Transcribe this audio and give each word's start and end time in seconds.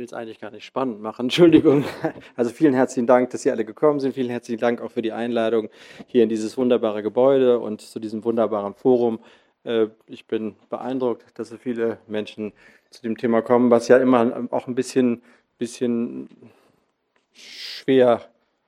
will 0.00 0.06
es 0.06 0.14
eigentlich 0.14 0.40
gar 0.40 0.50
nicht 0.50 0.64
spannend 0.64 1.02
machen, 1.02 1.22
Entschuldigung. 1.26 1.84
Also 2.34 2.50
vielen 2.50 2.72
herzlichen 2.72 3.06
Dank, 3.06 3.28
dass 3.30 3.42
Sie 3.42 3.50
alle 3.50 3.66
gekommen 3.66 4.00
sind. 4.00 4.14
Vielen 4.14 4.30
herzlichen 4.30 4.58
Dank 4.58 4.80
auch 4.80 4.90
für 4.90 5.02
die 5.02 5.12
Einladung 5.12 5.68
hier 6.06 6.22
in 6.22 6.30
dieses 6.30 6.56
wunderbare 6.56 7.02
Gebäude 7.02 7.58
und 7.58 7.82
zu 7.82 8.00
diesem 8.00 8.24
wunderbaren 8.24 8.72
Forum. 8.72 9.20
Äh, 9.62 9.88
ich 10.06 10.26
bin 10.26 10.56
beeindruckt, 10.70 11.38
dass 11.38 11.50
so 11.50 11.58
viele 11.58 11.98
Menschen 12.06 12.54
zu 12.88 13.02
dem 13.02 13.18
Thema 13.18 13.42
kommen, 13.42 13.70
was 13.70 13.88
ja 13.88 13.98
immer 13.98 14.48
auch 14.50 14.66
ein 14.66 14.74
bisschen, 14.74 15.22
bisschen 15.58 16.30
schwer 17.34 18.22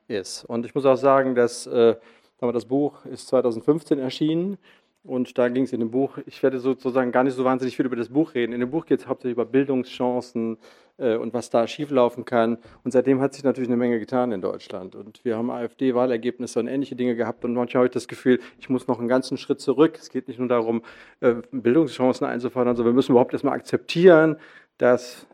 ist. 0.09 0.45
Und 0.45 0.67
ich 0.67 0.75
muss 0.75 0.85
auch 0.85 0.97
sagen, 0.97 1.35
dass 1.35 1.67
äh, 1.67 1.97
das 2.41 2.67
Buch 2.67 3.07
ist 3.07 3.29
2015 3.29 3.99
erschienen 3.99 4.59
und 5.05 5.37
da 5.37 5.49
ging 5.49 5.65
es 5.65 5.73
in 5.73 5.81
dem 5.81 5.91
Buch, 5.91 6.19
ich 6.27 6.43
werde 6.45 6.61
sozusagen 6.61 7.11
gar 7.11 7.25
nicht 7.25 7.35
so 7.35 7.45
wahnsinnig 7.45 7.77
viel 7.77 7.87
über 7.87 7.97
das 7.97 8.09
Buch 8.09 8.35
reden. 8.35 8.53
In 8.53 8.61
dem 8.61 8.71
Buch 8.71 8.87
geht 8.87 9.01
es 9.01 9.09
hauptsächlich 9.09 9.35
über 9.35 9.45
Bildungschancen 9.45 10.59
äh, 10.97 11.17
und 11.17 11.35
was 11.35 11.51
da 11.51 11.67
schieflaufen 11.67 12.25
kann. 12.25 12.59
Und 12.85 12.93
seitdem 12.93 13.21
hat 13.21 13.35
sich 13.35 13.43
natürlich 13.43 13.69
eine 13.69 13.77
Menge 13.77 13.99
getan 13.99 14.31
in 14.31 14.41
Deutschland. 14.41 14.95
Und 14.95 15.25
wir 15.25 15.37
haben 15.37 15.51
AfD-Wahlergebnisse 15.51 16.61
und 16.61 16.69
ähnliche 16.69 16.95
Dinge 16.95 17.17
gehabt. 17.17 17.45
Und 17.45 17.55
manchmal 17.55 17.81
habe 17.81 17.87
ich 17.87 17.93
das 17.93 18.07
Gefühl, 18.07 18.39
ich 18.61 18.69
muss 18.69 18.87
noch 18.87 19.01
einen 19.01 19.09
ganzen 19.09 19.39
Schritt 19.39 19.61
zurück. 19.61 19.99
Es 20.01 20.09
geht 20.09 20.29
nicht 20.29 20.39
nur 20.39 20.49
darum, 20.49 20.83
äh, 21.19 21.35
Bildungschancen 21.51 22.25
einzufordern, 22.25 22.77
sondern 22.77 22.95
wir 22.95 22.97
müssen 22.97 23.11
überhaupt 23.11 23.33
erstmal 23.33 23.55
akzeptieren, 23.55 24.37
dass 24.79 25.27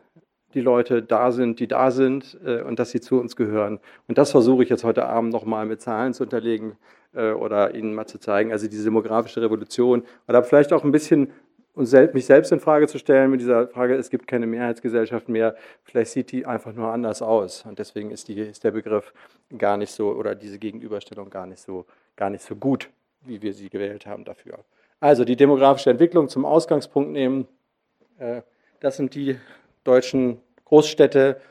die 0.53 0.61
Leute 0.61 1.03
da 1.03 1.31
sind, 1.31 1.59
die 1.59 1.67
da 1.67 1.91
sind 1.91 2.37
äh, 2.45 2.61
und 2.61 2.79
dass 2.79 2.91
sie 2.91 3.01
zu 3.01 3.19
uns 3.19 3.35
gehören. 3.35 3.79
Und 4.07 4.17
das 4.17 4.31
versuche 4.31 4.63
ich 4.63 4.69
jetzt 4.69 4.83
heute 4.83 5.05
Abend 5.05 5.31
nochmal 5.31 5.65
mit 5.65 5.81
Zahlen 5.81 6.13
zu 6.13 6.23
unterlegen 6.23 6.75
äh, 7.13 7.31
oder 7.31 7.75
Ihnen 7.75 7.93
mal 7.93 8.07
zu 8.07 8.19
zeigen, 8.19 8.51
also 8.51 8.67
diese 8.67 8.85
demografische 8.85 9.41
Revolution. 9.41 10.03
Oder 10.27 10.43
vielleicht 10.43 10.73
auch 10.73 10.83
ein 10.83 10.91
bisschen 10.91 11.31
mich 11.75 12.25
selbst 12.25 12.51
in 12.51 12.59
Frage 12.59 12.87
zu 12.87 12.97
stellen 12.97 13.31
mit 13.31 13.39
dieser 13.39 13.67
Frage, 13.69 13.95
es 13.95 14.09
gibt 14.09 14.27
keine 14.27 14.47
Mehrheitsgesellschaft 14.47 15.29
mehr, 15.29 15.55
vielleicht 15.83 16.11
sieht 16.11 16.31
die 16.31 16.45
einfach 16.45 16.73
nur 16.73 16.91
anders 16.91 17.21
aus. 17.21 17.63
Und 17.65 17.79
deswegen 17.79 18.11
ist, 18.11 18.27
die, 18.27 18.39
ist 18.39 18.63
der 18.63 18.71
Begriff 18.71 19.13
gar 19.57 19.77
nicht 19.77 19.91
so 19.91 20.11
oder 20.11 20.35
diese 20.35 20.59
Gegenüberstellung 20.59 21.29
gar 21.29 21.45
nicht 21.45 21.61
so, 21.61 21.85
gar 22.17 22.29
nicht 22.29 22.43
so 22.43 22.55
gut, 22.55 22.89
wie 23.21 23.41
wir 23.41 23.53
sie 23.53 23.69
gewählt 23.69 24.05
haben 24.05 24.25
dafür. 24.25 24.59
Also 24.99 25.23
die 25.23 25.37
demografische 25.37 25.89
Entwicklung 25.89 26.27
zum 26.27 26.43
Ausgangspunkt 26.43 27.11
nehmen, 27.11 27.47
äh, 28.17 28.41
das 28.81 28.97
sind 28.97 29.15
die 29.15 29.37
deutschen 29.83 30.39
Großstädte 30.65 31.41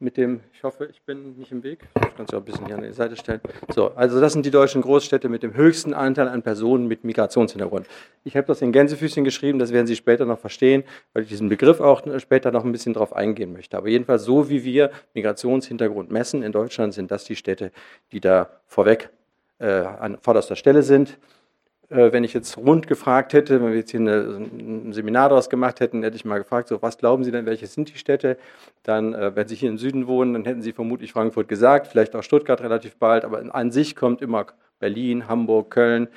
mit 0.00 0.16
dem, 0.16 0.40
ich 0.52 0.62
hoffe, 0.62 0.86
ich 0.86 1.02
bin 1.02 1.36
nicht 1.36 1.50
im 1.50 1.64
Weg, 1.64 1.80
ich 1.96 2.16
kann 2.16 2.24
es 2.24 2.30
ja 2.30 2.38
ein 2.38 2.44
bisschen 2.44 2.66
hier 2.66 2.76
an 2.76 2.82
die 2.82 2.92
Seite 2.92 3.16
stellen. 3.16 3.40
So, 3.74 3.88
also 3.94 4.20
das 4.20 4.32
sind 4.32 4.46
die 4.46 4.50
deutschen 4.50 4.80
Großstädte 4.80 5.28
mit 5.28 5.42
dem 5.42 5.54
höchsten 5.54 5.92
Anteil 5.92 6.28
an 6.28 6.42
Personen 6.42 6.86
mit 6.86 7.02
Migrationshintergrund. 7.02 7.86
Ich 8.22 8.36
habe 8.36 8.46
das 8.46 8.62
in 8.62 8.70
Gänsefüßchen 8.70 9.24
geschrieben, 9.24 9.58
das 9.58 9.72
werden 9.72 9.88
Sie 9.88 9.96
später 9.96 10.24
noch 10.24 10.38
verstehen, 10.38 10.84
weil 11.12 11.24
ich 11.24 11.28
diesen 11.28 11.48
Begriff 11.48 11.80
auch 11.80 12.02
später 12.18 12.52
noch 12.52 12.64
ein 12.64 12.70
bisschen 12.70 12.94
drauf 12.94 13.12
eingehen 13.12 13.52
möchte. 13.52 13.76
Aber 13.76 13.88
jedenfalls 13.88 14.22
so, 14.22 14.48
wie 14.48 14.62
wir 14.62 14.92
Migrationshintergrund 15.14 16.12
messen 16.12 16.44
in 16.44 16.52
Deutschland, 16.52 16.94
sind 16.94 17.10
das 17.10 17.24
die 17.24 17.36
Städte, 17.36 17.72
die 18.12 18.20
da 18.20 18.50
vorweg 18.66 19.10
äh, 19.58 19.66
an 19.66 20.18
vorderster 20.20 20.54
Stelle 20.54 20.84
sind. 20.84 21.18
Äh, 21.90 22.12
wenn 22.12 22.22
ich 22.22 22.34
jetzt 22.34 22.58
rund 22.58 22.86
gefragt 22.86 23.32
hätte, 23.32 23.62
wenn 23.62 23.70
wir 23.70 23.78
jetzt 23.78 23.90
hier 23.90 24.00
eine, 24.00 24.40
ein 24.58 24.92
Seminar 24.92 25.30
daraus 25.30 25.48
gemacht 25.48 25.80
hätten, 25.80 26.02
hätte 26.02 26.16
ich 26.16 26.24
mal 26.24 26.38
gefragt, 26.38 26.68
so, 26.68 26.82
was 26.82 26.98
glauben 26.98 27.24
Sie 27.24 27.30
denn, 27.30 27.46
welche 27.46 27.66
sind 27.66 27.92
die 27.92 27.98
Städte? 27.98 28.36
Dann, 28.82 29.14
äh, 29.14 29.34
wenn 29.34 29.48
Sie 29.48 29.54
hier 29.54 29.70
im 29.70 29.78
Süden 29.78 30.06
wohnen, 30.06 30.34
dann 30.34 30.44
hätten 30.44 30.60
Sie 30.60 30.72
vermutlich 30.72 31.12
Frankfurt 31.12 31.48
gesagt, 31.48 31.86
vielleicht 31.86 32.14
auch 32.14 32.22
Stuttgart 32.22 32.60
relativ 32.60 32.96
bald, 32.96 33.24
aber 33.24 33.54
an 33.54 33.70
sich 33.70 33.96
kommt 33.96 34.20
immer 34.20 34.46
Berlin, 34.80 35.28
Hamburg, 35.28 35.70
Köln, 35.70 36.08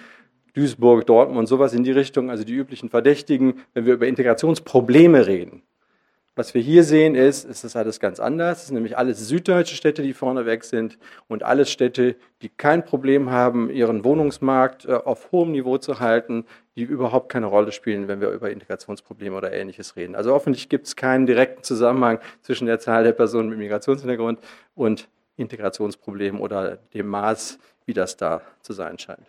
Duisburg, 0.53 1.05
Dortmund, 1.05 1.47
sowas 1.47 1.73
in 1.73 1.83
die 1.83 1.91
Richtung, 1.91 2.29
also 2.29 2.43
die 2.43 2.53
üblichen 2.53 2.89
Verdächtigen, 2.89 3.61
wenn 3.73 3.85
wir 3.85 3.93
über 3.93 4.07
Integrationsprobleme 4.07 5.25
reden. 5.25 5.63
Was 6.33 6.53
wir 6.53 6.61
hier 6.61 6.85
sehen 6.85 7.13
ist, 7.13 7.43
ist 7.43 7.65
das 7.65 7.75
alles 7.75 7.99
ganz 7.99 8.21
anders. 8.21 8.61
Es 8.61 8.67
sind 8.67 8.75
nämlich 8.75 8.97
alles 8.97 9.27
süddeutsche 9.27 9.75
Städte, 9.75 10.01
die 10.01 10.13
vorneweg 10.13 10.63
sind 10.63 10.97
und 11.27 11.43
alles 11.43 11.69
Städte, 11.69 12.15
die 12.41 12.47
kein 12.47 12.85
Problem 12.85 13.31
haben, 13.31 13.69
ihren 13.69 14.05
Wohnungsmarkt 14.05 14.85
äh, 14.85 14.93
auf 14.93 15.33
hohem 15.33 15.51
Niveau 15.51 15.77
zu 15.77 15.99
halten, 15.99 16.45
die 16.77 16.83
überhaupt 16.83 17.27
keine 17.27 17.47
Rolle 17.47 17.73
spielen, 17.73 18.07
wenn 18.07 18.21
wir 18.21 18.29
über 18.29 18.49
Integrationsprobleme 18.49 19.35
oder 19.35 19.51
Ähnliches 19.51 19.97
reden. 19.97 20.15
Also 20.15 20.33
offensichtlich 20.33 20.69
gibt 20.69 20.87
es 20.87 20.95
keinen 20.95 21.25
direkten 21.25 21.63
Zusammenhang 21.63 22.19
zwischen 22.41 22.65
der 22.65 22.79
Zahl 22.79 23.03
der 23.03 23.11
Personen 23.11 23.49
mit 23.49 23.57
Migrationshintergrund 23.57 24.39
und 24.73 25.09
Integrationsproblemen 25.35 26.39
oder 26.39 26.77
dem 26.93 27.07
Maß, 27.07 27.59
wie 27.85 27.93
das 27.93 28.15
da 28.15 28.41
zu 28.61 28.71
sein 28.71 28.97
scheint. 28.97 29.27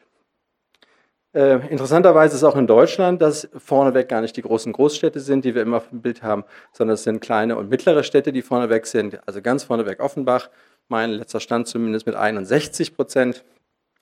Äh, 1.34 1.66
interessanterweise 1.68 2.36
ist 2.36 2.44
auch 2.44 2.56
in 2.56 2.66
Deutschland, 2.66 3.22
dass 3.22 3.48
vorneweg 3.56 4.08
gar 4.08 4.20
nicht 4.20 4.36
die 4.36 4.42
großen 4.42 4.72
Großstädte 4.72 5.18
sind, 5.20 5.46
die 5.46 5.54
wir 5.54 5.62
immer 5.62 5.82
im 5.90 6.02
Bild 6.02 6.22
haben, 6.22 6.44
sondern 6.72 6.94
es 6.94 7.04
sind 7.04 7.20
kleine 7.20 7.56
und 7.56 7.70
mittlere 7.70 8.04
Städte, 8.04 8.32
die 8.32 8.42
vorneweg 8.42 8.86
sind. 8.86 9.18
Also 9.26 9.40
ganz 9.40 9.64
vorneweg 9.64 10.00
Offenbach, 10.00 10.50
mein 10.88 11.10
letzter 11.10 11.40
Stand 11.40 11.68
zumindest 11.68 12.04
mit 12.04 12.16
61 12.16 12.94
Prozent, 12.94 13.44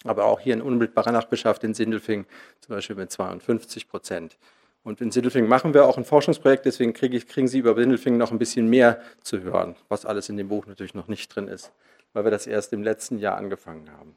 aber 0.05 0.25
auch 0.25 0.41
hier 0.41 0.55
in 0.55 0.63
unmittelbarer 0.63 1.13
Nachbarschaft 1.13 1.63
in 1.63 1.73
Sindelfing 1.73 2.27
zum 2.61 2.75
Beispiel 2.75 2.97
mit 2.97 3.13
52 3.13 3.89
Prozent. 3.89 4.37
Und 4.83 5.01
in 5.01 5.13
Sindelfing 5.13 5.47
machen 5.47 5.73
wir 5.73 5.85
auch 5.85 5.99
ein 5.99 6.05
Forschungsprojekt, 6.05 6.65
deswegen 6.67 6.95
kriege 6.95 7.21
kriegen 7.21 7.47
Sie 7.47 7.59
über 7.59 7.77
Sindelfing 7.77 8.17
noch 8.17 8.33
ein 8.33 8.39
bisschen 8.39 8.67
mehr 8.69 9.01
zu 9.23 9.43
hören, 9.43 9.77
was 9.89 10.05
alles 10.05 10.29
in 10.31 10.37
dem 10.37 10.49
Buch 10.49 10.67
natürlich 10.67 10.95
noch 10.95 11.07
nicht 11.07 11.33
drin 11.33 11.47
ist, 11.47 11.71
weil 12.13 12.25
wir 12.25 12.31
das 12.33 12.49
erst 12.49 12.73
im 12.73 12.83
letzten 12.83 13.19
Jahr 13.19 13.37
angefangen 13.37 13.93
haben. 13.93 14.17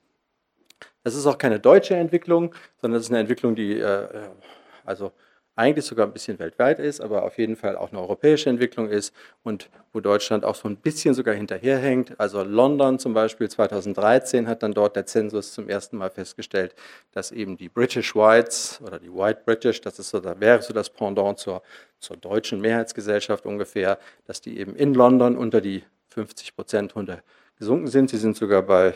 Das 1.03 1.16
ist 1.16 1.25
auch 1.25 1.38
keine 1.38 1.59
deutsche 1.59 1.96
Entwicklung, 1.96 2.56
sondern 2.81 3.00
das 3.00 3.08
ist 3.08 3.12
eine 3.12 3.19
Entwicklung, 3.19 3.56
die 3.56 3.80
äh, 3.80 4.03
äh, 4.03 4.30
also 4.86 5.12
eigentlich 5.56 5.86
sogar 5.86 6.08
ein 6.08 6.14
bisschen 6.14 6.40
weltweit 6.40 6.80
ist, 6.80 7.00
aber 7.00 7.24
auf 7.24 7.38
jeden 7.38 7.56
Fall 7.56 7.78
auch 7.78 7.91
eine 7.91 8.02
europäische 8.02 8.50
Entwicklung 8.50 8.90
ist 8.90 9.13
und 9.44 9.69
wo 9.92 10.00
Deutschland 10.00 10.44
auch 10.46 10.56
so 10.56 10.68
ein 10.68 10.78
bisschen 10.78 11.13
sogar 11.13 11.36
hinterherhängt. 11.36 12.19
Also 12.19 12.42
London 12.42 12.97
zum 12.97 13.13
Beispiel 13.13 13.50
2013 13.50 14.47
hat 14.47 14.63
dann 14.63 14.74
dort 14.74 14.96
der 14.96 15.06
Zensus 15.06 15.53
zum 15.53 15.69
ersten 15.69 15.97
Mal 15.97 16.09
festgestellt, 16.09 16.74
dass 17.12 17.31
eben 17.31 17.56
die 17.58 17.69
British 17.69 18.16
Whites 18.16 18.81
oder 18.84 18.97
die 18.97 19.13
White 19.13 19.42
British, 19.46 19.81
das 19.81 20.00
ist 20.00 20.09
so, 20.09 20.19
da 20.19 20.40
wäre 20.40 20.62
so 20.63 20.74
das 20.74 20.90
Pendant 20.90 21.38
zur, 21.38 21.62
zur 22.00 22.18
deutschen 22.18 22.59
Mehrheitsgesellschaft 22.59 23.46
ungefähr, 23.46 24.00
dass 24.25 24.42
die 24.42 24.58
eben 24.58 24.75
in 24.75 24.96
London 24.96 25.38
unter 25.38 25.62
die 25.62 25.84
50 26.09 26.56
Prozent 26.56 26.96
gesunken 27.59 27.88
sind. 27.88 28.09
Sie 28.09 28.18
sind 28.18 28.36
sogar 28.36 28.63
bei 28.63 28.96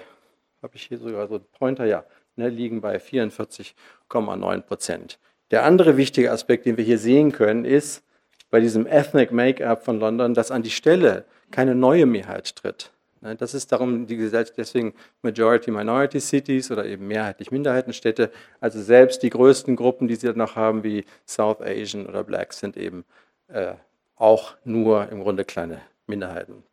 habe 0.62 0.75
ich 0.75 0.84
hier 0.84 0.97
sogar 0.97 1.28
so 1.28 1.35
einen 1.35 1.45
Pointer, 1.51 1.85
ja, 1.85 2.03
ne, 2.35 2.50
liegen 2.50 2.81
bei 2.81 2.97
44,9 2.97 4.62
Prozent. 4.62 5.19
Der 5.51 5.63
andere 5.63 5.97
wichtige 5.97 6.31
Aspekt, 6.31 6.66
den 6.66 6.78
wir 6.78 6.84
hier 6.84 7.00
sehen 7.00 7.31
können, 7.31 7.66
ist 7.66 8.03
bei 8.50 8.59
diesem 8.59 8.85
Ethnic 8.85 9.31
Make-up 9.31 9.84
von 9.84 10.00
London, 10.00 10.34
dass 10.34 10.51
an 10.51 10.63
die 10.63 10.69
Stelle 10.69 11.25
keine 11.51 11.75
neue 11.75 12.06
Mehrheit 12.06 12.56
tritt. 12.56 12.91
Ne, 13.22 13.35
das 13.35 13.53
ist 13.53 13.72
darum, 13.72 14.07
die 14.07 14.17
Gesellschaft, 14.17 14.57
deswegen 14.57 14.94
Majority-Minority 15.22 16.19
Cities 16.19 16.72
oder 16.72 16.85
eben 16.85 17.07
mehrheitlich 17.07 17.51
Minderheitenstädte. 17.51 18.31
Also 18.59 18.81
selbst 18.81 19.23
die 19.23 19.29
größten 19.29 19.75
Gruppen, 19.75 20.07
die 20.07 20.16
sie 20.16 20.31
noch 20.34 20.56
haben, 20.56 20.84
wie 20.84 21.06
South 21.25 21.62
Asian 21.62 22.06
oder 22.06 22.23
Blacks, 22.23 22.59
sind 22.59 22.78
eben 22.78 23.06
äh, 23.47 23.73
auch 24.16 24.56
nur 24.63 25.09
im 25.09 25.22
Grunde 25.22 25.46
kleine 25.46 25.81
Minderheiten, 26.06 26.63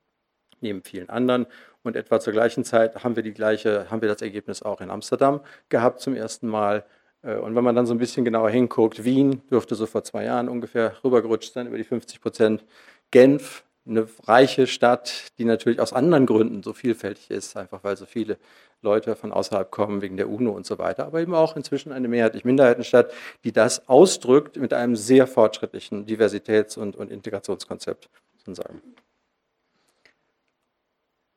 neben 0.65 0.83
vielen 0.83 1.09
anderen. 1.09 1.47
Und 1.85 1.95
etwa 1.95 2.19
zur 2.19 2.33
gleichen 2.33 2.65
Zeit 2.65 3.05
haben 3.05 3.15
wir, 3.15 3.23
die 3.23 3.33
gleiche, 3.33 3.91
haben 3.91 4.01
wir 4.01 4.09
das 4.09 4.23
Ergebnis 4.23 4.63
auch 4.63 4.81
in 4.81 4.91
Amsterdam 4.91 5.41
gehabt 5.69 6.01
zum 6.01 6.17
ersten 6.17 6.49
Mal. 6.49 6.85
Äh, 7.23 7.37
und 7.37 7.55
wenn 7.55 7.63
man 7.63 7.77
dann 7.77 7.87
so 7.87 7.95
ein 7.95 7.99
bisschen 7.99 8.25
genauer 8.25 8.51
hinguckt, 8.51 9.05
Wien 9.05 9.43
dürfte 9.51 9.77
so 9.77 9.87
vor 9.87 10.03
zwei 10.03 10.25
Jahren 10.25 10.49
ungefähr 10.49 10.95
rübergerutscht 11.05 11.53
sein, 11.53 11.69
über 11.69 11.77
die 11.77 11.85
50 11.85 12.21
Prozent. 12.21 12.65
Genf, 13.11 13.65
eine 13.87 14.09
reiche 14.25 14.67
Stadt, 14.67 15.29
die 15.39 15.45
natürlich 15.45 15.79
aus 15.79 15.93
anderen 15.93 16.27
Gründen 16.27 16.63
so 16.63 16.73
vielfältig 16.73 17.31
ist, 17.31 17.57
einfach 17.57 17.85
weil 17.85 17.97
so 17.97 18.07
viele 18.07 18.39
Leute 18.81 19.17
von 19.17 19.33
außerhalb 19.33 19.71
kommen, 19.71 20.01
wegen 20.03 20.17
der 20.17 20.29
UNO 20.29 20.53
und 20.53 20.65
so 20.67 20.79
weiter, 20.79 21.07
aber 21.07 21.21
eben 21.21 21.35
auch 21.35 21.57
inzwischen 21.57 21.93
eine 21.93 22.09
mehrheitlich 22.09 22.45
Minderheitenstadt, 22.45 23.13
die 23.45 23.53
das 23.53 23.89
ausdrückt 23.89 24.57
mit 24.57 24.73
einem 24.73 24.97
sehr 24.97 25.27
fortschrittlichen 25.27 26.07
Diversitäts- 26.07 26.79
und, 26.79 26.97
und 26.97 27.11
Integrationskonzept, 27.11 28.09
muss 28.35 28.47
man 28.47 28.55
sagen. 28.55 28.83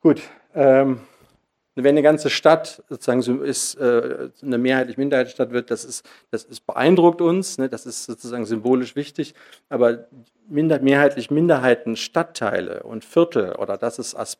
Gut, 0.02 0.22
ähm, 0.54 1.02
wenn 1.76 1.86
eine 1.90 2.02
ganze 2.02 2.30
Stadt 2.30 2.84
sozusagen 2.90 3.44
ist, 3.44 3.76
äh, 3.76 4.30
eine 4.42 4.58
mehrheitlich 4.58 4.98
Minderheitenstadt 4.98 5.52
wird, 5.52 5.70
das, 5.70 5.86
ist, 5.86 6.08
das 6.32 6.44
ist 6.44 6.66
beeindruckt 6.66 7.22
uns, 7.22 7.58
ne, 7.58 7.70
das 7.70 7.86
ist 7.86 8.06
sozusagen 8.06 8.46
symbolisch 8.46 8.96
wichtig, 8.96 9.36
aber 9.70 10.08
minder, 10.48 10.80
mehrheitlich 10.80 11.30
Minderheitenstadtteile 11.30 12.84
und 12.84 13.06
Viertel 13.06 13.56
oder 13.56 13.78
dass 13.78 14.00
es 14.00 14.16
as, 14.16 14.38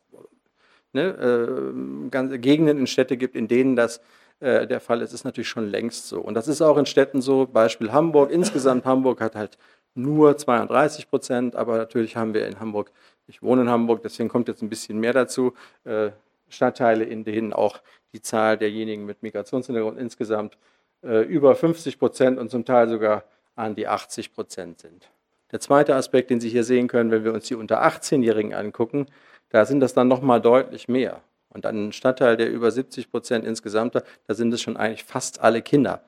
ne, 0.94 1.70
äh, 2.12 2.38
Gegenden 2.40 2.80
in 2.80 2.88
Städte 2.88 3.18
gibt, 3.18 3.36
in 3.36 3.48
denen 3.48 3.76
das 3.76 4.02
äh, 4.40 4.68
der 4.68 4.80
Fall 4.80 5.02
ist, 5.02 5.14
ist 5.14 5.24
natürlich 5.24 5.50
schon 5.50 5.70
längst 5.70 6.08
so. 6.08 6.20
Und 6.20 6.34
das 6.36 6.48
ist 6.48 6.62
auch 6.62 6.78
in 6.78 6.86
Städten 6.86 7.22
so, 7.22 7.48
Beispiel 7.48 7.92
Hamburg. 7.92 8.32
Insgesamt 8.32 8.86
Hamburg 8.86 9.22
hat 9.22 9.36
halt 9.36 9.58
nur 9.96 10.38
32 10.38 11.10
Prozent, 11.10 11.56
aber 11.56 11.78
natürlich 11.78 12.16
haben 12.16 12.34
wir 12.34 12.48
in 12.48 12.60
Hamburg 12.60 12.92
ich 13.28 13.44
wohne 13.44 13.64
in 13.64 13.70
Hamburg, 13.70 14.02
deswegen 14.02 14.30
kommt 14.30 14.48
jetzt 14.48 14.62
ein 14.62 14.70
bisschen 14.70 15.00
mehr 15.00 15.14
dazu. 15.14 15.54
Äh, 15.84 16.12
Stadtteile, 16.50 17.04
in 17.04 17.24
denen 17.24 17.54
auch 17.54 17.82
die 18.14 18.22
Zahl 18.22 18.58
derjenigen 18.58 19.06
mit 19.06 19.22
Migrationshintergrund 19.22 20.00
insgesamt 20.00 20.58
äh, 21.04 21.24
über 21.24 21.56
50 21.56 22.00
Prozent 22.00 22.40
und 22.40 22.50
zum 22.50 22.66
Teil 22.66 22.88
sogar 22.88 23.26
an 23.56 23.76
die 23.76 23.88
80 23.88 24.34
Prozent 24.34 24.80
sind. 24.80 25.10
Der 25.52 25.60
zweite 25.60 25.96
Aspekt, 25.96 26.30
den 26.30 26.40
Sie 26.40 26.50
hier 26.50 26.64
sehen 26.64 26.88
können, 26.88 27.12
wenn 27.12 27.24
wir 27.24 27.34
uns 27.34 27.48
die 27.48 27.56
unter 27.56 27.84
18-Jährigen 27.84 28.54
angucken, 28.54 29.08
da 29.50 29.66
sind 29.66 29.80
das 29.80 29.94
dann 29.94 30.08
nochmal 30.08 30.42
deutlich 30.42 30.88
mehr. 30.88 31.22
Und 31.50 31.66
ein 31.66 31.92
Stadtteil, 31.94 32.38
der 32.38 32.52
über 32.52 32.70
70 32.70 33.10
Prozent 33.10 33.46
insgesamt 33.46 33.96
hat, 33.96 34.06
da 34.28 34.34
sind 34.34 34.54
es 34.54 34.62
schon 34.62 34.78
eigentlich 34.78 35.06
fast 35.06 35.40
alle 35.42 35.62
Kinder, 35.62 36.04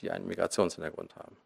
die 0.00 0.10
einen 0.10 0.26
Migrationshintergrund 0.26 1.16
haben. 1.16 1.36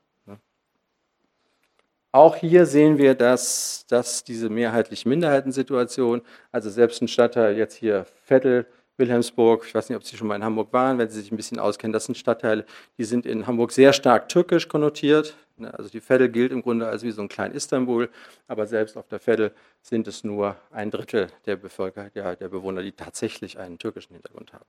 Auch 2.15 2.37
hier 2.37 2.65
sehen 2.65 2.97
wir, 2.97 3.17
dass, 3.17 3.87
dass 3.89 4.23
diese 4.23 4.49
mehrheitlich 4.49 5.05
Minderheitensituation, 5.05 6.23
also 6.53 6.71
selbst 6.71 7.03
ein 7.03 7.09
Stadtteil 7.09 7.57
jetzt 7.57 7.75
hier 7.75 8.07
Vettel, 8.23 8.67
Wilhelmsburg, 8.97 9.65
ich 9.67 9.75
weiß 9.75 9.89
nicht, 9.89 9.97
ob 9.97 10.05
Sie 10.05 10.17
schon 10.17 10.29
mal 10.29 10.37
in 10.37 10.45
Hamburg 10.45 10.73
waren, 10.73 10.97
wenn 10.99 11.09
Sie 11.09 11.21
sich 11.21 11.33
ein 11.33 11.37
bisschen 11.37 11.59
auskennen, 11.59 11.93
das 11.93 12.05
sind 12.05 12.17
Stadtteile, 12.17 12.67
die 12.99 13.03
sind 13.03 13.27
in 13.27 13.49
Hamburg 13.49 13.73
sehr 13.73 13.93
stark 13.93 14.29
türkisch 14.29 14.69
konnotiert. 14.69 15.37
Ne, 15.57 15.75
also 15.75 15.91
die 15.91 16.01
Veddel 16.01 16.29
gilt 16.29 16.53
im 16.53 16.63
Grunde 16.63 16.87
als 16.87 17.03
wie 17.03 17.11
so 17.11 17.21
ein 17.21 17.29
klein 17.29 17.51
Istanbul, 17.51 18.09
aber 18.47 18.69
selbst 18.69 18.97
auf 18.97 19.09
der 19.09 19.19
Veddel 19.19 19.51
sind 19.83 20.07
es 20.07 20.23
nur 20.23 20.55
ein 20.71 20.93
Drittel 20.93 21.27
der, 21.47 21.57
Bevölker 21.57 22.13
ja, 22.15 22.37
der 22.37 22.49
Bewohner, 22.49 22.83
die 22.83 22.93
tatsächlich 22.93 23.59
einen 23.59 23.81
türkischen 23.81 24.13
Hintergrund 24.13 24.53
haben. 24.53 24.67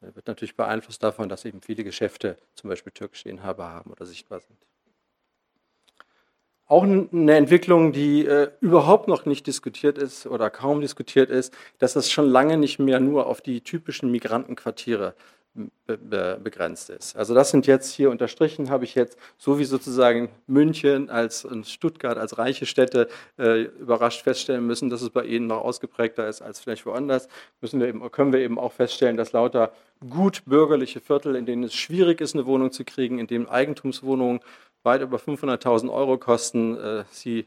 Das 0.00 0.16
wird 0.16 0.26
natürlich 0.26 0.56
beeinflusst 0.56 1.04
davon, 1.04 1.28
dass 1.28 1.44
eben 1.44 1.60
viele 1.60 1.84
Geschäfte 1.84 2.38
zum 2.56 2.70
Beispiel 2.70 2.90
türkische 2.90 3.28
Inhaber 3.28 3.68
haben 3.68 3.92
oder 3.92 4.04
sichtbar 4.04 4.40
sind. 4.40 4.58
Auch 6.72 6.84
eine 6.84 7.36
Entwicklung, 7.36 7.92
die 7.92 8.24
äh, 8.24 8.48
überhaupt 8.62 9.06
noch 9.06 9.26
nicht 9.26 9.46
diskutiert 9.46 9.98
ist 9.98 10.26
oder 10.26 10.48
kaum 10.48 10.80
diskutiert 10.80 11.28
ist, 11.28 11.52
dass 11.78 11.92
das 11.92 12.10
schon 12.10 12.26
lange 12.30 12.56
nicht 12.56 12.78
mehr 12.78 12.98
nur 12.98 13.26
auf 13.26 13.42
die 13.42 13.60
typischen 13.60 14.10
Migrantenquartiere 14.10 15.14
be 15.52 16.40
begrenzt 16.42 16.88
ist. 16.88 17.14
Also 17.14 17.34
das 17.34 17.50
sind 17.50 17.66
jetzt 17.66 17.92
hier 17.92 18.08
unterstrichen, 18.10 18.70
habe 18.70 18.84
ich 18.84 18.94
jetzt, 18.94 19.18
so 19.36 19.58
wie 19.58 19.64
sozusagen 19.64 20.30
München 20.46 21.10
als 21.10 21.44
und 21.44 21.66
Stuttgart 21.66 22.16
als 22.16 22.38
reiche 22.38 22.64
Städte 22.64 23.08
äh, 23.38 23.64
überrascht 23.64 24.22
feststellen 24.22 24.66
müssen, 24.66 24.88
dass 24.88 25.02
es 25.02 25.10
bei 25.10 25.24
ihnen 25.24 25.48
noch 25.48 25.60
ausgeprägter 25.60 26.26
ist 26.26 26.40
als 26.40 26.58
vielleicht 26.58 26.86
woanders, 26.86 27.28
müssen 27.60 27.80
wir 27.80 27.88
eben, 27.88 28.10
können 28.10 28.32
wir 28.32 28.40
eben 28.40 28.58
auch 28.58 28.72
feststellen, 28.72 29.18
dass 29.18 29.32
lauter 29.32 29.74
gut 30.08 30.42
bürgerliche 30.46 31.00
Viertel, 31.00 31.36
in 31.36 31.44
denen 31.44 31.64
es 31.64 31.74
schwierig 31.74 32.22
ist, 32.22 32.34
eine 32.34 32.46
Wohnung 32.46 32.72
zu 32.72 32.84
kriegen, 32.84 33.18
in 33.18 33.26
denen 33.26 33.46
Eigentumswohnungen 33.46 34.40
weit 34.82 35.02
über 35.02 35.18
500.000 35.18 35.92
Euro 35.92 36.18
kosten, 36.18 36.76
äh, 36.76 37.04
sie 37.10 37.46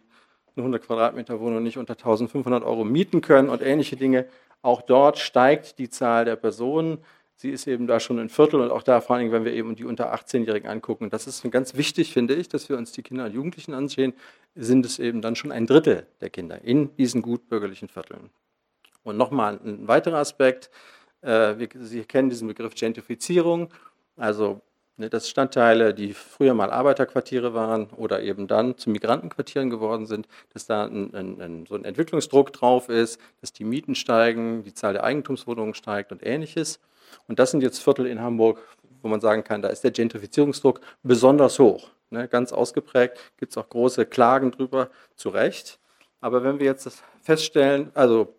eine 0.56 0.64
100 0.64 0.84
Quadratmeter 0.86 1.40
Wohnung 1.40 1.64
nicht 1.64 1.78
unter 1.78 1.96
1.500 1.96 2.64
Euro 2.64 2.86
mieten 2.86 3.22
können 3.22 3.50
und 3.50 3.62
ähnliche 3.62 3.98
Dinge. 3.98 4.26
Auch 4.62 4.82
dort 4.82 5.18
steigt 5.18 5.80
die 5.80 5.90
Zahl 5.90 6.26
der 6.26 6.38
Personen 6.38 7.00
Sie 7.38 7.50
ist 7.50 7.68
eben 7.68 7.86
da 7.86 8.00
schon 8.00 8.18
ein 8.18 8.30
Viertel 8.30 8.62
und 8.62 8.72
auch 8.72 8.82
da 8.82 9.02
vor 9.02 9.18
allem, 9.18 9.32
wenn 9.32 9.44
wir 9.44 9.54
eben 9.54 9.76
die 9.76 9.84
unter 9.84 10.14
18-Jährigen 10.14 10.70
angucken, 10.70 11.10
das 11.10 11.28
ist 11.28 11.50
ganz 11.52 11.76
wichtig, 11.76 12.14
finde 12.14 12.34
ich, 12.34 12.48
dass 12.48 12.70
wir 12.70 12.78
uns 12.78 12.94
die 12.94 13.04
Kinder 13.04 13.26
und 13.26 13.34
Jugendlichen 13.34 13.74
ansehen, 13.74 14.14
sind 14.56 14.86
es 14.86 15.00
eben 15.00 15.22
dann 15.22 15.36
schon 15.36 15.52
ein 15.52 15.68
Drittel 15.68 16.08
der 16.22 16.30
Kinder 16.30 16.62
in 16.64 16.96
diesen 16.96 17.22
gutbürgerlichen 17.22 17.90
Vierteln. 17.90 18.30
Und 19.04 19.18
nochmal 19.18 19.60
ein 19.66 19.86
weiterer 19.88 20.18
Aspekt, 20.18 20.70
äh, 21.22 21.56
Sie 21.76 22.06
kennen 22.06 22.30
diesen 22.30 22.48
Begriff 22.48 22.74
Gentrifizierung, 22.74 23.70
also 24.16 24.62
dass 24.98 25.30
Stadtteile, 25.30 25.94
die 25.94 26.14
früher 26.14 26.54
mal 26.54 26.72
Arbeiterquartiere 26.72 27.54
waren 27.54 27.88
oder 27.98 28.22
eben 28.22 28.48
dann 28.48 28.78
zu 28.78 28.90
Migrantenquartieren 28.90 29.70
geworden 29.70 30.06
sind, 30.06 30.28
dass 30.54 30.66
da 30.66 30.86
ein, 30.86 31.14
ein, 31.14 31.42
ein, 31.42 31.66
so 31.68 31.76
ein 31.76 31.84
Entwicklungsdruck 31.84 32.54
drauf 32.54 32.88
ist, 32.90 33.20
dass 33.42 33.52
die 33.52 33.66
Mieten 33.66 33.96
steigen, 33.96 34.64
die 34.64 34.74
Zahl 34.74 34.94
der 34.94 35.04
Eigentumswohnungen 35.04 35.74
steigt 35.74 36.12
und 36.12 36.26
ähnliches. 36.26 36.80
Und 37.28 37.40
das 37.40 37.52
sind 37.52 37.62
jetzt 37.62 37.80
Viertel 37.80 38.06
in 38.06 38.22
Hamburg, 38.22 38.60
wo 39.02 39.10
man 39.10 39.22
sagen 39.22 39.44
kann, 39.44 39.62
da 39.62 39.68
ist 39.68 39.84
der 39.84 39.92
Gentrifizierungsdruck 39.92 40.82
besonders 41.04 41.60
hoch. 41.60 41.90
Ne, 42.12 42.28
ganz 42.28 42.54
ausgeprägt, 42.54 43.18
gibt 43.38 43.52
es 43.52 43.58
auch 43.58 43.68
große 43.68 44.06
Klagen 44.06 44.52
drüber, 44.52 44.90
zu 45.16 45.30
Recht. 45.30 45.80
Aber 46.22 46.44
wenn 46.44 46.60
wir 46.60 46.68
jetzt 46.68 47.04
feststellen, 47.22 47.92
also, 47.94 48.36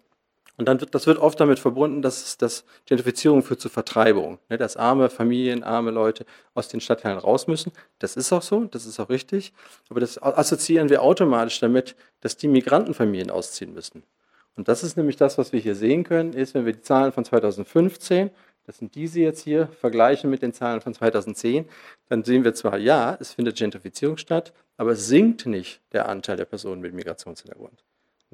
und 0.57 0.67
dann 0.67 0.81
wird, 0.81 0.95
das 0.95 1.07
wird 1.07 1.19
oft 1.19 1.39
damit 1.39 1.59
verbunden, 1.59 2.03
dass, 2.03 2.39
dass 2.39 2.65
Gentrifizierung 2.87 3.43
führt 3.43 3.61
zu 3.61 3.69
Vertreibung, 3.69 4.39
ne, 4.49 4.57
dass 4.57 4.77
arme 4.77 5.11
Familien, 5.11 5.63
arme 5.63 5.91
Leute 5.91 6.25
aus 6.55 6.69
den 6.69 6.81
Stadtteilen 6.81 7.19
raus 7.19 7.47
müssen. 7.47 7.73
Das 7.99 8.17
ist 8.17 8.33
auch 8.33 8.43
so, 8.43 8.65
das 8.65 8.87
ist 8.87 8.99
auch 8.99 9.09
richtig. 9.09 9.53
Aber 9.91 10.01
das 10.01 10.21
assoziieren 10.23 10.89
wir 10.89 11.03
automatisch 11.03 11.61
damit, 11.61 11.95
dass 12.21 12.37
die 12.37 12.49
Migrantenfamilien 12.49 13.31
ausziehen 13.31 13.75
müssen. 13.75 14.03
Und 14.57 14.69
das 14.69 14.83
ist 14.83 14.97
nämlich 14.97 15.17
das, 15.17 15.37
was 15.37 15.53
wir 15.53 15.61
hier 15.61 15.75
sehen 15.75 16.05
können, 16.05 16.33
ist, 16.33 16.55
wenn 16.55 16.65
wir 16.65 16.73
die 16.73 16.81
Zahlen 16.81 17.13
von 17.13 17.25
2015 17.25 18.31
das 18.67 18.79
sind 18.79 18.97
diese 18.97 19.21
jetzt 19.21 19.43
hier, 19.43 19.69
vergleichen 19.69 20.29
mit 20.29 20.43
den 20.43 20.53
Zahlen 20.53 20.81
von 20.81 20.93
2010, 20.93 21.69
dann 22.09 22.25
sehen 22.25 22.45
wir 22.45 22.53
zwar, 22.53 22.79
ja, 22.79 23.17
es 23.21 23.33
findet 23.33 23.57
Gentrifizierung 23.57 24.17
statt, 24.17 24.53
aber 24.77 24.91
es 24.93 25.07
sinkt 25.07 25.47
nicht 25.47 25.81
der 25.93 26.09
Anteil 26.09 26.37
der 26.37 26.47
Personen 26.47 26.81
mit 26.81 26.93
Migrationshintergrund. 26.93 27.85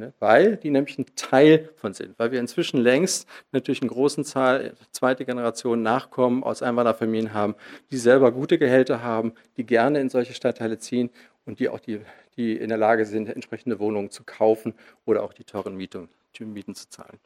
Ne? 0.03 0.13
Weil 0.19 0.57
die 0.57 0.71
nämlich 0.71 0.99
ein 0.99 1.07
Teil 1.15 1.71
von 1.77 1.95
sind, 1.95 2.19
weil 2.19 2.33
wir 2.33 2.41
inzwischen 2.41 2.81
längst 2.81 3.29
natürlich 3.53 3.83
eine 3.83 3.91
große 3.91 4.25
Zahl, 4.25 4.75
zweite 4.91 5.25
Generation 5.25 5.81
Nachkommen 5.83 6.43
aus 6.43 6.61
Einwanderfamilien 6.61 7.33
haben, 7.33 7.55
die 7.93 7.99
selber 7.99 8.33
gute 8.33 8.59
Gehälter 8.59 9.05
haben, 9.05 9.33
die 9.57 9.65
gerne 9.65 10.01
in 10.01 10.09
solche 10.09 10.35
Stadtteile 10.35 10.79
ziehen 10.79 11.11
und 11.47 11.61
die 11.61 11.69
auch 11.69 11.79
die, 11.79 12.01
die 12.37 12.57
in 12.57 12.71
der 12.71 12.79
Lage 12.79 13.07
sind, 13.07 13.29
entsprechende 13.29 13.79
Wohnungen 13.79 14.11
zu 14.11 14.25
kaufen 14.25 14.75
oder 15.05 15.23
auch 15.23 15.33
die 15.33 15.45
teuren 15.45 15.77
Mieten, 15.77 16.09
Mieten 16.41 16.75
zu 16.75 16.89
zahlen. 16.89 17.21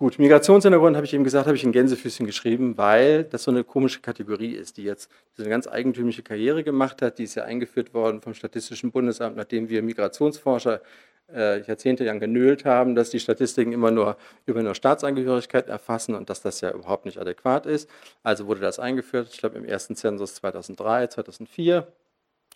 Gut, 0.00 0.18
Migrationshintergrund 0.18 0.96
habe 0.96 1.04
ich 1.04 1.12
eben 1.12 1.24
gesagt, 1.24 1.46
habe 1.46 1.56
ich 1.56 1.62
in 1.62 1.72
Gänsefüßchen 1.72 2.24
geschrieben, 2.24 2.78
weil 2.78 3.24
das 3.24 3.42
so 3.42 3.50
eine 3.50 3.64
komische 3.64 4.00
Kategorie 4.00 4.52
ist, 4.52 4.78
die 4.78 4.84
jetzt 4.84 5.10
so 5.34 5.42
eine 5.42 5.50
ganz 5.50 5.68
eigentümliche 5.68 6.22
Karriere 6.22 6.64
gemacht 6.64 7.02
hat. 7.02 7.18
Die 7.18 7.24
ist 7.24 7.34
ja 7.34 7.44
eingeführt 7.44 7.92
worden 7.92 8.22
vom 8.22 8.32
Statistischen 8.32 8.92
Bundesamt, 8.92 9.36
nachdem 9.36 9.68
wir 9.68 9.82
Migrationsforscher 9.82 10.80
äh, 11.30 11.60
jahrzehntelang 11.64 12.18
genölt 12.18 12.64
haben, 12.64 12.94
dass 12.94 13.10
die 13.10 13.20
Statistiken 13.20 13.72
immer 13.72 13.90
nur 13.90 14.16
über 14.46 14.60
eine 14.60 14.74
Staatsangehörigkeit 14.74 15.68
erfassen 15.68 16.14
und 16.14 16.30
dass 16.30 16.40
das 16.40 16.62
ja 16.62 16.70
überhaupt 16.70 17.04
nicht 17.04 17.18
adäquat 17.18 17.66
ist. 17.66 17.86
Also 18.22 18.46
wurde 18.46 18.62
das 18.62 18.78
eingeführt, 18.78 19.28
ich 19.30 19.38
glaube 19.38 19.58
im 19.58 19.66
ersten 19.66 19.96
Zensus 19.96 20.34
2003, 20.36 21.08
2004. 21.08 21.86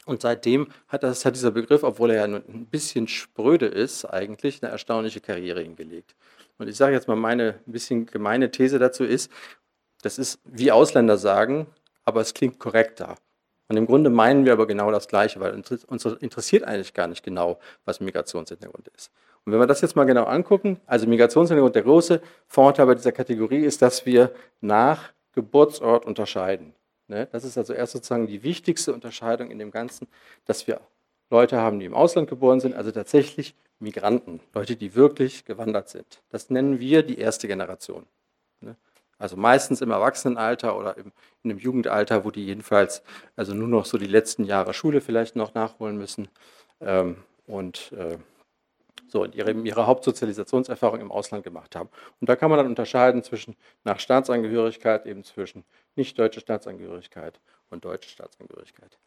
Und 0.06 0.23
seitdem 0.23 0.69
hat, 0.88 1.02
das, 1.02 1.26
hat 1.26 1.35
dieser 1.35 1.50
Begriff, 1.50 1.82
obwohl 1.82 2.11
er 2.11 2.26
ja 2.26 2.37
ein 2.37 2.67
bisschen 2.70 3.06
spröde 3.06 3.67
ist, 3.67 4.06
eigentlich 4.06 4.62
eine 4.62 4.73
erstaunliche 4.73 5.20
Karriere 5.20 5.61
hingelegt. 5.61 6.14
Und 6.59 6.69
ich 6.69 6.77
sage 6.77 6.95
jetzt 6.95 7.09
mal, 7.09 7.17
meine 7.17 7.61
ein 7.67 7.73
bisschen 7.73 8.06
gemeine 8.06 8.51
These 8.51 8.79
dazu 8.79 9.05
ist, 9.05 9.31
das 10.03 10.19
ist 10.19 10.41
wie 10.45 10.71
Ausländer 10.71 11.17
sagen, 11.17 11.67
aber 12.05 12.21
es 12.21 12.35
klingt 12.35 12.59
korrekter. 12.59 13.17
Und 13.69 13.77
im 13.77 13.87
Grunde 13.87 14.11
meinen 14.11 14.45
wir 14.45 14.53
aber 14.53 14.67
genau 14.67 14.91
das 14.91 15.09
Gleiche, 15.09 15.41
weil 15.41 15.53
uns 15.53 16.05
interessiert 16.05 16.65
eigentlich 16.65 16.93
gar 16.93 17.09
nicht 17.09 17.25
genau, 17.25 17.59
was 17.85 18.01
Migrationshintergrund 18.01 18.89
ist. 18.89 19.11
Und 19.45 19.52
wenn 19.52 19.61
wir 19.61 19.67
das 19.67 19.81
jetzt 19.81 19.97
mal 19.97 20.05
genau 20.05 20.25
angucken, 20.25 20.81
also 20.87 21.07
Migrationshintergrund, 21.07 21.75
der 21.75 21.83
große 21.83 22.21
Vorteil 22.47 22.87
bei 22.87 22.95
dieser 22.95 23.12
Kategorie 23.12 23.64
ist, 23.64 23.83
dass 23.83 24.07
wir 24.07 24.35
nach 24.61 25.12
Geburtsort 25.33 26.07
unterscheiden. 26.07 26.75
Ne? 27.09 27.28
Das 27.33 27.45
ist 27.45 27.59
also 27.59 27.73
erst 27.73 27.93
sozusagen 27.93 28.26
die 28.26 28.43
wichtigste 28.43 28.93
Unterscheidung 28.93 29.50
in 29.50 29.59
dem 29.59 29.71
Ganzen, 29.71 30.09
dass 30.47 30.67
wir 30.67 30.81
Leute 31.31 31.59
haben, 31.59 31.81
die 31.81 31.87
im 31.87 31.95
Ausland 31.95 32.28
geboren 32.28 32.61
sind, 32.61 32.75
also 32.75 32.90
tatsächlich 32.90 33.54
Migranten, 33.81 34.40
Leute, 34.54 34.76
die 34.76 34.95
wirklich 34.95 35.45
gewandert 35.45 35.88
sind. 35.88 36.23
Das 36.31 36.50
nennen 36.50 36.81
wir 36.81 37.02
die 37.02 37.19
erste 37.19 37.49
Generation. 37.49 38.07
Ne? 38.61 38.76
Also 39.19 39.37
meistens 39.37 39.81
im 39.81 39.90
Erwachsenenalter 39.90 40.76
oder 40.78 40.97
im, 40.97 41.12
in 41.43 41.50
dem 41.50 41.59
Jugendalter, 41.59 42.25
wo 42.25 42.31
die 42.31 42.45
jedenfalls 42.45 43.02
also 43.37 43.54
nur 43.54 43.69
noch 43.69 43.85
so 43.85 43.99
die 43.99 44.07
letzten 44.07 44.45
Jahre 44.45 44.75
Schule 44.75 45.00
vielleicht 45.00 45.37
noch 45.37 45.54
nachholen 45.54 45.97
müssen 45.97 46.28
ähm, 46.81 47.16
und 47.47 47.93
äh, 47.93 48.19
so 49.09 49.25
ihre, 49.25 49.52
ihre 49.52 49.87
Hauptsozialisationserfahrung 49.87 51.00
im 51.00 51.12
Ausland 51.12 51.45
gemacht 51.45 51.76
haben. 51.76 51.88
Und 52.21 52.28
da 52.28 52.37
kann 52.37 52.50
man 52.50 52.59
dann 52.59 52.66
unterscheiden 52.66 53.23
zwischen 53.23 53.54
nach 53.85 54.00
Staatsangehörigkeit, 54.00 55.07
eben 55.07 55.23
zwischen 55.23 55.64
nicht 55.95 56.19
deutsche 56.19 56.40
Staatsangehörigkeit 56.40 57.40
und 57.71 57.85
deutsche 57.85 58.11
Staatsangehörigkeit. 58.11 58.99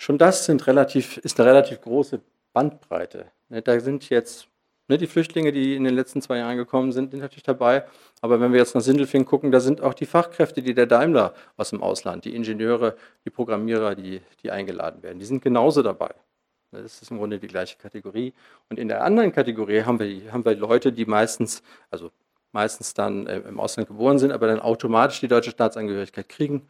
Schon 0.00 0.16
das 0.16 0.46
sind 0.46 0.66
relativ, 0.66 1.18
ist 1.18 1.38
eine 1.38 1.50
relativ 1.50 1.82
große 1.82 2.22
Bandbreite. 2.54 3.32
Ne, 3.50 3.60
da 3.60 3.78
sind 3.80 4.08
jetzt 4.08 4.48
ne, 4.88 4.96
die 4.96 5.06
Flüchtlinge, 5.06 5.52
die 5.52 5.76
in 5.76 5.84
den 5.84 5.94
letzten 5.94 6.22
zwei 6.22 6.38
Jahren 6.38 6.56
gekommen 6.56 6.90
sind, 6.90 7.10
sind 7.10 7.20
natürlich 7.20 7.42
dabei. 7.42 7.84
Aber 8.22 8.40
wenn 8.40 8.50
wir 8.50 8.60
jetzt 8.60 8.74
nach 8.74 8.80
Sindelfing 8.80 9.26
gucken, 9.26 9.52
da 9.52 9.60
sind 9.60 9.82
auch 9.82 9.92
die 9.92 10.06
Fachkräfte, 10.06 10.62
die 10.62 10.72
der 10.72 10.86
Daimler 10.86 11.34
aus 11.58 11.68
dem 11.68 11.82
Ausland, 11.82 12.24
die 12.24 12.34
Ingenieure, 12.34 12.96
die 13.26 13.30
Programmierer, 13.30 13.94
die, 13.94 14.22
die 14.42 14.50
eingeladen 14.50 15.02
werden, 15.02 15.18
die 15.18 15.26
sind 15.26 15.42
genauso 15.42 15.82
dabei. 15.82 16.14
Das 16.70 17.02
ist 17.02 17.10
im 17.10 17.18
Grunde 17.18 17.38
die 17.38 17.48
gleiche 17.48 17.76
Kategorie. 17.76 18.32
Und 18.70 18.78
in 18.78 18.88
der 18.88 19.04
anderen 19.04 19.32
Kategorie 19.32 19.82
haben 19.82 19.98
wir, 19.98 20.32
haben 20.32 20.46
wir 20.46 20.56
Leute, 20.56 20.94
die 20.94 21.04
meistens, 21.04 21.62
also 21.90 22.10
meistens 22.52 22.94
dann 22.94 23.26
äh, 23.26 23.40
im 23.40 23.60
Ausland 23.60 23.86
geboren 23.86 24.18
sind, 24.18 24.32
aber 24.32 24.46
dann 24.46 24.60
automatisch 24.60 25.20
die 25.20 25.28
deutsche 25.28 25.50
Staatsangehörigkeit 25.50 26.30
kriegen, 26.30 26.68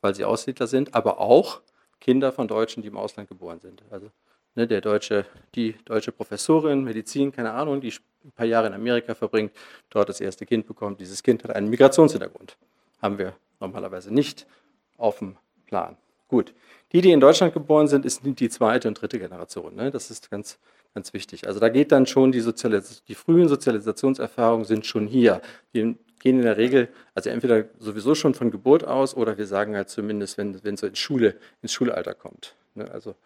weil 0.00 0.16
sie 0.16 0.24
Aussiedler 0.24 0.66
sind, 0.66 0.96
aber 0.96 1.20
auch 1.20 1.60
Kinder 2.02 2.32
von 2.32 2.48
Deutschen, 2.48 2.82
die 2.82 2.88
im 2.88 2.96
Ausland 2.96 3.28
geboren 3.28 3.60
sind. 3.60 3.80
Also 3.88 4.10
ne, 4.56 4.66
der 4.66 4.80
deutsche, 4.80 5.24
die 5.54 5.76
deutsche 5.84 6.10
Professorin, 6.10 6.82
Medizin, 6.82 7.30
keine 7.30 7.52
Ahnung, 7.52 7.80
die 7.80 7.92
ein 8.24 8.32
paar 8.32 8.44
Jahre 8.44 8.66
in 8.66 8.72
Amerika 8.74 9.14
verbringt, 9.14 9.52
dort 9.88 10.08
das 10.08 10.20
erste 10.20 10.44
Kind 10.44 10.66
bekommt. 10.66 11.00
Dieses 11.00 11.22
Kind 11.22 11.44
hat 11.44 11.54
einen 11.54 11.70
Migrationshintergrund. 11.70 12.56
Haben 13.00 13.18
wir 13.18 13.36
normalerweise 13.60 14.12
nicht 14.12 14.46
auf 14.98 15.20
dem 15.20 15.36
Plan. 15.66 15.96
Gut. 16.26 16.52
Die, 16.90 17.02
die 17.02 17.12
in 17.12 17.20
Deutschland 17.20 17.54
geboren 17.54 17.86
sind, 17.86 18.04
ist 18.04 18.22
die 18.24 18.48
zweite 18.48 18.88
und 18.88 19.00
dritte 19.00 19.20
Generation. 19.20 19.76
Ne? 19.76 19.92
Das 19.92 20.10
ist 20.10 20.28
ganz, 20.28 20.58
ganz 20.94 21.12
wichtig. 21.12 21.46
Also 21.46 21.60
da 21.60 21.68
geht 21.68 21.92
dann 21.92 22.06
schon 22.06 22.32
die, 22.32 22.40
Sozialis 22.40 23.02
die 23.04 23.14
frühen 23.14 23.48
Sozialisationserfahrungen 23.48 24.64
sind 24.64 24.86
schon 24.86 25.06
hier. 25.06 25.40
Die 25.74 25.96
gehen 26.20 26.38
in 26.38 26.44
der 26.44 26.56
Regel, 26.56 26.88
also 27.14 27.30
entweder 27.30 27.64
sowieso 27.78 28.14
schon 28.14 28.34
von 28.34 28.50
Geburt 28.50 28.84
aus 28.84 29.16
oder 29.16 29.36
wir 29.38 29.46
sagen 29.46 29.74
halt 29.74 29.88
zumindest, 29.88 30.38
wenn, 30.38 30.62
wenn 30.64 30.76
so 30.76 30.86
in 30.86 30.94
Schule, 30.94 31.36
ins 31.62 31.72
Schulalter 31.72 32.14
kommt. 32.14 32.54
Ne? 32.74 32.90
Also 32.90 33.16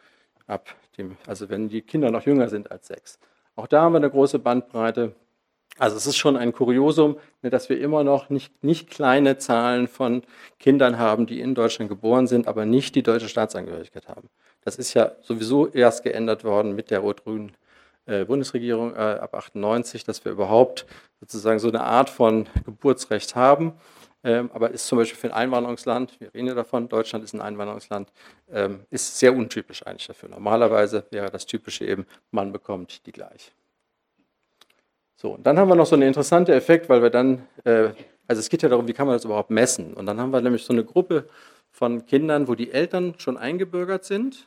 ab 0.47 0.75
dem, 0.97 1.17
also 1.27 1.49
wenn 1.49 1.69
die 1.69 1.83
Kinder 1.83 2.11
noch 2.11 2.25
jünger 2.25 2.49
sind 2.49 2.71
als 2.71 2.87
sechs. 2.87 3.19
Auch 3.55 3.67
da 3.67 3.83
haben 3.83 3.93
wir 3.93 3.99
eine 3.99 4.11
große 4.11 4.39
Bandbreite. 4.39 5.15
Also 5.79 5.97
es 5.97 6.07
ist 6.07 6.17
schon 6.17 6.37
ein 6.37 6.53
Kuriosum, 6.53 7.19
ne, 7.43 7.51
dass 7.51 7.69
wir 7.69 7.79
immer 7.79 8.03
noch 8.03 8.31
nicht, 8.31 8.65
nicht 8.65 8.91
kleine 8.91 9.37
Zahlen 9.39 9.89
von 9.89 10.23
Kindern 10.59 10.99
haben, 10.99 11.27
die 11.27 11.41
in 11.41 11.55
Deutschland 11.55 11.91
geboren 11.91 12.27
sind, 12.27 12.49
aber 12.49 12.65
nicht 12.65 12.95
die 12.95 13.03
deutsche 13.03 13.29
Staatsangehörigkeit 13.29 14.09
haben. 14.09 14.29
Das 14.65 14.77
ist 14.77 14.95
ja 14.95 15.13
sowieso 15.23 15.69
erst 15.69 16.03
geändert 16.03 16.45
worden 16.45 16.75
mit 16.75 16.91
der 16.91 17.01
rot-grünen 17.01 17.53
äh, 18.07 18.25
Bundesregierung 18.25 18.95
äh, 18.95 18.99
ab 18.99 19.35
98, 19.35 20.05
dass 20.05 20.25
wir 20.25 20.33
überhaupt 20.33 20.87
sozusagen 21.21 21.59
so 21.59 21.69
eine 21.69 21.83
Art 21.83 22.09
von 22.09 22.49
Geburtsrecht 22.65 23.35
haben. 23.35 23.75
Ähm, 24.25 24.51
aber 24.55 24.71
ist 24.71 24.87
zum 24.87 24.99
Beispiel 24.99 25.19
für 25.19 25.29
ein 25.29 25.45
Einwanderungsland, 25.45 26.19
wir 26.21 26.33
reden 26.35 26.49
ja 26.49 26.55
davon, 26.55 26.89
Deutschland 26.89 27.23
ist 27.25 27.35
ein 27.35 27.41
Einwanderungsland, 27.41 28.11
ähm, 28.51 28.85
ist 28.91 29.19
sehr 29.19 29.37
untypisch 29.37 29.87
eigentlich 29.87 30.07
dafür. 30.07 30.31
Normalerweise 30.31 31.05
wäre 31.11 31.31
das 31.31 31.47
Typische 31.47 31.85
eben, 31.85 32.07
man 32.33 32.51
bekommt 32.51 33.07
die 33.07 33.13
gleich. 33.13 33.53
So, 35.17 35.31
und 35.31 35.47
dann 35.47 35.59
haben 35.59 35.69
wir 35.69 35.75
noch 35.75 35.87
so 35.87 35.97
einen 35.97 36.03
interessanten 36.03 36.53
Effekt, 36.53 36.89
weil 36.89 37.03
wir 37.03 37.11
dann, 37.11 37.47
äh, 37.65 37.89
also 38.29 38.41
es 38.41 38.51
geht 38.51 38.63
ja 38.63 38.69
darum, 38.69 38.87
wie 38.87 38.93
kann 38.93 39.07
man 39.07 39.17
das 39.17 39.25
überhaupt 39.25 39.51
messen? 39.51 39.95
Und 39.95 40.07
dann 40.07 40.21
haben 40.21 40.31
wir 40.31 40.43
nämlich 40.43 40.65
so 40.65 40.73
eine 40.73 40.85
Gruppe 40.85 41.27
von 41.71 42.07
Kindern, 42.07 42.49
wo 42.49 42.55
die 42.55 42.71
Eltern 42.71 43.15
schon 43.19 43.37
eingebürgert 43.37 44.05
sind. 44.05 44.47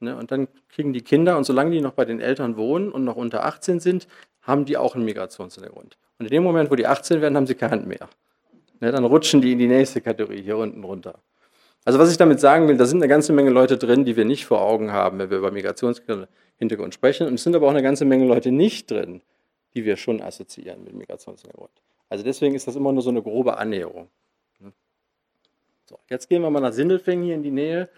Ne, 0.00 0.16
und 0.16 0.30
dann 0.30 0.48
kriegen 0.68 0.92
die 0.92 1.02
Kinder, 1.02 1.36
und 1.36 1.44
solange 1.44 1.72
die 1.72 1.80
noch 1.80 1.92
bei 1.92 2.04
den 2.04 2.20
Eltern 2.20 2.56
wohnen 2.56 2.90
und 2.90 3.04
noch 3.04 3.16
unter 3.16 3.44
18 3.44 3.80
sind, 3.80 4.06
haben 4.42 4.64
die 4.64 4.76
auch 4.76 4.94
einen 4.94 5.04
Migrationshintergrund. 5.04 5.98
Und 6.18 6.26
in 6.26 6.30
dem 6.30 6.42
Moment, 6.44 6.70
wo 6.70 6.76
die 6.76 6.86
18 6.86 7.20
werden, 7.20 7.36
haben 7.36 7.46
sie 7.46 7.56
keinen 7.56 7.88
mehr. 7.88 8.08
Ne, 8.80 8.92
dann 8.92 9.04
rutschen 9.04 9.40
die 9.40 9.52
in 9.52 9.58
die 9.58 9.66
nächste 9.66 10.00
Kategorie 10.00 10.40
hier 10.40 10.56
unten 10.56 10.84
runter. 10.84 11.18
Also 11.84 11.98
was 11.98 12.10
ich 12.10 12.16
damit 12.16 12.38
sagen 12.38 12.68
will, 12.68 12.76
da 12.76 12.86
sind 12.86 12.98
eine 12.98 13.08
ganze 13.08 13.32
Menge 13.32 13.50
Leute 13.50 13.76
drin, 13.76 14.04
die 14.04 14.16
wir 14.16 14.24
nicht 14.24 14.46
vor 14.46 14.60
Augen 14.60 14.92
haben, 14.92 15.18
wenn 15.18 15.30
wir 15.30 15.38
über 15.38 15.50
Migrationshintergrund 15.50 16.94
sprechen. 16.94 17.26
Und 17.26 17.34
es 17.34 17.42
sind 17.42 17.56
aber 17.56 17.66
auch 17.66 17.72
eine 17.72 17.82
ganze 17.82 18.04
Menge 18.04 18.26
Leute 18.26 18.52
nicht 18.52 18.90
drin, 18.90 19.22
die 19.74 19.84
wir 19.84 19.96
schon 19.96 20.20
assoziieren 20.22 20.84
mit 20.84 20.94
Migrationshintergrund. 20.94 21.82
Also 22.08 22.24
deswegen 22.24 22.54
ist 22.54 22.66
das 22.66 22.76
immer 22.76 22.92
nur 22.92 23.02
so 23.02 23.10
eine 23.10 23.22
grobe 23.22 23.58
Annäherung. 23.58 24.08
So, 25.88 25.98
jetzt 26.10 26.28
gehen 26.28 26.42
wir 26.42 26.50
mal 26.50 26.60
nach 26.60 26.72
Sindelfingen 26.72 27.24
hier 27.24 27.34
in 27.34 27.42
die 27.42 27.50
Nähe. 27.50 27.88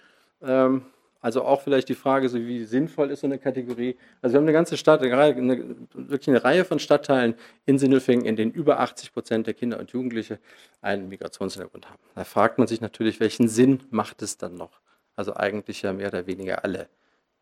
Ähm, 0.42 0.84
also 1.20 1.42
auch 1.42 1.60
vielleicht 1.60 1.88
die 1.88 1.94
Frage, 1.94 2.28
so 2.28 2.38
wie 2.38 2.64
sinnvoll 2.64 3.10
ist 3.10 3.20
so 3.20 3.26
eine 3.26 3.38
Kategorie. 3.38 3.96
Also 4.22 4.34
wir 4.34 4.38
haben 4.38 4.44
eine 4.44 4.52
ganze 4.52 4.76
Stadt, 4.76 5.02
eine, 5.02 5.76
wirklich 5.92 6.28
eine 6.28 6.42
Reihe 6.42 6.64
von 6.64 6.78
Stadtteilen 6.78 7.34
in 7.66 7.78
Sindelfingen, 7.78 8.24
in 8.24 8.36
denen 8.36 8.52
über 8.52 8.80
80 8.80 9.12
Prozent 9.12 9.46
der 9.46 9.54
Kinder 9.54 9.80
und 9.80 9.90
Jugendliche 9.90 10.38
einen 10.80 11.08
Migrationshintergrund 11.08 11.90
haben. 11.90 11.98
Da 12.14 12.24
fragt 12.24 12.58
man 12.58 12.68
sich 12.68 12.80
natürlich, 12.80 13.20
welchen 13.20 13.48
Sinn 13.48 13.82
macht 13.90 14.22
es 14.22 14.38
dann 14.38 14.54
noch? 14.54 14.80
Also 15.16 15.34
eigentlich 15.34 15.82
ja 15.82 15.92
mehr 15.92 16.08
oder 16.08 16.26
weniger 16.26 16.64
alle. 16.64 16.88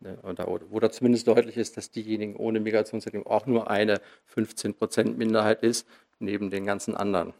Ne, 0.01 0.17
wo 0.69 0.79
da 0.79 0.89
zumindest 0.91 1.27
deutlich 1.27 1.57
ist, 1.57 1.75
dass 1.75 1.91
diejenigen 1.91 2.37
ohne 2.37 2.61
Migrationshintergrund 2.61 3.27
auch 3.27 3.45
nur 3.45 3.69
eine 3.69 3.99
15 4.27 4.73
Prozent 4.73 5.17
Minderheit 5.17 5.61
ist, 5.61 5.85
neben 6.19 6.49
den 6.49 6.65
ganzen 6.65 6.95
anderen. 6.95 7.33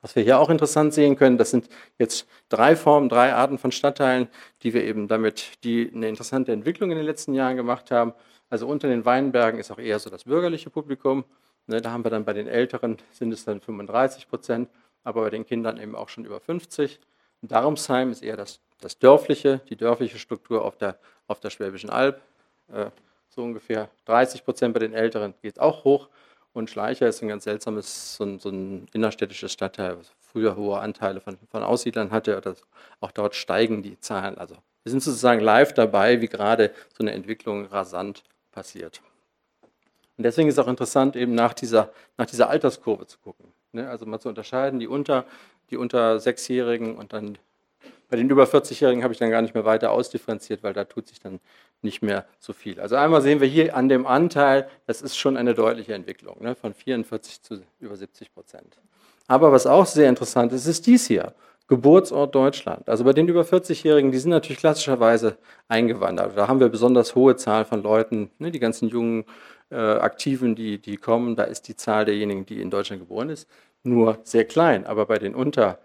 Was 0.00 0.14
wir 0.14 0.22
hier 0.22 0.38
auch 0.38 0.50
interessant 0.50 0.92
sehen 0.92 1.16
können, 1.16 1.38
das 1.38 1.50
sind 1.50 1.68
jetzt 1.98 2.28
drei 2.48 2.76
Formen, 2.76 3.08
drei 3.08 3.32
Arten 3.32 3.58
von 3.58 3.72
Stadtteilen, 3.72 4.28
die 4.62 4.74
wir 4.74 4.84
eben 4.84 5.08
damit, 5.08 5.64
die 5.64 5.90
eine 5.92 6.08
interessante 6.08 6.52
Entwicklung 6.52 6.90
in 6.90 6.98
den 6.98 7.06
letzten 7.06 7.34
Jahren 7.34 7.56
gemacht 7.56 7.90
haben. 7.90 8.12
Also 8.50 8.68
unter 8.68 8.86
den 8.86 9.04
Weinbergen 9.04 9.58
ist 9.58 9.70
auch 9.70 9.78
eher 9.78 9.98
so 9.98 10.10
das 10.10 10.24
bürgerliche 10.24 10.70
Publikum. 10.70 11.24
Ne, 11.66 11.80
da 11.80 11.90
haben 11.90 12.04
wir 12.04 12.10
dann 12.10 12.24
bei 12.24 12.34
den 12.34 12.46
Älteren 12.46 12.98
sind 13.10 13.32
es 13.32 13.44
dann 13.44 13.60
35 13.60 14.28
Prozent, 14.28 14.68
aber 15.02 15.22
bei 15.22 15.30
den 15.30 15.46
Kindern 15.46 15.78
eben 15.78 15.96
auch 15.96 16.10
schon 16.10 16.24
über 16.24 16.38
50. 16.38 17.00
Darmsheim 17.48 18.10
ist 18.10 18.22
eher 18.22 18.36
das, 18.36 18.60
das 18.80 18.98
dörfliche, 18.98 19.60
die 19.68 19.76
dörfliche 19.76 20.18
Struktur 20.18 20.64
auf 20.64 20.76
der, 20.76 20.98
auf 21.26 21.40
der 21.40 21.50
Schwäbischen 21.50 21.90
Alb. 21.90 22.20
Äh, 22.72 22.86
so 23.28 23.42
ungefähr 23.42 23.88
30 24.06 24.44
Prozent 24.44 24.74
bei 24.74 24.80
den 24.80 24.92
Älteren 24.92 25.34
geht 25.42 25.58
auch 25.58 25.84
hoch. 25.84 26.08
Und 26.52 26.70
Schleicher 26.70 27.08
ist 27.08 27.20
ein 27.20 27.28
ganz 27.28 27.44
seltsames, 27.44 28.16
so 28.16 28.24
ein, 28.24 28.38
so 28.38 28.48
ein 28.48 28.86
innerstädtisches 28.92 29.52
Stadtteil, 29.52 29.98
was 29.98 30.12
früher 30.20 30.54
hohe 30.54 30.78
Anteile 30.78 31.20
von, 31.20 31.36
von 31.50 31.64
Aussiedlern 31.64 32.12
hatte. 32.12 32.36
Oder 32.36 32.54
auch 33.00 33.10
dort 33.10 33.34
steigen 33.34 33.82
die 33.82 33.98
Zahlen. 33.98 34.38
Also 34.38 34.54
wir 34.84 34.90
sind 34.90 35.02
sozusagen 35.02 35.40
live 35.40 35.72
dabei, 35.72 36.20
wie 36.20 36.28
gerade 36.28 36.72
so 36.96 37.02
eine 37.02 37.12
Entwicklung 37.12 37.66
rasant 37.66 38.22
passiert. 38.52 39.02
Und 40.16 40.22
deswegen 40.24 40.48
ist 40.48 40.58
auch 40.58 40.68
interessant, 40.68 41.16
eben 41.16 41.34
nach 41.34 41.54
dieser, 41.54 41.90
nach 42.16 42.26
dieser 42.26 42.48
Alterskurve 42.48 43.06
zu 43.06 43.18
gucken. 43.18 43.52
Ne? 43.72 43.88
Also 43.88 44.06
mal 44.06 44.20
zu 44.20 44.28
unterscheiden, 44.28 44.78
die 44.78 44.86
unter, 44.86 45.24
die 45.70 45.76
unter 45.76 46.20
Sechsjährigen 46.20 46.96
und 46.96 47.12
dann 47.12 47.36
bei 48.08 48.16
den 48.16 48.28
über 48.30 48.44
40-Jährigen 48.44 49.02
habe 49.02 49.12
ich 49.12 49.18
dann 49.18 49.30
gar 49.30 49.42
nicht 49.42 49.54
mehr 49.54 49.64
weiter 49.64 49.90
ausdifferenziert, 49.90 50.62
weil 50.62 50.72
da 50.72 50.84
tut 50.84 51.08
sich 51.08 51.20
dann 51.20 51.40
nicht 51.82 52.02
mehr 52.02 52.24
so 52.38 52.52
viel. 52.52 52.80
Also 52.80 52.96
einmal 52.96 53.22
sehen 53.22 53.40
wir 53.40 53.48
hier 53.48 53.76
an 53.76 53.88
dem 53.88 54.06
Anteil, 54.06 54.68
das 54.86 55.02
ist 55.02 55.16
schon 55.16 55.36
eine 55.36 55.54
deutliche 55.54 55.94
Entwicklung, 55.94 56.42
ne, 56.42 56.54
von 56.54 56.74
44 56.74 57.42
zu 57.42 57.62
über 57.80 57.96
70 57.96 58.32
Prozent. 58.32 58.78
Aber 59.26 59.52
was 59.52 59.66
auch 59.66 59.86
sehr 59.86 60.08
interessant 60.08 60.52
ist, 60.52 60.66
ist 60.66 60.86
dies 60.86 61.06
hier. 61.06 61.34
Geburtsort 61.66 62.34
Deutschland. 62.34 62.88
Also 62.90 63.04
bei 63.04 63.14
den 63.14 63.26
über 63.26 63.40
40-Jährigen, 63.42 64.12
die 64.12 64.18
sind 64.18 64.30
natürlich 64.30 64.58
klassischerweise 64.58 65.38
eingewandert. 65.66 66.36
Da 66.36 66.46
haben 66.46 66.60
wir 66.60 66.68
besonders 66.68 67.14
hohe 67.14 67.36
Zahl 67.36 67.64
von 67.64 67.82
Leuten, 67.82 68.30
ne, 68.38 68.50
die 68.50 68.60
ganzen 68.60 68.88
jungen 68.88 69.24
äh, 69.70 69.76
Aktiven, 69.76 70.54
die, 70.54 70.78
die 70.78 70.98
kommen, 70.98 71.36
da 71.36 71.44
ist 71.44 71.68
die 71.68 71.76
Zahl 71.76 72.04
derjenigen, 72.04 72.44
die 72.44 72.60
in 72.60 72.70
Deutschland 72.70 73.00
geboren 73.00 73.30
ist, 73.30 73.48
nur 73.82 74.18
sehr 74.24 74.44
klein. 74.44 74.84
Aber 74.86 75.06
bei 75.06 75.18
den 75.18 75.34
unter 75.34 75.78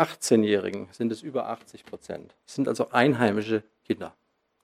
18-Jährigen 0.00 0.88
sind 0.92 1.12
es 1.12 1.22
über 1.22 1.48
80 1.48 1.84
Prozent. 1.84 2.34
Es 2.46 2.54
sind 2.54 2.68
also 2.68 2.90
einheimische 2.90 3.62
Kinder, 3.84 4.14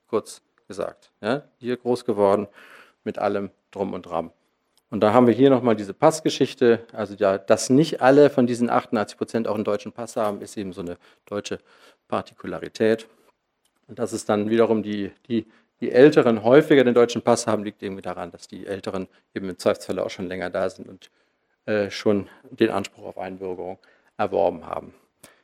kurz 0.09 0.43
gesagt. 0.69 1.11
Ja, 1.21 1.43
hier 1.59 1.77
groß 1.77 2.05
geworden 2.05 2.49
mit 3.05 3.19
allem 3.19 3.51
Drum 3.71 3.93
und 3.93 4.07
Dram. 4.07 4.33
Und 4.91 5.01
da 5.01 5.15
haben 5.15 5.27
wir 5.27 5.35
hier 5.35 5.49
nochmal 5.49 5.75
diese 5.75 5.95
Passgeschichte. 5.95 6.87
Also, 6.93 7.15
ja, 7.15 7.39
dass 7.39 7.71
nicht 7.71 8.03
alle 8.03 8.29
von 8.29 8.47
diesen 8.47 8.69
88 8.69 9.17
Prozent 9.17 9.49
auch 9.49 9.55
einen 9.55 9.65
deutschen 9.65 9.93
Pass 9.93 10.17
haben, 10.17 10.43
ist 10.43 10.57
eben 10.59 10.75
so 10.75 10.83
eine 10.83 10.99
deutsche 11.25 11.59
Partikularität. 12.09 13.07
Und 13.89 13.99
dass 13.99 14.13
es 14.13 14.27
dann 14.27 14.51
wiederum 14.51 14.83
die, 14.83 15.11
die, 15.29 15.47
die 15.81 15.91
Älteren 15.91 16.45
häufiger 16.45 16.85
den 16.85 16.95
deutschen 16.95 17.23
Pass 17.23 17.47
haben, 17.47 17.65
liegt 17.65 17.83
irgendwie 17.83 18.03
daran, 18.03 18.31
dass 18.31 18.49
die 18.49 18.67
Älteren 18.67 19.09
eben 19.35 19.49
im 19.49 19.59
Zweifelsfall 19.59 19.99
auch 19.99 20.11
schon 20.11 20.29
länger 20.29 20.51
da 20.51 20.69
sind 20.69 20.89
und 20.89 21.11
äh, 21.65 21.91
schon 21.91 22.29
den 22.51 22.71
Anspruch 22.71 23.07
auf 23.07 23.19
Einbürgerung 23.19 23.79
erworben 24.19 24.67
haben. 24.67 24.93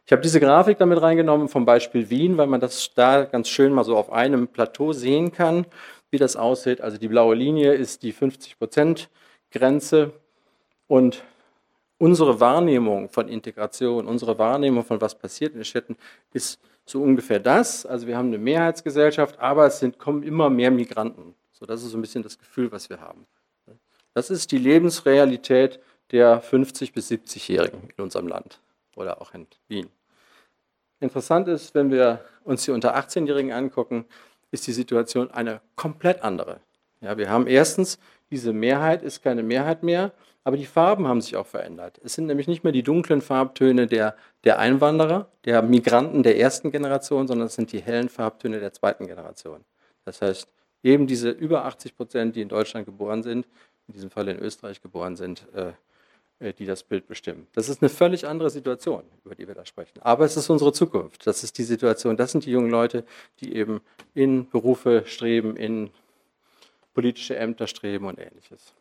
Ich 0.08 0.12
habe 0.12 0.22
diese 0.22 0.40
Grafik 0.40 0.78
damit 0.78 1.02
reingenommen 1.02 1.50
vom 1.50 1.66
Beispiel 1.66 2.08
Wien, 2.08 2.38
weil 2.38 2.46
man 2.46 2.62
das 2.62 2.94
da 2.94 3.24
ganz 3.24 3.50
schön 3.50 3.74
mal 3.74 3.84
so 3.84 3.94
auf 3.94 4.10
einem 4.10 4.48
Plateau 4.48 4.94
sehen 4.94 5.32
kann, 5.32 5.66
wie 6.10 6.16
das 6.16 6.34
aussieht. 6.34 6.80
Also 6.80 6.96
die 6.96 7.08
blaue 7.08 7.34
Linie 7.34 7.74
ist 7.74 8.02
die 8.02 8.14
50-Prozent-Grenze 8.14 10.14
und 10.86 11.22
unsere 11.98 12.40
Wahrnehmung 12.40 13.10
von 13.10 13.28
Integration, 13.28 14.06
unsere 14.06 14.38
Wahrnehmung 14.38 14.82
von 14.82 14.98
was 15.02 15.14
passiert 15.14 15.52
in 15.52 15.58
den 15.58 15.66
Städten 15.66 15.98
ist 16.32 16.58
so 16.86 17.02
ungefähr 17.02 17.38
das. 17.38 17.84
Also 17.84 18.06
wir 18.06 18.16
haben 18.16 18.28
eine 18.28 18.38
Mehrheitsgesellschaft, 18.38 19.38
aber 19.38 19.66
es 19.66 19.78
sind, 19.78 19.98
kommen 19.98 20.22
immer 20.22 20.48
mehr 20.48 20.70
Migranten. 20.70 21.34
So, 21.52 21.66
das 21.66 21.82
ist 21.82 21.90
so 21.90 21.98
ein 21.98 22.00
bisschen 22.00 22.22
das 22.22 22.38
Gefühl, 22.38 22.72
was 22.72 22.88
wir 22.88 23.02
haben. 23.02 23.26
Das 24.14 24.30
ist 24.30 24.52
die 24.52 24.58
Lebensrealität 24.58 25.80
der 26.12 26.42
50- 26.42 26.94
bis 26.94 27.10
70-Jährigen 27.10 27.90
in 27.94 28.04
unserem 28.04 28.26
Land 28.26 28.62
oder 28.96 29.20
auch 29.20 29.34
in 29.34 29.46
Wien. 29.68 29.90
Interessant 31.00 31.48
ist, 31.48 31.74
wenn 31.74 31.90
wir 31.90 32.24
uns 32.44 32.64
die 32.64 32.70
unter 32.70 32.96
18-Jährigen 32.96 33.52
angucken, 33.52 34.04
ist 34.50 34.66
die 34.66 34.72
Situation 34.72 35.30
eine 35.30 35.60
komplett 35.76 36.22
andere. 36.22 36.60
Ja, 37.00 37.16
wir 37.16 37.30
haben 37.30 37.46
erstens, 37.46 37.98
diese 38.30 38.52
Mehrheit 38.52 39.02
ist 39.02 39.22
keine 39.22 39.42
Mehrheit 39.42 39.82
mehr, 39.82 40.12
aber 40.44 40.56
die 40.56 40.66
Farben 40.66 41.06
haben 41.06 41.20
sich 41.20 41.36
auch 41.36 41.46
verändert. 41.46 42.00
Es 42.02 42.14
sind 42.14 42.26
nämlich 42.26 42.48
nicht 42.48 42.64
mehr 42.64 42.72
die 42.72 42.82
dunklen 42.82 43.20
Farbtöne 43.20 43.86
der, 43.86 44.16
der 44.44 44.58
Einwanderer, 44.58 45.30
der 45.44 45.62
Migranten 45.62 46.22
der 46.22 46.38
ersten 46.38 46.70
Generation, 46.70 47.28
sondern 47.28 47.46
es 47.48 47.54
sind 47.54 47.72
die 47.72 47.80
hellen 47.80 48.08
Farbtöne 48.08 48.58
der 48.58 48.72
zweiten 48.72 49.06
Generation. 49.06 49.64
Das 50.04 50.22
heißt, 50.22 50.52
eben 50.82 51.06
diese 51.06 51.30
über 51.30 51.64
80 51.66 51.96
Prozent, 51.96 52.36
die 52.36 52.40
in 52.40 52.48
Deutschland 52.48 52.86
geboren 52.86 53.22
sind, 53.22 53.46
in 53.88 53.94
diesem 53.94 54.10
Fall 54.10 54.28
in 54.28 54.38
Österreich 54.38 54.80
geboren 54.80 55.16
sind, 55.16 55.46
äh, 55.54 55.72
die 56.40 56.66
das 56.66 56.84
Bild 56.84 57.06
bestimmen. 57.08 57.48
Das 57.54 57.68
ist 57.68 57.82
eine 57.82 57.88
völlig 57.88 58.26
andere 58.26 58.50
Situation, 58.50 59.02
über 59.24 59.34
die 59.34 59.48
wir 59.48 59.54
da 59.54 59.66
sprechen. 59.66 60.00
Aber 60.02 60.24
es 60.24 60.36
ist 60.36 60.48
unsere 60.50 60.72
Zukunft. 60.72 61.26
Das 61.26 61.42
ist 61.42 61.58
die 61.58 61.64
Situation. 61.64 62.16
Das 62.16 62.32
sind 62.32 62.46
die 62.46 62.52
jungen 62.52 62.70
Leute, 62.70 63.04
die 63.40 63.56
eben 63.56 63.80
in 64.14 64.48
Berufe 64.48 65.02
streben, 65.06 65.56
in 65.56 65.90
politische 66.94 67.36
Ämter 67.36 67.66
streben 67.66 68.06
und 68.06 68.18
ähnliches. 68.18 68.74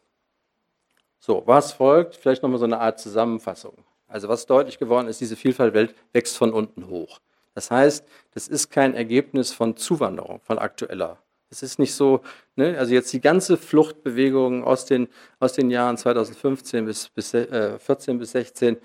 So, 1.19 1.43
was 1.45 1.73
folgt? 1.73 2.15
Vielleicht 2.15 2.43
nochmal 2.43 2.59
so 2.59 2.65
eine 2.65 2.79
Art 2.79 2.99
Zusammenfassung. 2.99 3.73
Also 4.07 4.29
was 4.29 4.45
deutlich 4.45 4.77
geworden 4.77 5.07
ist, 5.07 5.19
diese 5.19 5.35
Vielfalt 5.35 5.73
Welt 5.73 5.95
wächst 6.13 6.37
von 6.37 6.53
unten 6.53 6.87
hoch. 6.87 7.19
Das 7.55 7.71
heißt, 7.71 8.07
das 8.33 8.47
ist 8.47 8.69
kein 8.69 8.93
Ergebnis 8.93 9.51
von 9.51 9.75
Zuwanderung, 9.75 10.39
von 10.41 10.59
aktueller. 10.59 11.17
Es 11.49 11.63
ist 11.63 11.79
nicht 11.79 11.93
so, 11.93 12.21
ne, 12.55 12.77
also 12.77 12.93
jetzt 12.93 13.11
die 13.13 13.21
ganze 13.21 13.57
Fluchtbewegung 13.57 14.63
aus 14.63 14.85
den, 14.85 15.07
aus 15.39 15.53
den 15.53 15.69
Jahren 15.69 15.97
2015 15.97 16.85
bis, 16.85 17.09
bis 17.09 17.33
äh, 17.33 17.79
14 17.79 18.19
bis 18.19 18.31
16, 18.31 18.77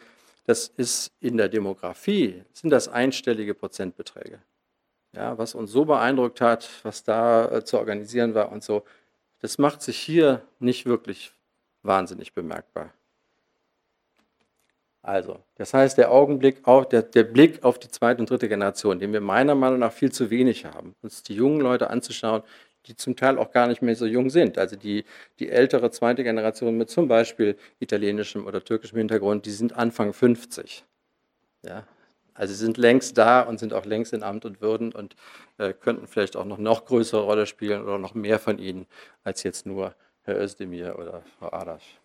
das 0.44 0.68
ist 0.68 1.12
in 1.20 1.36
der 1.36 1.48
Demografie, 1.48 2.44
sind 2.52 2.70
das 2.70 2.88
einstellige 2.88 3.54
Prozentbeträge. 3.54 4.40
Ja, 5.14 5.36
was 5.36 5.54
uns 5.54 5.70
so 5.72 5.84
beeindruckt 5.84 6.40
hat, 6.40 6.68
was 6.84 7.04
da 7.04 7.50
äh, 7.50 7.64
zu 7.64 7.78
organisieren 7.78 8.34
war 8.34 8.50
und 8.50 8.62
so, 8.62 8.84
das 9.40 9.58
macht 9.58 9.82
sich 9.82 9.98
hier 9.98 10.42
nicht 10.58 10.86
wirklich 10.86 11.32
wahnsinnig 11.82 12.32
bemerkbar. 12.32 12.92
Also, 15.02 15.40
das 15.56 15.74
heißt, 15.74 15.98
der 15.98 16.12
Augenblick, 16.12 16.66
auch 16.66 16.84
der, 16.84 17.02
der 17.02 17.24
Blick 17.24 17.64
auf 17.64 17.78
die 17.78 17.88
zweite 17.88 18.20
und 18.20 18.30
dritte 18.30 18.48
Generation, 18.48 19.00
den 19.00 19.12
wir 19.12 19.20
meiner 19.20 19.56
Meinung 19.56 19.80
nach 19.80 19.92
viel 19.92 20.12
zu 20.12 20.30
wenig 20.30 20.64
haben, 20.64 20.94
uns 21.02 21.24
die 21.24 21.34
jungen 21.34 21.60
Leute 21.60 21.90
anzuschauen, 21.90 22.42
die 22.86 22.96
zum 22.96 23.16
Teil 23.16 23.38
auch 23.38 23.50
gar 23.50 23.66
nicht 23.66 23.82
mehr 23.82 23.96
so 23.96 24.06
jung 24.06 24.30
sind. 24.30 24.58
Also 24.58 24.76
die, 24.76 25.04
die 25.40 25.48
ältere 25.50 25.90
zweite 25.90 26.22
Generation 26.24 26.76
mit 26.76 26.90
zum 26.90 27.08
Beispiel 27.08 27.56
italienischem 27.80 28.46
oder 28.46 28.64
türkischem 28.64 28.98
Hintergrund, 28.98 29.46
die 29.46 29.50
sind 29.50 29.76
Anfang 29.76 30.12
50. 30.12 30.84
Ja, 31.64 31.86
also 32.34 32.54
sie 32.54 32.64
sind 32.64 32.76
längst 32.76 33.18
da 33.18 33.40
und 33.42 33.58
sind 33.58 33.74
auch 33.74 33.84
längst 33.84 34.12
in 34.12 34.22
Amt 34.22 34.44
und 34.44 34.60
Würden 34.60 34.92
und 34.92 35.16
äh, 35.58 35.72
könnten 35.72 36.06
vielleicht 36.06 36.36
auch 36.36 36.44
noch 36.44 36.58
noch 36.58 36.84
größere 36.86 37.22
Rolle 37.22 37.46
spielen 37.46 37.82
oder 37.82 37.98
noch 37.98 38.14
mehr 38.14 38.38
von 38.38 38.58
ihnen 38.58 38.86
als 39.24 39.42
jetzt 39.42 39.66
nur 39.66 39.94
Herr 40.22 40.40
Özdemir 40.40 40.98
oder 40.98 41.22
Frau 41.38 41.52
Adasch. 41.52 42.01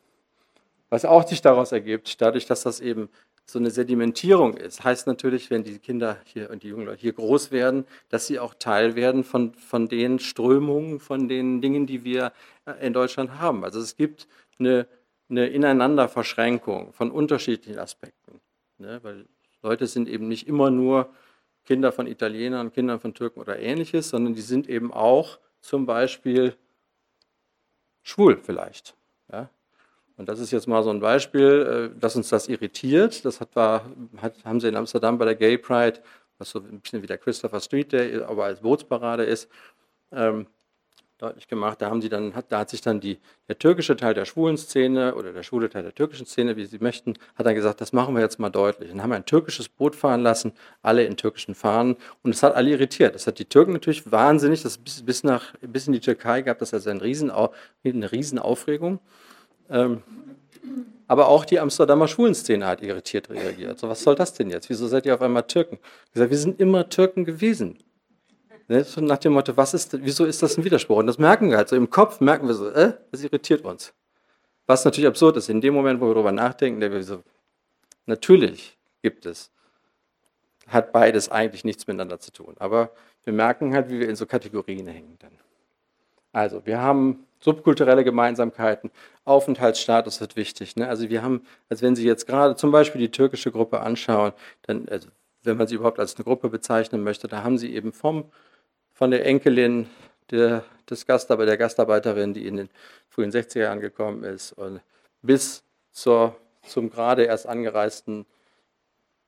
Was 0.90 1.06
auch 1.06 1.28
sich 1.28 1.42
daraus 1.42 1.72
ergibt, 1.72 2.22
dadurch, 2.22 2.46
dass 2.46 2.64
das 2.64 2.80
eben 2.80 3.10
so 3.46 3.60
eine 3.60 3.72
Sedimentierung 3.72 4.56
ist, 4.56 4.84
heißt 4.84 5.08
natürlich, 5.08 5.50
wenn 5.50 5.64
die 5.64 5.80
Kinder 5.80 6.18
hier 6.26 6.50
und 6.50 6.64
die 6.64 6.70
jungen 6.70 6.86
Leute 6.86 7.02
hier 7.02 7.14
groß 7.14 7.52
werden, 7.52 7.86
dass 8.10 8.28
sie 8.28 8.40
auch 8.40 8.54
Teil 8.54 8.96
werden 8.96 9.24
von, 9.24 9.54
von 9.54 9.88
den 9.88 10.20
Strömungen, 10.20 11.00
von 11.00 11.30
den 11.30 11.62
Dingen, 11.62 11.88
die 11.88 12.04
wir 12.04 12.34
äh, 12.66 12.86
in 12.86 12.94
Deutschland 12.94 13.40
haben. 13.40 13.64
Also 13.64 13.80
es 13.80 13.96
gibt 13.96 14.28
eine, 14.60 14.86
eine 15.30 15.48
Ineinanderverschränkung 15.48 16.92
von 16.92 17.10
unterschiedlichen 17.10 17.80
Aspekten. 17.80 18.42
Ne? 18.78 19.00
Weil 19.02 19.26
Leute 19.62 19.88
sind 19.88 20.10
eben 20.10 20.28
nicht 20.28 20.48
immer 20.48 20.70
nur 20.70 21.10
Kinder 21.66 21.92
von 21.94 22.08
Italienern, 22.08 22.72
Kinder 22.72 23.00
von 23.00 23.14
Türken 23.14 23.40
oder 23.40 23.60
ähnliches, 23.60 24.10
sondern 24.10 24.36
die 24.36 24.42
sind 24.42 24.70
eben 24.70 24.94
auch 24.94 25.40
zum 25.62 25.86
Beispiel 25.86 26.56
schwul 28.04 28.38
vielleicht. 28.38 28.96
Ja? 29.32 29.50
Und 30.18 30.28
das 30.28 30.40
ist 30.40 30.52
jetzt 30.52 30.68
mal 30.68 30.84
so 30.84 30.90
ein 30.90 31.00
Beispiel, 31.00 31.92
äh, 31.96 32.00
dass 32.00 32.16
uns 32.16 32.30
das 32.30 32.48
irritiert. 32.48 33.24
Das 33.24 33.40
hat, 33.40 33.56
war, 33.56 33.86
hat, 34.18 34.34
haben 34.44 34.60
sie 34.60 34.68
in 34.68 34.76
Amsterdam 34.76 35.18
bei 35.18 35.26
der 35.26 35.36
Gay 35.36 35.58
Pride, 35.58 36.02
was 36.40 36.50
so 36.50 36.60
ein 36.60 36.82
bisschen 36.82 37.02
wie 37.02 37.08
der 37.08 37.18
Christopher 37.18 37.60
Street 37.60 37.92
Day, 37.92 38.22
aber 38.22 38.46
als 38.46 38.62
Bootsparade 38.62 39.24
ist, 39.24 39.50
ähm, 40.12 40.48
deutlich 41.18 41.48
gemacht. 41.48 41.82
Da, 41.82 41.90
haben 41.90 42.02
sie 42.02 42.10
dann, 42.10 42.34
da 42.50 42.60
hat 42.60 42.70
sich 42.70 42.82
dann 42.82 43.00
die, 43.00 43.20
der 43.48 43.58
türkische 43.58 43.96
Teil 43.96 44.14
der 44.14 44.26
schwulen 44.26 44.58
Szene 44.58 45.16
oder 45.16 45.34
der 45.34 45.44
schwule 45.44 45.70
Teil 45.70 45.84
der 45.84 45.96
türkischen 45.96 46.26
Szene, 46.26 46.56
wie 46.58 46.66
sie 46.66 46.78
möchten, 46.80 47.16
hat 47.36 47.46
dann 47.46 47.56
gesagt, 47.56 47.82
das 47.82 47.92
machen 47.92 48.14
wir 48.14 48.22
jetzt 48.22 48.40
mal 48.40 48.50
deutlich. 48.50 48.90
Dann 48.90 49.02
haben 49.02 49.12
ein 49.12 49.26
türkisches 49.26 49.68
Boot 49.68 49.96
fahren 49.96 50.22
lassen, 50.22 50.52
alle 50.82 51.06
in 51.06 51.18
türkischen 51.18 51.56
Fahnen 51.56 51.96
und 52.22 52.32
es 52.32 52.44
hat 52.44 52.56
alle 52.56 52.70
irritiert. 52.70 53.16
Das 53.16 53.26
hat 53.26 53.40
die 53.40 53.46
Türken 53.46 53.74
natürlich 53.74 54.12
wahnsinnig, 54.12 54.62
das 54.62 54.78
bis, 54.78 55.04
bis, 55.04 55.24
nach, 55.24 55.54
bis 55.62 55.88
in 55.88 55.94
die 55.94 56.00
Türkei 56.00 56.44
gab 56.44 56.60
das 56.60 56.74
also 56.74 56.90
eine, 56.90 57.02
Riesenau, 57.02 57.54
eine 57.84 58.12
Riesenaufregung. 58.12 58.94
Ähm, 58.94 59.00
aber 59.70 61.28
auch 61.28 61.46
die 61.46 61.60
Amsterdamer 61.60 62.08
Schwulenszene 62.08 62.66
hat 62.66 62.82
irritiert 62.82 63.30
reagiert. 63.30 63.80
So, 63.80 63.88
was 63.88 64.02
soll 64.02 64.16
das 64.16 64.34
denn 64.34 64.50
jetzt? 64.50 64.70
Wieso 64.70 64.88
seid 64.88 65.06
ihr 65.06 65.14
auf 65.14 65.22
einmal 65.22 65.44
Türken? 65.44 65.80
Gesagt, 66.14 66.32
wir 66.32 66.38
sind 66.38 66.60
immer 66.60 66.90
Türken 66.90 67.26
gewesen. 67.26 67.78
Ne? 68.68 68.84
So 68.84 69.02
nach 69.02 69.18
dem 69.18 69.34
Motto, 69.34 69.56
was 69.56 69.74
ist, 69.74 70.04
wieso 70.04 70.26
ist 70.26 70.44
das 70.44 70.58
ein 70.58 70.66
Widerspruch? 70.66 70.98
Und 70.98 71.08
das 71.08 71.18
merken 71.18 71.50
wir 71.50 71.58
halt 71.58 71.70
so. 71.70 71.76
Im 71.76 71.90
Kopf 71.90 72.20
merken 72.20 72.48
wir 72.48 72.54
so, 72.54 72.70
äh, 72.70 72.94
das 73.12 73.24
irritiert 73.24 73.64
uns. 73.64 73.94
Was 74.66 74.84
natürlich 74.84 75.08
absurd 75.08 75.38
ist. 75.38 75.50
In 75.50 75.62
dem 75.62 75.74
Moment, 75.74 76.02
wo 76.02 76.08
wir 76.08 76.14
darüber 76.14 76.34
nachdenken, 76.34 76.82
der 76.82 76.92
wir 76.92 77.02
so, 77.04 77.24
natürlich 78.06 78.78
gibt 79.02 79.26
es, 79.26 79.52
hat 80.68 80.92
beides 80.92 81.30
eigentlich 81.30 81.64
nichts 81.64 81.88
miteinander 81.88 82.20
zu 82.20 82.32
tun. 82.32 82.56
Aber 82.60 82.92
wir 83.24 83.32
merken 83.32 83.74
halt, 83.74 83.90
wie 83.90 84.00
wir 84.00 84.10
in 84.10 84.18
so 84.18 84.26
Kategorien 84.26 84.88
hängen 84.88 85.16
dann. 85.20 85.32
Also, 86.34 86.66
wir 86.66 86.82
haben 86.82 87.27
subkulturelle 87.40 88.04
Gemeinsamkeiten, 88.04 88.92
Aufenthaltsstatus 89.26 90.22
wird 90.22 90.36
wichtig. 90.36 90.76
Ne? 90.76 90.88
Also 90.88 91.10
wir 91.10 91.22
haben, 91.22 91.46
als 91.70 91.82
wenn 91.82 91.96
Sie 91.96 92.06
jetzt 92.06 92.28
gerade 92.28 92.56
zum 92.56 92.72
Beispiel 92.72 93.02
die 93.02 93.12
türkische 93.12 93.52
Gruppe 93.52 93.82
anschauen, 93.82 94.34
dann, 94.64 94.88
also 94.90 95.10
wenn 95.44 95.58
man 95.58 95.68
sie 95.68 95.76
überhaupt 95.76 96.00
als 96.00 96.16
eine 96.16 96.26
Gruppe 96.26 96.50
bezeichnen 96.50 97.04
möchte, 97.04 97.28
da 97.28 97.44
haben 97.44 97.58
Sie 97.58 97.74
eben 97.74 97.94
vom, 97.94 98.32
von 98.92 99.12
der 99.12 99.26
Enkelin 99.26 99.88
der, 100.30 100.64
des 100.90 101.06
Gastarbeiter, 101.06 101.52
der 101.52 101.58
Gastarbeiterin, 101.58 102.34
die 102.34 102.46
in 102.46 102.58
den 102.58 102.70
frühen 103.10 103.32
60er 103.32 103.60
Jahren 103.60 103.80
gekommen 103.80 104.24
ist, 104.24 104.54
und 104.54 104.82
bis 105.22 105.64
zur, 105.92 106.36
zum 106.64 106.90
gerade 106.90 107.24
erst 107.24 107.48
angereisten 107.48 108.26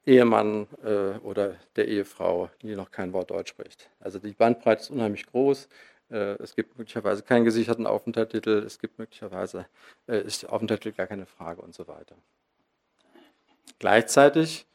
Ehemann 0.05 0.67
äh, 0.83 1.17
oder 1.19 1.55
der 1.75 1.87
Ehefrau, 1.87 2.49
die 2.61 2.75
noch 2.75 2.91
kein 2.91 3.13
Wort 3.13 3.31
Deutsch 3.31 3.49
spricht. 3.49 3.89
Also 3.99 4.19
die 4.19 4.33
Bandbreite 4.33 4.81
ist 4.81 4.91
unheimlich 4.91 5.25
groß. 5.25 5.67
Äh, 6.09 6.41
es 6.41 6.55
gibt 6.55 6.77
möglicherweise 6.77 7.23
keinen 7.23 7.45
gesicherten 7.45 7.87
Aufenthaltstitel, 7.87 8.63
es 8.65 8.79
gibt 8.79 8.97
möglicherweise, 8.99 9.65
äh, 10.07 10.21
ist 10.21 10.47
Aufenthaltstitel 10.47 10.97
gar 10.97 11.07
keine 11.07 11.25
Frage 11.25 11.61
und 11.61 11.73
so 11.73 11.87
weiter. 11.87 12.15
Gleichzeitig 13.77 14.65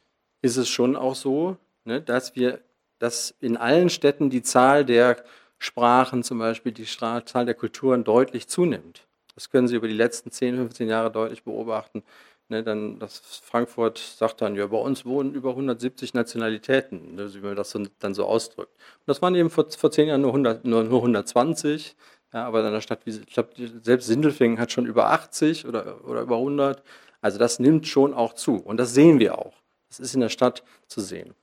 ist 0.41 0.57
es 0.57 0.69
schon 0.69 0.95
auch 0.95 1.15
so, 1.15 1.57
ne, 1.83 2.01
dass 2.01 2.35
wir, 2.35 2.59
dass 2.99 3.35
in 3.39 3.57
allen 3.57 3.89
Städten 3.89 4.29
die 4.29 4.41
Zahl 4.41 4.85
der 4.85 5.23
Sprachen, 5.57 6.23
zum 6.23 6.39
Beispiel 6.39 6.71
die 6.71 6.85
Zahl 6.85 7.45
der 7.45 7.53
Kulturen 7.53 8.03
deutlich 8.03 8.47
zunimmt. 8.47 9.05
Das 9.35 9.49
können 9.49 9.67
Sie 9.67 9.75
über 9.75 9.87
die 9.87 9.93
letzten 9.93 10.31
10, 10.31 10.55
15 10.55 10.87
Jahre 10.87 11.11
deutlich 11.11 11.43
beobachten. 11.43 12.03
Ne, 12.47 12.63
dann 12.63 12.99
das 12.99 13.17
Frankfurt 13.17 13.97
sagt 13.97 14.41
dann, 14.41 14.55
ja, 14.55 14.67
bei 14.67 14.77
uns 14.77 15.03
wohnen 15.03 15.33
über 15.33 15.49
170 15.51 16.13
Nationalitäten, 16.13 17.15
ne, 17.15 17.33
wie 17.33 17.39
man 17.39 17.55
das 17.55 17.71
so, 17.71 17.81
dann 17.97 18.13
so 18.13 18.25
ausdrückt. 18.25 18.71
Und 18.71 19.07
das 19.07 19.19
waren 19.23 19.33
eben 19.33 19.49
vor, 19.49 19.65
vor 19.71 19.91
zehn 19.91 20.09
Jahren 20.09 20.21
nur, 20.21 20.29
100, 20.29 20.63
nur, 20.63 20.83
nur 20.83 20.99
120, 20.99 21.95
ja, 22.33 22.45
aber 22.45 22.59
in 22.59 22.67
einer 22.67 22.81
Stadt 22.81 22.99
wie, 23.05 23.11
ich 23.11 23.33
glaube, 23.33 23.49
selbst 23.81 24.05
Sindelfingen 24.05 24.59
hat 24.59 24.71
schon 24.71 24.85
über 24.85 25.09
80 25.09 25.65
oder, 25.65 26.05
oder 26.05 26.21
über 26.21 26.35
100. 26.35 26.83
Also 27.19 27.39
das 27.39 27.57
nimmt 27.57 27.87
schon 27.87 28.13
auch 28.13 28.33
zu 28.33 28.57
und 28.57 28.77
das 28.77 28.93
sehen 28.93 29.19
wir 29.19 29.39
auch. 29.39 29.55
Das 29.87 29.99
ist 29.99 30.13
in 30.13 30.21
der 30.21 30.29
Stadt 30.29 30.63
zu 30.87 31.01
sehen. 31.01 31.33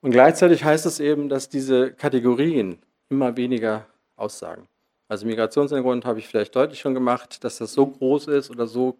Und 0.00 0.12
gleichzeitig 0.12 0.62
heißt 0.62 0.86
es 0.86 1.00
eben, 1.00 1.28
dass 1.28 1.48
diese 1.48 1.92
Kategorien 1.92 2.78
immer 3.08 3.36
weniger 3.36 3.86
aussagen. 4.14 4.68
Also 5.08 5.26
Migrationshintergrund 5.26 6.04
habe 6.04 6.18
ich 6.18 6.26
vielleicht 6.26 6.54
deutlich 6.56 6.80
schon 6.80 6.94
gemacht, 6.94 7.44
dass 7.44 7.58
das 7.58 7.72
so 7.72 7.86
groß 7.86 8.28
ist 8.28 8.50
oder 8.50 8.66
so 8.66 8.98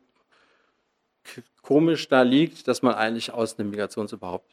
komisch 1.62 2.08
da 2.08 2.22
liegt, 2.22 2.68
dass 2.68 2.82
man 2.82 2.94
eigentlich 2.94 3.32
aus 3.32 3.58
einem 3.58 3.70
Migrationsüberhaupt 3.70 4.52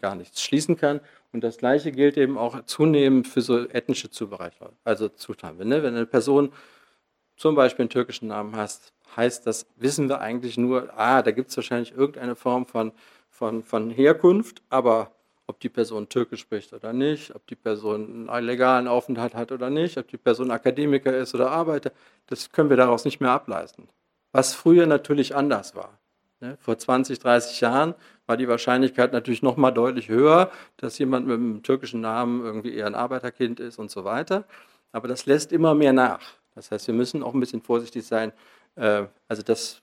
gar 0.00 0.14
nichts 0.14 0.40
schließen 0.42 0.76
kann. 0.76 1.00
Und 1.32 1.42
das 1.42 1.58
Gleiche 1.58 1.90
gilt 1.90 2.16
eben 2.16 2.38
auch 2.38 2.64
zunehmend 2.66 3.26
für 3.26 3.40
so 3.40 3.68
ethnische 3.68 4.10
Zubereicher, 4.10 4.70
also 4.84 5.08
Zustände. 5.08 5.64
Ne? 5.64 5.82
Wenn 5.82 5.96
eine 5.96 6.06
Person 6.06 6.52
zum 7.36 7.56
Beispiel 7.56 7.84
einen 7.84 7.90
türkischen 7.90 8.28
Namen 8.28 8.54
hast, 8.54 8.92
heißt 9.16 9.46
das, 9.46 9.66
wissen 9.76 10.08
wir 10.08 10.20
eigentlich 10.20 10.56
nur, 10.56 10.96
ah, 10.96 11.22
da 11.22 11.32
gibt 11.32 11.50
es 11.50 11.56
wahrscheinlich 11.56 11.92
irgendeine 11.92 12.36
Form 12.36 12.66
von, 12.66 12.92
von, 13.28 13.64
von 13.64 13.90
Herkunft, 13.90 14.62
aber 14.68 15.10
ob 15.46 15.60
die 15.60 15.68
Person 15.68 16.08
Türkisch 16.08 16.40
spricht 16.40 16.72
oder 16.72 16.92
nicht, 16.92 17.34
ob 17.34 17.46
die 17.46 17.56
Person 17.56 18.28
einen 18.28 18.46
legalen 18.46 18.88
Aufenthalt 18.88 19.34
hat 19.34 19.52
oder 19.52 19.70
nicht, 19.70 19.98
ob 19.98 20.08
die 20.08 20.16
Person 20.16 20.50
Akademiker 20.50 21.16
ist 21.16 21.34
oder 21.34 21.50
Arbeiter, 21.50 21.92
das 22.26 22.50
können 22.52 22.70
wir 22.70 22.76
daraus 22.76 23.04
nicht 23.04 23.20
mehr 23.20 23.30
ableisten. 23.30 23.88
Was 24.32 24.54
früher 24.54 24.86
natürlich 24.86 25.34
anders 25.34 25.74
war. 25.74 25.98
Ne? 26.40 26.56
Vor 26.60 26.78
20, 26.78 27.18
30 27.18 27.60
Jahren 27.60 27.94
war 28.26 28.36
die 28.36 28.48
Wahrscheinlichkeit 28.48 29.12
natürlich 29.12 29.42
noch 29.42 29.56
mal 29.56 29.70
deutlich 29.70 30.08
höher, 30.08 30.50
dass 30.76 30.98
jemand 30.98 31.26
mit 31.26 31.36
einem 31.36 31.62
türkischen 31.62 32.00
Namen 32.00 32.44
irgendwie 32.44 32.74
eher 32.74 32.86
ein 32.86 32.94
Arbeiterkind 32.94 33.60
ist 33.60 33.78
und 33.78 33.90
so 33.90 34.04
weiter. 34.04 34.44
Aber 34.90 35.08
das 35.08 35.26
lässt 35.26 35.52
immer 35.52 35.74
mehr 35.74 35.92
nach. 35.92 36.20
Das 36.54 36.70
heißt, 36.70 36.86
wir 36.86 36.94
müssen 36.94 37.22
auch 37.22 37.34
ein 37.34 37.40
bisschen 37.40 37.62
vorsichtig 37.62 38.04
sein, 38.06 38.32
äh, 38.74 39.04
also 39.28 39.42
dass, 39.42 39.82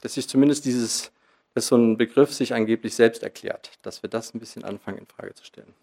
dass 0.00 0.14
sich 0.14 0.28
zumindest 0.28 0.64
dieses 0.64 1.10
dass 1.58 1.66
so 1.66 1.76
ein 1.76 1.96
Begriff 1.96 2.32
sich 2.32 2.54
angeblich 2.54 2.94
selbst 2.94 3.22
erklärt, 3.22 3.72
dass 3.82 4.02
wir 4.02 4.08
das 4.08 4.32
ein 4.32 4.38
bisschen 4.38 4.64
anfangen 4.64 4.98
in 4.98 5.06
Frage 5.06 5.34
zu 5.34 5.44
stellen. 5.44 5.74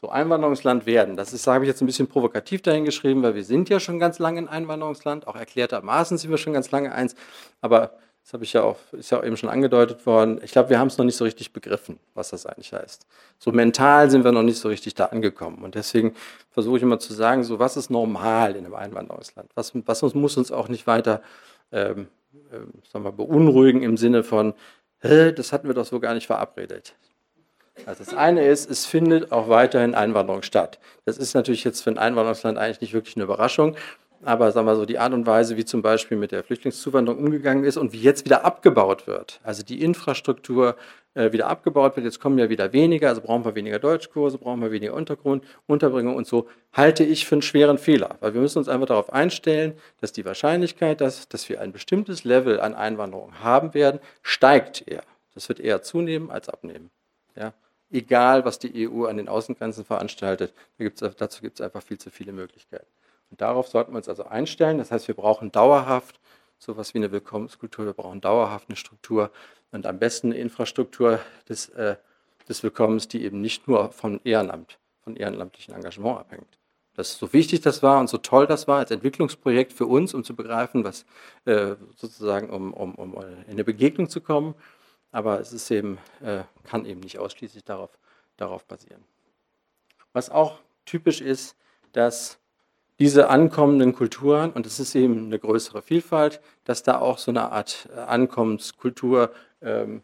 So, 0.00 0.08
Einwanderungsland 0.08 0.86
werden, 0.86 1.16
das 1.16 1.32
ist, 1.32 1.46
habe 1.46 1.64
ich 1.64 1.68
jetzt 1.68 1.82
ein 1.82 1.86
bisschen 1.86 2.06
provokativ 2.06 2.62
dahingeschrieben, 2.62 3.22
weil 3.22 3.34
wir 3.34 3.44
sind 3.44 3.68
ja 3.68 3.80
schon 3.80 3.98
ganz 3.98 4.18
lange 4.18 4.38
ein 4.38 4.48
Einwanderungsland, 4.48 5.26
auch 5.26 5.34
erklärtermaßen 5.36 6.16
sind 6.16 6.30
wir 6.30 6.38
schon 6.38 6.52
ganz 6.52 6.70
lange 6.70 6.92
eins, 6.92 7.16
aber 7.60 7.98
das 8.22 8.32
habe 8.32 8.44
ich 8.44 8.52
ja 8.52 8.62
auch, 8.62 8.76
ist 8.92 9.10
ja 9.10 9.18
auch 9.18 9.24
eben 9.24 9.36
schon 9.36 9.48
angedeutet 9.48 10.06
worden. 10.06 10.40
Ich 10.44 10.52
glaube, 10.52 10.70
wir 10.70 10.78
haben 10.78 10.88
es 10.88 10.96
noch 10.96 11.04
nicht 11.04 11.16
so 11.16 11.24
richtig 11.24 11.52
begriffen, 11.52 11.98
was 12.14 12.30
das 12.30 12.46
eigentlich 12.46 12.72
heißt. 12.72 13.06
So 13.38 13.50
mental 13.50 14.10
sind 14.10 14.24
wir 14.24 14.30
noch 14.30 14.42
nicht 14.42 14.60
so 14.60 14.68
richtig 14.68 14.94
da 14.94 15.06
angekommen. 15.06 15.64
Und 15.64 15.74
deswegen 15.74 16.14
versuche 16.50 16.76
ich 16.76 16.82
immer 16.82 16.98
zu 16.98 17.12
sagen, 17.14 17.42
so 17.42 17.58
was 17.58 17.76
ist 17.76 17.90
normal 17.90 18.56
in 18.56 18.64
einem 18.64 18.74
Einwanderungsland? 18.74 19.50
Was, 19.54 19.72
was 19.74 20.14
muss 20.14 20.36
uns 20.36 20.52
auch 20.52 20.68
nicht 20.68 20.86
weiter 20.86 21.22
ähm, 21.72 22.02
äh, 22.02 22.19
sagen 22.90 23.04
wir, 23.04 23.12
beunruhigen 23.12 23.82
im 23.82 23.96
Sinne 23.96 24.22
von, 24.22 24.54
das 25.00 25.52
hatten 25.52 25.66
wir 25.66 25.74
doch 25.74 25.86
so 25.86 26.00
gar 26.00 26.14
nicht 26.14 26.26
verabredet. 26.26 26.94
Also 27.86 28.04
das 28.04 28.14
eine 28.14 28.44
ist, 28.44 28.70
es 28.70 28.84
findet 28.84 29.32
auch 29.32 29.48
weiterhin 29.48 29.94
Einwanderung 29.94 30.42
statt. 30.42 30.78
Das 31.06 31.16
ist 31.16 31.34
natürlich 31.34 31.64
jetzt 31.64 31.80
für 31.80 31.90
ein 31.90 31.98
Einwanderungsland 31.98 32.58
eigentlich 32.58 32.82
nicht 32.82 32.92
wirklich 32.92 33.16
eine 33.16 33.24
Überraschung, 33.24 33.76
aber 34.22 34.52
sagen 34.52 34.66
wir 34.66 34.76
so, 34.76 34.84
die 34.84 34.98
Art 34.98 35.14
und 35.14 35.26
Weise, 35.26 35.56
wie 35.56 35.64
zum 35.64 35.80
Beispiel 35.80 36.18
mit 36.18 36.30
der 36.30 36.44
Flüchtlingszuwanderung 36.44 37.24
umgegangen 37.24 37.64
ist 37.64 37.78
und 37.78 37.94
wie 37.94 38.00
jetzt 38.02 38.26
wieder 38.26 38.44
abgebaut 38.44 39.06
wird, 39.06 39.40
also 39.42 39.62
die 39.62 39.82
Infrastruktur 39.82 40.76
äh, 41.14 41.32
wieder 41.32 41.48
abgebaut 41.48 41.96
wird, 41.96 42.04
jetzt 42.04 42.20
kommen 42.20 42.38
ja 42.38 42.48
wieder 42.48 42.72
weniger, 42.72 43.08
also 43.08 43.20
brauchen 43.20 43.44
wir 43.44 43.54
weniger 43.54 43.78
Deutschkurse, 43.78 44.38
brauchen 44.38 44.60
wir 44.60 44.70
weniger 44.70 44.94
Untergrund, 44.94 45.44
Unterbringung 45.66 46.16
und 46.16 46.26
so, 46.26 46.48
halte 46.72 47.04
ich 47.04 47.26
für 47.26 47.34
einen 47.34 47.42
schweren 47.42 47.78
Fehler, 47.78 48.16
weil 48.20 48.34
wir 48.34 48.40
müssen 48.40 48.58
uns 48.58 48.68
einfach 48.68 48.86
darauf 48.86 49.12
einstellen, 49.12 49.74
dass 50.00 50.12
die 50.12 50.24
Wahrscheinlichkeit, 50.24 51.00
dass, 51.00 51.28
dass 51.28 51.48
wir 51.48 51.60
ein 51.60 51.72
bestimmtes 51.72 52.24
Level 52.24 52.60
an 52.60 52.74
Einwanderung 52.74 53.40
haben 53.40 53.74
werden, 53.74 54.00
steigt 54.22 54.86
eher. 54.86 55.02
Das 55.34 55.48
wird 55.48 55.60
eher 55.60 55.82
zunehmen 55.82 56.30
als 56.30 56.48
abnehmen. 56.48 56.90
Ja? 57.34 57.54
Egal, 57.90 58.44
was 58.44 58.58
die 58.58 58.88
EU 58.88 59.06
an 59.06 59.16
den 59.16 59.28
Außengrenzen 59.28 59.84
veranstaltet, 59.84 60.52
da 60.78 60.84
gibt's, 60.84 61.00
dazu 61.00 61.42
gibt 61.42 61.58
es 61.58 61.64
einfach 61.64 61.82
viel 61.82 61.98
zu 61.98 62.10
viele 62.10 62.32
Möglichkeiten. 62.32 62.86
Und 63.30 63.40
darauf 63.40 63.68
sollten 63.68 63.92
wir 63.92 63.96
uns 63.96 64.08
also 64.08 64.24
einstellen. 64.24 64.78
Das 64.78 64.90
heißt, 64.90 65.08
wir 65.08 65.14
brauchen 65.14 65.50
dauerhaft 65.50 66.20
sowas 66.58 66.94
wie 66.94 66.98
eine 66.98 67.10
Willkommenskultur, 67.10 67.86
wir 67.86 67.94
brauchen 67.94 68.20
dauerhaft 68.20 68.68
eine 68.68 68.76
Struktur 68.76 69.30
und 69.72 69.86
am 69.86 69.98
besten 69.98 70.28
eine 70.28 70.40
Infrastruktur 70.40 71.20
des, 71.48 71.68
äh, 71.70 71.96
des 72.48 72.62
Willkommens, 72.62 73.08
die 73.08 73.24
eben 73.24 73.40
nicht 73.40 73.68
nur 73.68 73.92
von 73.92 74.20
Ehrenamt, 74.24 74.78
von 75.02 75.16
ehrenamtlichem 75.16 75.74
Engagement 75.74 76.18
abhängt. 76.18 76.58
Das 76.94 77.16
so 77.16 77.32
wichtig 77.32 77.60
das 77.60 77.82
war 77.82 78.00
und 78.00 78.08
so 78.08 78.18
toll 78.18 78.46
das 78.46 78.66
war 78.66 78.78
als 78.78 78.90
Entwicklungsprojekt 78.90 79.72
für 79.72 79.86
uns, 79.86 80.12
um 80.12 80.24
zu 80.24 80.34
begreifen, 80.34 80.84
was 80.84 81.06
äh, 81.44 81.76
sozusagen, 81.96 82.50
um, 82.50 82.74
um, 82.74 82.94
um 82.96 83.14
in 83.46 83.52
eine 83.52 83.64
Begegnung 83.64 84.08
zu 84.08 84.20
kommen. 84.20 84.54
Aber 85.12 85.40
es 85.40 85.52
ist 85.52 85.70
eben, 85.70 85.98
äh, 86.20 86.42
kann 86.64 86.84
eben 86.84 87.00
nicht 87.00 87.18
ausschließlich 87.18 87.64
darauf, 87.64 87.90
darauf 88.36 88.64
basieren. 88.64 89.02
Was 90.12 90.30
auch 90.30 90.58
typisch 90.84 91.20
ist, 91.20 91.56
dass 91.92 92.38
diese 92.98 93.30
ankommenden 93.30 93.94
Kulturen, 93.94 94.50
und 94.50 94.66
es 94.66 94.78
ist 94.78 94.94
eben 94.94 95.26
eine 95.26 95.38
größere 95.38 95.80
Vielfalt, 95.80 96.40
dass 96.64 96.82
da 96.82 96.98
auch 96.98 97.16
so 97.16 97.30
eine 97.30 97.50
Art 97.50 97.88
äh, 97.96 98.00
Ankommenskultur 98.00 99.32
ähm, 99.62 100.02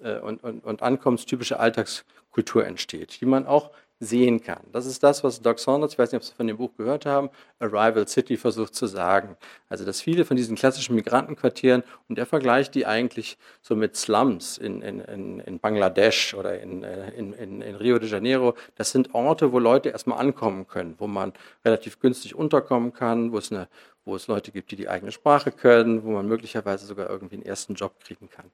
äh, 0.00 0.18
und, 0.18 0.42
und, 0.42 0.64
und 0.64 0.82
ankommenstypische 0.82 1.58
Alltagskultur 1.58 2.66
entsteht, 2.66 3.20
die 3.20 3.26
man 3.26 3.46
auch 3.46 3.70
sehen 3.98 4.42
kann. 4.42 4.60
Das 4.72 4.84
ist 4.84 5.02
das, 5.02 5.24
was 5.24 5.40
Doug 5.40 5.56
Saunders, 5.58 5.92
ich 5.92 5.98
weiß 5.98 6.12
nicht, 6.12 6.20
ob 6.20 6.24
Sie 6.24 6.34
von 6.34 6.46
dem 6.46 6.58
Buch 6.58 6.70
gehört 6.76 7.06
haben, 7.06 7.30
Arrival 7.60 8.06
City 8.06 8.36
versucht 8.36 8.74
zu 8.74 8.86
sagen. 8.86 9.36
Also, 9.70 9.86
dass 9.86 10.02
viele 10.02 10.26
von 10.26 10.36
diesen 10.36 10.54
klassischen 10.54 10.94
Migrantenquartieren, 10.96 11.82
und 12.08 12.18
er 12.18 12.26
vergleicht 12.26 12.74
die 12.74 12.84
eigentlich 12.84 13.38
so 13.62 13.74
mit 13.74 13.96
Slums 13.96 14.58
in, 14.58 14.82
in, 14.82 15.40
in 15.40 15.58
Bangladesch 15.58 16.34
oder 16.34 16.60
in, 16.60 16.84
äh, 16.84 17.10
in, 17.12 17.32
in, 17.32 17.62
in 17.62 17.74
Rio 17.76 17.98
de 17.98 18.08
Janeiro, 18.08 18.54
das 18.74 18.90
sind 18.90 19.14
Orte, 19.14 19.52
wo 19.52 19.58
Leute 19.58 19.88
erstmal 19.88 20.18
ankommen 20.18 20.66
können, 20.66 20.96
wo 20.98 21.06
man 21.06 21.32
relativ 21.64 21.98
günstig 21.98 22.34
unterkommen 22.34 22.92
kann, 22.92 23.32
wo 23.32 23.38
es, 23.38 23.50
eine, 23.50 23.66
wo 24.04 24.14
es 24.14 24.26
Leute 24.26 24.52
gibt, 24.52 24.70
die 24.72 24.76
die 24.76 24.90
eigene 24.90 25.10
Sprache 25.10 25.52
können, 25.52 26.04
wo 26.04 26.10
man 26.10 26.28
möglicherweise 26.28 26.84
sogar 26.84 27.08
irgendwie 27.08 27.36
einen 27.36 27.46
ersten 27.46 27.74
Job 27.74 27.98
kriegen 28.00 28.28
kann. 28.28 28.50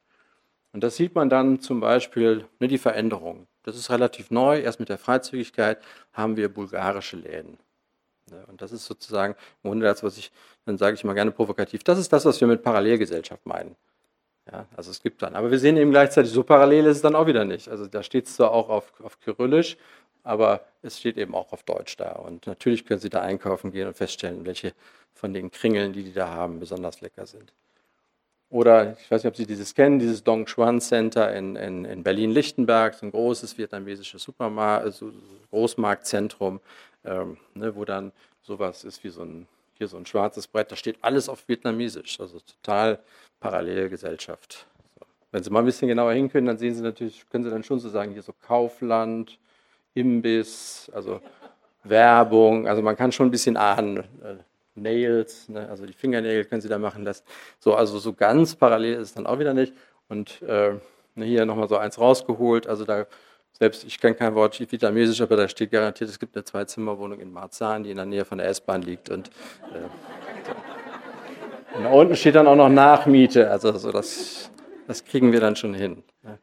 Und 0.72 0.82
das 0.82 0.96
sieht 0.96 1.14
man 1.14 1.28
dann 1.28 1.60
zum 1.60 1.80
Beispiel 1.80 2.46
ne, 2.58 2.68
die 2.68 2.78
Veränderung. 2.78 3.46
Das 3.62 3.76
ist 3.76 3.90
relativ 3.90 4.30
neu. 4.30 4.60
Erst 4.60 4.80
mit 4.80 4.88
der 4.88 4.98
Freizügigkeit 4.98 5.78
haben 6.12 6.36
wir 6.36 6.48
bulgarische 6.48 7.16
Läden. 7.16 7.58
Ne, 8.30 8.44
und 8.48 8.62
das 8.62 8.72
ist 8.72 8.86
sozusagen 8.86 9.34
im 9.62 9.70
Grunde 9.70 9.86
das, 9.86 10.02
was 10.02 10.16
ich, 10.16 10.32
dann 10.64 10.78
sage 10.78 10.94
ich 10.94 11.04
mal 11.04 11.14
gerne 11.14 11.30
provokativ, 11.30 11.84
das 11.84 11.98
ist 11.98 12.12
das, 12.12 12.24
was 12.24 12.40
wir 12.40 12.48
mit 12.48 12.62
Parallelgesellschaft 12.62 13.44
meinen. 13.46 13.76
Ja, 14.50 14.66
also 14.76 14.90
es 14.90 15.00
gibt 15.00 15.22
dann, 15.22 15.36
aber 15.36 15.52
wir 15.52 15.58
sehen 15.60 15.76
eben 15.76 15.92
gleichzeitig, 15.92 16.32
so 16.32 16.42
parallel 16.42 16.86
ist 16.86 16.96
es 16.96 17.02
dann 17.02 17.14
auch 17.14 17.26
wieder 17.26 17.44
nicht. 17.44 17.68
Also 17.68 17.86
da 17.86 18.02
steht 18.02 18.26
es 18.26 18.34
zwar 18.34 18.50
auch 18.50 18.70
auf, 18.70 18.92
auf 19.00 19.20
Kyrillisch, 19.20 19.76
aber 20.24 20.64
es 20.82 20.98
steht 20.98 21.16
eben 21.16 21.34
auch 21.34 21.52
auf 21.52 21.62
Deutsch 21.62 21.96
da. 21.96 22.12
Und 22.12 22.46
natürlich 22.46 22.84
können 22.84 22.98
Sie 23.00 23.10
da 23.10 23.20
einkaufen 23.20 23.70
gehen 23.70 23.86
und 23.86 23.96
feststellen, 23.96 24.44
welche 24.44 24.72
von 25.14 25.32
den 25.32 25.50
Kringeln, 25.50 25.92
die 25.92 26.02
die 26.02 26.12
da 26.12 26.28
haben, 26.28 26.58
besonders 26.58 27.00
lecker 27.00 27.26
sind. 27.26 27.52
Oder 28.52 28.98
ich 29.00 29.10
weiß 29.10 29.24
nicht, 29.24 29.30
ob 29.30 29.36
Sie 29.36 29.46
dieses 29.46 29.74
kennen, 29.74 29.98
dieses 29.98 30.22
Dong 30.22 30.44
Xuan 30.44 30.78
Center 30.82 31.34
in, 31.34 31.56
in, 31.56 31.86
in 31.86 32.02
Berlin-Lichtenberg, 32.02 32.92
so 32.92 33.06
ein 33.06 33.10
großes 33.10 33.56
vietnamesisches 33.56 34.22
Supermarkt, 34.22 34.84
also 34.84 35.10
Großmarktzentrum, 35.48 36.60
ähm, 37.06 37.38
ne, 37.54 37.74
wo 37.74 37.86
dann 37.86 38.12
sowas 38.42 38.84
ist 38.84 39.02
wie 39.04 39.08
so 39.08 39.22
ein, 39.22 39.46
hier 39.78 39.88
so 39.88 39.96
ein 39.96 40.04
schwarzes 40.04 40.46
Brett, 40.46 40.70
da 40.70 40.76
steht 40.76 40.98
alles 41.00 41.30
auf 41.30 41.48
Vietnamesisch, 41.48 42.20
also 42.20 42.40
total 42.40 42.98
parallele 43.40 43.88
Gesellschaft. 43.88 44.66
So. 44.98 45.06
Wenn 45.30 45.42
Sie 45.42 45.48
mal 45.48 45.60
ein 45.60 45.64
bisschen 45.64 45.88
genauer 45.88 46.12
hinkönnen, 46.12 46.48
dann 46.48 46.58
sehen 46.58 46.74
Sie 46.74 46.82
natürlich, 46.82 47.26
können 47.30 47.44
Sie 47.44 47.50
dann 47.50 47.64
schon 47.64 47.80
so 47.80 47.88
sagen, 47.88 48.12
hier 48.12 48.22
so 48.22 48.34
Kaufland, 48.46 49.38
Imbiss, 49.94 50.90
also 50.94 51.22
Werbung, 51.84 52.68
also 52.68 52.82
man 52.82 52.96
kann 52.96 53.12
schon 53.12 53.28
ein 53.28 53.30
bisschen 53.30 53.56
ahnen, 53.56 54.00
äh, 54.22 54.36
Nails, 54.74 55.48
ne, 55.48 55.68
also 55.68 55.86
die 55.86 55.92
Fingernägel 55.92 56.44
können 56.44 56.60
Sie 56.60 56.68
da 56.68 56.78
machen 56.78 57.04
lassen. 57.04 57.24
So, 57.58 57.74
also 57.74 57.98
so 57.98 58.12
ganz 58.12 58.54
parallel 58.56 58.94
ist 58.94 59.08
es 59.08 59.14
dann 59.14 59.26
auch 59.26 59.38
wieder 59.38 59.54
nicht. 59.54 59.74
Und 60.08 60.42
äh, 60.42 60.74
ne, 61.14 61.24
hier 61.24 61.46
nochmal 61.46 61.68
so 61.68 61.76
eins 61.76 61.98
rausgeholt. 61.98 62.66
Also 62.66 62.84
da, 62.84 63.06
selbst 63.52 63.84
ich 63.84 64.00
kenne 64.00 64.14
kein 64.14 64.34
Wort 64.34 64.58
vietnamesisch, 64.58 65.20
aber 65.20 65.36
da 65.36 65.48
steht 65.48 65.70
garantiert, 65.70 66.10
es 66.10 66.18
gibt 66.18 66.36
eine 66.36 66.44
Zwei-Zimmer-Wohnung 66.44 67.20
in 67.20 67.32
Marzahn, 67.32 67.84
die 67.84 67.90
in 67.90 67.96
der 67.96 68.06
Nähe 68.06 68.24
von 68.24 68.38
der 68.38 68.48
S-Bahn 68.48 68.82
liegt. 68.82 69.10
Und, 69.10 69.28
äh, 69.72 69.82
und 71.76 71.84
da 71.84 71.90
unten 71.90 72.16
steht 72.16 72.34
dann 72.34 72.46
auch 72.46 72.56
noch 72.56 72.68
Nachmiete. 72.68 73.50
Also 73.50 73.72
so 73.76 73.92
das, 73.92 74.50
das 74.86 75.04
kriegen 75.04 75.32
wir 75.32 75.40
dann 75.40 75.56
schon 75.56 75.74
hin. 75.74 76.02
Ne. 76.22 76.38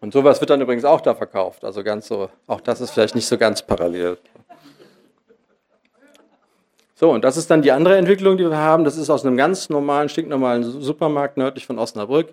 Und 0.00 0.12
sowas 0.12 0.40
wird 0.40 0.50
dann 0.50 0.60
übrigens 0.60 0.84
auch 0.84 1.00
da 1.00 1.14
verkauft. 1.14 1.64
Also 1.64 1.84
ganz 1.84 2.08
so, 2.08 2.28
auch 2.46 2.60
das 2.60 2.80
ist 2.80 2.90
vielleicht 2.90 3.14
nicht 3.14 3.26
so 3.26 3.38
ganz 3.38 3.62
parallel. 3.62 4.18
So, 7.02 7.10
und 7.10 7.24
das 7.24 7.36
ist 7.36 7.50
dann 7.50 7.62
die 7.62 7.72
andere 7.72 7.96
Entwicklung, 7.96 8.36
die 8.36 8.48
wir 8.48 8.56
haben. 8.56 8.84
Das 8.84 8.96
ist 8.96 9.10
aus 9.10 9.26
einem 9.26 9.36
ganz 9.36 9.68
normalen, 9.68 10.08
stinknormalen 10.08 10.62
Supermarkt 10.62 11.36
nördlich 11.36 11.66
von 11.66 11.80
Osnabrück. 11.80 12.32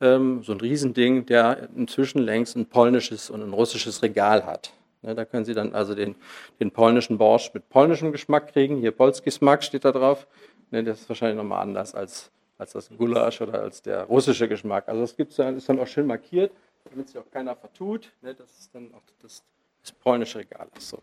Ähm, 0.00 0.42
so 0.42 0.52
ein 0.52 0.60
Riesending, 0.62 1.26
der 1.26 1.68
inzwischen 1.76 2.20
längst 2.20 2.56
ein 2.56 2.64
polnisches 2.64 3.28
und 3.28 3.42
ein 3.42 3.52
russisches 3.52 4.02
Regal 4.02 4.46
hat. 4.46 4.72
Ne, 5.02 5.14
da 5.14 5.26
können 5.26 5.44
Sie 5.44 5.52
dann 5.52 5.74
also 5.74 5.94
den, 5.94 6.14
den 6.60 6.70
polnischen 6.70 7.18
Borsch 7.18 7.52
mit 7.52 7.68
polnischem 7.68 8.10
Geschmack 8.10 8.54
kriegen. 8.54 8.78
Hier 8.78 8.90
Polski 8.90 9.30
Smak 9.30 9.62
steht 9.62 9.84
da 9.84 9.92
drauf. 9.92 10.26
Ne, 10.70 10.82
das 10.82 11.02
ist 11.02 11.10
wahrscheinlich 11.10 11.36
nochmal 11.36 11.60
anders 11.60 11.94
als, 11.94 12.30
als 12.56 12.72
das 12.72 12.88
Gulasch 12.96 13.42
oder 13.42 13.60
als 13.60 13.82
der 13.82 14.04
russische 14.04 14.48
Geschmack. 14.48 14.88
Also 14.88 15.02
das 15.02 15.14
gibt's 15.14 15.36
dann, 15.36 15.58
ist 15.58 15.68
dann 15.68 15.78
auch 15.78 15.86
schön 15.86 16.06
markiert, 16.06 16.52
damit 16.90 17.08
sich 17.08 17.18
auch 17.18 17.30
keiner 17.30 17.54
vertut. 17.54 18.10
Ne, 18.22 18.34
das 18.34 18.48
ist 18.60 18.74
dann 18.74 18.94
auch 18.94 19.02
das, 19.20 19.42
das 19.82 19.92
polnische 19.92 20.38
Regal. 20.38 20.68
So. 20.78 21.02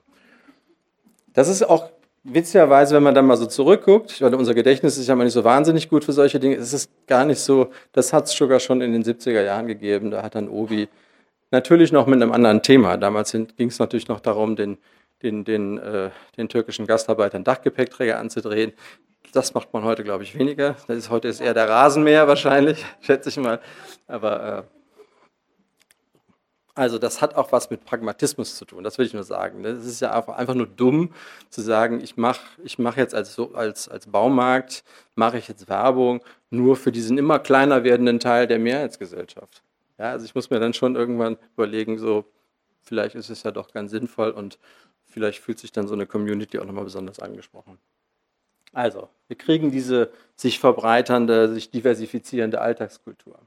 Das 1.32 1.48
ist 1.48 1.62
auch 1.62 1.92
witzigerweise, 2.24 2.96
wenn 2.96 3.04
man 3.04 3.16
dann 3.16 3.26
mal 3.26 3.38
so 3.38 3.46
zurückguckt, 3.46 4.22
weil 4.22 4.34
unser 4.36 4.54
Gedächtnis 4.54 4.98
ist 4.98 5.08
ja 5.08 5.16
mal 5.16 5.26
nicht 5.26 5.34
so 5.34 5.44
wahnsinnig 5.44 5.90
gut 5.90 6.06
für 6.06 6.14
solche 6.14 6.40
Dinge, 6.40 6.56
es 6.56 6.74
ist 6.74 6.90
gar 7.08 7.26
nicht 7.26 7.40
so, 7.40 7.72
das 7.92 8.14
hat 8.14 8.26
es 8.26 8.32
sogar 8.32 8.60
schon 8.60 8.82
in 8.82 8.94
den 8.94 9.04
70er 9.04 9.44
Jahren 9.44 9.68
gegeben, 9.68 10.12
da 10.12 10.24
hat 10.24 10.36
dann 10.36 10.48
Obi 10.48 10.88
natürlich 11.52 11.92
noch 11.92 12.08
mit 12.08 12.22
einem 12.22 12.32
anderen 12.32 12.62
Thema, 12.62 12.98
damals 12.98 13.32
ging 13.32 13.68
es 13.68 13.80
natürlich 13.80 14.08
noch 14.08 14.22
darum, 14.22 14.56
den, 14.56 14.78
den, 15.22 15.44
den, 15.44 15.78
äh, 15.78 16.10
den 16.38 16.50
türkischen 16.50 16.88
Gastarbeitern 16.88 17.44
Dachgepäckträger 17.44 18.20
anzudrehen. 18.20 18.74
Das 19.34 19.54
macht 19.54 19.74
man 19.74 19.84
heute, 19.84 20.04
glaube 20.04 20.24
ich, 20.24 20.38
weniger. 20.38 20.76
Das 20.88 20.98
ist, 20.98 21.10
heute 21.10 21.28
ist 21.28 21.42
eher 21.42 21.54
der 21.54 21.68
Rasenmäher 21.68 22.28
wahrscheinlich, 22.28 22.86
schätze 23.02 23.30
ich 23.30 23.38
mal. 23.38 23.60
Aber 24.08 24.58
äh, 24.60 24.83
also 26.76 26.98
das 26.98 27.22
hat 27.22 27.36
auch 27.36 27.52
was 27.52 27.70
mit 27.70 27.86
Pragmatismus 27.86 28.56
zu 28.56 28.66
tun, 28.66 28.84
das 28.84 28.98
will 28.98 29.06
ich 29.06 29.14
nur 29.14 29.24
sagen. 29.24 29.64
Es 29.64 29.86
ist 29.86 30.00
ja 30.00 30.12
einfach 30.12 30.56
nur 30.56 30.68
dumm 30.68 31.14
zu 31.50 31.62
sagen, 31.62 32.02
ich 32.02 32.18
mache 32.18 32.42
ich 32.64 32.80
mach 32.80 32.98
jetzt 32.98 33.14
als, 33.14 33.38
als, 33.40 33.88
als 33.90 34.08
Baumarkt, 34.08 34.84
mache 35.16 35.38
ich 35.38 35.48
jetzt 35.48 35.70
Werbung 35.70 36.22
nur 36.50 36.76
für 36.76 36.92
diesen 36.92 37.18
immer 37.18 37.40
kleiner 37.40 37.84
werdenden 37.84 38.20
Teil 38.20 38.48
der 38.48 38.60
Mehrheitsgesellschaft. 38.60 39.62
Ja, 40.00 40.12
also 40.12 40.26
ich 40.26 40.36
muss 40.36 40.50
mir 40.50 40.60
dann 40.60 40.74
schon 40.74 40.96
irgendwann 40.96 41.38
überlegen, 41.56 42.00
so 42.00 42.26
vielleicht 42.82 43.16
ist 43.16 43.30
es 43.30 43.44
ja 43.44 43.52
doch 43.52 43.72
ganz 43.72 43.92
sinnvoll 43.92 44.32
und 44.32 44.58
vielleicht 45.06 45.40
fühlt 45.40 45.60
sich 45.60 45.72
dann 45.72 45.88
so 45.88 45.94
eine 45.94 46.08
Community 46.08 46.60
auch 46.60 46.66
nochmal 46.66 46.84
besonders 46.86 47.20
angesprochen. 47.20 47.78
Also, 48.74 49.10
wir 49.28 49.38
kriegen 49.38 49.70
diese 49.70 50.12
sich 50.36 50.60
verbreiternde, 50.60 51.54
sich 51.54 51.70
diversifizierende 51.70 52.60
Alltagskultur. 52.60 53.40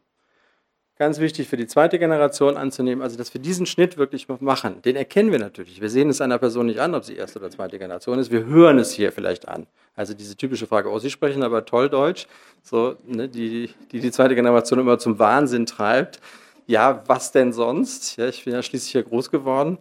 Ganz 0.98 1.20
wichtig 1.20 1.46
für 1.46 1.58
die 1.58 1.66
zweite 1.66 1.98
Generation 1.98 2.56
anzunehmen, 2.56 3.02
also 3.02 3.18
dass 3.18 3.34
wir 3.34 3.40
diesen 3.40 3.66
Schnitt 3.66 3.98
wirklich 3.98 4.28
machen. 4.40 4.80
Den 4.80 4.96
erkennen 4.96 5.30
wir 5.30 5.38
natürlich. 5.38 5.82
Wir 5.82 5.90
sehen 5.90 6.08
es 6.08 6.22
einer 6.22 6.38
Person 6.38 6.66
nicht 6.66 6.80
an, 6.80 6.94
ob 6.94 7.04
sie 7.04 7.16
erste 7.16 7.38
oder 7.38 7.50
zweite 7.50 7.78
Generation 7.78 8.18
ist. 8.18 8.30
Wir 8.30 8.46
hören 8.46 8.78
es 8.78 8.92
hier 8.92 9.12
vielleicht 9.12 9.46
an. 9.46 9.66
Also 9.94 10.14
diese 10.14 10.36
typische 10.36 10.66
Frage, 10.66 10.90
oh, 10.90 10.98
Sie 10.98 11.10
sprechen 11.10 11.42
aber 11.42 11.66
toll 11.66 11.90
Deutsch, 11.90 12.26
so, 12.62 12.96
ne, 13.06 13.28
die, 13.28 13.70
die 13.92 14.00
die 14.00 14.10
zweite 14.10 14.34
Generation 14.34 14.78
immer 14.78 14.98
zum 14.98 15.18
Wahnsinn 15.18 15.66
treibt. 15.66 16.20
Ja, 16.66 17.02
was 17.06 17.30
denn 17.30 17.52
sonst? 17.52 18.16
Ja, 18.16 18.28
ich 18.28 18.44
bin 18.44 18.54
ja 18.54 18.62
schließlich 18.62 18.92
hier 18.92 19.02
groß 19.02 19.30
geworden. 19.30 19.78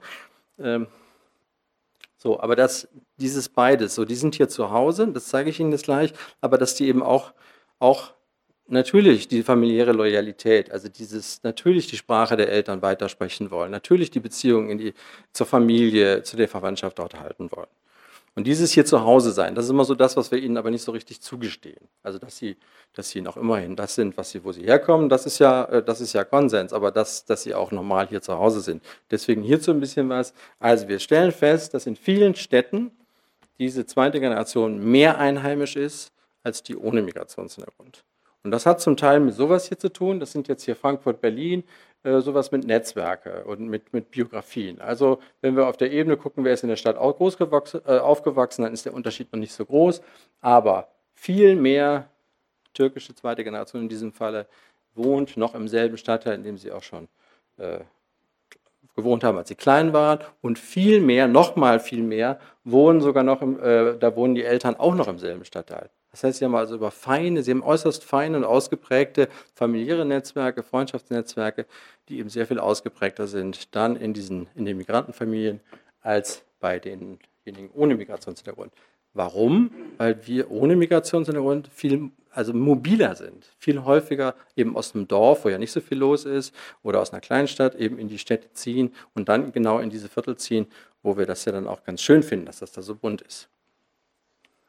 Ähm, 0.60 0.88
so, 2.18 2.42
aber 2.42 2.58
das, 2.58 2.90
dieses 3.18 3.48
beides, 3.48 3.96
so, 3.96 4.04
die 4.04 4.16
sind 4.16 4.36
hier 4.36 4.50
zu 4.50 4.72
Hause, 4.72 5.08
das 5.08 5.28
zeige 5.28 5.50
ich 5.50 5.60
Ihnen 5.62 5.72
jetzt 5.72 5.86
gleich, 5.86 6.12
aber 6.42 6.58
dass 6.58 6.76
die 6.76 6.88
eben 6.88 7.04
auch, 7.04 7.34
auch 7.80 8.14
natürlich 8.68 9.28
die 9.28 9.44
familiäre 9.44 9.92
Loyalität, 9.92 10.72
also 10.72 10.90
dieses 10.90 11.44
natürlich 11.44 11.88
die 11.88 11.98
Sprache 11.98 12.36
der 12.36 12.50
Eltern 12.50 12.82
weitersprechen 12.82 13.52
wollen, 13.52 13.72
natürlich 13.72 14.12
die 14.12 14.20
Beziehung 14.20 14.70
in 14.70 14.78
die, 14.78 14.94
zur 15.34 15.46
Familie, 15.46 16.24
zu 16.24 16.38
der 16.38 16.48
Verwandtschaft 16.48 17.00
dort 17.00 17.20
halten 17.20 17.50
wollen. 17.52 17.68
Und 18.38 18.48
dieses 18.48 18.74
hier 18.74 18.86
zu 18.86 19.02
Hause 19.02 19.32
sein, 19.32 19.56
das 19.56 19.64
ist 19.66 19.72
immer 19.72 19.86
so 19.86 19.96
das, 19.96 20.18
was 20.18 20.30
wir 20.30 20.40
ihnen 20.40 20.58
aber 20.58 20.70
nicht 20.70 20.84
so 20.84 20.92
richtig 20.92 21.22
zugestehen. 21.22 21.88
Also 22.04 22.20
dass 22.20 22.38
sie, 22.38 22.58
dass 22.94 23.10
sie 23.10 23.22
noch 23.22 23.38
immerhin 23.38 23.78
das 23.78 23.96
sind, 23.96 24.18
was 24.18 24.32
sie, 24.32 24.44
wo 24.44 24.52
sie 24.52 24.64
herkommen, 24.64 25.08
das 25.08 25.26
ist 25.26 25.40
ja, 25.40 25.64
äh, 25.66 25.82
das 25.84 26.02
ist 26.02 26.12
ja 26.12 26.26
Konsens, 26.26 26.74
aber 26.74 26.92
das, 26.92 27.24
dass 27.24 27.44
sie 27.44 27.54
auch 27.54 27.72
normal 27.72 28.08
hier 28.10 28.22
zu 28.22 28.38
Hause 28.38 28.60
sind. 28.60 28.84
Deswegen 29.10 29.42
hierzu 29.42 29.72
ein 29.72 29.80
bisschen 29.80 30.10
was. 30.10 30.34
Also 30.60 30.90
wir 30.90 31.00
stellen 31.00 31.32
fest, 31.32 31.74
dass 31.74 31.88
in 31.88 31.96
vielen 31.96 32.36
Städten 32.36 32.92
diese 33.58 33.86
zweite 33.86 34.20
Generation 34.20 34.84
mehr 34.84 35.18
einheimisch 35.18 35.78
ist 35.78 36.12
als 36.44 36.62
die 36.62 36.76
ohne 36.76 37.02
Migrationshintergrund. 37.02 38.04
Und 38.46 38.52
das 38.52 38.68
hat 38.68 38.80
zum 38.80 38.96
Teil 38.96 39.20
mit 39.20 39.34
sowas 39.34 39.68
hier 39.68 39.80
zu 39.80 39.92
tun. 39.92 40.20
Das 40.20 40.32
sind 40.32 40.48
jetzt 40.48 40.64
hier 40.64 40.76
Frankfurt, 40.76 41.20
Berlin, 41.20 41.64
äh, 42.04 42.20
sowas 42.20 42.52
mit 42.52 42.66
Netzwerke 42.68 43.44
und 43.46 43.60
mit, 43.62 43.92
mit 43.92 44.12
Biografien. 44.12 44.80
Also 44.80 45.20
wenn 45.42 45.56
wir 45.56 45.68
auf 45.68 45.78
der 45.78 45.92
Ebene 45.92 46.16
gucken, 46.16 46.44
wer 46.44 46.54
ist 46.54 46.62
in 46.62 46.70
der 46.70 46.76
Stadt 46.76 46.96
groß 46.98 47.38
äh, 47.40 47.98
aufgewachsen, 47.98 48.62
dann 48.62 48.72
ist 48.72 48.86
der 48.86 48.94
Unterschied 48.94 49.34
noch 49.34 49.40
nicht 49.40 49.52
so 49.52 49.66
groß. 49.66 50.04
Aber 50.42 50.90
viel 51.16 51.56
mehr 51.56 52.08
türkische 52.76 53.16
zweite 53.16 53.44
Generation 53.44 53.82
in 53.82 53.90
diesem 53.90 54.14
Falle 54.14 54.46
wohnt 54.94 55.38
noch 55.38 55.56
im 55.56 55.68
selben 55.68 55.98
Stadtteil, 55.98 56.36
in 56.36 56.44
dem 56.44 56.60
sie 56.60 56.72
auch 56.72 56.84
schon 56.84 57.08
äh, 57.58 57.80
gewohnt 58.96 59.24
haben, 59.24 59.40
als 59.40 59.48
sie 59.48 59.56
klein 59.56 59.92
waren. 59.92 60.20
Und 60.42 60.60
viel 60.60 61.02
mehr, 61.02 61.28
nochmal 61.28 61.80
viel 61.80 62.04
mehr, 62.04 62.40
wohnen 62.64 63.02
sogar 63.02 63.24
noch, 63.24 63.42
im, 63.42 63.60
äh, 63.60 63.98
da 63.98 64.16
wohnen 64.16 64.36
die 64.36 64.44
Eltern 64.44 64.76
auch 64.76 64.94
noch 64.94 65.08
im 65.08 65.18
selben 65.18 65.46
Stadtteil. 65.46 65.90
Das 66.16 66.24
heißt, 66.24 66.40
sie 66.40 66.46
haben 66.46 66.56
also 66.56 66.76
über 66.76 66.92
feine, 66.92 67.44
sie 67.44 67.52
haben 67.52 67.62
äußerst 67.62 68.02
feine 68.06 68.38
und 68.38 68.46
ausgeprägte 68.46 69.28
familiäre 69.54 70.06
Netzwerke, 70.06 70.64
Freundschaftsnetzwerke, 70.64 71.66
die 72.08 72.20
eben 72.20 72.30
sehr 72.30 72.48
viel 72.48 72.58
ausgeprägter 72.58 73.28
sind, 73.28 73.76
dann 73.76 73.98
in 73.98 74.14
diesen, 74.14 74.48
in 74.56 74.64
den 74.64 74.78
Migrantenfamilien 74.78 75.60
als 76.00 76.46
bei 76.62 76.80
denjenigen 76.80 77.70
ohne 77.74 77.96
Migrationshintergrund. 77.96 78.72
Warum? 79.14 79.72
Weil 79.98 80.26
wir 80.26 80.52
ohne 80.52 80.78
Migrationshintergrund 80.78 81.68
viel 81.68 82.12
also 82.32 82.54
mobiler 82.54 83.18
sind, 83.18 83.50
viel 83.60 83.84
häufiger 83.84 84.36
eben 84.56 84.78
aus 84.78 84.96
einem 84.96 85.10
Dorf, 85.10 85.44
wo 85.44 85.50
ja 85.50 85.58
nicht 85.58 85.74
so 85.74 85.82
viel 85.82 85.98
los 85.98 86.24
ist, 86.24 86.56
oder 86.82 87.02
aus 87.02 87.12
einer 87.12 87.20
Kleinstadt 87.20 87.76
eben 87.76 88.00
in 88.00 88.08
die 88.08 88.20
Städte 88.20 88.54
ziehen 88.54 88.94
und 89.16 89.28
dann 89.28 89.52
genau 89.52 89.80
in 89.80 89.90
diese 89.90 90.08
Viertel 90.08 90.38
ziehen, 90.38 90.68
wo 91.04 91.18
wir 91.18 91.26
das 91.26 91.44
ja 91.44 91.52
dann 91.52 91.68
auch 91.68 91.84
ganz 91.84 92.02
schön 92.02 92.24
finden, 92.24 92.46
dass 92.46 92.60
das 92.60 92.72
da 92.72 92.82
so 92.82 92.96
bunt 92.96 93.22
ist. 93.22 93.50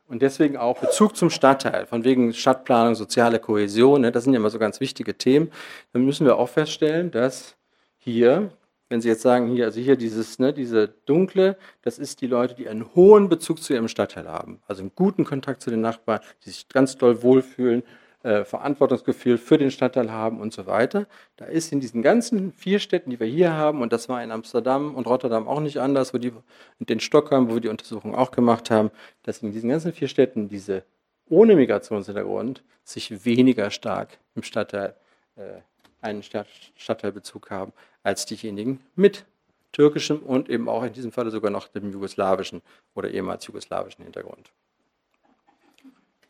Und 0.09 0.23
deswegen 0.23 0.57
auch 0.57 0.79
Bezug 0.79 1.17
zum 1.17 1.31
Stadtteil, 1.31 1.87
von 1.87 2.05
wegen 2.05 2.33
Stadtplanung, 2.33 2.95
soziale 2.95 3.41
Kohäsion, 3.41 4.03
ne, 4.03 4.13
das 4.13 4.25
sind 4.25 4.35
ja 4.35 4.39
immer 4.39 4.51
so 4.51 4.59
ganz 4.59 4.79
wichtige 4.81 5.19
Themen. 5.19 5.51
Dann 5.93 6.05
müssen 6.05 6.27
wir 6.27 6.37
auch 6.37 6.49
feststellen, 6.49 7.11
dass 7.11 7.57
hier, 7.97 8.53
wenn 8.89 9.01
Sie 9.01 9.09
jetzt 9.09 9.23
sagen, 9.23 9.49
hier, 9.49 9.65
also 9.65 9.81
hier 9.81 9.97
dieses, 9.97 10.39
ne, 10.39 10.53
diese 10.53 10.89
dunkle, 11.07 11.57
das 11.83 11.99
ist 11.99 12.21
die 12.21 12.29
Leute, 12.29 12.55
die 12.55 12.69
einen 12.69 12.95
hohen 12.95 13.29
Bezug 13.29 13.61
zu 13.61 13.73
ihrem 13.73 13.89
Stadtteil 13.89 14.29
haben, 14.29 14.61
also 14.69 14.83
einen 14.83 14.93
guten 14.95 15.25
Kontakt 15.25 15.61
zu 15.61 15.71
den 15.71 15.81
Nachbarn, 15.81 16.21
die 16.45 16.51
sich 16.51 16.69
ganz 16.69 16.97
doll 16.97 17.23
wohlfühlen 17.25 17.83
äh, 18.27 18.45
Verantwortungsgefühl 18.45 19.39
für 19.39 19.57
den 19.57 19.71
Stadtteil 19.71 20.11
haben 20.11 20.41
und 20.41 20.53
so 20.53 20.67
weiter. 20.67 21.07
Da 21.37 21.45
ist 21.45 21.71
in 21.71 21.79
diesen 21.79 22.03
ganzen 22.03 22.53
vier 22.53 22.81
Städten, 22.81 23.11
die 23.11 23.21
wir 23.21 23.27
hier 23.29 23.53
haben, 23.53 23.83
und 23.83 23.93
das 23.93 24.09
war 24.09 24.21
in 24.21 24.33
Amsterdam 24.33 24.97
und 24.97 25.07
Rotterdam 25.07 25.47
auch 25.47 25.61
nicht 25.61 25.79
anders, 25.79 26.13
wo 26.13 26.19
die, 26.19 26.33
und 26.81 26.91
in 26.91 26.99
Stockholm, 26.99 27.49
wo 27.49 27.55
wir 27.55 27.61
die 27.61 27.69
Untersuchung 27.69 28.17
auch 28.17 28.33
gemacht 28.33 28.69
haben, 28.69 28.91
dass 29.23 29.45
in 29.45 29.53
diesen 29.53 29.71
ganzen 29.71 29.93
vier 29.93 30.09
Städten 30.09 30.49
diese 30.49 30.83
ohne 31.29 31.55
Migrationshintergrund 31.55 32.65
sich 32.83 33.25
weniger 33.25 33.71
stark 33.71 34.19
im 34.35 34.43
Stadtteil 34.43 34.97
äh, 35.37 35.61
einen 36.01 36.25
Stadtteilbezug 36.25 37.51
haben 37.51 37.73
als 38.03 38.27
diejenigen 38.27 38.81
mit 38.97 39.25
türkischem 39.71 40.19
und 40.19 40.49
eben 40.49 40.69
auch 40.69 40.83
in 40.83 40.93
diesem 40.93 41.13
Falle 41.13 41.31
sogar 41.31 41.53
noch 41.53 41.69
dem 41.69 41.93
jugoslawischen 41.93 42.61
oder 42.97 43.09
ehemals 43.09 43.47
jugoslawischen 43.47 44.03
Hintergrund 44.03 44.51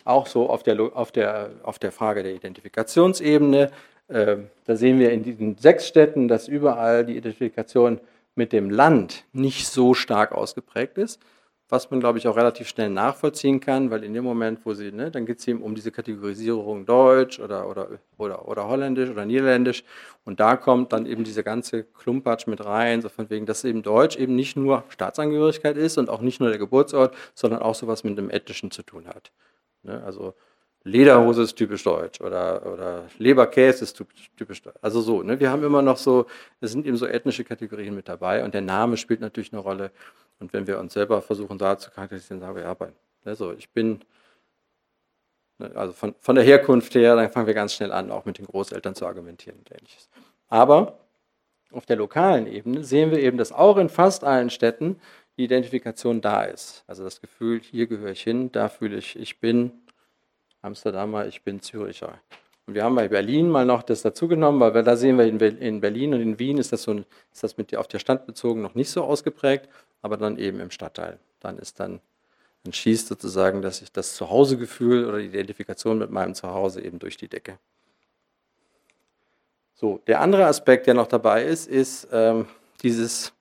auch 0.06 0.26
so 0.26 0.48
auf 0.48 0.62
der, 0.62 0.78
auf 0.80 1.12
der, 1.12 1.50
auf 1.62 1.78
der 1.78 1.92
Frage 1.92 2.22
der 2.22 2.34
Identifikationsebene. 2.34 3.70
Äh, 4.08 4.36
da 4.64 4.76
sehen 4.76 4.98
wir 4.98 5.12
in 5.12 5.22
diesen 5.22 5.58
sechs 5.58 5.86
Städten, 5.86 6.28
dass 6.28 6.48
überall 6.48 7.04
die 7.04 7.16
Identifikation 7.16 8.00
mit 8.34 8.52
dem 8.52 8.70
Land 8.70 9.24
nicht 9.32 9.66
so 9.66 9.94
stark 9.94 10.32
ausgeprägt 10.32 10.98
ist, 10.98 11.20
was 11.68 11.90
man, 11.90 11.98
glaube 11.98 12.18
ich, 12.18 12.28
auch 12.28 12.36
relativ 12.36 12.68
schnell 12.68 12.90
nachvollziehen 12.90 13.58
kann, 13.58 13.90
weil 13.90 14.04
in 14.04 14.14
dem 14.14 14.22
Moment, 14.22 14.60
wo 14.64 14.74
sie, 14.74 14.92
ne, 14.92 15.10
dann 15.10 15.26
geht 15.26 15.40
es 15.40 15.48
eben 15.48 15.62
um 15.62 15.74
diese 15.74 15.90
Kategorisierung 15.90 16.86
Deutsch 16.86 17.40
oder, 17.40 17.68
oder, 17.68 17.88
oder, 18.18 18.46
oder 18.46 18.68
Holländisch 18.68 19.10
oder 19.10 19.24
Niederländisch 19.24 19.82
und 20.24 20.38
da 20.38 20.56
kommt 20.56 20.92
dann 20.92 21.06
eben 21.06 21.24
diese 21.24 21.42
ganze 21.42 21.82
Klumpatsch 21.82 22.46
mit 22.46 22.64
rein, 22.64 23.02
so 23.02 23.08
von 23.08 23.28
wegen, 23.30 23.46
dass 23.46 23.64
eben 23.64 23.82
Deutsch 23.82 24.16
eben 24.16 24.36
nicht 24.36 24.56
nur 24.56 24.84
Staatsangehörigkeit 24.90 25.76
ist 25.76 25.98
und 25.98 26.08
auch 26.08 26.20
nicht 26.20 26.38
nur 26.38 26.50
der 26.50 26.58
Geburtsort, 26.58 27.16
sondern 27.34 27.62
auch 27.62 27.74
sowas 27.74 28.04
mit 28.04 28.16
dem 28.16 28.30
Ethnischen 28.30 28.70
zu 28.70 28.84
tun 28.84 29.08
hat. 29.08 29.32
Ne? 29.87 30.03
Also 30.05 30.35
Lederhose 30.85 31.42
ist 31.42 31.57
typisch 31.57 31.83
deutsch 31.83 32.20
oder, 32.20 32.64
oder 32.64 33.05
Leberkäse 33.18 33.85
ist 33.85 33.96
typisch 34.37 34.62
deutsch. 34.62 34.77
Also 34.81 35.01
so, 35.01 35.22
ne? 35.22 35.40
wir 35.40 35.51
haben 35.51 35.64
immer 35.64 35.83
noch 35.83 35.96
so, 35.96 36.27
es 36.61 36.70
sind 36.70 36.87
eben 36.87 36.96
so 36.96 37.07
ethnische 37.07 37.44
Kategorien 37.44 37.94
mit 37.94 38.09
dabei 38.09 38.44
und 38.44 38.55
der 38.55 38.61
Name 38.61 38.96
spielt 38.96 39.20
natürlich 39.20 39.53
eine 39.53 39.62
Rolle. 39.62 39.90
Und 40.38 40.53
wenn 40.53 40.66
wir 40.66 40.79
uns 40.79 40.92
selber 40.92 41.22
versuchen 41.22 41.59
da 41.59 41.77
zu 41.79 41.90
charakterisieren, 41.90 42.40
sagen 42.40 42.55
wir, 42.55 42.62
ja, 42.62 42.75
bei, 42.75 42.92
ne, 43.25 43.35
so, 43.35 43.53
ich 43.53 43.70
bin, 43.70 44.01
ne, 45.59 45.72
also 45.75 45.92
von, 45.92 46.14
von 46.20 46.37
der 46.37 46.44
Herkunft 46.44 46.94
her, 46.94 47.16
dann 47.16 47.33
fangen 47.33 47.46
wir 47.46 47.55
ganz 47.55 47.75
schnell 47.75 47.90
an, 47.90 48.12
auch 48.12 48.25
mit 48.25 48.38
den 48.38 48.46
Großeltern 48.46 48.94
zu 48.94 49.07
argumentieren 49.07 49.59
und 49.59 49.70
ähnliches. 49.72 50.09
Aber 50.49 50.99
auf 51.72 51.85
der 51.87 51.96
lokalen 51.96 52.46
Ebene 52.46 52.85
sehen 52.85 53.11
wir 53.11 53.18
eben, 53.18 53.38
dass 53.38 53.51
auch 53.51 53.77
in 53.77 53.88
fast 53.88 54.22
allen 54.22 54.51
Städten 54.51 55.01
die 55.37 55.44
Identifikation 55.44 56.20
da 56.20 56.44
ist. 56.44 56.85
Also 56.87 57.05
das 57.05 57.20
Gefühl, 57.20 57.61
hier 57.61 57.87
gehöre 57.87 58.12
ich 58.12 58.22
hin, 58.22 58.51
da 58.53 58.68
fühle 58.68 58.96
ich, 58.96 59.16
ich 59.18 59.38
bin 59.38 59.72
Amsterdamer, 60.62 61.27
ich 61.27 61.42
bin 61.42 61.61
Züricher. 61.61 62.20
Und 62.66 62.75
wir 62.75 62.83
haben 62.83 62.96
bei 62.96 63.09
Berlin 63.09 63.49
mal 63.49 63.64
noch 63.64 63.83
das 63.83 64.03
dazugenommen, 64.03 64.61
weil 64.61 64.83
da 64.83 64.96
sehen 64.96 65.18
wir 65.18 65.27
in 65.27 65.81
Berlin 65.81 66.14
und 66.14 66.20
in 66.20 66.38
Wien 66.38 66.59
ist 66.59 66.72
das, 66.72 66.83
so 66.83 66.94
ist 66.94 67.42
das 67.42 67.57
mit 67.57 67.75
auf 67.77 67.87
der 67.87 68.01
Stadt 68.01 68.27
bezogen 68.27 68.61
noch 68.61 68.75
nicht 68.75 68.90
so 68.90 69.05
ausgeprägt, 69.05 69.68
aber 70.03 70.16
dann 70.16 70.37
eben 70.38 70.59
im 70.59 70.70
Stadtteil. 70.70 71.20
Dann 71.38 71.59
ist 71.59 71.79
dann, 71.79 72.01
dann 72.64 72.72
schießt 72.72 73.07
sozusagen 73.07 73.62
dass 73.62 73.83
ich 73.83 73.92
das 73.92 74.16
Zuhausegefühl 74.16 75.05
oder 75.05 75.18
die 75.18 75.27
Identifikation 75.27 75.99
mit 75.99 76.11
meinem 76.11 76.35
Zuhause 76.35 76.83
eben 76.83 76.99
durch 76.99 77.16
die 77.16 77.29
Decke. 77.29 77.59
So, 79.75 80.01
der 80.07 80.20
andere 80.20 80.46
Aspekt, 80.46 80.87
der 80.87 80.94
noch 80.94 81.07
dabei 81.07 81.44
ist, 81.44 81.68
ist 81.68 82.09
ähm, 82.11 82.46
dieses 82.83 83.33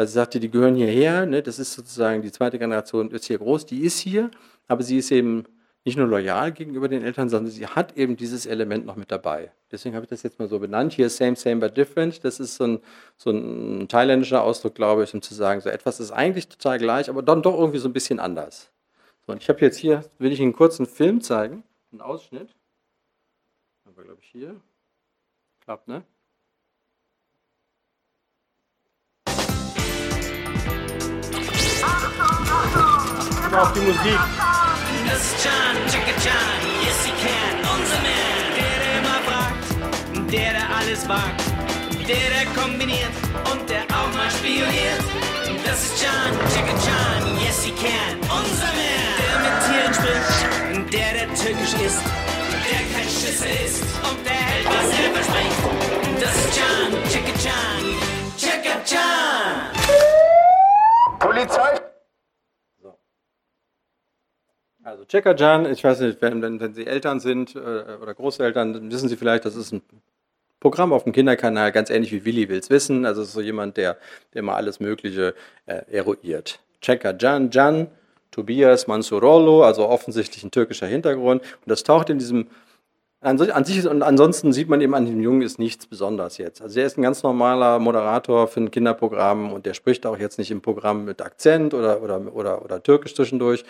weil 0.00 0.06
sie 0.06 0.14
sagte, 0.14 0.40
die 0.40 0.50
gehören 0.50 0.76
hierher, 0.76 1.26
ne, 1.26 1.42
das 1.42 1.58
ist 1.58 1.74
sozusagen 1.74 2.22
die 2.22 2.32
zweite 2.32 2.58
Generation, 2.58 3.10
ist 3.10 3.26
hier 3.26 3.36
groß, 3.36 3.66
die 3.66 3.82
ist 3.82 3.98
hier, 3.98 4.30
aber 4.66 4.82
sie 4.82 4.96
ist 4.96 5.10
eben 5.10 5.44
nicht 5.84 5.98
nur 5.98 6.06
loyal 6.06 6.52
gegenüber 6.52 6.88
den 6.88 7.02
Eltern, 7.04 7.28
sondern 7.28 7.52
sie 7.52 7.66
hat 7.66 7.98
eben 7.98 8.16
dieses 8.16 8.46
Element 8.46 8.86
noch 8.86 8.96
mit 8.96 9.12
dabei. 9.12 9.52
Deswegen 9.70 9.94
habe 9.94 10.04
ich 10.04 10.08
das 10.08 10.22
jetzt 10.22 10.38
mal 10.38 10.48
so 10.48 10.58
benannt. 10.58 10.94
Hier 10.94 11.10
same, 11.10 11.36
same, 11.36 11.56
but 11.56 11.76
different. 11.76 12.24
Das 12.24 12.40
ist 12.40 12.54
so 12.54 12.64
ein, 12.64 12.80
so 13.18 13.28
ein 13.28 13.88
thailändischer 13.88 14.42
Ausdruck, 14.42 14.74
glaube 14.74 15.04
ich, 15.04 15.12
um 15.12 15.20
zu 15.20 15.34
sagen, 15.34 15.60
so 15.60 15.68
etwas 15.68 16.00
ist 16.00 16.12
eigentlich 16.12 16.48
total 16.48 16.78
gleich, 16.78 17.10
aber 17.10 17.22
dann 17.22 17.42
doch 17.42 17.58
irgendwie 17.58 17.78
so 17.78 17.86
ein 17.90 17.92
bisschen 17.92 18.20
anders. 18.20 18.70
So, 19.26 19.32
und 19.32 19.42
ich 19.42 19.50
habe 19.50 19.60
jetzt 19.60 19.76
hier, 19.76 20.06
will 20.16 20.32
ich 20.32 20.40
Ihnen 20.40 20.54
einen 20.58 20.86
Film 20.86 21.20
zeigen, 21.20 21.62
einen 21.92 22.00
Ausschnitt. 22.00 22.56
Haben 23.84 23.98
wir, 23.98 24.04
glaube 24.04 24.20
ich, 24.22 24.28
hier. 24.28 24.58
Klappt, 25.62 25.88
ne? 25.88 26.04
Immer 33.50 33.62
auf 33.62 33.72
die 33.72 33.80
Musik. 33.80 34.18
Das 35.08 35.18
ist 35.18 35.42
Can, 35.42 35.76
Chaka 35.90 36.14
Can, 36.22 36.60
yes 36.84 37.04
he 37.04 37.12
can, 37.22 37.58
unser 37.74 38.00
Man, 38.06 38.46
der, 38.56 38.76
der 38.82 38.92
immer 39.00 39.18
fragt, 39.26 39.66
der, 40.32 40.50
der 40.52 40.66
alles 40.78 41.08
wagt, 41.08 41.42
der, 42.06 42.26
der 42.34 42.46
kombiniert 42.54 43.14
und 43.50 43.68
der 43.68 43.82
auch 43.90 44.10
mal 44.14 44.30
spioniert. 44.30 45.02
Das 45.64 45.82
ist 45.84 46.02
Can, 46.02 46.32
Chaka 46.52 46.74
Can, 46.86 47.22
yes 47.44 47.64
he 47.64 47.72
can, 47.72 48.18
unser 48.22 48.70
Man, 48.78 49.14
der 49.18 49.36
mit 49.44 49.56
Tieren 49.66 49.94
spricht, 49.94 50.40
der, 50.92 51.10
der 51.14 51.28
türkisch 51.34 51.74
ist, 51.86 52.02
der 52.70 52.82
kein 52.94 53.08
Schisser 53.08 53.50
ist 53.64 53.82
und 54.08 54.18
der 54.24 54.32
hält, 54.32 54.66
was 54.66 54.88
er 54.94 55.10
verspricht. 55.16 55.60
Das 56.20 56.34
ist 56.36 56.50
Can, 56.56 56.90
Chaka 57.10 57.34
Can, 57.42 57.82
Chaka 58.38 58.74
Can. 58.86 59.58
Polizei 61.18 61.89
also 64.90 65.04
Checkerjan, 65.04 65.70
ich 65.70 65.82
weiß 65.84 66.00
nicht, 66.00 66.20
wenn, 66.20 66.42
wenn, 66.42 66.60
wenn 66.60 66.74
Sie 66.74 66.86
Eltern 66.86 67.20
sind 67.20 67.54
äh, 67.54 67.58
oder 67.58 68.14
Großeltern, 68.14 68.72
dann 68.72 68.92
wissen 68.92 69.08
Sie 69.08 69.16
vielleicht, 69.16 69.44
das 69.44 69.56
ist 69.56 69.72
ein 69.72 69.82
Programm 70.58 70.92
auf 70.92 71.04
dem 71.04 71.12
Kinderkanal, 71.12 71.72
ganz 71.72 71.90
ähnlich 71.90 72.12
wie 72.12 72.24
Willi 72.24 72.48
will's 72.48 72.68
wissen. 72.70 73.06
Also 73.06 73.22
ist 73.22 73.32
so 73.32 73.40
jemand, 73.40 73.76
der, 73.76 73.96
der 74.34 74.42
mal 74.42 74.56
alles 74.56 74.80
Mögliche 74.80 75.34
äh, 75.66 75.82
eruiert. 75.90 76.60
Checkerjan, 76.82 77.50
Jan, 77.50 77.86
Tobias 78.30 78.86
Mansurolo, 78.86 79.64
also 79.64 79.88
offensichtlich 79.88 80.44
ein 80.44 80.50
türkischer 80.50 80.86
Hintergrund. 80.86 81.42
Und 81.42 81.70
das 81.70 81.82
taucht 81.82 82.10
in 82.10 82.18
diesem 82.18 82.48
An, 83.22 83.36
sich- 83.36 83.54
an 83.54 83.64
sich 83.64 83.86
und 83.86 84.02
ansonsten 84.02 84.52
sieht 84.52 84.68
man 84.68 84.80
eben 84.80 84.94
an 84.94 85.04
dem 85.04 85.20
Jungen 85.20 85.42
ist 85.42 85.58
nichts 85.58 85.86
Besonderes 85.86 86.38
jetzt. 86.38 86.62
Also 86.62 86.80
er 86.80 86.86
ist 86.86 86.96
ein 86.96 87.02
ganz 87.02 87.22
normaler 87.22 87.78
Moderator 87.78 88.48
für 88.48 88.60
ein 88.60 88.70
Kinderprogramm 88.70 89.52
und 89.52 89.66
der 89.66 89.74
spricht 89.74 90.06
auch 90.06 90.18
jetzt 90.18 90.38
nicht 90.38 90.50
im 90.50 90.62
Programm 90.62 91.04
mit 91.04 91.20
Akzent 91.20 91.74
oder, 91.74 92.02
oder, 92.02 92.34
oder, 92.34 92.64
oder 92.64 92.82
Türkisch 92.82 93.14
zwischendurch. 93.14 93.64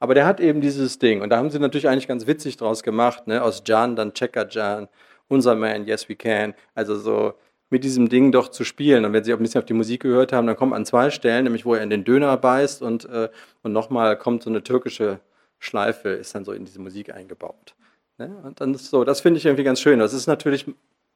Aber 0.00 0.14
der 0.14 0.26
hat 0.26 0.40
eben 0.40 0.60
dieses 0.60 0.98
Ding. 0.98 1.22
Und 1.22 1.30
da 1.30 1.38
haben 1.38 1.50
sie 1.50 1.58
natürlich 1.58 1.88
eigentlich 1.88 2.08
ganz 2.08 2.26
witzig 2.26 2.56
draus 2.56 2.82
gemacht, 2.82 3.26
ne? 3.26 3.42
Aus 3.42 3.62
Jan 3.66 3.96
dann 3.96 4.14
Checker 4.14 4.48
Jan, 4.48 4.88
unser 5.28 5.54
Man, 5.54 5.86
Yes 5.86 6.08
We 6.08 6.16
Can. 6.16 6.54
Also 6.74 6.96
so 6.96 7.34
mit 7.70 7.84
diesem 7.84 8.08
Ding 8.08 8.32
doch 8.32 8.48
zu 8.48 8.64
spielen. 8.64 9.04
Und 9.04 9.12
wenn 9.12 9.24
Sie 9.24 9.32
auch 9.32 9.38
ein 9.38 9.42
bisschen 9.42 9.60
auf 9.60 9.66
die 9.66 9.74
Musik 9.74 10.02
gehört 10.02 10.32
haben, 10.32 10.46
dann 10.46 10.56
kommt 10.56 10.72
an 10.72 10.86
zwei 10.86 11.10
Stellen, 11.10 11.44
nämlich 11.44 11.64
wo 11.64 11.74
er 11.74 11.82
in 11.82 11.90
den 11.90 12.04
Döner 12.04 12.36
beißt 12.36 12.82
und, 12.82 13.04
äh, 13.06 13.28
und 13.62 13.72
nochmal 13.72 14.16
kommt 14.16 14.42
so 14.42 14.50
eine 14.50 14.62
türkische 14.62 15.20
Schleife, 15.58 16.10
ist 16.10 16.34
dann 16.34 16.44
so 16.44 16.52
in 16.52 16.64
diese 16.64 16.80
Musik 16.80 17.12
eingebaut. 17.12 17.74
Ne? 18.16 18.40
Und 18.42 18.60
dann 18.60 18.74
ist 18.74 18.90
so, 18.90 19.04
das 19.04 19.20
finde 19.20 19.38
ich 19.38 19.46
irgendwie 19.46 19.64
ganz 19.64 19.80
schön. 19.80 19.98
Das 19.98 20.12
ist 20.14 20.26
natürlich 20.26 20.66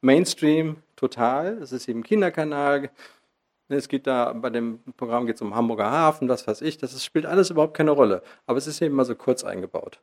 Mainstream 0.00 0.76
total. 0.96 1.58
Es 1.62 1.72
ist 1.72 1.88
eben 1.88 2.02
Kinderkanal. 2.02 2.90
Ne, 3.72 3.78
Es 3.78 3.88
geht 3.88 4.06
da, 4.06 4.34
bei 4.34 4.50
dem 4.50 4.80
Programm 4.98 5.24
geht 5.24 5.36
es 5.36 5.42
um 5.42 5.54
Hamburger 5.54 5.90
Hafen, 5.90 6.28
was 6.28 6.46
weiß 6.46 6.60
ich. 6.60 6.76
Das 6.76 7.02
spielt 7.02 7.24
alles 7.24 7.48
überhaupt 7.48 7.74
keine 7.74 7.92
Rolle. 7.92 8.22
Aber 8.46 8.58
es 8.58 8.66
ist 8.66 8.82
eben 8.82 8.94
mal 8.94 9.06
so 9.06 9.14
kurz 9.14 9.44
eingebaut. 9.44 9.98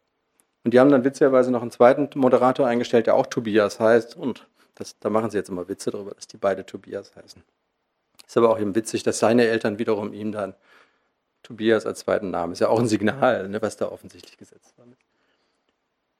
Und 0.64 0.74
die 0.74 0.80
haben 0.80 0.90
dann 0.90 1.04
witzigerweise 1.04 1.52
noch 1.52 1.62
einen 1.62 1.70
zweiten 1.70 2.10
Moderator 2.20 2.66
eingestellt, 2.66 3.06
der 3.06 3.14
auch 3.14 3.28
Tobias 3.28 3.80
heißt. 3.80 4.18
Und 4.18 4.48
das, 4.74 4.98
da 5.00 5.12
machen 5.12 5.30
sie 5.30 5.38
jetzt 5.38 5.50
immer 5.50 5.68
Witze 5.68 5.92
darüber, 5.92 6.16
dass 6.16 6.26
die 6.26 6.38
beide 6.38 6.66
Tobias 6.66 7.16
heißen. 7.16 7.44
Ist 8.26 8.38
aber 8.38 8.50
auch 8.50 8.60
eben 8.60 8.74
witzig, 8.74 9.04
dass 9.04 9.20
seine 9.20 9.46
Eltern 9.46 9.78
wiederum 9.78 10.14
ihm 10.14 10.32
dann 10.32 10.56
Tobias 11.44 11.86
als 11.86 12.00
zweiten 12.00 12.32
Namen. 12.32 12.54
Ist 12.54 12.60
ja 12.62 12.70
auch 12.70 12.80
ein 12.80 12.88
Signal, 12.88 13.50
ne, 13.50 13.62
was 13.62 13.78
da 13.78 13.92
offensichtlich 13.92 14.38
gesetzt 14.38 14.74
war. 14.78 14.88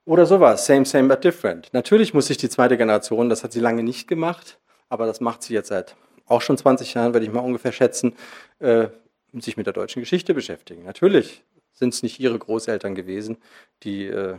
Oder 0.06 0.28
sowas, 0.28 0.68
same, 0.68 0.86
same, 0.86 1.08
but 1.08 1.24
different. 1.24 1.74
Natürlich 1.74 2.14
muss 2.14 2.28
sich 2.28 2.38
die 2.38 2.50
zweite 2.50 2.78
Generation, 2.78 3.28
das 3.28 3.44
hat 3.44 3.54
sie 3.54 3.60
lange 3.60 3.82
nicht 3.82 4.08
gemacht, 4.08 4.60
aber 4.88 5.08
das 5.08 5.20
macht 5.20 5.42
sie 5.42 5.56
jetzt 5.56 5.70
seit 5.70 5.96
auch 6.30 6.42
schon 6.42 6.58
20 6.58 6.94
Jahren, 6.94 7.14
würde 7.14 7.26
ich 7.26 7.32
mal 7.32 7.40
ungefähr 7.40 7.72
schätzen, 7.72 8.16
äh, 8.60 8.88
sich 9.34 9.58
mit 9.58 9.66
der 9.66 9.74
deutschen 9.74 10.02
Geschichte 10.02 10.34
beschäftigen. 10.34 10.84
Natürlich 10.84 11.44
sind 11.74 11.94
es 11.94 12.04
nicht 12.04 12.20
ihre 12.20 12.38
Großeltern 12.38 12.96
gewesen, 12.96 13.38
die, 13.84 14.06
äh, 14.06 14.38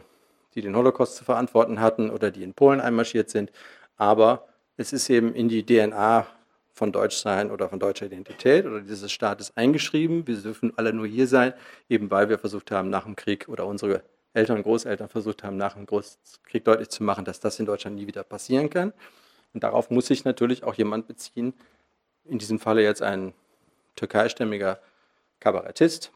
die 0.55 0.63
den 0.63 0.77
Holocaust 0.77 1.17
zu 1.17 1.25
verantworten 1.25 1.81
hatten 1.81 2.11
oder 2.11 2.31
die 2.31 2.43
in 2.43 2.55
Polen 2.55 2.81
einmarschiert 2.81 3.31
sind, 3.31 3.51
aber 3.97 4.49
es 4.77 4.93
ist 4.93 5.11
eben 5.11 5.35
in 5.35 5.49
die 5.49 5.65
DNA 5.65 6.27
von 6.73 6.93
Deutschsein 6.93 7.51
oder 7.51 7.69
von 7.69 7.79
deutscher 7.79 8.07
Identität 8.07 8.65
oder 8.65 8.81
dieses 8.81 9.13
Staates 9.13 9.57
eingeschrieben. 9.57 10.27
Wir 10.27 10.37
dürfen 10.37 10.73
alle 10.77 10.93
nur 10.93 11.07
hier 11.07 11.27
sein, 11.27 11.53
eben 11.89 12.11
weil 12.11 12.29
wir 12.29 12.39
versucht 12.39 12.71
haben, 12.71 12.89
nach 12.89 13.05
dem 13.05 13.17
Krieg 13.17 13.49
oder 13.49 13.67
unsere 13.67 14.03
Eltern 14.33 14.59
und 14.59 14.63
Großeltern 14.63 15.09
versucht 15.09 15.43
haben, 15.43 15.57
nach 15.57 15.75
dem 15.75 15.87
Krieg 15.87 16.65
deutlich 16.65 16.89
zu 16.89 17.03
machen, 17.03 17.25
dass 17.25 17.41
das 17.41 17.59
in 17.59 17.67
Deutschland 17.67 17.97
nie 17.97 18.07
wieder 18.07 18.23
passieren 18.23 18.71
kann. 18.71 18.93
Und 19.53 19.65
darauf 19.65 19.91
muss 19.91 20.07
sich 20.07 20.25
natürlich 20.25 20.65
auch 20.65 20.75
jemand 20.75 21.09
beziehen, 21.09 21.53
in 22.25 22.39
diesem 22.39 22.59
Falle 22.59 22.83
jetzt 22.83 23.03
ein 23.03 23.33
türkeistämmiger 23.97 24.79
Kabarettist, 25.41 26.13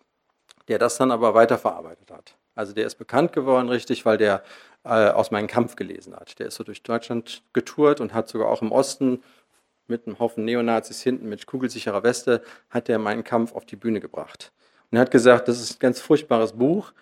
der 0.69 0.79
das 0.79 0.97
dann 0.97 1.11
aber 1.11 1.35
weiterverarbeitet 1.35 2.11
hat. 2.11 2.37
Also 2.55 2.73
der 2.73 2.87
ist 2.87 2.97
bekannt 2.97 3.33
geworden, 3.33 3.69
richtig, 3.69 4.07
weil 4.07 4.17
der 4.17 4.43
äh, 4.85 5.09
aus 5.09 5.31
meinem 5.31 5.49
Kampf 5.49 5.77
gelesen 5.77 6.15
hat. 6.15 6.39
Der 6.39 6.47
ist 6.47 6.55
so 6.55 6.65
durch 6.65 6.83
Deutschland 6.83 7.43
getourt 7.53 8.01
und 8.01 8.15
hat 8.15 8.29
sogar 8.29 8.49
auch 8.49 8.63
im 8.63 8.71
Osten 8.71 9.23
mit 9.87 10.07
einem 10.07 10.19
Haufen 10.19 10.45
Neonazis 10.45 11.03
hinten 11.03 11.29
mit 11.29 11.47
kugelsicherer 11.47 12.03
Weste, 12.03 12.43
hat 12.71 12.89
der 12.89 12.99
meinen 12.99 13.25
Kampf 13.25 13.55
auf 13.55 13.67
die 13.67 13.77
Bühne 13.77 14.01
gebracht. 14.01 14.53
Und 14.91 14.99
er 14.99 15.03
hat 15.03 15.11
gesagt, 15.11 15.49
das 15.49 15.61
ist 15.61 15.77
ein 15.77 15.79
ganz 15.81 16.01
furchtbares 16.01 16.53
Buch, 16.53 16.93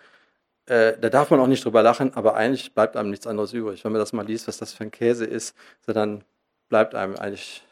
äh, 0.65 0.97
da 0.99 1.09
darf 1.09 1.29
man 1.29 1.39
auch 1.39 1.47
nicht 1.47 1.65
drüber 1.65 1.83
lachen, 1.83 2.13
aber 2.13 2.35
eigentlich 2.35 2.73
bleibt 2.73 2.95
einem 2.95 3.09
nichts 3.09 3.27
anderes 3.27 3.53
übrig. 3.53 3.83
Wenn 3.83 3.91
man 3.91 3.99
das 3.99 4.13
mal 4.13 4.25
liest, 4.25 4.47
was 4.47 4.57
das 4.57 4.73
für 4.73 4.83
ein 4.83 4.91
Käse 4.91 5.25
ist, 5.25 5.55
so 5.85 5.91
dann 5.91 6.23
bleibt 6.69 6.95
einem 6.95 7.15
eigentlich, 7.15 7.63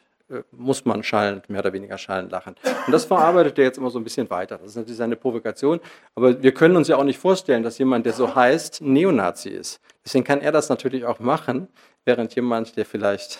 muss 0.50 0.84
man 0.84 1.02
schallend, 1.02 1.48
mehr 1.48 1.60
oder 1.60 1.72
weniger 1.72 1.98
schallend 1.98 2.32
lachen. 2.32 2.54
Und 2.86 2.92
das 2.92 3.04
verarbeitet 3.04 3.58
er 3.58 3.64
jetzt 3.64 3.78
immer 3.78 3.90
so 3.90 3.98
ein 3.98 4.04
bisschen 4.04 4.28
weiter. 4.30 4.58
Das 4.58 4.68
ist 4.68 4.76
natürlich 4.76 4.98
seine 4.98 5.16
Provokation, 5.16 5.80
aber 6.14 6.42
wir 6.42 6.52
können 6.52 6.76
uns 6.76 6.88
ja 6.88 6.96
auch 6.96 7.04
nicht 7.04 7.18
vorstellen, 7.18 7.62
dass 7.62 7.78
jemand, 7.78 8.06
der 8.06 8.12
so 8.12 8.34
heißt, 8.34 8.80
ein 8.80 8.92
Neonazi 8.92 9.50
ist. 9.50 9.80
Deswegen 10.04 10.24
kann 10.24 10.40
er 10.40 10.52
das 10.52 10.68
natürlich 10.68 11.04
auch 11.04 11.20
machen, 11.20 11.68
während 12.04 12.34
jemand, 12.34 12.76
der 12.76 12.86
vielleicht 12.86 13.38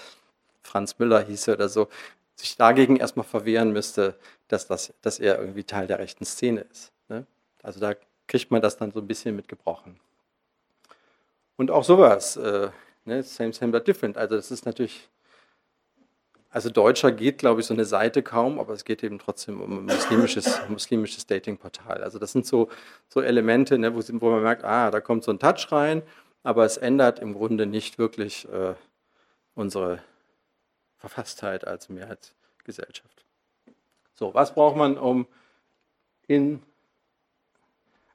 Franz 0.62 0.98
Müller 0.98 1.20
hieße 1.22 1.54
oder 1.54 1.68
so, 1.68 1.88
sich 2.36 2.56
dagegen 2.56 2.96
erstmal 2.96 3.24
verwehren 3.24 3.72
müsste, 3.72 4.16
dass, 4.48 4.66
das, 4.66 4.92
dass 5.02 5.18
er 5.18 5.38
irgendwie 5.38 5.64
Teil 5.64 5.86
der 5.86 5.98
rechten 5.98 6.24
Szene 6.24 6.66
ist. 6.70 6.92
Ne? 7.08 7.26
Also 7.62 7.80
da 7.80 7.94
kriegt 8.26 8.50
man 8.50 8.62
das 8.62 8.76
dann 8.76 8.92
so 8.92 9.00
ein 9.00 9.06
bisschen 9.06 9.36
mitgebrochen. 9.36 9.98
Und 11.56 11.70
auch 11.70 11.84
sowas, 11.84 12.36
äh, 12.36 12.70
ne, 13.04 13.22
same, 13.22 13.52
same, 13.52 13.72
but 13.72 13.86
different. 13.86 14.16
Also 14.16 14.36
das 14.36 14.50
ist 14.50 14.66
natürlich, 14.66 15.08
also 16.52 16.68
Deutscher 16.68 17.12
geht, 17.12 17.38
glaube 17.38 17.60
ich, 17.60 17.66
so 17.66 17.72
eine 17.72 17.86
Seite 17.86 18.22
kaum, 18.22 18.60
aber 18.60 18.74
es 18.74 18.84
geht 18.84 19.02
eben 19.02 19.18
trotzdem 19.18 19.62
um 19.62 19.78
ein 19.78 19.84
muslimisches, 19.86 20.60
muslimisches 20.68 21.26
Datingportal. 21.26 22.04
Also 22.04 22.18
das 22.18 22.32
sind 22.32 22.46
so, 22.46 22.68
so 23.08 23.22
Elemente, 23.22 23.78
ne, 23.78 23.94
wo, 23.94 24.00
wo 24.20 24.30
man 24.30 24.42
merkt, 24.42 24.62
ah, 24.62 24.90
da 24.90 25.00
kommt 25.00 25.24
so 25.24 25.32
ein 25.32 25.38
Touch 25.38 25.72
rein, 25.72 26.02
aber 26.42 26.66
es 26.66 26.76
ändert 26.76 27.20
im 27.20 27.32
Grunde 27.32 27.64
nicht 27.64 27.98
wirklich 27.98 28.46
äh, 28.52 28.74
unsere 29.54 30.00
Verfasstheit 30.98 31.66
als 31.66 31.88
Mehrheitsgesellschaft. 31.88 33.24
So, 34.12 34.34
was 34.34 34.54
braucht 34.54 34.76
man, 34.76 34.98
um 34.98 35.26
in 36.28 36.62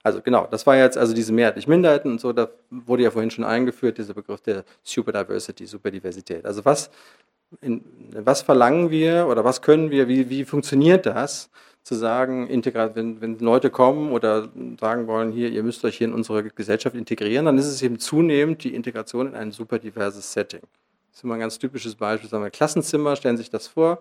also 0.04 0.22
genau, 0.22 0.48
das 0.50 0.66
war 0.66 0.78
jetzt 0.78 0.98
also 0.98 1.14
diese 1.14 1.34
mehrheitlichen 1.34 1.70
Minderheiten 1.70 2.12
und 2.12 2.22
so, 2.22 2.32
da 2.32 2.48
wurde 2.70 3.04
ja 3.04 3.12
vorhin 3.12 3.30
schon 3.30 3.44
eingeführt, 3.44 3.98
dieser 3.98 4.14
Begriff 4.14 4.40
der 4.40 4.64
Super 4.82 5.12
Diversity, 5.12 5.66
Superdiversität. 5.66 6.46
Also 6.46 6.64
was, 6.64 6.90
in, 7.62 7.84
was 8.12 8.42
verlangen 8.42 8.90
wir 8.90 9.28
oder 9.28 9.44
was 9.44 9.62
können 9.62 9.92
wir, 9.92 10.08
wie, 10.08 10.30
wie 10.30 10.46
funktioniert 10.46 11.06
das, 11.06 11.50
zu 11.88 11.96
sagen, 11.96 12.50
wenn, 12.50 13.22
wenn 13.22 13.40
Leute 13.40 13.70
kommen 13.70 14.12
oder 14.12 14.50
sagen 14.78 15.08
wollen, 15.08 15.32
hier, 15.32 15.50
ihr 15.50 15.64
müsst 15.64 15.86
euch 15.86 15.98
hier 15.98 16.08
in 16.08 16.14
unsere 16.14 16.44
Gesellschaft 16.44 16.98
integrieren, 16.98 17.46
dann 17.46 17.58
ist 17.58 17.68
es 17.68 17.82
eben 17.82 17.98
zunehmend 17.98 18.66
die 18.66 18.76
Integration 18.76 19.28
in 19.28 19.36
ein 19.36 19.54
super 19.54 19.80
diverses 19.80 20.34
Setting. 20.34 20.60
Das 21.10 21.20
ist 21.20 21.24
immer 21.24 21.36
ein 21.36 21.40
ganz 21.40 21.58
typisches 21.58 21.96
Beispiel, 21.96 22.30
sagen 22.30 22.44
wir 22.44 22.52
Klassenzimmer, 22.52 23.16
stellen 23.16 23.38
Sie 23.38 23.44
sich 23.44 23.50
das 23.50 23.68
vor, 23.68 24.00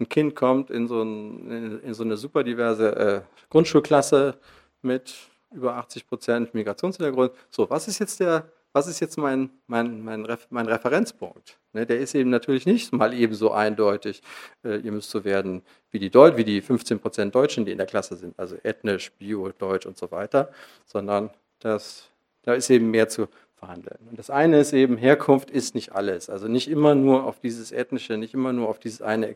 ein 0.00 0.08
Kind 0.08 0.34
kommt 0.34 0.70
in 0.70 0.88
so, 0.88 1.00
ein, 1.00 1.50
in, 1.50 1.80
in 1.80 1.94
so 1.94 2.02
eine 2.02 2.16
super 2.16 2.42
diverse 2.42 2.96
äh, 2.96 3.20
Grundschulklasse 3.50 4.36
mit 4.82 5.14
über 5.52 5.76
80 5.76 6.08
Prozent 6.08 6.54
Migrationshintergrund. 6.54 7.30
So, 7.50 7.70
was 7.70 7.86
ist 7.86 8.00
jetzt 8.00 8.18
der, 8.18 8.50
was 8.72 8.86
ist 8.86 9.00
jetzt 9.00 9.16
mein, 9.16 9.50
mein, 9.66 10.02
mein, 10.02 10.26
mein 10.50 10.66
Referenzpunkt? 10.66 11.58
Ne, 11.72 11.86
der 11.86 11.98
ist 11.98 12.14
eben 12.14 12.30
natürlich 12.30 12.66
nicht 12.66 12.92
mal 12.92 13.12
eben 13.14 13.34
so 13.34 13.52
eindeutig, 13.52 14.22
äh, 14.64 14.78
ihr 14.78 14.92
müsst 14.92 15.10
so 15.10 15.24
werden 15.24 15.62
wie 15.90 15.98
die, 15.98 16.10
Deut 16.10 16.36
wie 16.36 16.44
die 16.44 16.60
15 16.60 17.00
Prozent 17.00 17.34
Deutschen, 17.34 17.64
die 17.64 17.72
in 17.72 17.78
der 17.78 17.86
Klasse 17.86 18.16
sind, 18.16 18.38
also 18.38 18.56
ethnisch, 18.62 19.12
bio, 19.12 19.50
deutsch 19.50 19.86
und 19.86 19.96
so 19.96 20.10
weiter, 20.10 20.50
sondern 20.84 21.30
das, 21.60 22.10
da 22.42 22.54
ist 22.54 22.70
eben 22.70 22.90
mehr 22.90 23.08
zu 23.08 23.28
verhandeln. 23.56 23.98
Und 24.08 24.18
das 24.18 24.30
eine 24.30 24.60
ist 24.60 24.72
eben, 24.72 24.96
Herkunft 24.96 25.50
ist 25.50 25.74
nicht 25.74 25.92
alles. 25.92 26.30
Also 26.30 26.46
nicht 26.48 26.68
immer 26.68 26.94
nur 26.94 27.24
auf 27.24 27.40
dieses 27.40 27.72
ethnische, 27.72 28.16
nicht 28.16 28.34
immer 28.34 28.52
nur 28.52 28.68
auf 28.68 28.78
dieses 28.78 29.02
eine 29.02 29.34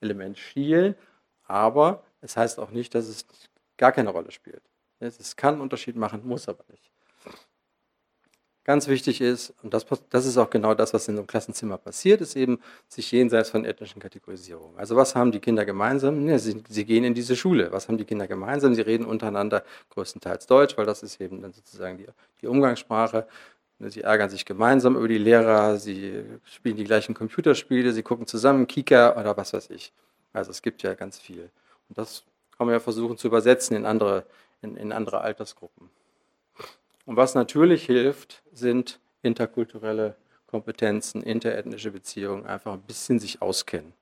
Element 0.00 0.38
schielen, 0.38 0.94
aber 1.46 2.04
es 2.20 2.36
heißt 2.36 2.58
auch 2.58 2.70
nicht, 2.70 2.94
dass 2.94 3.08
es 3.08 3.26
gar 3.76 3.92
keine 3.92 4.10
Rolle 4.10 4.30
spielt. 4.30 4.62
Es 5.00 5.36
kann 5.36 5.54
einen 5.54 5.62
Unterschied 5.62 5.96
machen, 5.96 6.22
muss 6.24 6.48
aber 6.48 6.64
nicht. 6.70 6.93
Ganz 8.64 8.88
wichtig 8.88 9.20
ist, 9.20 9.52
und 9.62 9.74
das, 9.74 9.84
das, 10.08 10.24
ist 10.24 10.38
auch 10.38 10.48
genau 10.48 10.74
das, 10.74 10.94
was 10.94 11.06
in 11.06 11.16
so 11.16 11.20
einem 11.20 11.26
Klassenzimmer 11.26 11.76
passiert, 11.76 12.22
ist 12.22 12.34
eben 12.34 12.60
sich 12.88 13.12
jenseits 13.12 13.50
von 13.50 13.66
ethnischen 13.66 14.00
Kategorisierungen. 14.00 14.78
Also 14.78 14.96
was 14.96 15.14
haben 15.14 15.32
die 15.32 15.40
Kinder 15.40 15.66
gemeinsam? 15.66 16.26
Ja, 16.26 16.38
sie, 16.38 16.62
sie, 16.68 16.84
gehen 16.86 17.04
in 17.04 17.12
diese 17.12 17.36
Schule. 17.36 17.70
Was 17.72 17.88
haben 17.88 17.98
die 17.98 18.06
Kinder 18.06 18.26
gemeinsam? 18.26 18.74
Sie 18.74 18.80
reden 18.80 19.04
untereinander 19.04 19.64
größtenteils 19.90 20.46
Deutsch, 20.46 20.78
weil 20.78 20.86
das 20.86 21.02
ist 21.02 21.20
eben 21.20 21.42
dann 21.42 21.52
sozusagen 21.52 21.98
die, 21.98 22.06
die 22.40 22.46
Umgangssprache. 22.46 23.26
Sie 23.80 24.00
ärgern 24.00 24.30
sich 24.30 24.46
gemeinsam 24.46 24.96
über 24.96 25.08
die 25.08 25.18
Lehrer, 25.18 25.76
sie 25.76 26.24
spielen 26.44 26.76
die 26.76 26.84
gleichen 26.84 27.14
Computerspiele, 27.14 27.92
sie 27.92 28.02
gucken 28.02 28.26
zusammen 28.26 28.66
Kika 28.66 29.20
oder 29.20 29.36
was 29.36 29.52
weiß 29.52 29.68
ich. 29.70 29.92
Also 30.32 30.50
es 30.52 30.62
gibt 30.62 30.82
ja 30.82 30.94
ganz 30.94 31.18
viel. 31.18 31.50
Und 31.90 31.98
das 31.98 32.24
kann 32.56 32.66
man 32.66 32.72
ja 32.72 32.80
versuchen 32.80 33.18
zu 33.18 33.26
übersetzen 33.26 33.76
in 33.76 33.84
andere 33.84 34.24
in, 34.64 34.76
in 34.76 34.92
andere 34.92 35.20
Altersgruppen. 35.20 35.90
Und 37.06 37.16
was 37.16 37.34
natürlich 37.34 37.86
hilft, 37.86 38.42
sind 38.52 39.00
interkulturelle 39.22 40.16
Kompetenzen, 40.46 41.22
interethnische 41.22 41.90
Beziehungen, 41.90 42.46
einfach 42.46 42.72
ein 42.72 42.82
bisschen 42.82 43.18
sich 43.18 43.42
auskennen. 43.42 43.92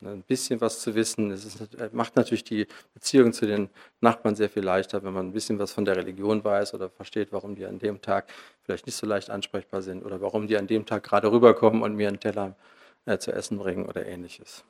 Ein 0.00 0.22
bisschen 0.22 0.60
was 0.60 0.80
zu 0.80 0.94
wissen, 0.94 1.30
das 1.30 1.46
ist, 1.46 1.94
macht 1.94 2.16
natürlich 2.16 2.44
die 2.44 2.66
Beziehung 2.92 3.32
zu 3.32 3.46
den 3.46 3.70
Nachbarn 4.00 4.34
sehr 4.34 4.50
viel 4.50 4.62
leichter, 4.62 5.02
wenn 5.02 5.14
man 5.14 5.28
ein 5.28 5.32
bisschen 5.32 5.58
was 5.58 5.72
von 5.72 5.86
der 5.86 5.96
Religion 5.96 6.44
weiß 6.44 6.74
oder 6.74 6.90
versteht, 6.90 7.32
warum 7.32 7.54
die 7.54 7.64
an 7.64 7.78
dem 7.78 8.02
Tag 8.02 8.30
vielleicht 8.62 8.84
nicht 8.84 8.96
so 8.96 9.06
leicht 9.06 9.30
ansprechbar 9.30 9.80
sind 9.80 10.04
oder 10.04 10.20
warum 10.20 10.46
die 10.46 10.58
an 10.58 10.66
dem 10.66 10.84
Tag 10.84 11.04
gerade 11.04 11.32
rüberkommen 11.32 11.80
und 11.80 11.94
mir 11.94 12.08
einen 12.08 12.20
Teller 12.20 12.54
äh, 13.06 13.16
zu 13.16 13.32
essen 13.32 13.56
bringen 13.56 13.86
oder 13.86 14.04
ähnliches. 14.04 14.64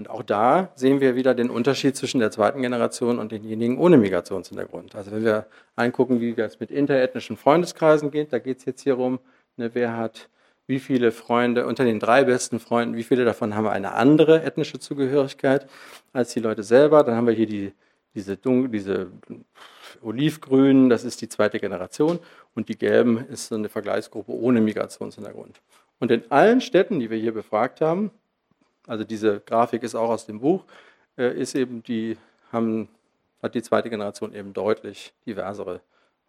Und 0.00 0.08
auch 0.08 0.22
da 0.22 0.70
sehen 0.76 1.00
wir 1.02 1.14
wieder 1.14 1.34
den 1.34 1.50
Unterschied 1.50 1.94
zwischen 1.94 2.20
der 2.20 2.30
zweiten 2.30 2.62
Generation 2.62 3.18
und 3.18 3.32
denjenigen 3.32 3.76
ohne 3.76 3.98
Migrationshintergrund. 3.98 4.94
Also 4.94 5.12
wenn 5.12 5.24
wir 5.24 5.44
angucken, 5.76 6.22
wie 6.22 6.32
das 6.32 6.58
mit 6.58 6.70
interethnischen 6.70 7.36
Freundeskreisen 7.36 8.10
geht, 8.10 8.32
da 8.32 8.38
geht 8.38 8.60
es 8.60 8.64
jetzt 8.64 8.80
hier 8.82 8.98
um, 8.98 9.18
Ne, 9.60 9.74
wer 9.74 9.94
hat 9.94 10.30
wie 10.66 10.78
viele 10.78 11.12
Freunde, 11.12 11.66
unter 11.66 11.84
den 11.84 12.00
drei 12.00 12.24
besten 12.24 12.60
Freunden, 12.60 12.96
wie 12.96 13.02
viele 13.02 13.26
davon 13.26 13.54
haben 13.54 13.66
eine 13.66 13.92
andere 13.92 14.42
ethnische 14.42 14.78
Zugehörigkeit 14.78 15.68
als 16.14 16.32
die 16.32 16.40
Leute 16.40 16.62
selber. 16.62 17.04
Dann 17.04 17.14
haben 17.14 17.26
wir 17.26 17.34
hier 17.34 17.46
die, 17.46 17.72
diese, 18.14 18.38
diese 18.38 19.08
olivgrünen, 20.00 20.88
das 20.88 21.04
ist 21.04 21.20
die 21.20 21.28
zweite 21.28 21.60
Generation 21.60 22.20
und 22.54 22.70
die 22.70 22.78
gelben 22.78 23.26
ist 23.28 23.48
so 23.48 23.54
eine 23.54 23.68
Vergleichsgruppe 23.68 24.32
ohne 24.32 24.62
Migrationshintergrund. 24.62 25.60
Und 25.98 26.10
in 26.10 26.22
allen 26.30 26.62
Städten, 26.62 27.00
die 27.00 27.10
wir 27.10 27.18
hier 27.18 27.34
befragt 27.34 27.82
haben, 27.82 28.10
also 28.86 29.04
diese 29.04 29.40
Grafik 29.40 29.82
ist 29.82 29.94
auch 29.94 30.10
aus 30.10 30.26
dem 30.26 30.40
Buch, 30.40 30.64
äh, 31.16 31.38
ist 31.38 31.54
eben 31.54 31.82
die, 31.82 32.16
haben, 32.52 32.88
hat 33.42 33.54
die 33.54 33.62
zweite 33.62 33.90
Generation 33.90 34.34
eben 34.34 34.52
deutlich 34.52 35.12
diversere 35.26 35.80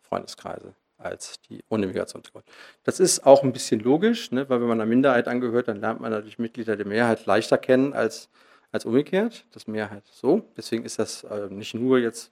Freundeskreise 0.01 0.73
als 0.97 1.41
die 1.49 1.63
ohne 1.69 1.87
Migrationshintergrund. 1.87 2.45
Das 2.83 2.99
ist 2.99 3.25
auch 3.25 3.43
ein 3.43 3.53
bisschen 3.53 3.79
logisch, 3.79 4.31
ne, 4.31 4.47
weil 4.49 4.61
wenn 4.61 4.67
man 4.67 4.79
einer 4.79 4.89
Minderheit 4.89 5.27
angehört, 5.27 5.67
dann 5.67 5.79
lernt 5.79 5.99
man 5.99 6.11
natürlich 6.11 6.39
Mitglieder 6.39 6.77
der 6.77 6.85
Mehrheit 6.85 7.25
leichter 7.25 7.57
kennen 7.57 7.93
als, 7.93 8.29
als 8.71 8.85
umgekehrt. 8.85 9.45
Das 9.51 9.67
Mehrheit 9.67 10.03
so. 10.11 10.43
Deswegen 10.55 10.85
ist 10.85 10.99
das 10.99 11.23
äh, 11.23 11.47
nicht 11.49 11.73
nur 11.73 11.99
jetzt 11.99 12.31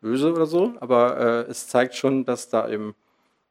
böse 0.00 0.32
oder 0.32 0.46
so, 0.46 0.74
aber 0.80 1.18
äh, 1.46 1.50
es 1.50 1.68
zeigt 1.68 1.94
schon, 1.94 2.24
dass 2.24 2.48
da 2.48 2.68
eben 2.68 2.94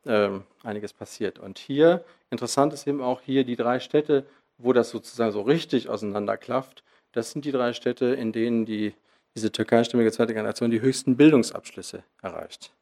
äh, 0.05 0.29
einiges 0.63 0.93
passiert. 0.93 1.39
Und 1.39 1.57
hier, 1.57 2.03
interessant 2.29 2.73
ist 2.73 2.85
eben 2.87 3.01
auch 3.01 3.21
hier 3.21 3.43
die 3.43 3.55
drei 3.55 3.79
Städte, 3.79 4.25
wo 4.57 4.73
das 4.73 4.89
sozusagen 4.89 5.31
so 5.31 5.41
richtig 5.41 5.89
auseinanderklafft. 5.89 6.83
Das 7.11 7.31
sind 7.31 7.45
die 7.45 7.51
drei 7.51 7.73
Städte, 7.73 8.05
in 8.07 8.31
denen 8.31 8.65
die, 8.65 8.93
diese 9.35 9.51
türkeistimmige 9.51 10.11
zweite 10.11 10.33
Generation 10.33 10.71
die 10.71 10.81
höchsten 10.81 11.17
Bildungsabschlüsse 11.17 12.03
erreicht 12.21 12.73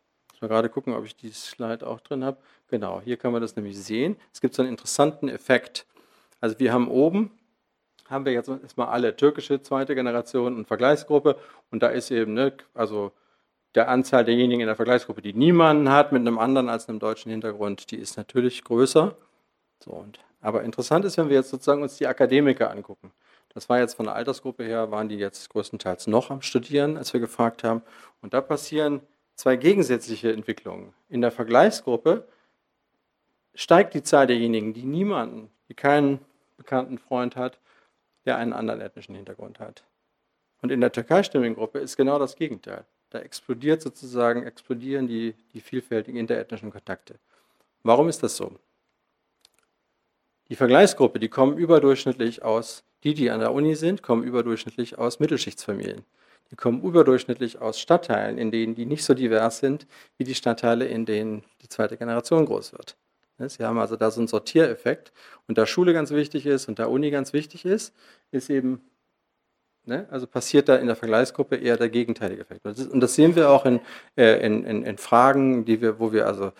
mal 0.41 0.47
gerade 0.47 0.69
gucken, 0.69 0.93
ob 0.93 1.05
ich 1.05 1.15
dieses 1.15 1.45
Slide 1.45 1.85
auch 1.85 1.99
drin 1.99 2.23
habe. 2.23 2.37
Genau, 2.67 3.01
hier 3.01 3.17
kann 3.17 3.31
man 3.31 3.41
das 3.41 3.55
nämlich 3.55 3.81
sehen. 3.81 4.17
Es 4.33 4.41
gibt 4.41 4.55
so 4.55 4.61
einen 4.61 4.71
interessanten 4.71 5.29
Effekt. 5.29 5.85
Also 6.39 6.59
wir 6.59 6.73
haben 6.73 6.89
oben, 6.89 7.31
haben 8.09 8.25
wir 8.25 8.33
jetzt 8.33 8.49
erstmal 8.49 8.87
alle 8.87 9.15
türkische 9.15 9.61
zweite 9.61 9.95
Generation 9.95 10.55
und 10.55 10.67
Vergleichsgruppe 10.67 11.37
und 11.69 11.83
da 11.83 11.89
ist 11.89 12.11
eben, 12.11 12.33
ne, 12.33 12.53
also 12.73 13.11
der 13.75 13.87
Anzahl 13.87 14.25
derjenigen 14.25 14.61
in 14.61 14.67
der 14.67 14.75
Vergleichsgruppe, 14.75 15.21
die 15.21 15.33
niemanden 15.33 15.89
hat 15.89 16.11
mit 16.11 16.21
einem 16.21 16.39
anderen 16.39 16.67
als 16.67 16.89
einem 16.89 16.99
deutschen 16.99 17.31
Hintergrund, 17.31 17.91
die 17.91 17.97
ist 17.97 18.17
natürlich 18.17 18.63
größer. 18.63 19.15
So, 19.79 19.91
und, 19.91 20.19
aber 20.41 20.63
interessant 20.63 21.05
ist, 21.05 21.17
wenn 21.17 21.29
wir 21.29 21.37
jetzt 21.37 21.49
sozusagen 21.49 21.83
uns 21.83 21.97
die 21.97 22.07
Akademiker 22.07 22.71
angucken. 22.71 23.11
Das 23.53 23.69
war 23.69 23.79
jetzt 23.79 23.95
von 23.95 24.05
der 24.05 24.15
Altersgruppe 24.15 24.63
her, 24.63 24.91
waren 24.91 25.09
die 25.09 25.17
jetzt 25.17 25.49
größtenteils 25.49 26.07
noch 26.07 26.31
am 26.31 26.41
Studieren, 26.41 26.97
als 26.97 27.13
wir 27.13 27.19
gefragt 27.19 27.63
haben. 27.63 27.81
Und 28.21 28.33
da 28.33 28.41
passieren 28.41 29.01
zwei 29.35 29.55
gegensätzliche 29.55 30.31
Entwicklungen. 30.31 30.93
In 31.09 31.21
der 31.21 31.31
Vergleichsgruppe 31.31 32.27
steigt 33.53 33.93
die 33.93 34.03
Zahl 34.03 34.27
derjenigen, 34.27 34.73
die 34.73 34.83
niemanden, 34.83 35.49
die 35.67 35.73
keinen 35.73 36.19
bekannten 36.57 36.97
Freund 36.97 37.35
hat, 37.35 37.59
der 38.25 38.37
einen 38.37 38.53
anderen 38.53 38.81
ethnischen 38.81 39.15
Hintergrund 39.15 39.59
hat. 39.59 39.83
Und 40.61 40.71
in 40.71 40.79
der 40.79 40.91
türkeistimmigen 40.91 41.55
Gruppe 41.55 41.79
ist 41.79 41.97
genau 41.97 42.19
das 42.19 42.35
Gegenteil. 42.35 42.85
Da 43.09 43.19
explodiert 43.19 43.81
sozusagen, 43.81 44.43
explodieren 44.43 45.07
die, 45.07 45.33
die 45.53 45.59
vielfältigen 45.59 46.19
interethnischen 46.19 46.71
Kontakte. 46.71 47.15
Warum 47.83 48.07
ist 48.07 48.23
das 48.23 48.37
so? 48.37 48.53
Die 50.51 50.57
Vergleichsgruppe, 50.57 51.17
die 51.17 51.29
kommen 51.29 51.57
überdurchschnittlich 51.57 52.43
aus, 52.43 52.83
die, 53.05 53.13
die 53.13 53.31
an 53.31 53.39
der 53.39 53.53
Uni 53.53 53.73
sind, 53.75 54.03
kommen 54.03 54.21
überdurchschnittlich 54.21 54.97
aus 54.97 55.21
Mittelschichtsfamilien. 55.21 56.03
Die 56.51 56.57
kommen 56.57 56.83
überdurchschnittlich 56.83 57.61
aus 57.61 57.79
Stadtteilen, 57.79 58.37
in 58.37 58.51
denen 58.51 58.75
die 58.75 58.85
nicht 58.85 59.05
so 59.05 59.13
divers 59.13 59.59
sind 59.59 59.87
wie 60.17 60.25
die 60.25 60.35
Stadtteile, 60.35 60.87
in 60.87 61.05
denen 61.05 61.45
die 61.61 61.69
zweite 61.69 61.95
Generation 61.95 62.45
groß 62.45 62.73
wird. 62.73 62.97
Sie 63.47 63.63
haben 63.63 63.79
also 63.79 63.95
da 63.95 64.11
so 64.11 64.19
einen 64.19 64.27
Sortiereffekt. 64.27 65.13
Und 65.47 65.57
da 65.57 65.65
Schule 65.65 65.93
ganz 65.93 66.11
wichtig 66.11 66.45
ist 66.45 66.67
und 66.67 66.79
da 66.79 66.87
Uni 66.87 67.11
ganz 67.11 67.31
wichtig 67.31 67.63
ist, 67.63 67.95
ist 68.31 68.49
eben, 68.49 68.81
ne, 69.85 70.05
also 70.11 70.27
passiert 70.27 70.67
da 70.67 70.75
in 70.75 70.87
der 70.87 70.97
Vergleichsgruppe 70.97 71.55
eher 71.55 71.77
der 71.77 71.87
gegenteilige 71.87 72.41
Effekt. 72.41 72.65
Und 72.65 72.99
das 72.99 73.15
sehen 73.15 73.37
wir 73.37 73.51
auch 73.51 73.65
in, 73.65 73.79
äh, 74.17 74.45
in, 74.45 74.65
in, 74.65 74.83
in 74.83 74.97
Fragen, 74.97 75.63
die 75.63 75.79
wir, 75.79 75.97
wo 75.97 76.11
wir 76.11 76.27
also 76.27 76.51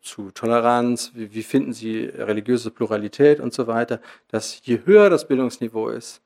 zu 0.00 0.30
Toleranz, 0.32 1.12
wie, 1.14 1.32
wie 1.34 1.42
finden 1.42 1.72
Sie 1.72 2.04
religiöse 2.04 2.70
Pluralität 2.70 3.38
und 3.38 3.54
so 3.54 3.66
weiter, 3.66 4.00
dass 4.28 4.60
je 4.64 4.80
höher 4.84 5.08
das 5.08 5.28
Bildungsniveau 5.28 5.88
ist, 5.88 6.22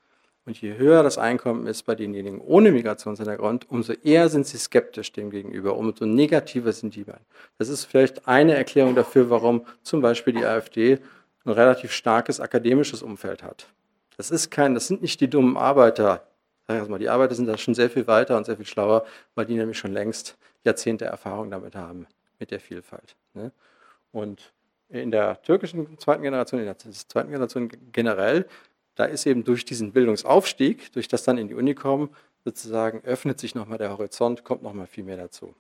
und 0.47 0.61
je 0.63 0.77
höher 0.77 1.03
das 1.03 1.19
Einkommen 1.19 1.67
ist 1.67 1.83
bei 1.83 1.97
denjenigen 1.97 2.41
ohne 2.41 2.71
Migrationshintergrund, 2.71 3.69
umso 3.69 3.93
eher 3.93 4.29
sind 4.29 4.47
sie 4.47 4.59
skeptisch 4.59 5.13
dem 5.13 5.31
gegenüber, 5.31 5.77
umso 5.77 6.07
negativer 6.07 6.73
sind 6.73 6.95
die 6.95 7.03
beiden. 7.03 7.27
Das 7.59 7.69
ist 7.69 7.85
vielleicht 7.85 8.29
eine 8.29 8.55
Erklärung 8.55 8.95
dafür, 8.95 9.29
warum 9.29 9.67
zum 9.83 10.01
Beispiel 10.01 10.35
die 10.35 10.45
AfD 10.45 11.01
ein 11.45 11.51
relativ 11.51 11.91
starkes 11.91 12.39
akademisches 12.39 13.03
Umfeld 13.03 13.43
hat. 13.43 13.67
Das 14.17 14.31
ist 14.31 14.51
kein, 14.51 14.75
das 14.75 14.87
sind 14.87 15.03
nicht 15.03 15.21
die 15.21 15.29
dummen 15.29 15.57
Arbeiter. 15.57 16.29
Sag 16.69 16.89
mal, 16.89 16.99
die 17.01 17.09
Arbeiter 17.09 17.35
sind 17.35 17.47
da 17.47 17.59
schon 17.59 17.75
sehr 17.75 17.91
viel 17.91 18.07
weiter 18.07 18.37
und 18.37 18.47
sehr 18.47 18.57
viel 18.57 18.67
schlauer, 18.67 19.05
weil 19.35 19.47
die 19.47 19.55
nämlich 19.55 19.79
schon 19.79 19.93
längst 19.93 20.37
Jahrzehnte 20.63 21.07
Erfahrung 21.07 21.51
damit 21.51 21.75
haben, 21.75 22.07
mit 22.39 22.51
der 22.51 22.61
Vielfalt. 22.61 23.17
Ne? 23.35 23.53
Und 24.13 24.53
in 24.89 25.11
der 25.11 25.43
türkischen 25.43 25.99
zweiten 25.99 26.23
Generation, 26.23 26.61
in 26.61 26.67
der 26.67 26.79
zweiten 26.79 27.31
Generation 27.31 27.71
generell 27.93 28.47
da 28.97 29.05
ist 29.05 29.27
eben 29.27 29.45
durch 29.45 29.65
diesen 29.65 29.93
Bildungsaufstieg, 29.93 30.91
durch 30.93 31.07
das 31.07 31.23
dann 31.23 31.39
in 31.39 31.49
die 31.49 31.55
Uni 31.55 31.75
kommen, 31.75 32.09
sozusagen 32.45 33.03
öffnet 33.05 33.39
sich 33.39 33.55
nochmal 33.55 33.79
der 33.79 33.91
Horizont, 33.91 34.43
kommt 34.43 34.63
nochmal 34.63 34.87
viel 34.87 35.05
mehr 35.05 35.19
dazu. 35.19 35.55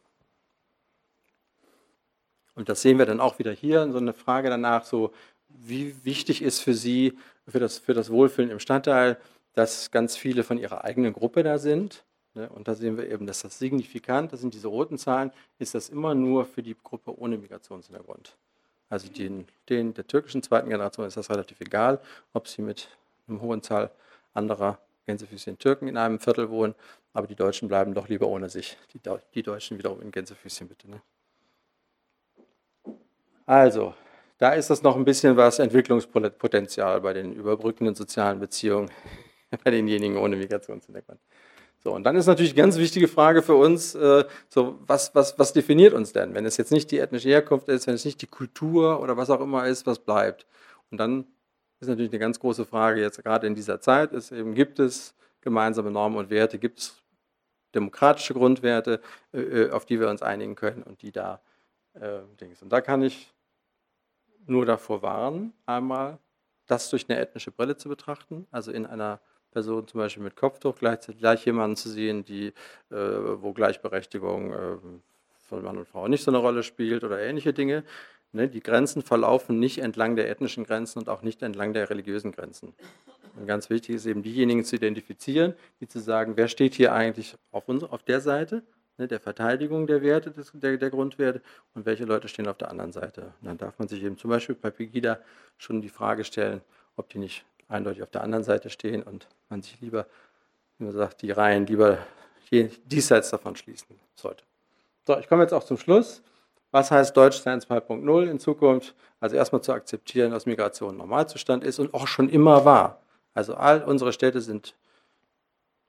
Und 2.54 2.70
das 2.70 2.80
sehen 2.80 2.98
wir 2.98 3.04
dann 3.04 3.20
auch 3.20 3.38
wieder 3.38 3.52
hier, 3.52 3.92
so 3.92 3.98
eine 3.98 4.14
Frage 4.14 4.48
danach, 4.48 4.84
so 4.84 5.12
wie 5.48 5.94
wichtig 6.04 6.40
ist 6.42 6.60
für 6.60 6.72
Sie, 6.72 7.18
für 7.46 7.60
das, 7.60 7.78
für 7.78 7.92
das 7.92 8.10
Wohlfühlen 8.10 8.50
im 8.50 8.58
Stadtteil, 8.58 9.18
dass 9.52 9.90
ganz 9.90 10.16
viele 10.16 10.42
von 10.42 10.56
Ihrer 10.56 10.84
eigenen 10.84 11.12
Gruppe 11.12 11.42
da 11.42 11.58
sind. 11.58 12.04
Ne? 12.36 12.48
Und 12.50 12.68
da 12.68 12.74
sehen 12.74 12.96
wir 12.96 13.10
eben, 13.10 13.26
dass 13.26 13.40
das 13.40 13.58
signifikant, 13.58 14.32
das 14.32 14.40
sind 14.40 14.54
diese 14.54 14.68
roten 14.68 14.98
Zahlen, 14.98 15.32
ist 15.58 15.74
das 15.74 15.88
immer 15.88 16.14
nur 16.14 16.44
für 16.44 16.62
die 16.62 16.76
Gruppe 16.80 17.18
ohne 17.18 17.38
Migrationshintergrund. 17.38 18.36
Also 18.88 19.08
den, 19.08 19.46
den 19.68 19.94
der 19.94 20.06
türkischen 20.06 20.42
zweiten 20.42 20.68
Generation 20.68 21.06
ist 21.06 21.16
das 21.16 21.30
relativ 21.30 21.60
egal, 21.60 22.00
ob 22.34 22.46
sie 22.46 22.62
mit 22.62 22.88
einer 23.26 23.40
hohen 23.40 23.62
Zahl 23.62 23.90
anderer 24.34 24.78
Gänsefüßchen 25.06 25.58
Türken 25.58 25.88
in 25.88 25.96
einem 25.96 26.20
Viertel 26.20 26.50
wohnen, 26.50 26.74
aber 27.12 27.26
die 27.26 27.34
Deutschen 27.34 27.68
bleiben 27.68 27.94
doch 27.94 28.08
lieber 28.08 28.26
ohne 28.26 28.48
sich. 28.48 28.76
Die, 28.92 29.00
die 29.34 29.42
Deutschen 29.42 29.78
wiederum 29.78 30.02
in 30.02 30.10
Gänsefüßchen 30.10 30.68
bitte. 30.68 30.90
Ne? 30.90 31.00
Also, 33.46 33.94
da 34.38 34.52
ist 34.52 34.68
das 34.68 34.82
noch 34.82 34.96
ein 34.96 35.04
bisschen 35.04 35.36
was 35.36 35.58
Entwicklungspotenzial 35.58 37.00
bei 37.00 37.12
den 37.14 37.32
überbrückenden 37.32 37.94
sozialen 37.94 38.40
Beziehungen 38.40 38.90
bei 39.64 39.70
denjenigen 39.70 40.18
ohne 40.18 40.36
Migrationshintergrund. 40.36 41.20
So, 41.86 41.94
und 41.94 42.02
dann 42.02 42.16
ist 42.16 42.26
natürlich 42.26 42.50
eine 42.50 42.62
ganz 42.62 42.78
wichtige 42.78 43.06
Frage 43.06 43.42
für 43.42 43.54
uns, 43.54 43.94
äh, 43.94 44.24
so, 44.48 44.76
was, 44.88 45.14
was, 45.14 45.38
was 45.38 45.52
definiert 45.52 45.94
uns 45.94 46.12
denn? 46.12 46.34
Wenn 46.34 46.44
es 46.44 46.56
jetzt 46.56 46.72
nicht 46.72 46.90
die 46.90 46.98
ethnische 46.98 47.28
Herkunft 47.28 47.68
ist, 47.68 47.86
wenn 47.86 47.94
es 47.94 48.04
nicht 48.04 48.20
die 48.20 48.26
Kultur 48.26 49.00
oder 49.00 49.16
was 49.16 49.30
auch 49.30 49.40
immer 49.40 49.68
ist, 49.68 49.86
was 49.86 50.00
bleibt? 50.00 50.48
Und 50.90 50.98
dann 50.98 51.26
ist 51.78 51.86
natürlich 51.86 52.10
eine 52.10 52.18
ganz 52.18 52.40
große 52.40 52.64
Frage 52.64 53.00
jetzt 53.00 53.22
gerade 53.22 53.46
in 53.46 53.54
dieser 53.54 53.80
Zeit, 53.80 54.12
ist 54.12 54.32
eben, 54.32 54.56
gibt 54.56 54.80
es 54.80 55.14
gemeinsame 55.42 55.92
Normen 55.92 56.16
und 56.16 56.28
Werte, 56.28 56.58
gibt 56.58 56.80
es 56.80 57.04
demokratische 57.72 58.34
Grundwerte, 58.34 59.00
äh, 59.32 59.38
äh, 59.38 59.70
auf 59.70 59.86
die 59.86 60.00
wir 60.00 60.08
uns 60.08 60.22
einigen 60.22 60.56
können 60.56 60.82
und 60.82 61.02
die 61.02 61.12
da 61.12 61.40
äh, 61.94 62.18
Dings. 62.40 62.62
Und 62.62 62.70
da 62.70 62.80
kann 62.80 63.00
ich 63.02 63.32
nur 64.44 64.66
davor 64.66 65.02
warnen, 65.02 65.52
einmal 65.66 66.18
das 66.66 66.90
durch 66.90 67.08
eine 67.08 67.20
ethnische 67.20 67.52
Brille 67.52 67.76
zu 67.76 67.88
betrachten, 67.88 68.48
also 68.50 68.72
in 68.72 68.86
einer 68.86 69.20
Person 69.56 69.88
zum 69.88 70.00
Beispiel 70.00 70.22
mit 70.22 70.36
Kopftuch 70.36 70.76
gleichzeitig 70.76 71.18
gleich 71.18 71.46
jemanden 71.46 71.76
zu 71.76 71.88
sehen, 71.88 72.26
die, 72.26 72.48
äh, 72.90 72.94
wo 73.40 73.54
Gleichberechtigung 73.54 74.52
äh, 74.52 74.76
von 75.48 75.64
Mann 75.64 75.78
und 75.78 75.88
Frau 75.88 76.08
nicht 76.08 76.22
so 76.22 76.30
eine 76.30 76.36
Rolle 76.36 76.62
spielt 76.62 77.04
oder 77.04 77.18
ähnliche 77.18 77.54
Dinge. 77.54 77.82
Ne, 78.32 78.48
die 78.48 78.60
Grenzen 78.60 79.00
verlaufen 79.00 79.58
nicht 79.58 79.78
entlang 79.78 80.14
der 80.14 80.28
ethnischen 80.28 80.64
Grenzen 80.64 80.98
und 80.98 81.08
auch 81.08 81.22
nicht 81.22 81.42
entlang 81.42 81.72
der 81.72 81.88
religiösen 81.88 82.32
Grenzen. 82.32 82.74
Und 83.34 83.46
ganz 83.46 83.70
wichtig 83.70 83.96
ist 83.96 84.04
eben 84.04 84.22
diejenigen 84.22 84.62
zu 84.62 84.76
identifizieren, 84.76 85.54
die 85.80 85.88
zu 85.88 86.00
sagen, 86.00 86.36
wer 86.36 86.48
steht 86.48 86.74
hier 86.74 86.92
eigentlich 86.92 87.34
auf, 87.50 87.66
uns, 87.66 87.82
auf 87.82 88.02
der 88.02 88.20
Seite 88.20 88.62
ne, 88.98 89.08
der 89.08 89.20
Verteidigung 89.20 89.86
der 89.86 90.02
Werte, 90.02 90.32
des, 90.32 90.52
der, 90.52 90.76
der, 90.76 90.90
Grundwerte 90.90 91.40
und 91.72 91.86
welche 91.86 92.04
Leute 92.04 92.28
stehen 92.28 92.46
auf 92.46 92.58
der 92.58 92.70
anderen 92.70 92.92
Seite. 92.92 93.32
Und 93.40 93.46
dann 93.46 93.56
darf 93.56 93.78
man 93.78 93.88
sich 93.88 94.02
eben 94.02 94.18
zum 94.18 94.28
Beispiel 94.28 94.54
bei 94.54 94.68
Pegida 94.68 95.18
schon 95.56 95.80
die 95.80 95.88
Frage 95.88 96.24
stellen, 96.24 96.60
ob 96.96 97.08
die 97.08 97.18
nicht 97.18 97.46
eindeutig 97.68 98.02
auf 98.02 98.10
der 98.10 98.22
anderen 98.22 98.44
Seite 98.44 98.70
stehen 98.70 99.02
und 99.02 99.28
man 99.48 99.62
sich 99.62 99.80
lieber, 99.80 100.06
wie 100.78 100.84
man 100.84 100.92
sagt, 100.92 101.22
die 101.22 101.30
Reihen 101.30 101.66
lieber 101.66 101.98
diesseits 102.50 103.30
davon 103.30 103.56
schließen 103.56 103.98
sollte. 104.14 104.44
So, 105.06 105.18
ich 105.18 105.28
komme 105.28 105.42
jetzt 105.42 105.52
auch 105.52 105.64
zum 105.64 105.78
Schluss. 105.78 106.22
Was 106.70 106.90
heißt 106.90 107.16
Deutschsein 107.16 107.60
2.0 107.60 108.30
in 108.30 108.38
Zukunft? 108.38 108.94
Also 109.20 109.36
erstmal 109.36 109.62
zu 109.62 109.72
akzeptieren, 109.72 110.32
dass 110.32 110.46
Migration 110.46 110.96
Normalzustand 110.96 111.64
ist 111.64 111.78
und 111.78 111.94
auch 111.94 112.06
schon 112.06 112.28
immer 112.28 112.64
war. 112.64 113.00
Also 113.34 113.54
all 113.54 113.82
unsere 113.82 114.12
Städte 114.12 114.40
sind 114.40 114.74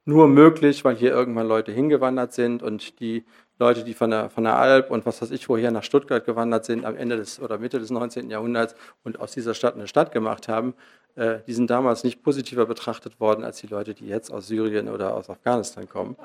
nur 0.07 0.27
möglich, 0.27 0.85
weil 0.85 0.95
hier 0.95 1.11
irgendwann 1.11 1.47
Leute 1.47 1.71
hingewandert 1.71 2.33
sind 2.33 2.63
und 2.63 2.99
die 2.99 3.25
Leute, 3.59 3.83
die 3.83 3.93
von 3.93 4.09
der, 4.09 4.29
von 4.29 4.43
der 4.43 4.55
Alp 4.55 4.89
und 4.89 5.05
was 5.05 5.21
weiß 5.21 5.31
ich, 5.31 5.49
woher 5.49 5.71
nach 5.71 5.83
Stuttgart 5.83 6.25
gewandert 6.25 6.63
sind 6.63 6.85
am 6.85 6.95
Ende 6.95 7.17
des 7.17 7.41
oder 7.41 7.57
Mitte 7.57 7.79
des 7.79 7.89
19. 7.89 8.29
Jahrhunderts 8.29 8.75
und 9.03 9.19
aus 9.19 9.33
dieser 9.33 9.53
Stadt 9.53 9.75
eine 9.75 9.87
Stadt 9.87 10.11
gemacht 10.11 10.47
haben, 10.47 10.75
äh, 11.15 11.39
die 11.45 11.53
sind 11.53 11.69
damals 11.69 12.03
nicht 12.03 12.23
positiver 12.23 12.65
betrachtet 12.65 13.19
worden 13.19 13.43
als 13.43 13.57
die 13.57 13.67
Leute, 13.67 13.93
die 13.93 14.07
jetzt 14.07 14.31
aus 14.31 14.47
Syrien 14.47 14.87
oder 14.87 15.13
aus 15.13 15.29
Afghanistan 15.29 15.89
kommen. 15.89 16.15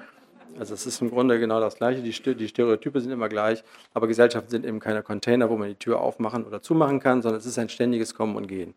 Also 0.58 0.74
es 0.74 0.86
ist 0.86 1.00
im 1.00 1.10
Grunde 1.10 1.40
genau 1.40 1.58
das 1.58 1.76
Gleiche, 1.76 2.02
die, 2.02 2.34
die 2.36 2.48
Stereotype 2.48 3.00
sind 3.00 3.10
immer 3.10 3.28
gleich, 3.28 3.64
aber 3.94 4.06
Gesellschaften 4.06 4.50
sind 4.50 4.66
eben 4.66 4.78
keine 4.78 5.02
Container, 5.02 5.50
wo 5.50 5.56
man 5.56 5.68
die 5.68 5.74
Tür 5.74 6.00
aufmachen 6.00 6.44
oder 6.44 6.62
zumachen 6.62 7.00
kann, 7.00 7.22
sondern 7.22 7.40
es 7.40 7.46
ist 7.46 7.58
ein 7.58 7.70
ständiges 7.70 8.14
Kommen 8.14 8.36
und 8.36 8.46
Gehen. 8.46 8.74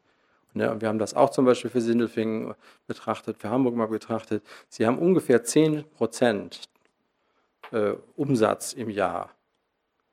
Ne, 0.55 0.79
wir 0.79 0.87
haben 0.87 0.99
das 0.99 1.13
auch 1.13 1.31
zum 1.31 1.43
Beispiel 1.43 1.69
für 1.69 1.81
Sindelfingen 1.81 2.55
betrachtet, 2.87 3.37
für 3.37 3.49
Hamburg 3.49 3.75
mal 3.75 3.89
betrachtet. 3.89 4.41
Sie 4.69 4.87
haben 4.87 4.97
ungefähr 4.97 5.43
10 5.43 5.83
Prozent 5.91 6.61
äh, 7.71 7.95
Umsatz 8.15 8.71
im 8.71 8.89
Jahr, 8.89 9.31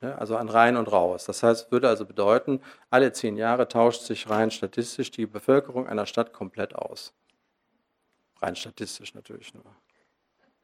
ne, 0.01 0.19
also 0.19 0.37
an 0.37 0.49
rein 0.49 0.77
und 0.77 0.91
raus. 0.91 1.27
Das 1.27 1.45
heißt, 1.45 1.71
würde 1.71 1.89
also 1.89 2.05
bedeuten, 2.05 2.61
alle 2.91 3.13
zehn 3.13 3.37
Jahre 3.37 3.69
tauscht 3.69 4.03
sich 4.03 4.29
rein 4.29 4.51
statistisch 4.51 5.13
die 5.13 5.27
Bevölkerung 5.27 5.87
einer 5.87 6.07
Stadt 6.07 6.33
komplett 6.33 6.75
aus. 6.75 7.15
Rein 8.41 8.57
statistisch 8.57 9.15
natürlich 9.15 9.55
nur. 9.55 9.65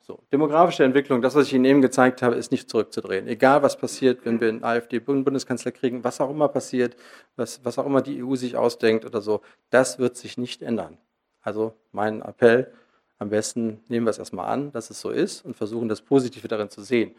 So, 0.09 0.21
demografische 0.33 0.85
Entwicklung, 0.85 1.21
das, 1.21 1.35
was 1.35 1.49
ich 1.49 1.53
Ihnen 1.53 1.67
eben 1.67 1.83
gezeigt 1.83 2.23
habe, 2.23 2.35
ist 2.35 2.51
nicht 2.51 2.71
zurückzudrehen. 2.71 3.29
Egal, 3.29 3.63
was 3.63 3.77
passiert, 3.77 4.25
wenn 4.25 4.41
wir 4.41 4.49
einen 4.49 4.65
AfD-Bundeskanzler 4.65 5.71
kriegen, 5.71 6.03
was 6.03 6.19
auch 6.23 6.31
immer 6.31 6.49
passiert, 6.49 6.97
was, 7.37 7.63
was 7.63 7.79
auch 7.79 7.85
immer 7.85 8.01
die 8.01 8.25
EU 8.25 8.35
sich 8.35 8.57
ausdenkt 8.57 9.05
oder 9.05 9.21
so, 9.21 9.43
das 9.69 9.99
wird 9.99 10.17
sich 10.17 10.39
nicht 10.39 10.63
ändern. 10.63 10.97
Also 11.43 11.75
mein 11.93 12.23
Appell, 12.23 12.73
am 13.19 13.29
besten 13.29 13.83
nehmen 13.89 14.07
wir 14.07 14.11
es 14.11 14.19
erstmal 14.19 14.47
an, 14.47 14.73
dass 14.73 14.89
es 14.89 14.99
so 14.99 15.11
ist 15.11 15.45
und 15.45 15.55
versuchen, 15.55 15.91
das 15.91 16.01
Positive 16.01 16.49
darin 16.49 16.71
zu 16.71 16.81
sehen. 16.81 17.15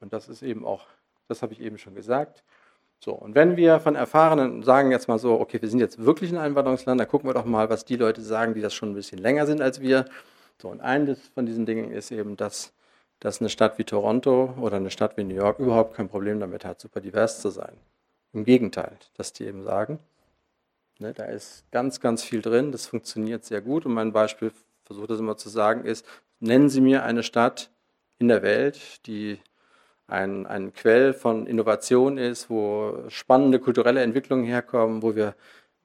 Und 0.00 0.12
das 0.12 0.28
ist 0.28 0.42
eben 0.42 0.66
auch, 0.66 0.86
das 1.28 1.42
habe 1.42 1.52
ich 1.52 1.60
eben 1.60 1.78
schon 1.78 1.94
gesagt. 1.94 2.42
So, 2.98 3.12
und 3.12 3.36
wenn 3.36 3.56
wir 3.56 3.78
von 3.78 3.94
Erfahrenen 3.94 4.64
sagen 4.64 4.90
jetzt 4.90 5.06
mal 5.06 5.20
so, 5.20 5.38
okay, 5.38 5.62
wir 5.62 5.68
sind 5.68 5.78
jetzt 5.78 6.04
wirklich 6.04 6.32
ein 6.32 6.38
Einwanderungsland, 6.38 7.00
dann 7.00 7.06
gucken 7.06 7.30
wir 7.30 7.34
doch 7.34 7.44
mal, 7.44 7.70
was 7.70 7.84
die 7.84 7.96
Leute 7.96 8.20
sagen, 8.20 8.54
die 8.54 8.60
das 8.60 8.74
schon 8.74 8.90
ein 8.90 8.94
bisschen 8.94 9.18
länger 9.18 9.46
sind 9.46 9.60
als 9.60 9.80
wir. 9.80 10.06
So, 10.62 10.68
und 10.68 10.80
eines 10.80 11.18
von 11.34 11.44
diesen 11.44 11.66
Dingen 11.66 11.90
ist 11.90 12.12
eben, 12.12 12.36
dass, 12.36 12.72
dass 13.18 13.40
eine 13.40 13.50
Stadt 13.50 13.78
wie 13.78 13.84
Toronto 13.84 14.54
oder 14.60 14.76
eine 14.76 14.90
Stadt 14.90 15.16
wie 15.16 15.24
New 15.24 15.34
York 15.34 15.58
überhaupt 15.58 15.96
kein 15.96 16.08
Problem 16.08 16.38
damit 16.38 16.64
hat, 16.64 16.80
super 16.80 17.00
divers 17.00 17.40
zu 17.40 17.50
sein. 17.50 17.76
Im 18.32 18.44
Gegenteil, 18.44 18.92
dass 19.16 19.32
die 19.32 19.44
eben 19.44 19.64
sagen, 19.64 19.98
ne, 21.00 21.12
da 21.14 21.24
ist 21.24 21.68
ganz, 21.72 21.98
ganz 21.98 22.22
viel 22.22 22.42
drin, 22.42 22.70
das 22.70 22.86
funktioniert 22.86 23.44
sehr 23.44 23.60
gut. 23.60 23.86
Und 23.86 23.94
mein 23.94 24.12
Beispiel, 24.12 24.52
versuche 24.84 25.08
das 25.08 25.18
immer 25.18 25.36
zu 25.36 25.48
sagen, 25.48 25.84
ist, 25.84 26.06
nennen 26.38 26.68
Sie 26.68 26.80
mir 26.80 27.02
eine 27.02 27.24
Stadt 27.24 27.68
in 28.20 28.28
der 28.28 28.44
Welt, 28.44 29.04
die 29.08 29.40
ein, 30.06 30.46
ein 30.46 30.72
Quell 30.72 31.12
von 31.12 31.48
Innovation 31.48 32.18
ist, 32.18 32.50
wo 32.50 33.02
spannende 33.08 33.58
kulturelle 33.58 34.00
Entwicklungen 34.00 34.44
herkommen, 34.44 35.02
wo 35.02 35.16
wir 35.16 35.34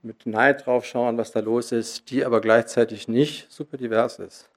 mit 0.04 0.28
Neid 0.28 0.68
drauf 0.68 0.86
schauen, 0.86 1.18
was 1.18 1.32
da 1.32 1.40
los 1.40 1.72
ist, 1.72 2.12
die 2.12 2.24
aber 2.24 2.42
gleichzeitig 2.42 3.08
nicht 3.08 3.52
super 3.52 3.78
divers 3.78 4.20
ist. 4.20 4.52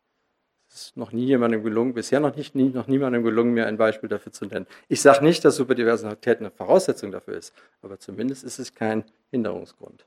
Es 0.73 0.83
ist 0.83 0.97
noch 0.97 1.11
nie 1.11 1.25
jemandem 1.25 1.65
gelungen, 1.65 1.95
bisher 1.95 2.21
noch, 2.21 2.37
nicht, 2.37 2.55
nie, 2.55 2.69
noch 2.69 2.87
niemandem 2.87 3.25
gelungen, 3.25 3.55
mir 3.55 3.67
ein 3.67 3.77
Beispiel 3.77 4.09
dafür 4.09 4.31
zu 4.31 4.47
nennen. 4.47 4.67
Ich 4.89 5.03
sage 5.03 5.25
nicht, 5.25 5.45
dass 5.45 5.57
Superdiversität 5.57 6.39
eine 6.39 6.53
Voraussetzung 6.53 7.11
dafür 7.11 7.37
ist, 7.37 7.53
aber 7.83 7.99
zumindest 7.99 8.45
ist 8.45 8.61
es 8.61 8.73
kein 8.73 9.05
Hinderungsgrund. 9.33 10.07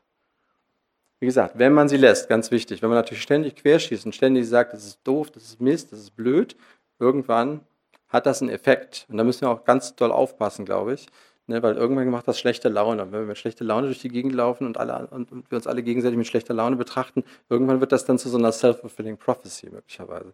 Wie 1.20 1.26
gesagt, 1.26 1.57
wenn 1.59 1.74
man 1.74 1.89
sie 1.89 1.97
lässt, 1.97 2.30
ganz 2.30 2.49
wichtig, 2.49 2.82
wenn 2.82 2.89
man 2.89 2.97
natürlich 2.97 3.24
ständig 3.24 3.55
querschießt 3.57 4.05
und 4.05 4.16
ständig 4.16 4.47
sagt, 4.47 4.74
das 4.74 4.86
ist 4.86 4.99
doof, 5.03 5.32
das 5.32 5.43
ist 5.43 5.61
Mist, 5.61 5.91
das 5.91 5.99
ist 5.99 6.16
blöd, 6.16 6.55
irgendwann 6.97 7.61
hat 8.07 8.26
das 8.26 8.41
einen 8.41 8.51
Effekt. 8.51 9.05
Und 9.09 9.18
da 9.18 9.24
müssen 9.24 9.41
wir 9.41 9.49
auch 9.49 9.66
ganz 9.66 9.95
doll 9.95 10.11
aufpassen, 10.11 10.66
glaube 10.66 10.93
ich. 10.93 11.07
Ne, 11.45 11.61
weil 11.61 11.76
irgendwann 11.76 12.09
macht 12.09 12.28
das 12.30 12.39
schlechte 12.39 12.70
Laune. 12.70 13.03
Und 13.03 13.11
wenn 13.11 13.20
wir 13.22 13.28
mit 13.28 13.38
schlechter 13.38 13.66
Laune 13.66 13.88
durch 13.88 13.99
die 13.99 14.07
Gegend 14.07 14.34
laufen 14.34 14.66
und, 14.66 14.78
alle, 14.78 15.07
und, 15.07 15.30
und 15.30 15.51
wir 15.51 15.57
uns 15.57 15.68
alle 15.68 15.84
gegenseitig 15.84 16.18
mit 16.18 16.28
schlechter 16.28 16.53
Laune 16.53 16.78
betrachten, 16.78 17.26
irgendwann 17.49 17.82
wird 17.82 17.91
das 17.91 18.05
dann 18.05 18.18
zu 18.18 18.30
so 18.30 18.38
einer 18.38 18.53
self-fulfilling 18.53 19.18
prophecy 19.18 19.70
möglicherweise. 19.70 20.34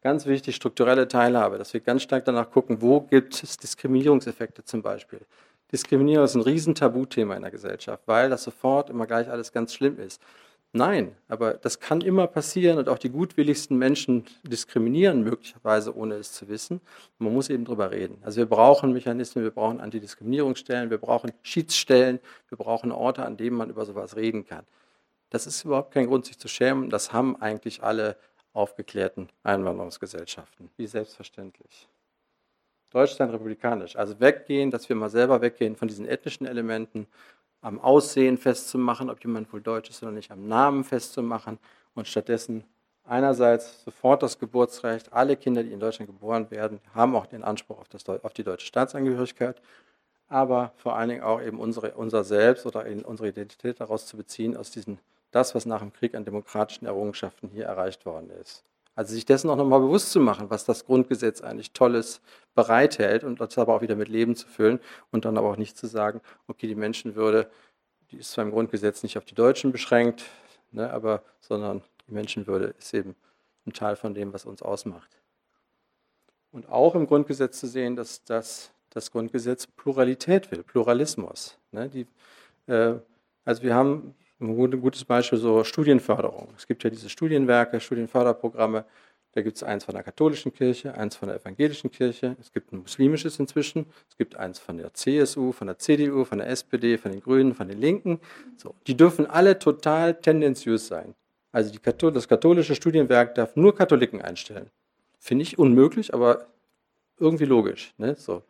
Ganz 0.00 0.26
wichtig, 0.26 0.54
strukturelle 0.54 1.08
Teilhabe, 1.08 1.58
dass 1.58 1.74
wir 1.74 1.80
ganz 1.80 2.02
stark 2.02 2.24
danach 2.24 2.50
gucken, 2.50 2.80
wo 2.80 3.00
gibt 3.00 3.42
es 3.42 3.56
Diskriminierungseffekte 3.56 4.62
zum 4.64 4.80
Beispiel. 4.80 5.20
Diskriminierung 5.72 6.24
ist 6.24 6.36
ein 6.36 6.42
Riesentabuthema 6.42 7.34
in 7.34 7.42
der 7.42 7.50
Gesellschaft, 7.50 8.04
weil 8.06 8.30
das 8.30 8.44
sofort 8.44 8.90
immer 8.90 9.06
gleich 9.06 9.28
alles 9.28 9.52
ganz 9.52 9.74
schlimm 9.74 9.98
ist. 9.98 10.22
Nein, 10.72 11.16
aber 11.28 11.54
das 11.54 11.80
kann 11.80 12.02
immer 12.02 12.26
passieren 12.26 12.78
und 12.78 12.88
auch 12.88 12.98
die 12.98 13.08
gutwilligsten 13.08 13.76
Menschen 13.76 14.24
diskriminieren 14.42 15.22
möglicherweise, 15.24 15.96
ohne 15.96 16.16
es 16.16 16.32
zu 16.32 16.48
wissen. 16.48 16.80
Man 17.18 17.32
muss 17.32 17.48
eben 17.48 17.64
drüber 17.64 17.90
reden. 17.90 18.18
Also 18.22 18.38
wir 18.38 18.46
brauchen 18.46 18.92
Mechanismen, 18.92 19.44
wir 19.44 19.50
brauchen 19.50 19.80
Antidiskriminierungsstellen, 19.80 20.90
wir 20.90 20.98
brauchen 20.98 21.32
Schiedsstellen, 21.42 22.20
wir 22.50 22.58
brauchen 22.58 22.92
Orte, 22.92 23.24
an 23.24 23.36
denen 23.36 23.56
man 23.56 23.70
über 23.70 23.84
sowas 23.86 24.14
reden 24.14 24.44
kann. 24.46 24.64
Das 25.30 25.46
ist 25.46 25.64
überhaupt 25.64 25.92
kein 25.92 26.06
Grund, 26.06 26.26
sich 26.26 26.38
zu 26.38 26.48
schämen. 26.48 26.90
Das 26.90 27.12
haben 27.12 27.40
eigentlich 27.40 27.82
alle 27.82 28.16
aufgeklärten 28.52 29.28
Einwanderungsgesellschaften, 29.42 30.70
wie 30.76 30.86
selbstverständlich. 30.86 31.88
Deutschland 32.90 33.32
republikanisch, 33.32 33.96
also 33.96 34.18
weggehen, 34.18 34.70
dass 34.70 34.88
wir 34.88 34.96
mal 34.96 35.10
selber 35.10 35.40
weggehen 35.40 35.76
von 35.76 35.88
diesen 35.88 36.06
ethnischen 36.06 36.46
Elementen, 36.46 37.06
am 37.60 37.80
Aussehen 37.80 38.38
festzumachen, 38.38 39.10
ob 39.10 39.22
jemand 39.22 39.52
wohl 39.52 39.60
deutsch 39.60 39.90
ist 39.90 40.02
oder 40.02 40.12
nicht, 40.12 40.30
am 40.30 40.46
Namen 40.46 40.84
festzumachen 40.84 41.58
und 41.94 42.06
stattdessen 42.06 42.64
einerseits 43.04 43.84
sofort 43.84 44.22
das 44.22 44.38
Geburtsrecht. 44.38 45.12
Alle 45.12 45.36
Kinder, 45.36 45.62
die 45.62 45.72
in 45.72 45.80
Deutschland 45.80 46.08
geboren 46.08 46.50
werden, 46.50 46.80
haben 46.94 47.16
auch 47.16 47.26
den 47.26 47.42
Anspruch 47.42 47.80
auf, 47.80 47.88
das, 47.88 48.08
auf 48.08 48.32
die 48.32 48.44
deutsche 48.44 48.66
Staatsangehörigkeit, 48.66 49.60
aber 50.28 50.72
vor 50.76 50.96
allen 50.96 51.08
Dingen 51.08 51.22
auch 51.22 51.42
eben 51.42 51.58
unsere, 51.58 51.94
unser 51.94 52.22
Selbst 52.22 52.66
oder 52.66 52.84
unsere 53.04 53.28
Identität 53.28 53.80
daraus 53.80 54.06
zu 54.06 54.16
beziehen, 54.16 54.56
aus 54.56 54.70
diesen 54.70 54.98
das, 55.30 55.54
was 55.54 55.66
nach 55.66 55.80
dem 55.80 55.92
Krieg 55.92 56.14
an 56.14 56.24
demokratischen 56.24 56.86
Errungenschaften 56.86 57.48
hier 57.48 57.66
erreicht 57.66 58.06
worden 58.06 58.30
ist. 58.30 58.64
Also 58.94 59.14
sich 59.14 59.24
dessen 59.24 59.48
auch 59.48 59.56
nochmal 59.56 59.78
bewusst 59.78 60.10
zu 60.10 60.18
machen, 60.18 60.50
was 60.50 60.64
das 60.64 60.84
Grundgesetz 60.84 61.40
eigentlich 61.40 61.72
Tolles 61.72 62.20
bereithält 62.56 63.22
und 63.22 63.40
das 63.40 63.56
aber 63.56 63.74
auch 63.74 63.80
wieder 63.80 63.94
mit 63.94 64.08
Leben 64.08 64.34
zu 64.34 64.48
füllen 64.48 64.80
und 65.12 65.24
dann 65.24 65.38
aber 65.38 65.50
auch 65.50 65.56
nicht 65.56 65.76
zu 65.76 65.86
sagen, 65.86 66.20
okay, 66.48 66.66
die 66.66 66.74
Menschenwürde, 66.74 67.48
die 68.10 68.16
ist 68.16 68.32
zwar 68.32 68.44
im 68.44 68.50
Grundgesetz 68.50 69.04
nicht 69.04 69.16
auf 69.16 69.24
die 69.24 69.36
Deutschen 69.36 69.70
beschränkt, 69.70 70.24
ne, 70.72 70.90
aber 70.90 71.22
sondern 71.38 71.82
die 72.08 72.12
Menschenwürde 72.12 72.74
ist 72.76 72.92
eben 72.92 73.14
ein 73.66 73.72
Teil 73.72 73.94
von 73.94 74.14
dem, 74.14 74.32
was 74.32 74.44
uns 74.44 74.62
ausmacht. 74.62 75.10
Und 76.50 76.68
auch 76.68 76.96
im 76.96 77.06
Grundgesetz 77.06 77.60
zu 77.60 77.68
sehen, 77.68 77.94
dass 77.94 78.24
das, 78.24 78.72
das 78.90 79.12
Grundgesetz 79.12 79.68
Pluralität 79.68 80.50
will, 80.50 80.64
Pluralismus. 80.64 81.56
Ne, 81.70 81.88
die, 81.88 82.06
äh, 82.66 82.94
also 83.44 83.62
wir 83.62 83.76
haben 83.76 84.16
ein 84.40 84.80
gutes 84.80 85.04
Beispiel 85.04 85.38
so 85.38 85.64
Studienförderung. 85.64 86.48
Es 86.56 86.66
gibt 86.66 86.84
ja 86.84 86.90
diese 86.90 87.08
Studienwerke, 87.08 87.80
Studienförderprogramme. 87.80 88.84
Da 89.32 89.42
gibt 89.42 89.56
es 89.56 89.62
eins 89.62 89.84
von 89.84 89.94
der 89.94 90.02
katholischen 90.02 90.52
Kirche, 90.52 90.94
eins 90.94 91.16
von 91.16 91.28
der 91.28 91.38
evangelischen 91.38 91.90
Kirche, 91.90 92.34
es 92.40 92.52
gibt 92.52 92.72
ein 92.72 92.78
muslimisches 92.78 93.38
inzwischen, 93.38 93.86
es 94.08 94.16
gibt 94.16 94.36
eins 94.36 94.58
von 94.58 94.78
der 94.78 94.94
CSU, 94.94 95.52
von 95.52 95.66
der 95.66 95.78
CDU, 95.78 96.24
von 96.24 96.38
der 96.38 96.48
SPD, 96.48 96.96
von 96.96 97.12
den 97.12 97.20
Grünen, 97.20 97.54
von 97.54 97.68
den 97.68 97.78
Linken. 97.78 98.20
So, 98.56 98.74
die 98.86 98.96
dürfen 98.96 99.26
alle 99.26 99.58
total 99.58 100.14
tendenziös 100.14 100.88
sein. 100.88 101.14
Also 101.52 101.70
die, 101.70 101.80
das 102.12 102.28
katholische 102.28 102.74
Studienwerk 102.74 103.34
darf 103.34 103.54
nur 103.54 103.74
Katholiken 103.74 104.22
einstellen. 104.22 104.70
Finde 105.18 105.42
ich 105.42 105.58
unmöglich, 105.58 106.14
aber 106.14 106.46
irgendwie 107.18 107.44
logisch. 107.44 107.94
Ne? 107.98 108.14
So. 108.14 108.42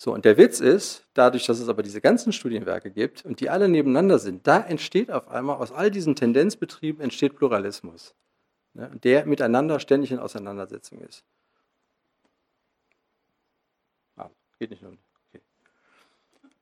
So, 0.00 0.14
und 0.14 0.24
der 0.24 0.36
Witz 0.36 0.60
ist, 0.60 1.08
dadurch, 1.12 1.44
dass 1.46 1.58
es 1.58 1.68
aber 1.68 1.82
diese 1.82 2.00
ganzen 2.00 2.32
Studienwerke 2.32 2.92
gibt 2.92 3.24
und 3.24 3.40
die 3.40 3.50
alle 3.50 3.68
nebeneinander 3.68 4.20
sind, 4.20 4.46
da 4.46 4.60
entsteht 4.60 5.10
auf 5.10 5.26
einmal 5.26 5.56
aus 5.56 5.72
all 5.72 5.90
diesen 5.90 6.14
Tendenzbetrieben 6.14 7.02
entsteht 7.02 7.34
Pluralismus, 7.34 8.14
ne, 8.74 8.92
der 9.02 9.26
miteinander 9.26 9.80
ständig 9.80 10.12
in 10.12 10.20
Auseinandersetzung 10.20 11.00
ist. 11.00 11.24
Ah, 14.16 14.30
geht 14.60 14.70
nicht 14.70 14.82
nur. 14.82 14.92
Okay. 15.30 15.42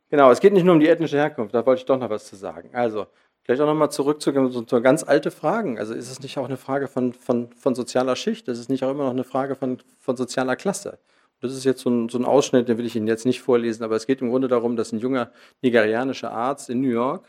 Genau, 0.08 0.30
es 0.30 0.40
geht 0.40 0.54
nicht 0.54 0.64
nur 0.64 0.72
um 0.72 0.80
die 0.80 0.88
ethnische 0.88 1.18
Herkunft, 1.18 1.54
da 1.54 1.66
wollte 1.66 1.80
ich 1.80 1.86
doch 1.86 1.98
noch 1.98 2.08
was 2.08 2.24
zu 2.26 2.36
sagen. 2.36 2.70
Also, 2.72 3.06
vielleicht 3.42 3.60
auch 3.60 3.66
nochmal 3.66 3.90
zurück 3.90 4.22
zu, 4.22 4.32
zu 4.62 4.80
ganz 4.80 5.04
alte 5.04 5.30
Fragen. 5.30 5.78
Also, 5.78 5.92
ist 5.92 6.10
es 6.10 6.20
nicht 6.20 6.38
auch 6.38 6.46
eine 6.46 6.56
Frage 6.56 6.88
von, 6.88 7.12
von, 7.12 7.52
von 7.52 7.74
sozialer 7.74 8.16
Schicht? 8.16 8.48
Ist 8.48 8.58
es 8.60 8.70
nicht 8.70 8.82
auch 8.82 8.90
immer 8.90 9.04
noch 9.04 9.10
eine 9.10 9.24
Frage 9.24 9.56
von, 9.56 9.82
von 9.98 10.16
sozialer 10.16 10.56
Klasse? 10.56 10.98
Das 11.40 11.52
ist 11.52 11.64
jetzt 11.64 11.82
so 11.82 11.90
ein, 11.90 12.08
so 12.08 12.18
ein, 12.18 12.24
Ausschnitt, 12.24 12.68
den 12.68 12.78
will 12.78 12.86
ich 12.86 12.96
Ihnen 12.96 13.06
jetzt 13.06 13.26
nicht 13.26 13.42
vorlesen, 13.42 13.84
aber 13.84 13.96
es 13.96 14.06
geht 14.06 14.22
im 14.22 14.30
Grunde 14.30 14.48
darum, 14.48 14.76
dass 14.76 14.92
ein 14.92 14.98
junger 14.98 15.30
nigerianischer 15.62 16.32
Arzt 16.32 16.70
in 16.70 16.80
New 16.80 16.88
York 16.88 17.26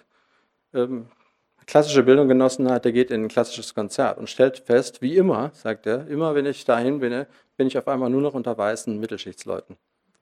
ähm, 0.73 1.07
klassische 1.67 2.03
Bildung 2.03 2.27
genossen 2.27 2.71
hat, 2.71 2.85
der 2.85 2.93
geht 2.93 3.11
in 3.11 3.25
ein 3.25 3.27
klassisches 3.27 3.75
Konzert 3.75 4.17
und 4.17 4.29
stellt 4.29 4.59
fest, 4.59 5.01
wie 5.01 5.17
immer, 5.17 5.51
sagt 5.53 5.85
er, 5.85 6.07
immer 6.07 6.33
wenn 6.33 6.45
ich 6.45 6.63
dahin 6.63 6.99
bin, 6.99 7.25
bin 7.57 7.67
ich 7.67 7.77
auf 7.77 7.87
einmal 7.87 8.09
nur 8.09 8.21
noch 8.21 8.33
unter 8.33 8.57
weißen 8.57 8.97
Mittelschichtsleuten. 8.97 9.75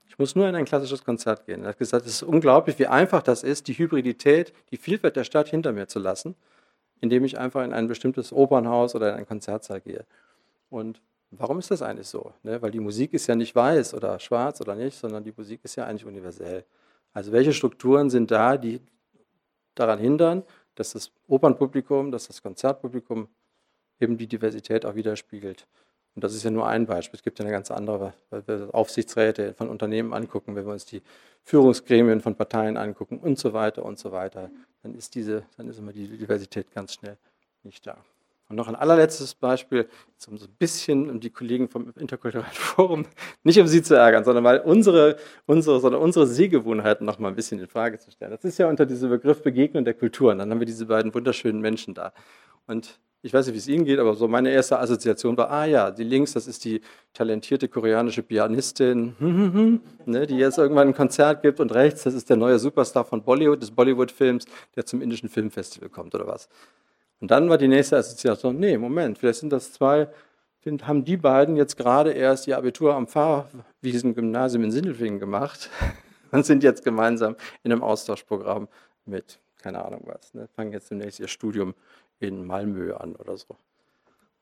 Ich 0.08 0.18
muss 0.18 0.34
nur 0.34 0.48
in 0.48 0.56
ein 0.56 0.64
klassisches 0.64 1.04
Konzert 1.04 1.46
gehen. 1.46 1.62
Er 1.62 1.68
hat 1.68 1.78
gesagt, 1.78 2.06
es 2.06 2.14
ist 2.14 2.22
unglaublich, 2.22 2.78
wie 2.78 2.86
einfach 2.86 3.22
das 3.22 3.42
ist, 3.42 3.68
die 3.68 3.74
Hybridität, 3.74 4.52
die 4.70 4.76
Vielfalt 4.76 5.14
der 5.14 5.24
Stadt 5.24 5.48
hinter 5.48 5.72
mir 5.72 5.86
zu 5.86 5.98
lassen, 5.98 6.34
indem 7.00 7.24
ich 7.24 7.38
einfach 7.38 7.62
in 7.62 7.72
ein 7.72 7.86
bestimmtes 7.86 8.32
Opernhaus 8.32 8.94
oder 8.94 9.10
in 9.10 9.16
einen 9.16 9.26
Konzertsaal 9.26 9.80
gehe. 9.80 10.04
Und 10.68 11.00
warum 11.30 11.58
ist 11.58 11.70
das 11.70 11.82
eigentlich 11.82 12.08
so? 12.08 12.32
Ne? 12.42 12.60
Weil 12.60 12.70
die 12.70 12.80
Musik 12.80 13.12
ist 13.14 13.26
ja 13.26 13.34
nicht 13.34 13.54
weiß 13.54 13.94
oder 13.94 14.18
schwarz 14.18 14.60
oder 14.60 14.74
nicht, 14.74 14.98
sondern 14.98 15.24
die 15.24 15.32
Musik 15.36 15.60
ist 15.62 15.76
ja 15.76 15.84
eigentlich 15.84 16.06
universell. 16.06 16.64
Also 17.12 17.32
welche 17.32 17.52
Strukturen 17.52 18.10
sind 18.10 18.30
da, 18.30 18.56
die 18.56 18.80
daran 19.74 19.98
hindern, 19.98 20.42
dass 20.74 20.92
das 20.92 21.10
Opernpublikum, 21.28 22.10
dass 22.10 22.26
das 22.26 22.42
Konzertpublikum 22.42 23.28
eben 24.00 24.16
die 24.16 24.26
Diversität 24.26 24.84
auch 24.84 24.94
widerspiegelt? 24.94 25.66
Und 26.14 26.24
das 26.24 26.34
ist 26.34 26.44
ja 26.44 26.50
nur 26.50 26.66
ein 26.66 26.86
Beispiel. 26.86 27.18
Es 27.18 27.22
gibt 27.22 27.38
ja 27.38 27.44
eine 27.44 27.52
ganz 27.52 27.70
andere, 27.70 28.14
weil 28.30 28.46
wir 28.46 28.74
Aufsichtsräte 28.74 29.52
von 29.52 29.68
Unternehmen 29.68 30.14
angucken, 30.14 30.56
wenn 30.56 30.64
wir 30.64 30.72
uns 30.72 30.86
die 30.86 31.02
Führungsgremien 31.42 32.20
von 32.20 32.34
Parteien 32.34 32.78
angucken 32.78 33.18
und 33.18 33.38
so 33.38 33.52
weiter 33.52 33.84
und 33.84 33.98
so 33.98 34.12
weiter, 34.12 34.50
dann 34.82 34.94
ist 34.94 35.14
diese, 35.14 35.44
dann 35.56 35.68
ist 35.68 35.78
immer 35.78 35.92
die 35.92 36.08
Diversität 36.08 36.72
ganz 36.72 36.94
schnell 36.94 37.18
nicht 37.62 37.86
da. 37.86 37.98
Und 38.48 38.56
noch 38.56 38.68
ein 38.68 38.76
allerletztes 38.76 39.34
Beispiel, 39.34 39.88
jetzt 40.12 40.28
um 40.28 40.38
so 40.38 40.46
ein 40.46 40.54
bisschen 40.56 41.10
um 41.10 41.18
die 41.18 41.30
Kollegen 41.30 41.68
vom 41.68 41.92
Interkulturellen 41.98 42.52
Forum, 42.52 43.04
nicht 43.42 43.58
um 43.58 43.66
sie 43.66 43.82
zu 43.82 43.94
ärgern, 43.96 44.24
sondern 44.24 44.44
weil 44.44 44.60
unsere, 44.60 45.16
unsere, 45.46 45.80
sondern 45.80 46.00
unsere 46.00 46.28
Sehgewohnheiten 46.28 47.04
noch 47.04 47.18
mal 47.18 47.28
ein 47.28 47.34
bisschen 47.34 47.58
in 47.58 47.66
Frage 47.66 47.98
zu 47.98 48.12
stellen. 48.12 48.30
Das 48.30 48.44
ist 48.44 48.58
ja 48.58 48.68
unter 48.68 48.86
diesem 48.86 49.10
Begriff 49.10 49.42
Begegnung 49.42 49.84
der 49.84 49.94
Kulturen. 49.94 50.38
Dann 50.38 50.50
haben 50.50 50.60
wir 50.60 50.66
diese 50.66 50.86
beiden 50.86 51.12
wunderschönen 51.12 51.60
Menschen 51.60 51.94
da. 51.94 52.12
Und 52.68 53.00
ich 53.22 53.34
weiß 53.34 53.46
nicht, 53.46 53.54
wie 53.54 53.58
es 53.58 53.66
Ihnen 53.66 53.84
geht, 53.84 53.98
aber 53.98 54.14
so 54.14 54.28
meine 54.28 54.50
erste 54.50 54.78
Assoziation 54.78 55.36
war, 55.36 55.50
ah 55.50 55.64
ja, 55.64 55.90
die 55.90 56.04
links, 56.04 56.34
das 56.34 56.46
ist 56.46 56.64
die 56.64 56.80
talentierte 57.12 57.66
koreanische 57.66 58.22
Pianistin, 58.22 59.16
ne, 60.06 60.26
die 60.28 60.36
jetzt 60.36 60.58
irgendwann 60.58 60.88
ein 60.88 60.94
Konzert 60.94 61.42
gibt 61.42 61.58
und 61.58 61.74
rechts, 61.74 62.04
das 62.04 62.14
ist 62.14 62.30
der 62.30 62.36
neue 62.36 62.60
Superstar 62.60 63.04
von 63.04 63.24
Bollywood, 63.24 63.60
des 63.60 63.72
Bollywood-Films, 63.72 64.44
der 64.76 64.86
zum 64.86 65.02
indischen 65.02 65.28
Filmfestival 65.28 65.88
kommt 65.88 66.14
oder 66.14 66.28
was. 66.28 66.48
Und 67.20 67.30
dann 67.30 67.48
war 67.48 67.58
die 67.58 67.68
nächste 67.68 67.96
Assoziation, 67.96 68.58
nee, 68.58 68.76
Moment, 68.76 69.18
vielleicht 69.18 69.40
sind 69.40 69.50
das 69.50 69.72
zwei, 69.72 70.08
haben 70.82 71.04
die 71.04 71.16
beiden 71.16 71.56
jetzt 71.56 71.76
gerade 71.76 72.12
erst 72.12 72.46
ihr 72.46 72.58
Abitur 72.58 72.94
am 72.94 73.06
Pfarrwiesen-Gymnasium 73.06 74.64
in 74.64 74.72
Sindelfingen 74.72 75.18
gemacht 75.18 75.70
und 76.32 76.44
sind 76.44 76.62
jetzt 76.62 76.84
gemeinsam 76.84 77.36
in 77.62 77.72
einem 77.72 77.82
Austauschprogramm 77.82 78.68
mit, 79.04 79.38
keine 79.62 79.84
Ahnung 79.84 80.02
was, 80.04 80.34
ne, 80.34 80.48
fangen 80.48 80.72
jetzt 80.72 80.90
demnächst 80.90 81.20
ihr 81.20 81.28
Studium 81.28 81.74
in 82.18 82.44
Malmö 82.44 82.94
an 82.94 83.14
oder 83.16 83.36
so. 83.36 83.56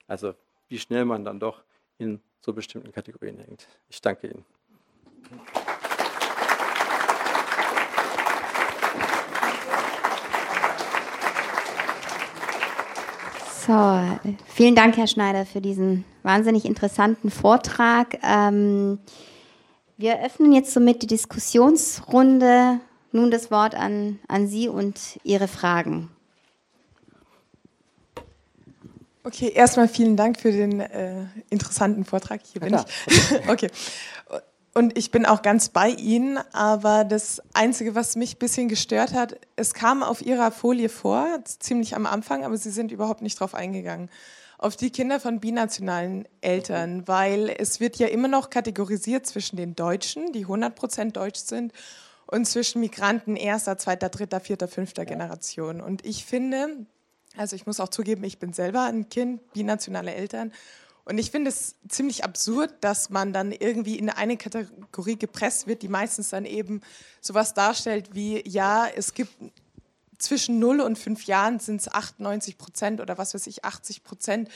Also 0.06 0.34
wie 0.68 0.78
schnell 0.78 1.04
man 1.04 1.24
dann 1.24 1.40
doch 1.40 1.62
in 1.98 2.20
so 2.40 2.52
bestimmten 2.52 2.92
Kategorien 2.92 3.38
hängt. 3.38 3.66
Ich 3.88 4.00
danke 4.00 4.28
Ihnen. 4.28 4.44
So, 13.66 14.18
vielen 14.46 14.74
Dank, 14.74 14.98
Herr 14.98 15.06
Schneider, 15.06 15.46
für 15.46 15.62
diesen 15.62 16.04
wahnsinnig 16.22 16.66
interessanten 16.66 17.30
Vortrag. 17.30 18.18
Ähm, 18.22 18.98
wir 19.96 20.22
öffnen 20.22 20.52
jetzt 20.52 20.72
somit 20.72 21.00
die 21.00 21.06
Diskussionsrunde. 21.06 22.80
Nun 23.12 23.30
das 23.30 23.50
Wort 23.50 23.74
an, 23.74 24.18
an 24.28 24.48
Sie 24.48 24.68
und 24.68 25.18
Ihre 25.22 25.48
Fragen. 25.48 26.10
Okay, 29.22 29.50
erstmal 29.54 29.88
vielen 29.88 30.18
Dank 30.18 30.38
für 30.38 30.52
den 30.52 30.80
äh, 30.80 31.24
interessanten 31.48 32.04
Vortrag. 32.04 32.42
Hier 32.44 32.60
bin 32.60 32.74
ja, 32.74 32.84
ich. 33.06 33.32
okay. 33.48 33.70
Und 34.76 34.98
ich 34.98 35.12
bin 35.12 35.24
auch 35.24 35.42
ganz 35.42 35.68
bei 35.68 35.90
Ihnen, 35.90 36.38
aber 36.52 37.04
das 37.04 37.40
Einzige, 37.52 37.94
was 37.94 38.16
mich 38.16 38.34
ein 38.34 38.38
bisschen 38.40 38.68
gestört 38.68 39.14
hat, 39.14 39.38
es 39.54 39.72
kam 39.72 40.02
auf 40.02 40.20
Ihrer 40.20 40.50
Folie 40.50 40.88
vor, 40.88 41.26
ziemlich 41.44 41.94
am 41.94 42.06
Anfang, 42.06 42.44
aber 42.44 42.56
Sie 42.56 42.70
sind 42.70 42.90
überhaupt 42.90 43.22
nicht 43.22 43.38
drauf 43.38 43.54
eingegangen, 43.54 44.10
auf 44.58 44.76
die 44.76 44.90
Kinder 44.90 45.20
von 45.20 45.38
binationalen 45.38 46.26
Eltern, 46.40 47.06
weil 47.06 47.54
es 47.56 47.78
wird 47.78 47.96
ja 47.96 48.08
immer 48.08 48.26
noch 48.26 48.50
kategorisiert 48.50 49.26
zwischen 49.26 49.56
den 49.56 49.76
Deutschen, 49.76 50.32
die 50.32 50.46
100% 50.46 51.12
deutsch 51.12 51.40
sind, 51.40 51.72
und 52.26 52.46
zwischen 52.46 52.80
Migranten 52.80 53.36
erster, 53.36 53.78
zweiter, 53.78 54.08
dritter, 54.08 54.40
vierter, 54.40 54.66
fünfter 54.66 55.04
Generation. 55.04 55.80
Und 55.80 56.04
ich 56.04 56.24
finde, 56.24 56.86
also 57.36 57.54
ich 57.54 57.66
muss 57.66 57.80
auch 57.80 57.90
zugeben, 57.90 58.24
ich 58.24 58.38
bin 58.38 58.52
selber 58.52 58.84
ein 58.84 59.08
Kind, 59.08 59.52
binationale 59.52 60.14
Eltern. 60.14 60.52
Und 61.04 61.18
ich 61.18 61.30
finde 61.30 61.50
es 61.50 61.76
ziemlich 61.88 62.24
absurd, 62.24 62.72
dass 62.80 63.10
man 63.10 63.32
dann 63.32 63.52
irgendwie 63.52 63.98
in 63.98 64.08
eine 64.08 64.36
Kategorie 64.36 65.16
gepresst 65.16 65.66
wird, 65.66 65.82
die 65.82 65.88
meistens 65.88 66.30
dann 66.30 66.46
eben 66.46 66.80
sowas 67.20 67.52
darstellt 67.52 68.14
wie, 68.14 68.42
ja, 68.48 68.86
es 68.86 69.12
gibt 69.12 69.34
zwischen 70.18 70.58
0 70.58 70.80
und 70.80 70.98
5 70.98 71.24
Jahren 71.24 71.60
sind 71.60 71.82
es 71.82 71.88
98 71.88 72.56
Prozent 72.56 73.00
oder 73.00 73.18
was 73.18 73.34
weiß 73.34 73.46
ich, 73.46 73.64
80 73.64 74.04
Prozent 74.04 74.48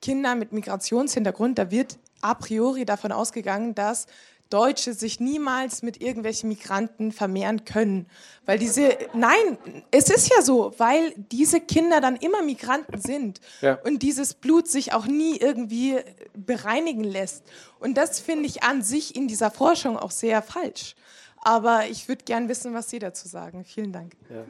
Kinder 0.00 0.34
mit 0.34 0.52
Migrationshintergrund. 0.52 1.58
Da 1.58 1.70
wird 1.70 1.98
a 2.20 2.34
priori 2.34 2.84
davon 2.84 3.12
ausgegangen, 3.12 3.74
dass 3.74 4.06
Deutsche 4.50 4.92
sich 4.92 5.18
niemals 5.18 5.82
mit 5.82 6.00
irgendwelchen 6.00 6.48
Migranten 6.48 7.10
vermehren 7.10 7.64
können. 7.64 8.06
Weil 8.44 8.58
diese, 8.58 8.96
nein, 9.12 9.58
es 9.90 10.08
ist 10.08 10.30
ja 10.34 10.42
so, 10.42 10.72
weil 10.78 11.12
diese 11.16 11.60
Kinder 11.60 12.00
dann 12.00 12.16
immer 12.16 12.42
Migranten 12.42 13.00
sind 13.00 13.40
ja. 13.60 13.78
und 13.84 14.02
dieses 14.02 14.34
Blut 14.34 14.68
sich 14.68 14.92
auch 14.92 15.06
nie 15.06 15.36
irgendwie 15.36 15.98
bereinigen 16.34 17.04
lässt. 17.04 17.44
Und 17.80 17.96
das 17.96 18.20
finde 18.20 18.46
ich 18.46 18.62
an 18.62 18.82
sich 18.82 19.16
in 19.16 19.26
dieser 19.26 19.50
Forschung 19.50 19.96
auch 19.98 20.12
sehr 20.12 20.42
falsch. 20.42 20.94
Aber 21.42 21.86
ich 21.90 22.08
würde 22.08 22.24
gern 22.24 22.48
wissen, 22.48 22.74
was 22.74 22.90
Sie 22.90 22.98
dazu 22.98 23.28
sagen. 23.28 23.64
Vielen 23.64 23.92
Dank. 23.92 24.14
Ja. 24.30 24.44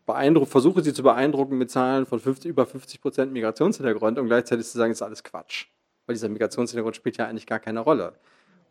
versuche 0.48 0.82
sie 0.82 0.94
zu 0.94 1.04
beeindrucken 1.04 1.60
mit 1.60 1.70
Zahlen 1.70 2.08
von 2.08 2.20
50, 2.20 2.50
über 2.50 2.66
50 2.66 3.02
Prozent 3.02 3.32
Migrationshintergrund 3.32 4.18
und 4.18 4.26
gleichzeitig 4.26 4.66
zu 4.66 4.80
sagen, 4.80 4.92
ist 4.92 5.04
alles 5.04 5.24
Quatsch. 5.24 5.68
Weil 6.08 6.16
dieser 6.16 6.30
Migrationshintergrund 6.30 6.96
spielt 6.96 7.18
ja 7.18 7.28
eigentlich 7.28 7.46
gar 7.46 7.60
keine 7.60 7.82
Rolle. 7.82 8.14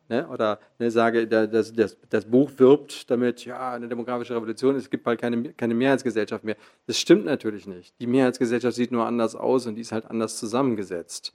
Ne? 0.08 0.26
Oder 0.28 0.58
ne, 0.80 0.90
sage, 0.90 1.28
das, 1.28 1.72
das, 1.72 1.96
das, 2.10 2.24
Buch 2.24 2.50
wirbt 2.56 3.08
damit, 3.08 3.44
ja, 3.44 3.74
eine 3.74 3.86
demografische 3.86 4.34
Revolution, 4.34 4.74
es 4.74 4.90
gibt 4.90 5.04
bald 5.04 5.20
keine, 5.20 5.52
keine 5.52 5.74
Mehrheitsgesellschaft 5.74 6.42
mehr. 6.42 6.56
Das 6.86 6.98
stimmt 6.98 7.24
natürlich 7.24 7.68
nicht. 7.68 7.94
Die 8.00 8.08
Mehrheitsgesellschaft 8.08 8.74
sieht 8.74 8.90
nur 8.90 9.06
anders 9.06 9.36
aus 9.36 9.66
und 9.66 9.76
die 9.76 9.82
ist 9.82 9.92
halt 9.92 10.06
anders 10.06 10.36
zusammengesetzt. 10.38 11.32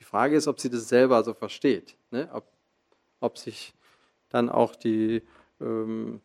Die 0.00 0.04
Frage 0.04 0.34
ist, 0.34 0.48
ob 0.48 0.58
sie 0.60 0.70
das 0.70 0.88
selber 0.88 1.22
so 1.24 1.34
versteht. 1.34 1.98
Ne? 2.10 2.26
Ob, 2.32 2.50
ob 3.20 3.36
sich 3.36 3.74
dann 4.30 4.48
auch 4.48 4.74
die 4.74 5.22
ähm, 5.60 6.22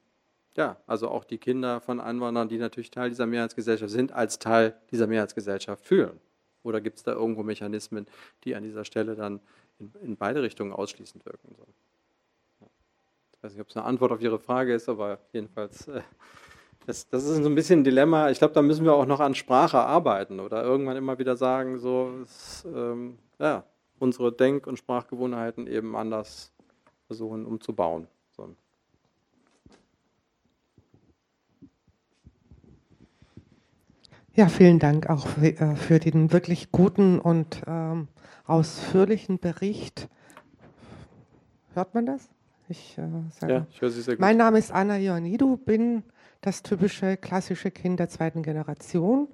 ja, 0.55 0.77
also 0.87 1.09
auch 1.09 1.23
die 1.23 1.37
Kinder 1.37 1.81
von 1.81 1.99
Einwanderern, 1.99 2.47
die 2.47 2.57
natürlich 2.57 2.91
Teil 2.91 3.09
dieser 3.09 3.25
Mehrheitsgesellschaft 3.25 3.91
sind, 3.91 4.11
als 4.11 4.39
Teil 4.39 4.75
dieser 4.91 5.07
Mehrheitsgesellschaft 5.07 5.85
fühlen? 5.85 6.19
Oder 6.63 6.79
gibt 6.79 6.97
es 6.97 7.03
da 7.03 7.13
irgendwo 7.13 7.43
Mechanismen, 7.43 8.07
die 8.43 8.55
an 8.55 8.63
dieser 8.63 8.85
Stelle 8.85 9.15
dann 9.15 9.41
in, 9.79 9.91
in 10.01 10.17
beide 10.17 10.41
Richtungen 10.41 10.71
ausschließend 10.71 11.25
wirken 11.25 11.55
sollen? 11.55 11.73
Ich 13.35 13.43
weiß 13.43 13.51
nicht, 13.53 13.61
ob 13.61 13.69
es 13.69 13.75
eine 13.75 13.85
Antwort 13.85 14.11
auf 14.13 14.21
Ihre 14.21 14.39
Frage 14.39 14.73
ist, 14.73 14.87
aber 14.87 15.19
jedenfalls, 15.33 15.87
äh, 15.89 16.01
das, 16.85 17.09
das, 17.09 17.25
ist 17.25 17.43
so 17.43 17.49
ein 17.49 17.55
bisschen 17.55 17.81
ein 17.81 17.83
Dilemma. 17.83 18.29
Ich 18.29 18.37
glaube, 18.37 18.53
da 18.53 18.61
müssen 18.61 18.85
wir 18.85 18.93
auch 18.93 19.05
noch 19.05 19.19
an 19.19 19.35
Sprache 19.35 19.79
arbeiten 19.79 20.39
oder 20.39 20.63
irgendwann 20.63 20.95
immer 20.97 21.19
wieder 21.19 21.35
sagen, 21.35 21.79
so, 21.79 22.13
es, 22.21 22.65
ähm, 22.65 23.17
ja, 23.39 23.65
unsere 23.99 24.31
Denk- 24.31 24.67
und 24.67 24.77
Sprachgewohnheiten 24.77 25.67
eben 25.67 25.95
anders 25.95 26.53
versuchen 27.07 27.45
umzubauen. 27.45 28.07
So. 28.31 28.55
Ja, 34.35 34.47
vielen 34.47 34.79
Dank 34.79 35.11
auch 35.11 35.27
für, 35.27 35.45
äh, 35.45 35.75
für 35.75 35.99
den 35.99 36.31
wirklich 36.31 36.71
guten 36.71 37.19
und 37.19 37.61
ähm, 37.67 38.07
ausführlichen 38.47 39.37
Bericht. 39.37 40.09
Hört 41.75 41.93
man 41.93 42.07
das? 42.07 42.29
Ich, 42.67 42.97
äh, 42.97 43.47
ja, 43.47 43.67
ich 43.69 43.79
höre 43.79 43.91
Sie 43.91 44.01
sehr 44.01 44.15
gut. 44.15 44.21
Mein 44.21 44.37
Name 44.37 44.57
ist 44.57 44.71
Anna 44.71 44.97
Ioannidou, 44.97 45.57
bin 45.57 46.01
das 46.41 46.63
typische 46.63 47.15
klassische 47.15 47.69
Kind 47.69 47.99
der 47.99 48.09
zweiten 48.09 48.41
Generation, 48.41 49.27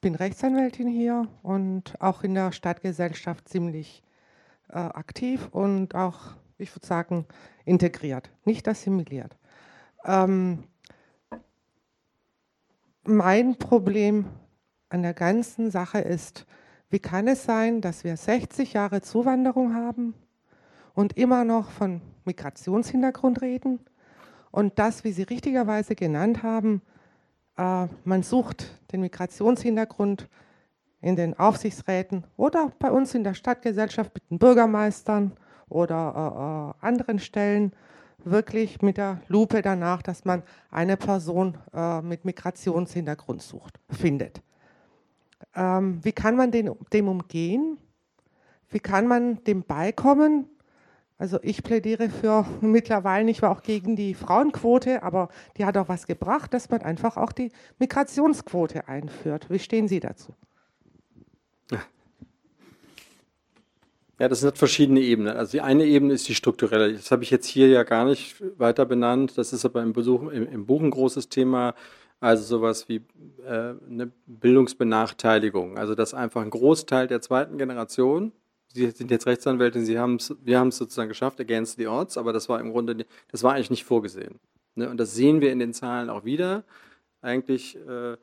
bin 0.00 0.16
Rechtsanwältin 0.16 0.88
hier 0.88 1.28
und 1.44 1.94
auch 2.00 2.24
in 2.24 2.34
der 2.34 2.50
Stadtgesellschaft 2.50 3.48
ziemlich 3.48 4.02
äh, 4.70 4.78
aktiv 4.78 5.48
und 5.52 5.94
auch, 5.94 6.18
ich 6.58 6.74
würde 6.74 6.86
sagen, 6.86 7.26
integriert, 7.64 8.28
nicht 8.44 8.66
assimiliert. 8.66 9.36
Ähm, 10.04 10.64
mein 13.08 13.56
Problem 13.56 14.26
an 14.88 15.02
der 15.02 15.14
ganzen 15.14 15.70
Sache 15.70 15.98
ist, 15.98 16.46
wie 16.88 16.98
kann 16.98 17.26
es 17.28 17.44
sein, 17.44 17.80
dass 17.80 18.04
wir 18.04 18.16
60 18.16 18.72
Jahre 18.72 19.00
Zuwanderung 19.02 19.74
haben 19.74 20.14
und 20.94 21.16
immer 21.16 21.44
noch 21.44 21.70
von 21.70 22.00
Migrationshintergrund 22.24 23.42
reden? 23.42 23.80
Und 24.50 24.78
das, 24.78 25.04
wie 25.04 25.12
Sie 25.12 25.24
richtigerweise 25.24 25.94
genannt 25.94 26.42
haben, 26.42 26.82
äh, 27.56 27.86
man 28.04 28.22
sucht 28.22 28.80
den 28.92 29.00
Migrationshintergrund 29.00 30.28
in 31.00 31.16
den 31.16 31.38
Aufsichtsräten 31.38 32.24
oder 32.36 32.72
bei 32.78 32.90
uns 32.90 33.14
in 33.14 33.24
der 33.24 33.34
Stadtgesellschaft 33.34 34.14
mit 34.14 34.30
den 34.30 34.38
Bürgermeistern 34.38 35.32
oder 35.68 36.74
äh, 36.80 36.86
äh 36.86 36.86
anderen 36.86 37.18
Stellen 37.18 37.72
wirklich 38.26 38.82
mit 38.82 38.98
der 38.98 39.20
Lupe 39.28 39.62
danach, 39.62 40.02
dass 40.02 40.24
man 40.24 40.42
eine 40.70 40.96
Person 40.96 41.56
äh, 41.72 42.02
mit 42.02 42.24
Migrationshintergrund 42.24 43.40
sucht, 43.40 43.78
findet. 43.90 44.42
Ähm, 45.54 46.00
wie 46.02 46.12
kann 46.12 46.36
man 46.36 46.50
den, 46.50 46.70
dem 46.92 47.08
umgehen? 47.08 47.78
Wie 48.68 48.80
kann 48.80 49.06
man 49.06 49.42
dem 49.44 49.62
beikommen? 49.62 50.48
Also 51.18 51.38
ich 51.42 51.62
plädiere 51.62 52.10
für 52.10 52.44
mittlerweile, 52.60 53.30
ich 53.30 53.42
war 53.42 53.50
auch 53.50 53.62
gegen 53.62 53.96
die 53.96 54.14
Frauenquote, 54.14 55.02
aber 55.02 55.28
die 55.56 55.64
hat 55.64 55.76
auch 55.76 55.88
was 55.88 56.06
gebracht, 56.06 56.52
dass 56.52 56.68
man 56.68 56.82
einfach 56.82 57.16
auch 57.16 57.32
die 57.32 57.52
Migrationsquote 57.78 58.88
einführt. 58.88 59.48
Wie 59.48 59.58
stehen 59.58 59.88
Sie 59.88 60.00
dazu? 60.00 60.34
Ja, 64.18 64.28
das 64.28 64.40
sind 64.40 64.56
verschiedene 64.56 65.00
Ebenen. 65.00 65.36
Also 65.36 65.52
die 65.52 65.60
eine 65.60 65.84
Ebene 65.84 66.14
ist 66.14 66.26
die 66.28 66.34
strukturelle. 66.34 66.94
Das 66.94 67.10
habe 67.10 67.22
ich 67.22 67.30
jetzt 67.30 67.46
hier 67.46 67.68
ja 67.68 67.82
gar 67.82 68.06
nicht 68.06 68.36
weiter 68.58 68.86
benannt. 68.86 69.36
Das 69.36 69.52
ist 69.52 69.64
aber 69.66 69.82
im, 69.82 69.92
Besuch, 69.92 70.30
im, 70.30 70.48
im 70.48 70.66
Buch 70.66 70.80
ein 70.80 70.90
großes 70.90 71.28
Thema. 71.28 71.74
Also 72.18 72.44
sowas 72.44 72.88
wie 72.88 73.02
äh, 73.44 73.74
eine 73.90 74.10
Bildungsbenachteiligung. 74.26 75.76
Also 75.76 75.94
dass 75.94 76.14
einfach 76.14 76.40
ein 76.40 76.50
Großteil 76.50 77.08
der 77.08 77.20
zweiten 77.20 77.58
Generation, 77.58 78.32
Sie 78.68 78.90
sind 78.90 79.10
jetzt 79.10 79.26
Rechtsanwältin, 79.26 79.84
Sie 79.84 79.98
haben 79.98 80.16
es, 80.16 80.34
wir 80.42 80.58
haben 80.58 80.68
es 80.68 80.78
sozusagen 80.78 81.08
geschafft, 81.08 81.40
against 81.40 81.76
the 81.78 81.86
odds, 81.86 82.18
aber 82.18 82.32
das 82.32 82.48
war 82.48 82.60
im 82.60 82.72
Grunde, 82.72 83.06
das 83.30 83.42
war 83.42 83.54
eigentlich 83.54 83.70
nicht 83.70 83.84
vorgesehen. 83.84 84.38
Ne? 84.74 84.88
Und 84.88 84.98
das 84.98 85.14
sehen 85.14 85.40
wir 85.40 85.52
in 85.52 85.58
den 85.58 85.74
Zahlen 85.74 86.10
auch 86.10 86.24
wieder. 86.24 86.64
Eigentlich 87.20 87.76
äh, 87.76 88.16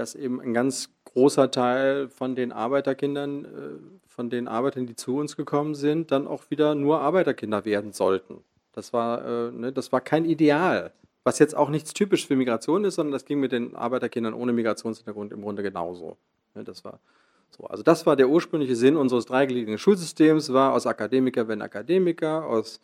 dass 0.00 0.14
eben 0.14 0.40
ein 0.40 0.54
ganz 0.54 0.88
großer 1.04 1.50
Teil 1.50 2.08
von 2.08 2.34
den 2.34 2.52
Arbeiterkindern, 2.52 3.44
äh, 3.44 4.08
von 4.08 4.30
den 4.30 4.48
Arbeitern, 4.48 4.86
die 4.86 4.96
zu 4.96 5.16
uns 5.16 5.36
gekommen 5.36 5.74
sind, 5.74 6.10
dann 6.10 6.26
auch 6.26 6.50
wieder 6.50 6.74
nur 6.74 7.00
Arbeiterkinder 7.02 7.66
werden 7.66 7.92
sollten. 7.92 8.42
Das 8.72 8.94
war, 8.94 9.24
äh, 9.24 9.50
ne, 9.52 9.72
das 9.72 9.92
war 9.92 10.00
kein 10.00 10.24
Ideal, 10.24 10.92
was 11.22 11.38
jetzt 11.38 11.54
auch 11.54 11.68
nichts 11.68 11.92
typisch 11.92 12.26
für 12.26 12.34
Migration 12.34 12.84
ist, 12.84 12.94
sondern 12.94 13.12
das 13.12 13.26
ging 13.26 13.40
mit 13.40 13.52
den 13.52 13.76
Arbeiterkindern 13.76 14.32
ohne 14.32 14.54
Migrationshintergrund 14.54 15.32
im 15.32 15.42
Grunde 15.42 15.62
genauso. 15.62 16.16
Ne, 16.54 16.64
das 16.64 16.82
war 16.82 16.98
so. 17.50 17.64
Also 17.66 17.82
das 17.82 18.06
war 18.06 18.16
der 18.16 18.30
ursprüngliche 18.30 18.76
Sinn 18.76 18.96
unseres 18.96 19.26
dreigliedrigen 19.26 19.76
Schulsystems, 19.76 20.50
war 20.52 20.72
aus 20.72 20.86
Akademiker 20.86 21.46
werden 21.46 21.60
Akademiker, 21.60 22.46
aus 22.46 22.80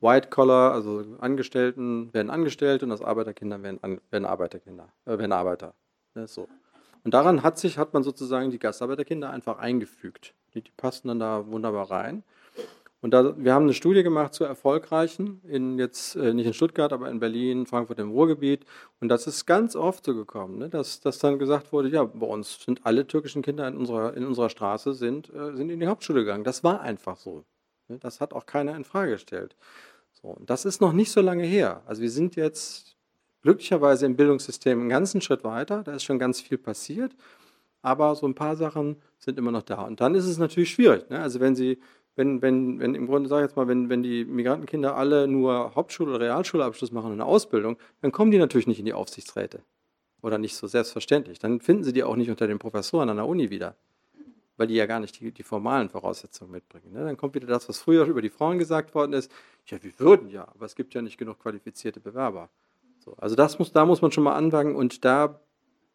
White 0.00 0.28
Collar, 0.30 0.72
also 0.72 1.04
Angestellten 1.20 2.12
werden 2.14 2.30
Angestellte 2.30 2.86
und 2.86 2.92
aus 2.92 3.02
Arbeiterkindern 3.02 3.62
werden, 3.62 4.00
werden 4.10 4.24
Arbeiterkinder, 4.24 4.88
äh, 5.04 5.18
werden 5.18 5.32
Arbeiter. 5.32 5.74
Ne, 6.14 6.26
so. 6.26 6.48
Und 7.04 7.12
daran 7.12 7.42
hat 7.42 7.58
sich, 7.58 7.76
hat 7.76 7.92
man 7.92 8.02
sozusagen 8.02 8.50
die 8.50 8.58
Gastarbeiterkinder 8.58 9.30
einfach 9.30 9.58
eingefügt. 9.58 10.34
Die, 10.54 10.62
die 10.62 10.70
passten 10.76 11.08
dann 11.08 11.18
da 11.18 11.46
wunderbar 11.46 11.90
rein. 11.90 12.22
Und 13.02 13.10
da, 13.10 13.36
wir 13.36 13.52
haben 13.52 13.64
eine 13.64 13.74
Studie 13.74 14.02
gemacht 14.02 14.32
zu 14.32 14.44
erfolgreichen, 14.44 15.42
in 15.46 15.78
jetzt 15.78 16.16
äh, 16.16 16.32
nicht 16.32 16.46
in 16.46 16.54
Stuttgart, 16.54 16.90
aber 16.90 17.10
in 17.10 17.20
Berlin, 17.20 17.66
Frankfurt 17.66 17.98
im 17.98 18.10
Ruhrgebiet. 18.12 18.64
Und 18.98 19.10
das 19.10 19.26
ist 19.26 19.44
ganz 19.44 19.76
oft 19.76 20.06
so 20.06 20.14
gekommen, 20.14 20.56
ne, 20.56 20.70
dass, 20.70 21.00
dass 21.00 21.18
dann 21.18 21.38
gesagt 21.38 21.70
wurde, 21.70 21.90
ja, 21.90 22.04
bei 22.04 22.26
uns 22.26 22.64
sind 22.64 22.86
alle 22.86 23.06
türkischen 23.06 23.42
Kinder 23.42 23.68
in 23.68 23.76
unserer, 23.76 24.16
in 24.16 24.24
unserer 24.24 24.48
Straße 24.48 24.94
sind, 24.94 25.28
äh, 25.34 25.54
sind 25.54 25.68
in 25.68 25.80
die 25.80 25.86
Hauptschule 25.86 26.20
gegangen. 26.20 26.44
Das 26.44 26.64
war 26.64 26.80
einfach 26.80 27.18
so. 27.18 27.44
Ne, 27.88 27.98
das 27.98 28.22
hat 28.22 28.32
auch 28.32 28.46
keiner 28.46 28.74
in 28.74 28.84
Frage 28.84 29.10
gestellt. 29.10 29.54
So, 30.22 30.28
und 30.28 30.48
das 30.48 30.64
ist 30.64 30.80
noch 30.80 30.94
nicht 30.94 31.12
so 31.12 31.20
lange 31.20 31.44
her. 31.44 31.82
Also 31.84 32.00
wir 32.00 32.10
sind 32.10 32.36
jetzt 32.36 32.93
glücklicherweise 33.44 34.06
im 34.06 34.16
Bildungssystem 34.16 34.80
einen 34.80 34.88
ganzen 34.88 35.20
Schritt 35.20 35.44
weiter. 35.44 35.82
Da 35.84 35.92
ist 35.92 36.02
schon 36.02 36.18
ganz 36.18 36.40
viel 36.40 36.58
passiert. 36.58 37.14
Aber 37.82 38.14
so 38.14 38.26
ein 38.26 38.34
paar 38.34 38.56
Sachen 38.56 38.96
sind 39.18 39.38
immer 39.38 39.52
noch 39.52 39.62
da. 39.62 39.82
Und 39.82 40.00
dann 40.00 40.14
ist 40.14 40.24
es 40.24 40.38
natürlich 40.38 40.70
schwierig. 40.70 41.08
Ne? 41.10 41.20
Also 41.20 41.40
wenn 41.40 41.54
Sie, 41.54 41.78
wenn, 42.16 42.40
wenn, 42.40 42.80
wenn 42.80 42.94
im 42.94 43.06
Grunde, 43.06 43.28
sage 43.28 43.44
ich 43.44 43.50
jetzt 43.50 43.56
mal, 43.56 43.68
wenn, 43.68 43.90
wenn 43.90 44.02
die 44.02 44.24
Migrantenkinder 44.24 44.96
alle 44.96 45.28
nur 45.28 45.74
Hauptschule- 45.74 46.14
oder 46.14 46.20
Realschulabschluss 46.20 46.90
machen 46.90 47.08
und 47.08 47.12
eine 47.12 47.26
Ausbildung, 47.26 47.76
dann 48.00 48.12
kommen 48.12 48.30
die 48.30 48.38
natürlich 48.38 48.66
nicht 48.66 48.78
in 48.78 48.86
die 48.86 48.94
Aufsichtsräte. 48.94 49.60
Oder 50.22 50.38
nicht 50.38 50.56
so 50.56 50.66
selbstverständlich. 50.66 51.38
Dann 51.38 51.60
finden 51.60 51.84
Sie 51.84 51.92
die 51.92 52.02
auch 52.02 52.16
nicht 52.16 52.30
unter 52.30 52.46
den 52.46 52.58
Professoren 52.58 53.10
an 53.10 53.16
der 53.16 53.26
Uni 53.26 53.50
wieder. 53.50 53.76
Weil 54.56 54.68
die 54.68 54.74
ja 54.74 54.86
gar 54.86 55.00
nicht 55.00 55.20
die, 55.20 55.32
die 55.32 55.42
formalen 55.42 55.90
Voraussetzungen 55.90 56.50
mitbringen. 56.50 56.94
Ne? 56.94 57.04
Dann 57.04 57.18
kommt 57.18 57.34
wieder 57.34 57.48
das, 57.48 57.68
was 57.68 57.78
früher 57.78 58.06
über 58.06 58.22
die 58.22 58.30
Frauen 58.30 58.58
gesagt 58.58 58.94
worden 58.94 59.12
ist. 59.12 59.30
Ja, 59.66 59.82
wir 59.82 59.92
würden 59.98 60.30
ja, 60.30 60.48
aber 60.48 60.64
es 60.64 60.74
gibt 60.74 60.94
ja 60.94 61.02
nicht 61.02 61.18
genug 61.18 61.40
qualifizierte 61.40 62.00
Bewerber. 62.00 62.48
So, 63.04 63.14
also 63.18 63.36
das 63.36 63.58
muss, 63.58 63.72
da 63.72 63.84
muss 63.84 64.02
man 64.02 64.12
schon 64.12 64.24
mal 64.24 64.34
anfangen 64.34 64.76
und 64.76 65.04
da 65.04 65.40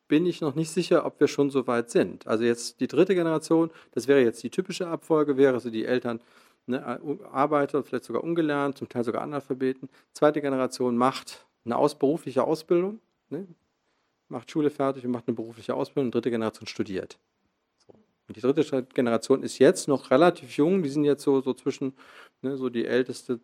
bin 0.07 0.25
ich 0.25 0.41
noch 0.41 0.55
nicht 0.55 0.71
sicher, 0.71 1.05
ob 1.05 1.19
wir 1.19 1.27
schon 1.27 1.49
so 1.49 1.67
weit 1.67 1.89
sind. 1.89 2.27
Also 2.27 2.43
jetzt 2.43 2.79
die 2.79 2.87
dritte 2.87 3.15
Generation, 3.15 3.71
das 3.91 4.07
wäre 4.07 4.21
jetzt 4.21 4.43
die 4.43 4.49
typische 4.49 4.87
Abfolge, 4.87 5.37
wäre 5.37 5.59
so 5.59 5.69
die 5.69 5.85
Eltern 5.85 6.19
ne, 6.65 6.99
Arbeiter, 7.31 7.83
vielleicht 7.83 8.05
sogar 8.05 8.23
ungelernt, 8.23 8.77
zum 8.77 8.89
Teil 8.89 9.03
sogar 9.03 9.21
Analphabeten. 9.21 9.89
Zweite 10.13 10.41
Generation 10.41 10.97
macht 10.97 11.45
eine 11.65 11.77
aus, 11.77 11.97
berufliche 11.97 12.43
Ausbildung, 12.43 12.99
ne, 13.29 13.47
macht 14.29 14.49
Schule 14.51 14.69
fertig 14.69 15.05
und 15.05 15.11
macht 15.11 15.27
eine 15.27 15.35
berufliche 15.35 15.75
Ausbildung. 15.75 16.11
Dritte 16.11 16.31
Generation 16.31 16.67
studiert. 16.67 17.19
Und 18.27 18.35
die 18.35 18.41
dritte 18.41 18.83
Generation 18.93 19.41
ist 19.41 19.57
jetzt 19.57 19.87
noch 19.87 20.11
relativ 20.11 20.57
jung, 20.57 20.83
die 20.83 20.89
sind 20.89 21.03
jetzt 21.03 21.23
so, 21.23 21.41
so 21.41 21.53
zwischen, 21.53 21.93
ne, 22.41 22.57
so 22.57 22.69
die 22.69 22.85
älteste 22.85 23.39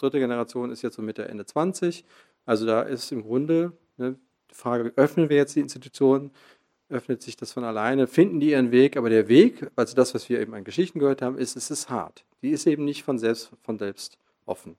dritte 0.00 0.18
Generation 0.18 0.70
ist 0.70 0.82
jetzt 0.82 0.96
so 0.96 1.02
Mitte, 1.02 1.28
Ende 1.28 1.44
20 1.44 2.04
also 2.50 2.66
da 2.66 2.82
ist 2.82 3.12
im 3.12 3.22
Grunde 3.22 3.72
ne, 3.96 4.16
die 4.50 4.54
Frage, 4.56 4.92
öffnen 4.96 5.28
wir 5.28 5.36
jetzt 5.36 5.54
die 5.54 5.60
Institutionen, 5.60 6.32
öffnet 6.88 7.22
sich 7.22 7.36
das 7.36 7.52
von 7.52 7.62
alleine, 7.62 8.08
finden 8.08 8.40
die 8.40 8.50
ihren 8.50 8.72
Weg, 8.72 8.96
aber 8.96 9.08
der 9.08 9.28
Weg, 9.28 9.70
also 9.76 9.94
das, 9.94 10.16
was 10.16 10.28
wir 10.28 10.40
eben 10.40 10.52
an 10.54 10.64
Geschichten 10.64 10.98
gehört 10.98 11.22
haben, 11.22 11.38
ist, 11.38 11.54
es 11.54 11.70
ist 11.70 11.90
hart. 11.90 12.24
Die 12.42 12.50
ist 12.50 12.66
eben 12.66 12.84
nicht 12.84 13.04
von 13.04 13.20
selbst, 13.20 13.52
von 13.62 13.78
selbst 13.78 14.18
offen. 14.46 14.74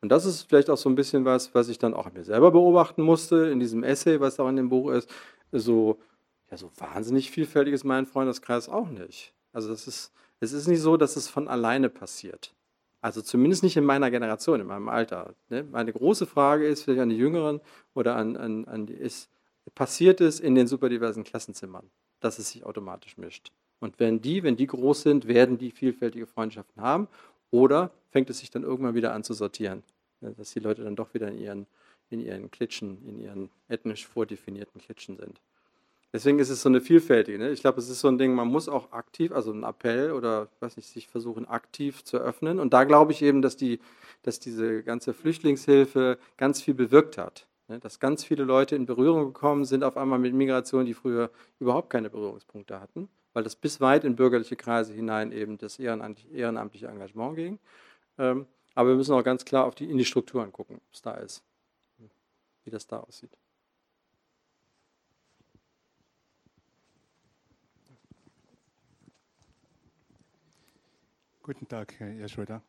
Und 0.00 0.08
das 0.08 0.24
ist 0.24 0.48
vielleicht 0.48 0.68
auch 0.68 0.76
so 0.76 0.88
ein 0.88 0.96
bisschen 0.96 1.24
was, 1.24 1.54
was 1.54 1.68
ich 1.68 1.78
dann 1.78 1.94
auch 1.94 2.12
mir 2.12 2.24
selber 2.24 2.50
beobachten 2.50 3.02
musste, 3.02 3.46
in 3.46 3.60
diesem 3.60 3.84
Essay, 3.84 4.18
was 4.18 4.40
auch 4.40 4.48
in 4.48 4.56
dem 4.56 4.68
Buch 4.68 4.90
ist. 4.90 5.08
So, 5.52 6.00
ja, 6.50 6.56
so 6.56 6.72
wahnsinnig 6.78 7.30
vielfältig 7.30 7.74
ist 7.74 7.84
mein 7.84 8.06
Freundeskreis 8.06 8.68
auch 8.68 8.88
nicht. 8.88 9.32
Also 9.52 9.68
das 9.68 9.86
ist, 9.86 10.12
es 10.40 10.52
ist 10.52 10.66
nicht 10.66 10.80
so, 10.80 10.96
dass 10.96 11.14
es 11.14 11.28
von 11.28 11.46
alleine 11.46 11.90
passiert. 11.90 12.52
Also 13.04 13.20
zumindest 13.20 13.62
nicht 13.62 13.76
in 13.76 13.84
meiner 13.84 14.10
Generation, 14.10 14.62
in 14.62 14.66
meinem 14.66 14.88
Alter. 14.88 15.34
Ne? 15.50 15.62
Meine 15.70 15.92
große 15.92 16.24
Frage 16.24 16.66
ist, 16.66 16.84
vielleicht 16.84 17.02
an 17.02 17.10
die 17.10 17.18
Jüngeren 17.18 17.60
oder 17.92 18.16
an, 18.16 18.34
an, 18.34 18.64
an 18.64 18.86
die 18.86 18.94
ist, 18.94 19.28
passiert 19.74 20.22
es 20.22 20.40
in 20.40 20.54
den 20.54 20.66
superdiversen 20.66 21.22
Klassenzimmern, 21.22 21.90
dass 22.20 22.38
es 22.38 22.52
sich 22.52 22.64
automatisch 22.64 23.18
mischt. 23.18 23.52
Und 23.78 24.00
wenn 24.00 24.22
die, 24.22 24.42
wenn 24.42 24.56
die 24.56 24.66
groß 24.66 25.02
sind, 25.02 25.28
werden 25.28 25.58
die 25.58 25.70
vielfältige 25.70 26.26
Freundschaften 26.26 26.80
haben 26.80 27.08
oder 27.50 27.90
fängt 28.08 28.30
es 28.30 28.38
sich 28.38 28.48
dann 28.48 28.62
irgendwann 28.62 28.94
wieder 28.94 29.12
an 29.12 29.22
zu 29.22 29.34
sortieren, 29.34 29.82
ne? 30.22 30.32
dass 30.38 30.52
die 30.52 30.60
Leute 30.60 30.82
dann 30.82 30.96
doch 30.96 31.12
wieder 31.12 31.28
in 31.28 31.36
ihren, 31.36 31.66
in 32.08 32.20
ihren 32.20 32.50
Klitschen, 32.50 33.06
in 33.06 33.18
ihren 33.18 33.50
ethnisch 33.68 34.06
vordefinierten 34.06 34.80
Klitschen 34.80 35.18
sind. 35.18 35.42
Deswegen 36.14 36.38
ist 36.38 36.48
es 36.48 36.62
so 36.62 36.68
eine 36.68 36.80
vielfältige. 36.80 37.38
Ne? 37.38 37.50
Ich 37.50 37.60
glaube, 37.60 37.80
es 37.80 37.88
ist 37.88 37.98
so 37.98 38.06
ein 38.06 38.18
Ding, 38.18 38.36
man 38.36 38.46
muss 38.46 38.68
auch 38.68 38.92
aktiv, 38.92 39.32
also 39.32 39.50
ein 39.50 39.64
Appell 39.64 40.12
oder 40.12 40.46
weiß 40.60 40.76
nicht, 40.76 40.88
sich 40.88 41.08
versuchen 41.08 41.44
aktiv 41.44 42.04
zu 42.04 42.18
öffnen. 42.18 42.60
Und 42.60 42.72
da 42.72 42.84
glaube 42.84 43.10
ich 43.10 43.20
eben, 43.20 43.42
dass, 43.42 43.56
die, 43.56 43.80
dass 44.22 44.38
diese 44.38 44.84
ganze 44.84 45.12
Flüchtlingshilfe 45.12 46.18
ganz 46.36 46.62
viel 46.62 46.74
bewirkt 46.74 47.18
hat. 47.18 47.48
Ne? 47.66 47.80
Dass 47.80 47.98
ganz 47.98 48.22
viele 48.22 48.44
Leute 48.44 48.76
in 48.76 48.86
Berührung 48.86 49.24
gekommen 49.24 49.64
sind, 49.64 49.82
auf 49.82 49.96
einmal 49.96 50.20
mit 50.20 50.34
Migration, 50.34 50.86
die 50.86 50.94
früher 50.94 51.32
überhaupt 51.58 51.90
keine 51.90 52.10
Berührungspunkte 52.10 52.80
hatten, 52.80 53.08
weil 53.32 53.42
das 53.42 53.56
bis 53.56 53.80
weit 53.80 54.04
in 54.04 54.14
bürgerliche 54.14 54.54
Kreise 54.54 54.92
hinein 54.92 55.32
eben 55.32 55.58
das 55.58 55.80
ehrenamtliche 55.80 56.86
Engagement 56.86 57.34
ging. 57.34 57.58
Ähm, 58.18 58.46
aber 58.76 58.90
wir 58.90 58.96
müssen 58.96 59.14
auch 59.14 59.24
ganz 59.24 59.44
klar 59.44 59.64
auf 59.64 59.74
die, 59.74 59.90
in 59.90 59.98
die 59.98 60.04
Strukturen 60.04 60.52
gucken, 60.52 60.76
ob 60.76 60.94
es 60.94 61.02
da 61.02 61.14
ist, 61.14 61.42
wie 62.62 62.70
das 62.70 62.86
da 62.86 63.00
aussieht. 63.00 63.36
Guten 71.46 71.68
Tag, 71.68 71.92
Herr 71.98 72.26
Schröder. 72.26 72.62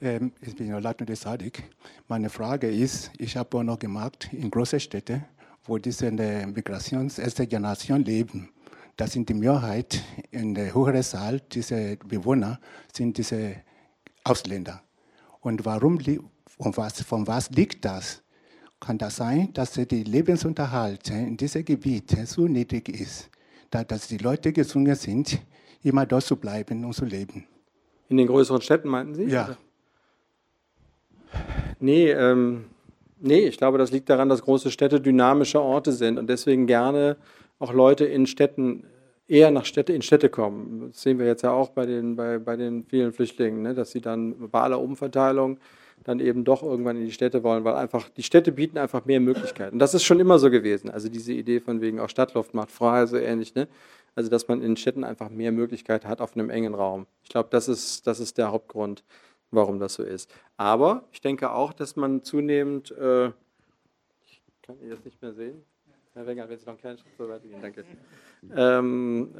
Ähm, 0.00 0.32
ich 0.40 0.56
bin 0.56 0.70
Latno 0.70 1.04
de 1.04 1.14
Sadik. 1.14 1.62
Meine 2.08 2.30
Frage 2.30 2.70
ist, 2.70 3.10
ich 3.18 3.36
habe 3.36 3.58
auch 3.58 3.62
noch 3.62 3.78
gemacht 3.78 4.30
in 4.32 4.50
großen 4.50 4.80
Städten, 4.80 5.26
wo 5.64 5.76
diese 5.76 6.10
der 6.10 6.46
Migrations 6.46 7.18
erste 7.18 7.46
Generation 7.46 8.02
leben. 8.02 8.48
Das 8.96 9.12
sind 9.12 9.28
die 9.28 9.34
Mehrheit 9.34 10.02
in 10.30 10.54
der 10.54 10.74
höheren 10.74 11.02
Zahl 11.02 11.38
dieser 11.38 11.96
Bewohner 11.96 12.58
sind 12.90 13.18
diese 13.18 13.56
Ausländer. 14.24 14.82
Und 15.40 15.66
warum 15.66 15.98
und 16.56 16.76
was, 16.78 17.02
von 17.02 17.26
was 17.26 17.50
liegt 17.50 17.84
das? 17.84 18.22
Kann 18.80 18.96
das 18.96 19.16
sein, 19.16 19.52
dass 19.52 19.72
der 19.72 19.84
Lebensunterhalt 19.84 21.10
in 21.10 21.36
diesem 21.36 21.62
Gebiet 21.62 22.16
so 22.26 22.48
niedrig 22.48 22.88
ist, 22.88 23.28
dass 23.68 24.08
die 24.08 24.16
Leute 24.16 24.50
gezwungen 24.50 24.94
sind, 24.94 25.42
immer 25.82 26.06
dort 26.06 26.24
zu 26.24 26.36
bleiben 26.36 26.86
und 26.86 26.94
zu 26.94 27.04
leben? 27.04 27.48
In 28.08 28.16
den 28.16 28.26
größeren 28.26 28.60
Städten 28.60 28.88
meinten 28.88 29.14
Sie? 29.14 29.24
Ja. 29.24 29.56
Nee, 31.80 32.10
ähm, 32.10 32.66
nee, 33.18 33.46
ich 33.46 33.58
glaube, 33.58 33.78
das 33.78 33.90
liegt 33.90 34.08
daran, 34.10 34.28
dass 34.28 34.42
große 34.42 34.70
Städte 34.70 35.00
dynamische 35.00 35.60
Orte 35.60 35.92
sind 35.92 36.18
und 36.18 36.28
deswegen 36.28 36.66
gerne 36.66 37.16
auch 37.58 37.72
Leute 37.72 38.04
in 38.04 38.26
Städten 38.26 38.84
eher 39.26 39.50
nach 39.50 39.64
Städte 39.64 39.92
in 39.92 40.02
Städte 40.02 40.28
kommen. 40.28 40.88
Das 40.88 41.02
sehen 41.02 41.18
wir 41.18 41.26
jetzt 41.26 41.42
ja 41.42 41.50
auch 41.50 41.70
bei 41.70 41.86
den, 41.86 42.16
bei, 42.16 42.38
bei 42.38 42.56
den 42.56 42.84
vielen 42.84 43.12
Flüchtlingen, 43.12 43.62
ne, 43.62 43.74
dass 43.74 43.90
sie 43.90 44.00
dann 44.00 44.50
bei 44.50 44.60
aller 44.60 44.80
Umverteilung 44.80 45.58
dann 46.02 46.20
eben 46.20 46.44
doch 46.44 46.62
irgendwann 46.62 46.96
in 46.96 47.06
die 47.06 47.12
Städte 47.12 47.42
wollen, 47.42 47.64
weil 47.64 47.74
einfach 47.74 48.10
die 48.10 48.22
Städte 48.22 48.52
bieten 48.52 48.76
einfach 48.76 49.06
mehr 49.06 49.20
Möglichkeiten. 49.20 49.78
Das 49.78 49.94
ist 49.94 50.04
schon 50.04 50.20
immer 50.20 50.38
so 50.38 50.50
gewesen. 50.50 50.90
Also 50.90 51.08
diese 51.08 51.32
Idee 51.32 51.60
von 51.60 51.80
wegen 51.80 51.98
auch 51.98 52.10
Stadtluft 52.10 52.52
macht 52.52 52.70
frei, 52.70 53.06
so 53.06 53.16
ähnlich. 53.16 53.54
Ne? 53.54 53.68
Also 54.14 54.30
dass 54.30 54.48
man 54.48 54.62
in 54.62 54.76
Städten 54.76 55.04
einfach 55.04 55.28
mehr 55.28 55.52
Möglichkeiten 55.52 56.08
hat 56.08 56.20
auf 56.20 56.36
einem 56.36 56.50
engen 56.50 56.74
Raum. 56.74 57.06
Ich 57.22 57.30
glaube, 57.30 57.48
das 57.50 57.68
ist, 57.68 58.06
das 58.06 58.20
ist 58.20 58.38
der 58.38 58.52
Hauptgrund, 58.52 59.04
warum 59.50 59.78
das 59.78 59.94
so 59.94 60.02
ist. 60.02 60.32
Aber 60.56 61.04
ich 61.12 61.20
denke 61.20 61.50
auch, 61.50 61.72
dass 61.72 61.96
man 61.96 62.22
zunehmend, 62.22 62.90
äh, 62.92 63.28
ich 64.26 64.42
kann 64.62 64.80
ihr 64.80 64.90
das 64.90 65.04
nicht 65.04 65.20
mehr 65.20 65.32
sehen, 65.32 65.64
Herr 66.14 66.26
Wenger, 66.26 66.48
wenn 66.48 66.58
Sie 66.58 66.64
noch 66.64 66.72
einen 66.72 66.80
kleinen 66.80 66.98
Schritt 66.98 67.16
so 67.18 67.28
weitergehen, 67.28 67.60
danke. 67.60 67.84
Ähm, 68.54 69.34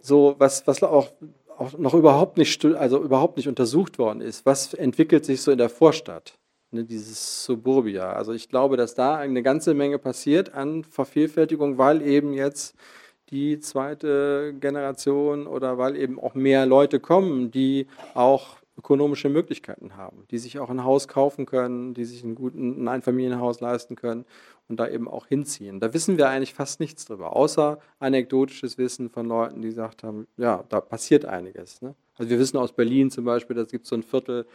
so, 0.00 0.34
was, 0.38 0.66
was 0.66 0.82
auch, 0.82 1.12
auch 1.56 1.78
noch 1.78 1.94
überhaupt 1.94 2.36
nicht, 2.36 2.64
also 2.64 3.02
überhaupt 3.02 3.36
nicht 3.36 3.48
untersucht 3.48 3.98
worden 3.98 4.20
ist, 4.20 4.44
was 4.44 4.74
entwickelt 4.74 5.24
sich 5.24 5.40
so 5.42 5.52
in 5.52 5.58
der 5.58 5.68
Vorstadt? 5.68 6.38
Ne, 6.76 6.84
dieses 6.84 7.44
Suburbia. 7.44 8.12
Also 8.12 8.32
ich 8.32 8.48
glaube, 8.48 8.76
dass 8.76 8.94
da 8.94 9.16
eine 9.16 9.42
ganze 9.42 9.72
Menge 9.72 9.98
passiert 9.98 10.54
an 10.54 10.84
Vervielfältigung, 10.84 11.78
weil 11.78 12.02
eben 12.02 12.34
jetzt 12.34 12.76
die 13.30 13.58
zweite 13.60 14.54
Generation 14.60 15.46
oder 15.46 15.78
weil 15.78 15.96
eben 15.96 16.20
auch 16.20 16.34
mehr 16.34 16.66
Leute 16.66 17.00
kommen, 17.00 17.50
die 17.50 17.86
auch 18.14 18.58
ökonomische 18.78 19.30
Möglichkeiten 19.30 19.96
haben, 19.96 20.24
die 20.30 20.36
sich 20.36 20.58
auch 20.58 20.68
ein 20.68 20.84
Haus 20.84 21.08
kaufen 21.08 21.46
können, 21.46 21.94
die 21.94 22.04
sich 22.04 22.22
ein 22.22 22.34
guten 22.34 22.84
ein 22.84 22.88
Einfamilienhaus 22.88 23.60
leisten 23.60 23.96
können 23.96 24.26
und 24.68 24.78
da 24.78 24.86
eben 24.86 25.08
auch 25.08 25.26
hinziehen. 25.26 25.80
Da 25.80 25.94
wissen 25.94 26.18
wir 26.18 26.28
eigentlich 26.28 26.52
fast 26.52 26.78
nichts 26.78 27.06
drüber, 27.06 27.34
außer 27.34 27.78
anekdotisches 28.00 28.76
Wissen 28.76 29.08
von 29.08 29.26
Leuten, 29.26 29.62
die 29.62 29.68
gesagt 29.68 30.02
haben, 30.02 30.26
ja, 30.36 30.62
da 30.68 30.82
passiert 30.82 31.24
einiges. 31.24 31.80
Ne? 31.80 31.94
Also 32.18 32.30
wir 32.30 32.38
wissen 32.38 32.58
aus 32.58 32.72
Berlin 32.72 33.10
zum 33.10 33.24
Beispiel, 33.24 33.56
da 33.56 33.64
gibt 33.64 33.84
es 33.84 33.88
so 33.88 33.96
ein 33.96 34.02
Viertel, 34.02 34.46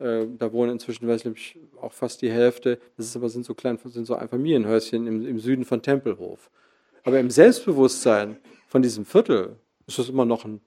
äh, 0.00 0.26
da 0.38 0.52
wohnen 0.52 0.72
inzwischen, 0.72 1.06
weiß 1.06 1.24
ich, 1.26 1.58
auch 1.80 1.92
fast 1.92 2.22
die 2.22 2.30
Hälfte. 2.30 2.78
Das 2.96 3.06
ist 3.06 3.16
aber 3.16 3.28
sind 3.28 3.44
so 3.44 3.54
klein, 3.54 3.78
sind 3.84 4.06
so 4.06 4.14
Einfamilienhäuschen 4.14 5.06
im, 5.06 5.26
im 5.26 5.38
Süden 5.38 5.64
von 5.64 5.82
Tempelhof. 5.82 6.50
Aber 7.04 7.20
im 7.20 7.30
Selbstbewusstsein 7.30 8.38
von 8.66 8.82
diesem 8.82 9.04
Viertel 9.04 9.56
ist 9.86 9.98
das 9.98 10.08
immer 10.08 10.24
noch 10.24 10.44
ein 10.44 10.60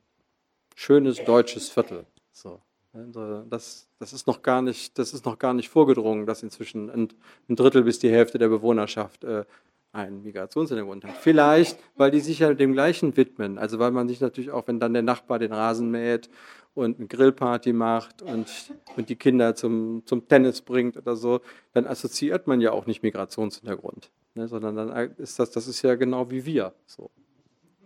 schönes 0.76 1.24
deutsches 1.24 1.70
Viertel. 1.70 2.06
So. 2.32 2.62
Also 2.94 3.44
das, 3.50 3.88
das, 3.98 4.14
ist 4.14 4.28
noch 4.28 4.44
gar 4.44 4.62
nicht, 4.62 5.00
das 5.00 5.14
ist 5.14 5.26
noch 5.26 5.40
gar 5.40 5.56
nicht 5.56 5.70
vorgedrungen, 5.70 6.28
dass 6.28 6.44
inzwischen 6.44 6.92
ein, 6.92 7.10
ein 7.50 7.56
Drittel 7.56 7.84
bis 7.84 7.98
die 7.98 8.12
Hälfte 8.12 8.38
der 8.38 8.50
Bewohnerschaft 8.50 9.24
äh, 9.24 9.46
einen 9.94 10.24
Migrationshintergrund 10.24 11.06
hat. 11.06 11.16
Vielleicht, 11.18 11.80
weil 11.96 12.12
die 12.12 12.20
sich 12.20 12.40
ja 12.40 12.54
dem 12.54 12.74
Gleichen 12.74 13.16
widmen. 13.16 13.58
Also 13.58 13.80
weil 13.80 13.92
man 13.92 14.10
sich 14.10 14.20
natürlich 14.20 14.52
auch, 14.52 14.68
wenn 14.68 14.80
dann 14.80 14.94
der 14.94 15.04
Nachbar 15.04 15.40
den 15.40 15.54
Rasen 15.54 15.92
mäht 15.92 16.30
und 16.74 16.98
eine 16.98 17.08
Grillparty 17.08 17.74
macht 17.74 18.24
und, 18.24 18.74
und 18.98 19.10
die 19.10 19.16
Kinder 19.16 19.56
zum, 19.56 20.02
zum 20.06 20.28
Tennis 20.28 20.62
bringt 20.62 20.98
oder 20.98 21.16
so, 21.16 21.42
dann 21.74 21.86
assoziiert 21.86 22.48
man 22.48 22.60
ja 22.60 22.72
auch 22.72 22.88
nicht 22.88 23.04
Migrationshintergrund. 23.04 24.10
Ne, 24.34 24.48
sondern 24.48 24.76
dann 24.76 25.16
ist 25.18 25.38
das, 25.38 25.52
das 25.52 25.68
ist 25.68 25.84
ja 25.84 25.94
genau 25.94 26.32
wie 26.32 26.44
wir. 26.44 26.74
So. 26.88 27.12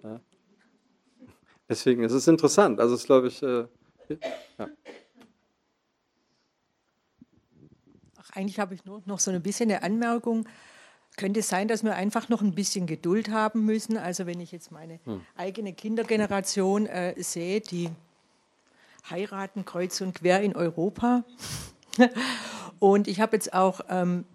Ja. 0.01 0.21
Deswegen 1.67 2.03
ist 2.03 2.13
es 2.13 2.25
interessant. 2.29 2.79
Also 2.79 2.95
es 2.95 3.03
glaube 3.03 3.27
ich, 3.27 3.43
äh, 3.43 3.67
ja. 4.57 4.69
Ach, 8.15 8.29
eigentlich 8.31 8.59
habe 8.61 8.75
ich 8.75 8.85
nur 8.85 9.03
noch 9.05 9.19
so 9.19 9.29
ein 9.31 9.43
bisschen 9.43 9.69
eine 9.69 9.83
Anmerkung. 9.83 10.47
Könnte 11.17 11.41
es 11.41 11.49
sein, 11.49 11.67
dass 11.67 11.83
wir 11.83 11.95
einfach 11.95 12.29
noch 12.29 12.41
ein 12.41 12.53
bisschen 12.53 12.85
Geduld 12.85 13.29
haben 13.29 13.65
müssen? 13.65 13.97
Also 13.97 14.25
wenn 14.27 14.39
ich 14.39 14.51
jetzt 14.51 14.71
meine 14.71 14.99
hm. 15.03 15.21
eigene 15.35 15.73
Kindergeneration 15.73 16.85
äh, 16.85 17.21
sehe, 17.21 17.59
die 17.59 17.89
heiraten 19.09 19.65
kreuz 19.65 19.99
und 19.99 20.15
quer 20.15 20.41
in 20.41 20.55
Europa. 20.55 21.23
und 22.79 23.07
ich 23.07 23.19
habe 23.19 23.35
jetzt 23.35 23.53
auch 23.53 23.81
ähm, 23.89 24.25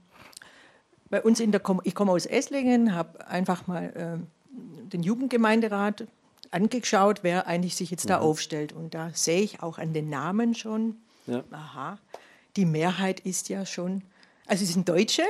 bei 1.08 1.22
uns 1.22 1.40
in 1.40 1.52
der, 1.52 1.60
Kom 1.60 1.80
ich 1.84 1.94
komme 1.94 2.10
aus 2.10 2.26
Esslingen, 2.26 2.94
habe 2.94 3.28
einfach 3.28 3.66
mal 3.68 3.84
äh, 3.94 4.88
den 4.88 5.02
Jugendgemeinderat 5.04 6.06
angeschaut, 6.50 7.20
wer 7.22 7.46
eigentlich 7.46 7.76
sich 7.76 7.90
jetzt 7.90 8.10
da 8.10 8.18
mhm. 8.18 8.24
aufstellt. 8.24 8.72
Und 8.72 8.94
da 8.94 9.10
sehe 9.14 9.42
ich 9.42 9.62
auch 9.62 9.78
an 9.78 9.92
den 9.92 10.10
Namen 10.10 10.54
schon, 10.54 10.96
ja. 11.26 11.44
aha, 11.52 11.98
die 12.56 12.64
Mehrheit 12.64 13.20
ist 13.20 13.48
ja 13.48 13.64
schon, 13.66 14.02
also 14.46 14.64
sie 14.64 14.72
sind 14.72 14.88
Deutsche, 14.88 15.22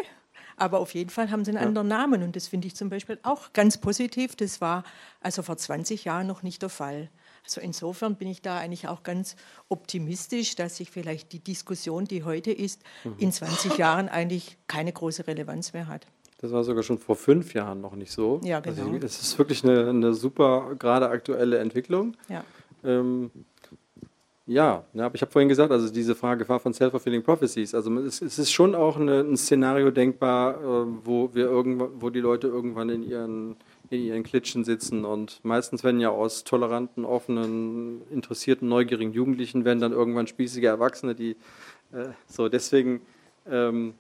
aber 0.63 0.79
auf 0.79 0.95
jeden 0.95 1.11
Fall 1.11 1.31
haben 1.31 1.45
sie 1.45 1.51
einen 1.51 1.61
ja. 1.61 1.67
anderen 1.67 1.89
Namen. 1.89 2.23
Und 2.23 2.37
das 2.37 2.49
finde 2.49 2.69
ich 2.69 2.77
zum 2.77 2.89
Beispiel 2.89 3.19
auch 3.25 3.53
ganz 3.53 3.79
positiv. 3.79 4.37
Das 4.37 4.61
war 4.61 4.85
also 5.21 5.43
vor 5.43 5.57
20 5.57 6.05
Jahren 6.05 6.27
noch 6.27 6.43
nicht 6.43 6.63
der 6.63 6.69
Fall. 6.69 7.11
Also 7.45 7.61
insofern 7.61 8.15
bin 8.15 8.29
ich 8.29 8.41
da 8.41 8.59
eigentlich 8.59 8.87
auch 8.87 9.03
ganz 9.03 9.35
optimistisch, 9.69 10.55
dass 10.55 10.77
sich 10.77 10.91
vielleicht 10.91 11.33
die 11.33 11.41
Diskussion, 11.41 12.05
die 12.05 12.23
heute 12.23 12.53
ist, 12.53 12.81
mhm. 13.03 13.15
in 13.19 13.33
20 13.33 13.77
Jahren 13.77 14.09
eigentlich 14.09 14.57
keine 14.69 14.93
große 14.93 15.27
Relevanz 15.27 15.73
mehr 15.73 15.89
hat. 15.89 16.07
Das 16.39 16.53
war 16.53 16.63
sogar 16.63 16.83
schon 16.83 16.99
vor 16.99 17.17
fünf 17.17 17.55
Jahren 17.55 17.81
noch 17.81 17.95
nicht 17.95 18.13
so. 18.13 18.41
Ja, 18.45 18.61
genau. 18.61 18.93
Also 18.93 19.07
es 19.07 19.21
ist 19.21 19.39
wirklich 19.39 19.65
eine, 19.65 19.89
eine 19.89 20.15
super, 20.15 20.77
gerade 20.79 21.09
aktuelle 21.09 21.59
Entwicklung. 21.59 22.17
Ja. 22.29 22.45
Ähm, 22.85 23.31
ja, 24.53 24.85
ja, 24.93 25.07
aber 25.07 25.15
ich 25.15 25.23
habe 25.23 25.33
vorhin 25.33 25.49
gesagt, 25.49 25.73
also 25.73 25.91
diese 25.91 26.15
Frage 26.15 26.41
Gefahr 26.41 26.61
von 26.61 26.75
Self-Fulfilling 26.75 27.23
Prophecies. 27.23 27.75
Also 27.75 27.93
es, 28.01 28.21
es, 28.21 28.39
ist 28.39 28.53
schon 28.53 28.75
auch 28.75 28.97
eine, 28.97 29.21
ein 29.21 29.37
Szenario 29.37 29.91
denkbar, 29.91 30.57
äh, 30.57 30.87
wo 31.05 31.35
wir 31.35 31.51
wo 31.51 32.11
die 32.11 32.21
Leute 32.21 32.49
irgendwann 32.49 32.89
in 32.91 33.03
ihren 33.03 33.57
in 33.91 34.03
ihren 34.03 34.23
Klitschen 34.23 34.65
sitzen 34.65 35.05
und 35.05 35.41
meistens 35.43 35.85
werden 35.85 36.01
ja 36.01 36.09
aus 36.09 36.45
toleranten, 36.45 37.05
offenen, 37.05 38.01
interessierten, 38.11 38.67
neugierigen 38.67 39.13
Jugendlichen 39.13 39.67
werden 39.67 39.81
dann 39.81 39.93
irgendwann 39.93 40.27
spießige 40.27 40.67
Erwachsene, 40.67 41.15
die 41.15 41.37
äh, 41.93 42.09
so 42.27 42.49
deswegen 42.49 43.03
ähm, 43.51 43.93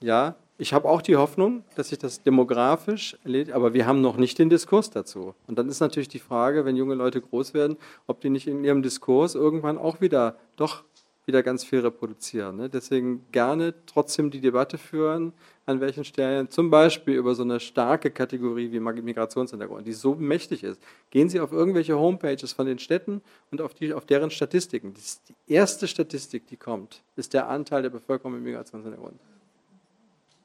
ja, 0.00 0.34
ich 0.58 0.72
habe 0.72 0.88
auch 0.88 1.02
die 1.02 1.16
Hoffnung, 1.16 1.64
dass 1.74 1.90
sich 1.90 1.98
das 1.98 2.22
demografisch 2.22 3.16
erledigt, 3.24 3.52
aber 3.54 3.74
wir 3.74 3.86
haben 3.86 4.00
noch 4.00 4.16
nicht 4.16 4.38
den 4.38 4.48
Diskurs 4.48 4.90
dazu. 4.90 5.34
Und 5.46 5.58
dann 5.58 5.68
ist 5.68 5.80
natürlich 5.80 6.08
die 6.08 6.18
Frage, 6.18 6.64
wenn 6.64 6.76
junge 6.76 6.94
Leute 6.94 7.20
groß 7.20 7.52
werden, 7.52 7.76
ob 8.06 8.20
die 8.20 8.30
nicht 8.30 8.46
in 8.46 8.64
ihrem 8.64 8.82
Diskurs 8.82 9.34
irgendwann 9.34 9.78
auch 9.78 10.00
wieder 10.00 10.36
doch 10.56 10.84
wieder 11.26 11.42
ganz 11.42 11.64
viel 11.64 11.80
reproduzieren. 11.80 12.56
Ne? 12.56 12.68
Deswegen 12.70 13.26
gerne 13.32 13.74
trotzdem 13.86 14.30
die 14.30 14.40
Debatte 14.40 14.78
führen, 14.78 15.32
an 15.66 15.80
welchen 15.80 16.04
Stellen, 16.04 16.48
zum 16.50 16.70
Beispiel 16.70 17.16
über 17.16 17.34
so 17.34 17.42
eine 17.42 17.58
starke 17.58 18.12
Kategorie 18.12 18.70
wie 18.70 18.78
Migrationshintergrund, 18.78 19.86
die 19.86 19.92
so 19.92 20.14
mächtig 20.14 20.62
ist. 20.62 20.80
Gehen 21.10 21.28
Sie 21.28 21.40
auf 21.40 21.50
irgendwelche 21.50 21.98
Homepages 21.98 22.52
von 22.52 22.66
den 22.66 22.78
Städten 22.78 23.22
und 23.50 23.60
auf, 23.60 23.74
die, 23.74 23.92
auf 23.92 24.06
deren 24.06 24.30
Statistiken. 24.30 24.94
Die 24.94 25.52
erste 25.52 25.88
Statistik, 25.88 26.46
die 26.46 26.56
kommt, 26.56 27.02
ist 27.16 27.34
der 27.34 27.48
Anteil 27.48 27.82
der 27.82 27.90
Bevölkerung 27.90 28.34
mit 28.34 28.42
Migrationshintergrund. 28.42 29.18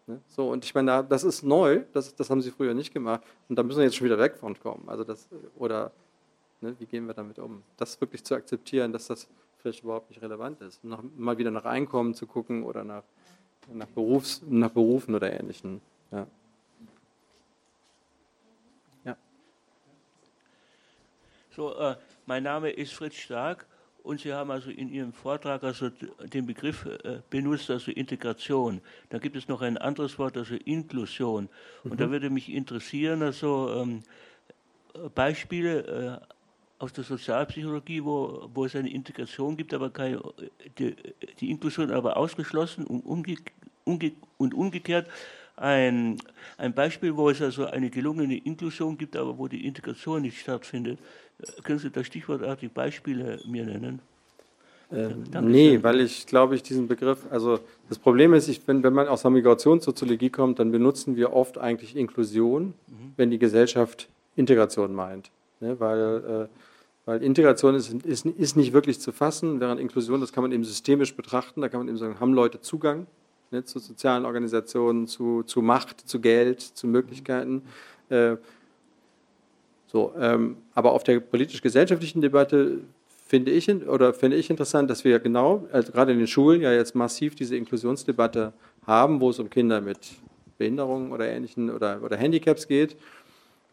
Ne? 0.08 0.22
So, 0.28 0.50
und 0.50 0.66
ich 0.66 0.74
meine, 0.74 1.04
das 1.04 1.24
ist 1.24 1.44
neu, 1.44 1.84
das, 1.94 2.16
das 2.16 2.30
haben 2.30 2.42
sie 2.42 2.52
früher 2.52 2.74
nicht 2.74 2.94
gemacht. 2.94 3.22
Und 3.50 3.56
da 3.56 3.64
müssen 3.64 3.78
wir 3.78 3.86
jetzt 3.86 3.96
schon 3.96 4.06
wieder 4.06 4.20
weg 4.20 4.38
von 4.38 4.60
kommen. 4.60 4.88
Also 4.88 5.04
das, 5.04 5.28
oder 5.58 5.92
ne, 6.62 6.76
wie 6.80 6.86
gehen 6.86 7.08
wir 7.08 7.14
damit 7.14 7.40
um? 7.40 7.64
Das 7.78 8.00
wirklich 8.02 8.24
zu 8.24 8.36
akzeptieren, 8.36 8.92
dass 8.92 9.08
das 9.08 9.28
vielleicht 9.60 9.84
überhaupt 9.84 10.10
nicht 10.10 10.22
relevant 10.22 10.62
ist. 10.62 10.84
Nach, 10.84 11.02
mal 11.16 11.38
wieder 11.38 11.52
nach 11.52 11.66
Einkommen 11.66 12.14
zu 12.14 12.26
gucken 12.26 12.64
oder 12.64 12.84
nach, 12.84 13.04
nach, 13.72 13.88
Berufs-, 13.88 14.42
nach 14.48 14.72
Berufen 14.72 15.16
oder 15.16 15.32
Ähnlichem. 15.32 15.82
Ja. 16.12 16.28
ja. 19.06 19.18
So, 21.56 21.76
äh, 21.76 21.96
mein 22.26 22.44
Name 22.44 22.72
ist 22.72 22.94
Fritz 22.94 23.16
Stark 23.16 23.68
und 24.04 24.20
Sie 24.20 24.34
haben 24.34 24.52
also 24.52 24.70
in 24.70 24.90
Ihrem 24.90 25.14
Vortrag 25.14 25.64
also 25.64 25.90
den 25.90 26.46
Begriff 26.46 26.86
äh, 26.86 27.22
benutzt, 27.30 27.70
also 27.70 27.92
Integration. 27.92 28.82
Da 29.10 29.20
gibt 29.20 29.36
es 29.36 29.48
noch 29.48 29.62
ein 29.62 29.78
anderes 29.78 30.18
Wort, 30.18 30.38
also 30.38 30.56
Inklusion. 30.56 31.50
Und 31.84 31.94
mhm. 31.94 31.98
da 31.98 32.12
würde 32.12 32.30
mich 32.30 32.50
interessieren, 32.50 33.22
also 33.22 33.82
ähm, 33.82 34.04
Beispiele 35.14 36.20
äh, 36.20 36.82
aus 36.82 36.94
der 36.94 37.04
Sozialpsychologie, 37.04 38.04
wo, 38.04 38.50
wo 38.54 38.66
es 38.66 38.76
eine 38.76 38.90
Integration 38.90 39.56
gibt, 39.56 39.74
aber 39.74 39.92
keine, 39.92 40.22
die, 40.80 40.96
die 41.40 41.52
Inklusion 41.52 41.92
aber 41.92 42.18
ausgeschlossen 42.18 42.86
und, 42.86 43.02
umge, 43.06 43.36
umge, 43.84 44.14
und 44.38 44.54
umgekehrt. 44.54 45.08
Ein, 45.56 46.18
ein 46.58 46.74
Beispiel, 46.74 47.16
wo 47.16 47.30
es 47.30 47.42
also 47.42 47.66
eine 47.66 47.90
gelungene 47.90 48.38
Inklusion 48.38 48.98
gibt, 48.98 49.16
aber 49.16 49.38
wo 49.38 49.48
die 49.48 49.66
Integration 49.66 50.22
nicht 50.24 50.40
stattfindet. 50.40 51.00
Können 51.64 51.80
Sie 51.80 51.90
da 51.90 52.04
stichwortartig 52.04 52.72
Beispiele 52.72 53.40
mir 53.46 53.66
nennen? 53.66 54.00
Ähm, 54.94 55.24
nee, 55.42 55.82
weil 55.82 56.02
ich 56.02 56.28
glaube, 56.28 56.56
ich 56.56 56.64
diesen 56.64 56.88
Begriff, 56.88 57.26
also 57.30 57.60
das 57.88 57.98
Problem 57.98 58.34
ist, 58.34 58.50
ich, 58.50 58.62
wenn, 58.68 58.84
wenn 58.84 58.94
man 58.94 59.08
aus 59.08 59.22
der 59.22 59.32
Migrationssoziologie 59.32 60.30
kommt, 60.30 60.60
dann 60.60 60.72
benutzen 60.72 61.16
wir 61.16 61.32
oft 61.34 61.58
eigentlich 61.58 61.96
Inklusion, 61.96 62.74
mhm. 62.88 63.14
wenn 63.16 63.32
die 63.32 63.40
Gesellschaft 63.40 64.10
Integration 64.36 64.94
meint. 64.94 65.32
Ne? 65.62 65.80
Weil, 65.80 66.50
äh, 66.50 66.56
weil 67.06 67.24
Integration 67.24 67.76
ist, 67.76 67.94
ist, 68.04 68.26
ist 68.26 68.58
nicht 68.58 68.74
wirklich 68.74 69.00
zu 69.00 69.14
fassen, 69.14 69.62
während 69.62 69.80
Inklusion, 69.80 70.20
das 70.20 70.34
kann 70.34 70.44
man 70.44 70.52
eben 70.52 70.66
systemisch 70.66 71.16
betrachten, 71.16 71.62
da 71.62 71.70
kann 71.70 71.80
man 71.80 71.88
eben 71.88 71.98
sagen, 71.98 72.20
haben 72.20 72.34
Leute 72.34 72.60
Zugang 72.60 73.08
ne, 73.52 73.64
zu 73.64 73.80
sozialen 73.80 74.26
Organisationen, 74.26 75.08
zu, 75.08 75.44
zu 75.44 75.62
Macht, 75.62 76.02
zu 76.02 76.20
Geld, 76.20 76.62
zu 76.62 76.88
Möglichkeiten. 76.88 77.64
Äh, 78.10 78.38
so, 79.88 80.14
ähm, 80.18 80.58
aber 80.74 80.94
auf 80.94 81.04
der 81.04 81.20
politisch-gesellschaftlichen 81.20 82.22
Debatte 82.22 82.80
finde 83.28 83.52
ich, 83.52 83.70
oder 83.88 84.14
finde 84.14 84.38
ich 84.38 84.50
interessant, 84.50 84.90
dass 84.90 85.04
wir 85.04 85.20
genau, 85.20 85.68
also 85.72 85.92
gerade 85.92 86.12
in 86.12 86.18
den 86.18 86.28
Schulen 86.28 86.62
ja 86.62 86.72
jetzt 86.72 86.96
massiv 86.96 87.36
diese 87.36 87.56
Inklusionsdebatte 87.56 88.54
haben, 88.86 89.22
wo 89.22 89.30
es 89.30 89.40
um 89.40 89.50
Kinder 89.50 89.82
mit 89.82 90.00
Behinderungen 90.58 91.12
oder 91.12 91.28
ähnlichen 91.28 91.70
oder, 91.70 92.02
oder 92.04 92.18
Handicaps 92.18 92.68
geht 92.68 92.96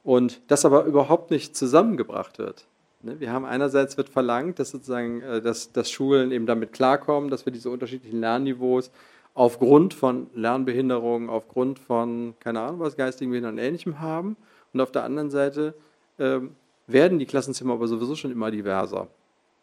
und 0.05 0.41
das 0.49 0.65
aber 0.65 0.85
überhaupt 0.85 1.31
nicht 1.31 1.57
zusammengebracht 1.57 2.39
wird. 2.39 2.67
Ne, 3.03 3.21
wir 3.21 3.33
haben 3.33 3.45
einerseits 3.45 3.97
wird 3.97 4.09
verlangt, 4.09 4.59
dass 4.59 4.71
sozusagen, 4.71 5.23
äh, 5.23 5.41
dass, 5.41 5.73
dass 5.73 5.91
Schulen 5.91 6.33
eben 6.33 6.47
damit 6.47 6.73
klarkommen, 6.73 7.31
dass 7.31 7.47
wir 7.47 7.53
diese 7.53 7.71
unterschiedlichen 7.71 8.21
Lernniveaus 8.21 8.91
aufgrund 9.39 9.95
von 9.95 10.27
Lernbehinderungen, 10.35 11.31
aufgrund 11.31 11.79
von, 11.79 12.35
keine 12.41 12.61
Ahnung 12.61 12.81
was, 12.81 12.97
geistigen 12.97 13.31
Behinderungen 13.31 13.61
und 13.61 13.65
Ähnlichem 13.65 14.01
haben. 14.01 14.37
Und 14.73 14.81
auf 14.81 14.91
der 14.91 15.05
anderen 15.05 15.31
Seite 15.31 15.75
ähm, 16.19 16.57
werden 16.89 17.21
die 17.21 17.27
Klassenzimmer 17.27 17.75
aber 17.75 17.87
sowieso 17.87 18.17
schon 18.17 18.33
immer 18.33 18.51
diverser. 18.51 19.07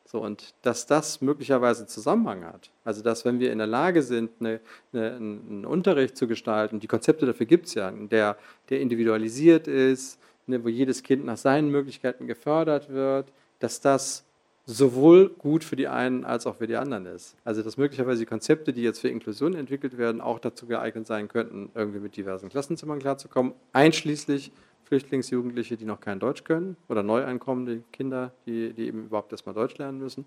So, 0.06 0.22
und 0.22 0.54
dass 0.62 0.86
das 0.86 1.20
möglicherweise 1.20 1.88
Zusammenhang 1.88 2.46
hat, 2.46 2.72
also 2.86 3.04
dass 3.04 3.26
wenn 3.26 3.42
wir 3.42 3.52
in 3.52 3.58
der 3.58 3.68
Lage 3.68 4.02
sind, 4.02 4.32
eine, 4.40 4.62
eine, 4.94 5.16
einen 5.16 5.66
Unterricht 5.66 6.16
zu 6.16 6.26
gestalten, 6.26 6.80
die 6.80 6.88
Konzepte 6.88 7.26
dafür 7.26 7.46
gibt 7.46 7.66
es 7.66 7.74
ja, 7.74 7.92
der, 7.92 8.38
der 8.70 8.80
individualisiert 8.80 9.68
ist, 9.68 10.20
ne, 10.48 10.64
wo 10.64 10.70
jedes 10.70 11.04
Kind 11.04 11.26
nach 11.26 11.38
seinen 11.38 11.70
Möglichkeiten 11.70 12.28
gefördert 12.28 12.90
wird, 12.90 13.28
dass 13.60 13.82
das 13.82 14.24
sowohl 14.66 15.30
gut 15.30 15.64
für 15.64 15.76
die 15.76 15.88
einen 15.88 16.26
als 16.26 16.48
auch 16.48 16.56
für 16.56 16.68
die 16.68 16.76
anderen 16.76 17.06
ist. 17.06 17.36
Also 17.44 17.62
dass 17.62 17.78
möglicherweise 17.78 18.20
die 18.20 18.26
Konzepte, 18.26 18.74
die 18.74 18.82
jetzt 18.82 19.00
für 19.00 19.10
Inklusion 19.10 19.54
entwickelt 19.54 19.98
werden, 19.98 20.22
auch 20.22 20.40
dazu 20.40 20.66
geeignet 20.66 21.06
sein 21.06 21.28
könnten, 21.28 21.70
irgendwie 21.76 22.00
mit 22.00 22.18
diversen 22.18 22.50
Klassenzimmern 22.50 23.00
klarzukommen, 23.00 23.54
einschließlich 23.74 24.52
Flüchtlingsjugendliche, 24.86 25.78
die 25.78 25.86
noch 25.86 26.00
kein 26.00 26.20
Deutsch 26.20 26.44
können 26.44 26.78
oder 26.90 27.04
neu 27.04 27.24
einkommende 27.24 27.84
Kinder, 27.92 28.34
die, 28.46 28.74
die 28.74 28.88
eben 28.88 29.06
überhaupt 29.06 29.32
erstmal 29.32 29.56
Deutsch 29.56 29.78
lernen 29.78 30.00
müssen 30.00 30.26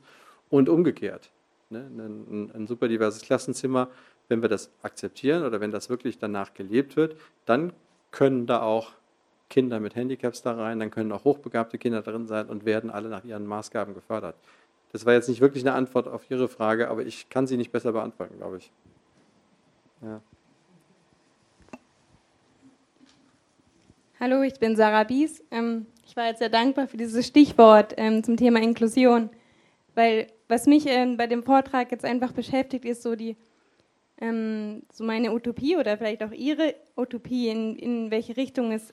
und 0.50 0.68
umgekehrt. 0.68 1.30
Ne? 1.70 1.80
Ein, 1.80 2.50
ein 2.54 2.66
super 2.66 2.88
diverses 2.88 3.22
Klassenzimmer, 3.22 3.88
wenn 4.28 4.42
wir 4.42 4.48
das 4.48 4.70
akzeptieren 4.82 5.44
oder 5.44 5.60
wenn 5.60 5.70
das 5.70 5.90
wirklich 5.90 6.18
danach 6.18 6.54
gelebt 6.54 6.96
wird, 6.96 7.16
dann 7.44 7.72
können 8.10 8.46
da 8.46 8.62
auch 8.62 8.92
Kinder 9.48 9.80
mit 9.80 9.96
Handicaps 9.96 10.42
da 10.42 10.54
rein, 10.54 10.78
dann 10.78 10.90
können 10.90 11.10
auch 11.12 11.24
hochbegabte 11.24 11.78
Kinder 11.78 12.02
drin 12.02 12.26
sein 12.26 12.46
und 12.46 12.64
werden 12.64 12.90
alle 12.90 13.08
nach 13.08 13.24
ihren 13.24 13.46
Maßgaben 13.46 13.94
gefördert. 13.94 14.36
Das 14.92 15.04
war 15.04 15.14
jetzt 15.14 15.28
nicht 15.28 15.40
wirklich 15.40 15.64
eine 15.64 15.74
Antwort 15.74 16.08
auf 16.08 16.30
Ihre 16.30 16.48
Frage, 16.48 16.88
aber 16.88 17.04
ich 17.04 17.28
kann 17.28 17.46
sie 17.46 17.56
nicht 17.56 17.72
besser 17.72 17.92
beantworten, 17.92 18.38
glaube 18.38 18.58
ich. 18.58 18.70
Ja. 20.02 20.20
Hallo, 24.20 24.42
ich 24.42 24.58
bin 24.58 24.76
Sarah 24.76 25.04
Bies. 25.04 25.44
Ähm, 25.50 25.86
ich 26.06 26.16
war 26.16 26.26
jetzt 26.26 26.38
sehr 26.38 26.48
dankbar 26.48 26.88
für 26.88 26.96
dieses 26.96 27.26
Stichwort 27.26 27.94
ähm, 27.96 28.24
zum 28.24 28.36
Thema 28.36 28.60
Inklusion, 28.60 29.30
weil 29.94 30.28
was 30.48 30.66
mich 30.66 30.86
ähm, 30.86 31.16
bei 31.16 31.26
dem 31.26 31.42
Vortrag 31.42 31.92
jetzt 31.92 32.04
einfach 32.04 32.32
beschäftigt, 32.32 32.84
ist 32.84 33.02
so 33.02 33.14
die 33.14 33.36
so 34.20 35.04
meine 35.04 35.32
Utopie 35.32 35.76
oder 35.76 35.96
vielleicht 35.96 36.24
auch 36.24 36.32
Ihre 36.32 36.74
Utopie, 36.96 37.48
in, 37.48 37.76
in 37.76 38.10
welche 38.10 38.36
Richtung 38.36 38.72
es 38.72 38.92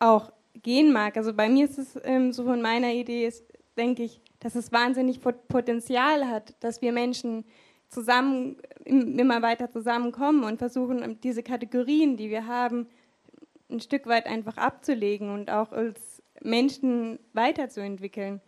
auch 0.00 0.32
gehen 0.54 0.92
mag. 0.92 1.16
Also 1.16 1.32
bei 1.32 1.48
mir 1.48 1.66
ist 1.66 1.78
es 1.78 1.92
so 2.34 2.44
von 2.44 2.60
meiner 2.60 2.92
Idee, 2.92 3.26
ist, 3.26 3.44
denke 3.76 4.02
ich, 4.02 4.20
dass 4.40 4.56
es 4.56 4.72
wahnsinnig 4.72 5.20
Potenzial 5.20 6.28
hat, 6.28 6.56
dass 6.60 6.82
wir 6.82 6.92
Menschen 6.92 7.44
zusammen 7.88 8.56
immer 8.84 9.40
weiter 9.42 9.70
zusammenkommen 9.70 10.44
und 10.44 10.58
versuchen, 10.58 11.20
diese 11.22 11.42
Kategorien, 11.42 12.16
die 12.16 12.30
wir 12.30 12.46
haben, 12.46 12.86
ein 13.70 13.80
Stück 13.80 14.06
weit 14.06 14.26
einfach 14.26 14.56
abzulegen 14.56 15.30
und 15.30 15.50
auch 15.50 15.72
als 15.72 16.22
Menschen 16.42 17.18
weiterzuentwickeln. 17.32 18.40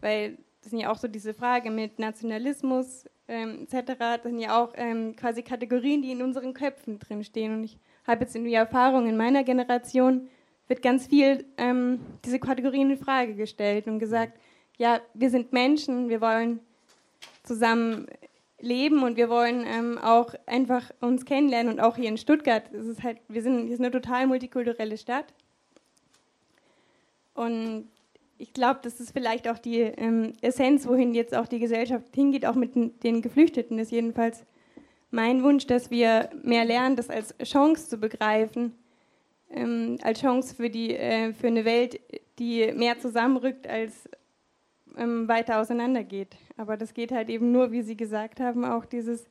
Weil 0.00 0.38
das 0.60 0.70
sind 0.70 0.80
ja 0.80 0.90
auch 0.90 0.98
so 0.98 1.08
diese 1.08 1.34
Frage 1.34 1.70
mit 1.70 1.98
Nationalismus 1.98 3.04
ähm, 3.28 3.66
etc., 3.70 3.92
das 3.98 4.22
sind 4.22 4.38
ja 4.38 4.62
auch 4.62 4.72
ähm, 4.76 5.16
quasi 5.16 5.42
Kategorien, 5.42 6.02
die 6.02 6.12
in 6.12 6.22
unseren 6.22 6.54
Köpfen 6.54 6.98
drinstehen. 6.98 7.54
Und 7.54 7.64
ich 7.64 7.78
habe 8.06 8.22
jetzt 8.22 8.36
in 8.36 8.44
die 8.44 8.54
Erfahrung 8.54 9.06
in 9.06 9.16
meiner 9.16 9.44
Generation, 9.44 10.28
wird 10.68 10.82
ganz 10.82 11.06
viel 11.06 11.44
ähm, 11.58 12.00
diese 12.24 12.38
Kategorien 12.38 12.90
in 12.90 12.96
Frage 12.96 13.34
gestellt 13.34 13.86
und 13.86 13.98
gesagt, 13.98 14.38
ja, 14.76 15.00
wir 15.12 15.30
sind 15.30 15.52
Menschen, 15.52 16.08
wir 16.08 16.20
wollen 16.20 16.60
zusammen 17.42 18.06
leben 18.60 19.02
und 19.02 19.16
wir 19.16 19.28
wollen 19.28 19.64
ähm, 19.66 19.98
auch 19.98 20.34
einfach 20.46 20.90
uns 21.00 21.24
kennenlernen 21.24 21.74
und 21.74 21.80
auch 21.80 21.96
hier 21.96 22.08
in 22.08 22.16
Stuttgart 22.16 22.68
ist 22.72 22.86
es 22.86 23.02
halt, 23.02 23.18
wir 23.28 23.42
sind 23.42 23.64
hier 23.64 23.74
ist 23.74 23.80
eine 23.80 23.90
total 23.90 24.26
multikulturelle 24.26 24.96
Stadt 24.96 25.26
und 27.34 27.88
ich 28.38 28.52
glaube, 28.52 28.80
das 28.82 29.00
ist 29.00 29.12
vielleicht 29.12 29.48
auch 29.48 29.58
die 29.58 29.80
ähm, 29.80 30.32
Essenz, 30.40 30.86
wohin 30.86 31.14
jetzt 31.14 31.34
auch 31.34 31.46
die 31.46 31.58
Gesellschaft 31.58 32.14
hingeht, 32.14 32.46
auch 32.46 32.54
mit 32.54 32.74
den 33.02 33.22
Geflüchteten, 33.22 33.78
ist 33.78 33.92
jedenfalls 33.92 34.44
mein 35.10 35.42
Wunsch, 35.44 35.66
dass 35.66 35.90
wir 35.90 36.30
mehr 36.42 36.64
lernen, 36.64 36.96
das 36.96 37.08
als 37.08 37.36
Chance 37.38 37.88
zu 37.88 37.98
begreifen, 37.98 38.72
ähm, 39.50 39.98
als 40.02 40.20
Chance 40.20 40.54
für, 40.56 40.68
die, 40.68 40.96
äh, 40.96 41.32
für 41.32 41.46
eine 41.46 41.64
Welt, 41.64 42.00
die 42.38 42.72
mehr 42.72 42.98
zusammenrückt 42.98 43.68
als 43.68 44.08
ähm, 44.96 45.28
weiter 45.28 45.60
auseinandergeht. 45.60 46.36
Aber 46.56 46.76
das 46.76 46.94
geht 46.94 47.12
halt 47.12 47.28
eben 47.28 47.52
nur, 47.52 47.70
wie 47.70 47.82
Sie 47.82 47.96
gesagt 47.96 48.40
haben, 48.40 48.64
auch 48.64 48.84
dieses, 48.84 49.26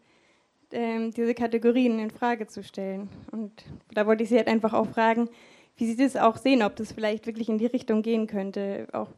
ähm, 0.72 1.12
diese 1.12 1.34
Kategorien 1.34 2.00
in 2.00 2.12
Frage 2.12 2.48
zu 2.48 2.64
stellen. 2.64 3.10
Und 3.32 3.52
da 3.94 4.08
wollte 4.08 4.24
ich 4.24 4.30
Sie 4.30 4.38
halt 4.38 4.48
einfach 4.48 4.74
auch 4.74 4.88
fragen, 4.88 5.30
wie 5.78 5.86
Sie 5.86 5.98
das 5.98 6.16
auch 6.16 6.38
sehen, 6.38 6.64
ob 6.64 6.76
das 6.76 6.92
vielleicht 6.92 7.26
wirklich 7.26 7.50
in 7.50 7.58
die 7.58 7.66
Richtung 7.66 8.02
gehen 8.02 8.28
könnte, 8.28 8.88
auch 8.94 9.10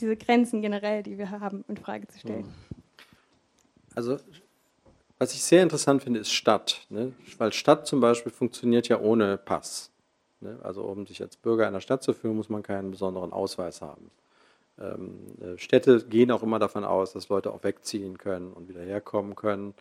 diese 0.00 0.16
Grenzen 0.16 0.62
generell, 0.62 1.02
die 1.02 1.18
wir 1.18 1.30
haben, 1.30 1.64
in 1.68 1.76
Frage 1.76 2.06
zu 2.08 2.18
stellen. 2.18 2.52
Also 3.94 4.18
was 5.18 5.34
ich 5.34 5.42
sehr 5.42 5.62
interessant 5.64 6.02
finde, 6.04 6.20
ist 6.20 6.32
Stadt. 6.32 6.86
Ne? 6.90 7.12
Weil 7.38 7.52
Stadt 7.52 7.86
zum 7.86 8.00
Beispiel 8.00 8.30
funktioniert 8.30 8.88
ja 8.88 9.00
ohne 9.00 9.36
Pass. 9.36 9.90
Ne? 10.40 10.58
Also 10.62 10.82
um 10.82 11.06
sich 11.06 11.20
als 11.20 11.36
Bürger 11.36 11.66
einer 11.66 11.80
Stadt 11.80 12.04
zu 12.04 12.12
fühlen, 12.12 12.36
muss 12.36 12.48
man 12.48 12.62
keinen 12.62 12.92
besonderen 12.92 13.32
Ausweis 13.32 13.82
haben. 13.82 14.10
Ähm, 14.80 15.18
äh, 15.40 15.58
Städte 15.58 16.04
gehen 16.04 16.30
auch 16.30 16.44
immer 16.44 16.60
davon 16.60 16.84
aus, 16.84 17.12
dass 17.12 17.28
Leute 17.28 17.52
auch 17.52 17.64
wegziehen 17.64 18.16
können 18.16 18.52
und 18.52 18.68
wieder 18.68 18.82
herkommen 18.82 19.34
können. 19.34 19.74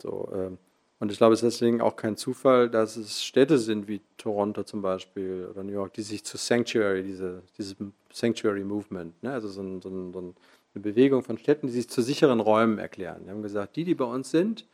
So, 0.00 0.30
ähm, 0.32 0.58
und 1.00 1.12
ich 1.12 1.18
glaube, 1.18 1.34
es 1.34 1.42
ist 1.42 1.60
deswegen 1.60 1.80
auch 1.80 1.94
kein 1.94 2.16
Zufall, 2.16 2.68
dass 2.68 2.96
es 2.96 3.24
Städte 3.24 3.58
sind 3.58 3.86
wie 3.86 4.00
Toronto 4.16 4.64
zum 4.64 4.82
Beispiel 4.82 5.48
oder 5.50 5.62
New 5.62 5.72
York, 5.72 5.92
die 5.94 6.02
sich 6.02 6.24
zu 6.24 6.36
Sanctuary, 6.36 7.04
diese, 7.04 7.42
dieses 7.56 7.76
Sanctuary 8.12 8.64
Movement, 8.64 9.22
ne, 9.22 9.32
also 9.32 9.48
so, 9.48 9.62
ein, 9.62 9.80
so, 9.80 9.88
ein, 9.88 10.12
so, 10.12 10.18
eine 10.18 10.82
Bewegung 10.82 11.22
von 11.22 11.38
Städten, 11.38 11.68
die 11.68 11.72
sich 11.72 11.88
zu 11.88 12.02
sicheren 12.02 12.40
Räumen 12.40 12.78
erklären. 12.78 13.22
Die 13.24 13.30
haben 13.30 13.42
gesagt, 13.42 13.76
die, 13.76 13.84
die 13.84 13.94
bei 13.94 14.04
uns 14.04 14.30
sind, 14.30 14.66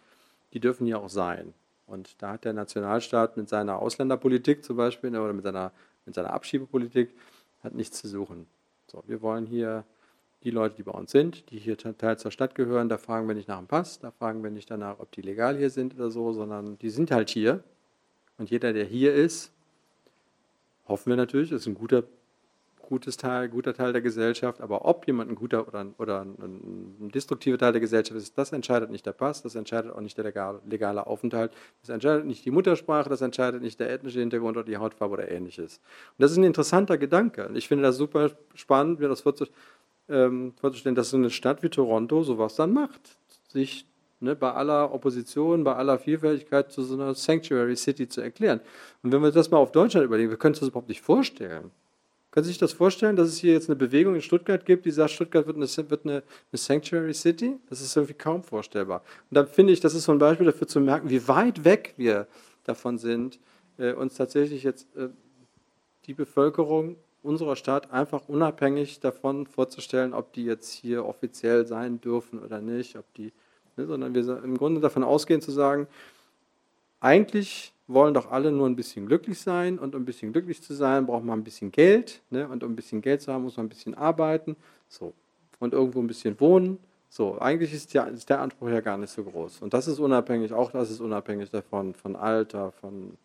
die 0.54 0.60
dürfen 0.60 0.86
hier 0.86 0.98
auch 0.98 1.10
sein. 1.10 1.52
Und 1.86 2.22
da 2.22 2.32
hat 2.32 2.44
der 2.44 2.54
Nationalstaat 2.54 3.36
mit 3.36 3.48
seiner 3.50 3.78
Ausländerpolitik 3.78 4.64
zum 4.64 4.76
Beispiel 4.76 5.10
oder 5.10 5.34
mit 5.34 5.44
seiner, 5.44 5.72
mit 6.06 6.14
seiner 6.14 6.32
Abschiebepolitik 6.32 7.10
hat 7.62 7.74
nichts 7.74 8.00
zu 8.00 8.08
suchen. 8.08 8.46
So, 8.86 9.02
wir 9.06 9.20
wollen 9.20 9.44
hier 9.44 9.84
die 10.44 10.50
Leute, 10.50 10.76
die 10.76 10.82
bei 10.82 10.92
uns 10.92 11.10
sind, 11.10 11.50
die 11.50 11.58
hier 11.58 11.76
teils 11.76 12.22
zur 12.22 12.30
Stadt 12.30 12.54
gehören, 12.54 12.88
da 12.88 12.98
fragen 12.98 13.26
wir 13.26 13.34
nicht 13.34 13.48
nach 13.48 13.58
dem 13.58 13.66
Pass, 13.66 13.98
da 13.98 14.10
fragen 14.10 14.42
wir 14.42 14.50
nicht 14.50 14.70
danach, 14.70 15.00
ob 15.00 15.10
die 15.12 15.22
legal 15.22 15.56
hier 15.56 15.70
sind 15.70 15.94
oder 15.94 16.10
so, 16.10 16.32
sondern 16.32 16.78
die 16.78 16.90
sind 16.90 17.10
halt 17.10 17.30
hier. 17.30 17.64
Und 18.36 18.50
jeder, 18.50 18.72
der 18.72 18.84
hier 18.84 19.14
ist, 19.14 19.52
hoffen 20.86 21.10
wir 21.10 21.16
natürlich, 21.16 21.50
ist 21.50 21.66
ein 21.66 21.74
guter 21.74 22.04
gutes 22.88 23.16
Teil, 23.16 23.48
guter 23.48 23.74
Teil 23.74 23.92
der 23.92 24.02
Gesellschaft, 24.02 24.60
aber 24.60 24.84
ob 24.84 25.06
jemand 25.06 25.30
ein 25.30 25.34
guter 25.34 25.66
oder, 25.66 25.80
ein, 25.80 25.94
oder 25.98 26.20
ein, 26.22 26.96
ein 27.00 27.10
destruktiver 27.10 27.58
Teil 27.58 27.72
der 27.72 27.80
Gesellschaft 27.80 28.16
ist, 28.16 28.36
das 28.36 28.52
entscheidet 28.52 28.90
nicht 28.90 29.06
der 29.06 29.12
Pass, 29.12 29.42
das 29.42 29.54
entscheidet 29.54 29.92
auch 29.92 30.00
nicht 30.00 30.16
der 30.16 30.24
legale, 30.24 30.60
legale 30.68 31.06
Aufenthalt, 31.06 31.52
das 31.80 31.90
entscheidet 31.90 32.26
nicht 32.26 32.44
die 32.44 32.50
Muttersprache, 32.50 33.08
das 33.08 33.20
entscheidet 33.20 33.62
nicht 33.62 33.80
der 33.80 33.90
ethnische 33.90 34.20
Hintergrund 34.20 34.56
oder 34.56 34.66
die 34.66 34.76
Hautfarbe 34.76 35.14
oder 35.14 35.30
ähnliches. 35.30 35.78
Und 36.18 36.22
das 36.22 36.32
ist 36.32 36.36
ein 36.36 36.44
interessanter 36.44 36.98
Gedanke. 36.98 37.50
Ich 37.54 37.68
finde 37.68 37.84
das 37.84 37.96
super 37.96 38.30
spannend, 38.54 39.00
mir 39.00 39.08
das 39.08 39.22
ähm, 40.08 40.52
vorzustellen, 40.60 40.94
dass 40.94 41.10
so 41.10 41.16
eine 41.16 41.30
Stadt 41.30 41.62
wie 41.62 41.68
Toronto 41.68 42.22
sowas 42.22 42.56
dann 42.56 42.72
macht. 42.72 43.16
Sich 43.48 43.86
ne, 44.20 44.34
bei 44.34 44.52
aller 44.52 44.92
Opposition, 44.92 45.64
bei 45.64 45.74
aller 45.74 45.98
Vielfältigkeit 45.98 46.72
zu 46.72 46.82
so 46.82 46.94
einer 46.94 47.14
Sanctuary 47.14 47.76
City 47.76 48.08
zu 48.08 48.20
erklären. 48.20 48.60
Und 49.02 49.12
wenn 49.12 49.22
wir 49.22 49.30
das 49.30 49.50
mal 49.50 49.58
auf 49.58 49.72
Deutschland 49.72 50.04
überlegen, 50.04 50.30
wir 50.30 50.36
können 50.36 50.52
uns 50.52 50.60
das 50.60 50.68
überhaupt 50.68 50.88
nicht 50.88 51.02
vorstellen. 51.02 51.70
Können 52.30 52.44
Sie 52.44 52.50
sich 52.50 52.58
das 52.58 52.72
vorstellen, 52.72 53.14
dass 53.14 53.28
es 53.28 53.38
hier 53.38 53.52
jetzt 53.52 53.68
eine 53.68 53.76
Bewegung 53.76 54.16
in 54.16 54.20
Stuttgart 54.20 54.66
gibt, 54.66 54.86
die 54.86 54.90
sagt, 54.90 55.12
Stuttgart 55.12 55.46
wird 55.46 55.56
eine, 55.56 55.68
wird 55.88 56.04
eine, 56.04 56.14
eine 56.14 56.58
Sanctuary 56.58 57.14
City? 57.14 57.60
Das 57.70 57.80
ist 57.80 57.94
irgendwie 57.96 58.14
kaum 58.14 58.42
vorstellbar. 58.42 59.02
Und 59.30 59.36
dann 59.36 59.46
finde 59.46 59.72
ich, 59.72 59.78
das 59.78 59.94
ist 59.94 60.02
so 60.02 60.10
ein 60.10 60.18
Beispiel 60.18 60.46
dafür 60.46 60.66
zu 60.66 60.80
merken, 60.80 61.10
wie 61.10 61.28
weit 61.28 61.64
weg 61.64 61.94
wir 61.96 62.26
davon 62.64 62.98
sind, 62.98 63.38
äh, 63.78 63.92
uns 63.92 64.16
tatsächlich 64.16 64.64
jetzt 64.64 64.88
äh, 64.96 65.10
die 66.06 66.14
Bevölkerung 66.14 66.96
unserer 67.24 67.56
Stadt 67.56 67.90
einfach 67.90 68.28
unabhängig 68.28 69.00
davon 69.00 69.46
vorzustellen, 69.46 70.12
ob 70.12 70.32
die 70.32 70.44
jetzt 70.44 70.70
hier 70.70 71.06
offiziell 71.06 71.66
sein 71.66 72.00
dürfen 72.00 72.38
oder 72.38 72.60
nicht, 72.60 72.96
ob 72.96 73.12
die, 73.14 73.32
ne, 73.76 73.86
sondern 73.86 74.14
wir 74.14 74.42
im 74.44 74.58
Grunde 74.58 74.80
davon 74.80 75.02
ausgehen 75.02 75.40
zu 75.40 75.50
sagen, 75.50 75.86
eigentlich 77.00 77.72
wollen 77.86 78.14
doch 78.14 78.30
alle 78.30 78.50
nur 78.50 78.66
ein 78.66 78.76
bisschen 78.76 79.06
glücklich 79.06 79.38
sein 79.38 79.78
und 79.78 79.94
um 79.94 80.02
ein 80.02 80.04
bisschen 80.04 80.32
glücklich 80.32 80.62
zu 80.62 80.74
sein, 80.74 81.06
braucht 81.06 81.24
man 81.24 81.40
ein 81.40 81.44
bisschen 81.44 81.70
Geld 81.70 82.22
ne? 82.30 82.48
und 82.48 82.62
um 82.62 82.72
ein 82.72 82.76
bisschen 82.76 83.02
Geld 83.02 83.22
zu 83.22 83.32
haben, 83.32 83.44
muss 83.44 83.56
man 83.56 83.66
ein 83.66 83.70
bisschen 83.70 83.94
arbeiten 83.94 84.56
so. 84.88 85.12
und 85.60 85.74
irgendwo 85.74 86.00
ein 86.00 86.06
bisschen 86.06 86.38
wohnen. 86.40 86.78
So, 87.10 87.38
eigentlich 87.38 87.72
ist 87.72 87.94
der, 87.94 88.08
ist 88.08 88.28
der 88.28 88.40
Anspruch 88.40 88.70
ja 88.70 88.80
gar 88.80 88.98
nicht 88.98 89.10
so 89.10 89.22
groß. 89.22 89.62
Und 89.62 89.72
das 89.72 89.86
ist 89.86 89.98
unabhängig, 89.98 90.52
auch 90.52 90.72
das 90.72 90.90
ist 90.90 91.00
unabhängig 91.00 91.50
davon, 91.50 91.94
von 91.94 92.16
Alter, 92.16 92.72
von, 92.72 93.16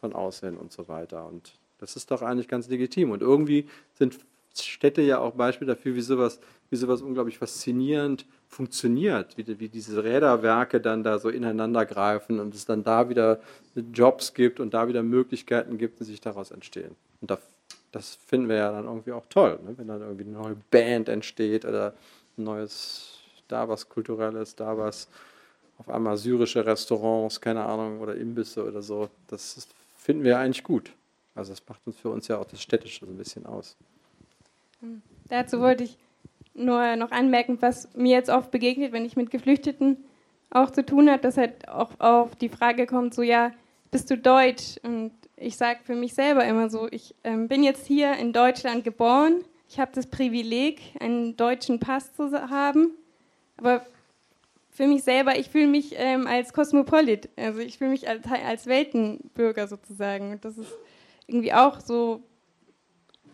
von 0.00 0.12
Aussehen 0.12 0.56
und 0.58 0.72
so 0.72 0.88
weiter. 0.88 1.26
Und 1.26 1.54
das 1.80 1.96
ist 1.96 2.10
doch 2.10 2.22
eigentlich 2.22 2.48
ganz 2.48 2.68
legitim. 2.68 3.10
Und 3.10 3.22
irgendwie 3.22 3.66
sind 3.94 4.18
Städte 4.58 5.02
ja 5.02 5.18
auch 5.18 5.34
Beispiel 5.34 5.66
dafür, 5.66 5.94
wie 5.94 6.00
sowas, 6.00 6.40
wie 6.70 6.76
sowas 6.76 7.02
unglaublich 7.02 7.38
faszinierend 7.38 8.26
funktioniert, 8.48 9.36
wie, 9.36 9.60
wie 9.60 9.68
diese 9.68 10.02
Räderwerke 10.02 10.80
dann 10.80 11.04
da 11.04 11.18
so 11.18 11.28
ineinander 11.28 11.86
greifen 11.86 12.40
und 12.40 12.54
es 12.54 12.66
dann 12.66 12.82
da 12.82 13.08
wieder 13.08 13.40
Jobs 13.92 14.34
gibt 14.34 14.60
und 14.60 14.74
da 14.74 14.88
wieder 14.88 15.02
Möglichkeiten 15.02 15.78
gibt, 15.78 16.00
die 16.00 16.04
sich 16.04 16.20
daraus 16.20 16.50
entstehen. 16.50 16.96
Und 17.20 17.30
das, 17.92 18.18
finden 18.26 18.48
wir 18.48 18.56
ja 18.56 18.72
dann 18.72 18.86
irgendwie 18.86 19.12
auch 19.12 19.26
toll, 19.28 19.58
ne? 19.64 19.74
wenn 19.76 19.88
dann 19.88 20.00
irgendwie 20.00 20.24
eine 20.24 20.32
neue 20.32 20.56
Band 20.70 21.08
entsteht 21.08 21.64
oder 21.64 21.94
ein 22.36 22.44
neues, 22.44 23.18
da 23.48 23.68
was 23.68 23.88
Kulturelles, 23.88 24.56
da 24.56 24.76
was 24.76 25.08
auf 25.78 25.88
einmal 25.88 26.16
syrische 26.16 26.66
Restaurants, 26.66 27.40
keine 27.40 27.64
Ahnung, 27.64 28.00
oder 28.00 28.14
Imbisse 28.14 28.66
oder 28.66 28.82
so. 28.82 29.08
Das 29.28 29.66
finden 29.96 30.24
wir 30.24 30.38
eigentlich 30.38 30.62
gut. 30.62 30.92
Also 31.40 31.52
das 31.52 31.62
macht 31.66 31.80
uns 31.86 31.96
für 31.96 32.10
uns 32.10 32.28
ja 32.28 32.36
auch 32.36 32.44
das 32.44 32.60
Städtische 32.60 33.06
so 33.06 33.10
ein 33.10 33.16
bisschen 33.16 33.46
aus. 33.46 33.74
Dazu 35.30 35.58
wollte 35.60 35.84
ich 35.84 35.96
nur 36.52 36.96
noch 36.96 37.12
anmerken, 37.12 37.56
was 37.62 37.88
mir 37.94 38.14
jetzt 38.14 38.28
oft 38.28 38.50
begegnet, 38.50 38.92
wenn 38.92 39.06
ich 39.06 39.16
mit 39.16 39.30
Geflüchteten 39.30 39.96
auch 40.50 40.70
zu 40.70 40.84
tun 40.84 41.08
habe, 41.08 41.22
dass 41.22 41.38
halt 41.38 41.66
auch 41.66 41.98
auf 41.98 42.36
die 42.36 42.50
Frage 42.50 42.84
kommt, 42.84 43.14
so 43.14 43.22
ja, 43.22 43.52
bist 43.90 44.10
du 44.10 44.18
deutsch? 44.18 44.76
Und 44.82 45.12
ich 45.36 45.56
sage 45.56 45.80
für 45.82 45.94
mich 45.94 46.12
selber 46.12 46.44
immer 46.44 46.68
so, 46.68 46.88
ich 46.90 47.14
ähm, 47.24 47.48
bin 47.48 47.62
jetzt 47.62 47.86
hier 47.86 48.18
in 48.18 48.34
Deutschland 48.34 48.84
geboren, 48.84 49.42
ich 49.66 49.80
habe 49.80 49.92
das 49.94 50.08
Privileg, 50.08 50.82
einen 51.00 51.38
deutschen 51.38 51.80
Pass 51.80 52.12
zu 52.12 52.30
haben, 52.50 52.90
aber 53.56 53.86
für 54.68 54.86
mich 54.86 55.04
selber, 55.04 55.38
ich 55.38 55.48
fühle 55.48 55.68
mich 55.68 55.94
ähm, 55.96 56.26
als 56.26 56.52
Kosmopolit, 56.52 57.30
also 57.36 57.60
ich 57.60 57.78
fühle 57.78 57.92
mich 57.92 58.08
als, 58.08 58.26
als 58.26 58.66
Weltenbürger 58.66 59.68
sozusagen. 59.68 60.32
Und 60.32 60.44
das 60.44 60.58
ist 60.58 60.76
irgendwie 61.30 61.52
auch 61.52 61.80
so 61.80 62.22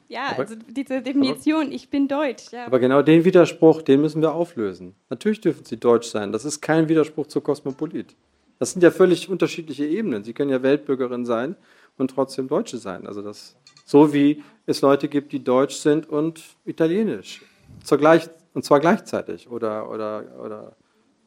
ja, 0.09 0.31
aber, 0.31 0.41
also 0.41 0.55
diese 0.69 1.03
Definition, 1.03 1.67
aber, 1.67 1.75
ich 1.75 1.91
bin 1.91 2.07
deutsch. 2.07 2.53
Ja. 2.53 2.67
Aber 2.67 2.79
genau 2.79 3.03
den 3.03 3.25
Widerspruch, 3.25 3.83
den 3.83 4.01
müssen 4.01 4.23
wir 4.23 4.35
auflösen. 4.35 4.95
Natürlich 5.11 5.41
dürfen 5.41 5.65
sie 5.65 5.77
deutsch 5.77 6.09
sein. 6.09 6.33
Das 6.33 6.45
ist 6.45 6.61
kein 6.61 6.89
Widerspruch 6.89 7.27
zur 7.27 7.43
Kosmopolit. 7.43 8.15
Das 8.59 8.73
sind 8.73 8.83
ja 8.83 8.91
völlig 8.91 9.29
unterschiedliche 9.29 9.85
Ebenen. 9.85 10.25
Sie 10.25 10.33
können 10.33 10.51
ja 10.51 10.63
Weltbürgerin 10.63 11.27
sein 11.27 11.57
und 11.99 12.11
trotzdem 12.11 12.49
Deutsche 12.49 12.79
sein. 12.79 13.07
Also 13.07 13.21
das, 13.21 13.57
so 13.85 14.13
wie 14.13 14.43
es 14.67 14.81
Leute 14.81 15.09
gibt, 15.09 15.33
die 15.33 15.43
deutsch 15.43 15.77
sind 15.77 16.09
und 16.09 16.43
italienisch. 16.65 17.43
Zur 17.83 17.99
gleich, 17.99 18.29
und 18.55 18.65
zwar 18.65 18.81
gleichzeitig. 18.81 19.51
Oder, 19.51 19.91
oder, 19.91 20.25
oder, 20.43 20.77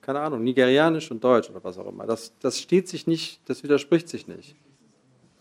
keine 0.01 0.22
Ahnung, 0.22 0.43
nigerianisch 0.43 1.11
und 1.11 1.24
deutsch 1.24 1.49
oder 1.49 1.63
was 1.63 1.78
auch 1.78 1.88
immer. 1.88 2.07
Das, 2.07 2.34
das 2.39 2.59
steht 2.59 2.88
sich 2.88 3.07
nicht, 3.07 3.41
das 3.47 3.61
widerspricht 3.63 4.07
sich 4.07 4.28
nicht. 4.28 4.55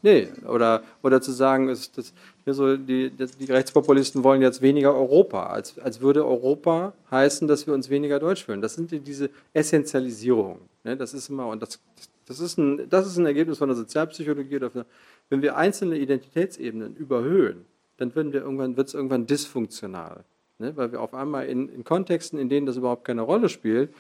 Nee, 0.02 0.28
oder, 0.46 0.82
oder 1.02 1.20
zu 1.20 1.32
sagen, 1.32 1.68
ist 1.68 1.98
das, 1.98 2.12
so 2.46 2.76
die, 2.76 3.10
die 3.10 3.52
Rechtspopulisten 3.52 4.22
wollen 4.22 4.42
jetzt 4.42 4.62
weniger 4.62 4.94
Europa, 4.94 5.46
als, 5.46 5.78
als 5.78 6.00
würde 6.00 6.24
Europa 6.24 6.92
heißen, 7.10 7.48
dass 7.48 7.66
wir 7.66 7.74
uns 7.74 7.90
weniger 7.90 8.20
deutsch 8.20 8.44
fühlen. 8.44 8.62
Das 8.62 8.74
sind 8.74 8.90
diese 9.06 9.30
Essentialisierungen. 9.52 10.60
Ne? 10.84 10.96
Das 10.96 11.14
ist 11.14 11.28
immer, 11.28 11.48
und 11.48 11.62
das, 11.62 11.80
das, 12.26 12.38
ist 12.38 12.58
ein, 12.58 12.88
das 12.88 13.06
ist 13.06 13.16
ein 13.16 13.26
Ergebnis 13.26 13.58
von 13.58 13.68
der 13.68 13.76
Sozialpsychologie. 13.76 14.60
Dafür, 14.60 14.86
wenn 15.30 15.42
wir 15.42 15.56
einzelne 15.56 15.98
Identitätsebenen 15.98 16.94
überhöhen, 16.94 17.66
dann 17.96 18.14
wird 18.14 18.86
es 18.86 18.94
irgendwann 18.94 19.26
dysfunktional. 19.26 20.24
Ne? 20.58 20.76
Weil 20.76 20.92
wir 20.92 21.00
auf 21.00 21.14
einmal 21.14 21.46
in, 21.46 21.68
in 21.68 21.82
Kontexten, 21.82 22.38
in 22.38 22.48
denen 22.48 22.66
das 22.66 22.76
überhaupt 22.76 23.04
keine 23.04 23.22
Rolle 23.22 23.48
spielt, 23.48 23.92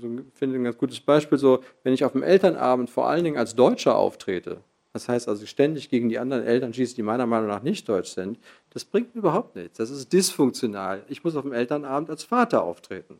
so, 0.00 0.08
finde 0.34 0.58
ein 0.58 0.64
ganz 0.64 0.78
gutes 0.78 1.00
Beispiel, 1.00 1.38
so, 1.38 1.62
wenn 1.82 1.92
ich 1.92 2.04
auf 2.04 2.12
dem 2.12 2.22
Elternabend 2.22 2.90
vor 2.90 3.08
allen 3.08 3.24
Dingen 3.24 3.36
als 3.36 3.54
Deutscher 3.54 3.96
auftrete, 3.96 4.60
das 4.92 5.08
heißt 5.08 5.28
also 5.28 5.44
ständig 5.46 5.90
gegen 5.90 6.08
die 6.08 6.18
anderen 6.18 6.44
Eltern 6.44 6.72
schieße, 6.72 6.94
die 6.94 7.02
meiner 7.02 7.26
Meinung 7.26 7.48
nach 7.48 7.62
nicht 7.62 7.88
deutsch 7.88 8.10
sind, 8.10 8.38
das 8.70 8.84
bringt 8.84 9.14
überhaupt 9.16 9.56
nichts. 9.56 9.78
Das 9.78 9.90
ist 9.90 10.12
dysfunktional. 10.12 11.02
Ich 11.08 11.24
muss 11.24 11.34
auf 11.34 11.42
dem 11.42 11.52
Elternabend 11.52 12.10
als 12.10 12.22
Vater 12.22 12.62
auftreten. 12.62 13.18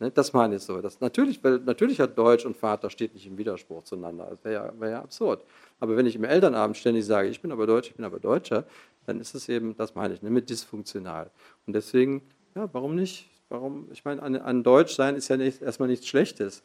Ne, 0.00 0.10
das 0.10 0.32
meine 0.32 0.56
ich 0.56 0.62
so. 0.62 0.80
Das 0.80 1.00
natürlich, 1.00 1.42
weil 1.42 1.58
natürlich 1.58 2.00
hat 2.00 2.16
Deutsch 2.16 2.44
und 2.44 2.56
Vater 2.56 2.90
steht 2.90 3.14
nicht 3.14 3.26
im 3.26 3.38
Widerspruch 3.38 3.84
zueinander. 3.84 4.28
Das 4.30 4.44
wäre 4.44 4.66
ja, 4.66 4.80
wär 4.80 4.90
ja 4.90 5.02
absurd. 5.02 5.44
Aber 5.80 5.96
wenn 5.96 6.06
ich 6.06 6.16
im 6.16 6.24
Elternabend 6.24 6.76
ständig 6.76 7.04
sage, 7.06 7.28
ich 7.28 7.40
bin 7.40 7.52
aber 7.52 7.66
Deutsch, 7.66 7.90
ich 7.90 7.94
bin 7.94 8.04
aber 8.04 8.18
Deutscher, 8.18 8.64
dann 9.06 9.20
ist 9.20 9.34
es 9.34 9.48
eben, 9.48 9.76
das 9.76 9.94
meine 9.94 10.14
ich, 10.14 10.22
ne, 10.22 10.30
mit 10.30 10.50
dysfunktional. 10.50 11.30
Und 11.66 11.74
deswegen, 11.74 12.22
ja, 12.54 12.68
warum 12.72 12.94
nicht 12.94 13.28
Warum? 13.50 13.88
Ich 13.92 14.04
meine, 14.04 14.22
an, 14.22 14.36
an 14.36 14.62
Deutsch 14.62 14.94
sein 14.94 15.16
ist 15.16 15.28
ja 15.28 15.36
nicht, 15.36 15.62
erstmal 15.62 15.88
nichts 15.88 16.06
Schlechtes. 16.06 16.62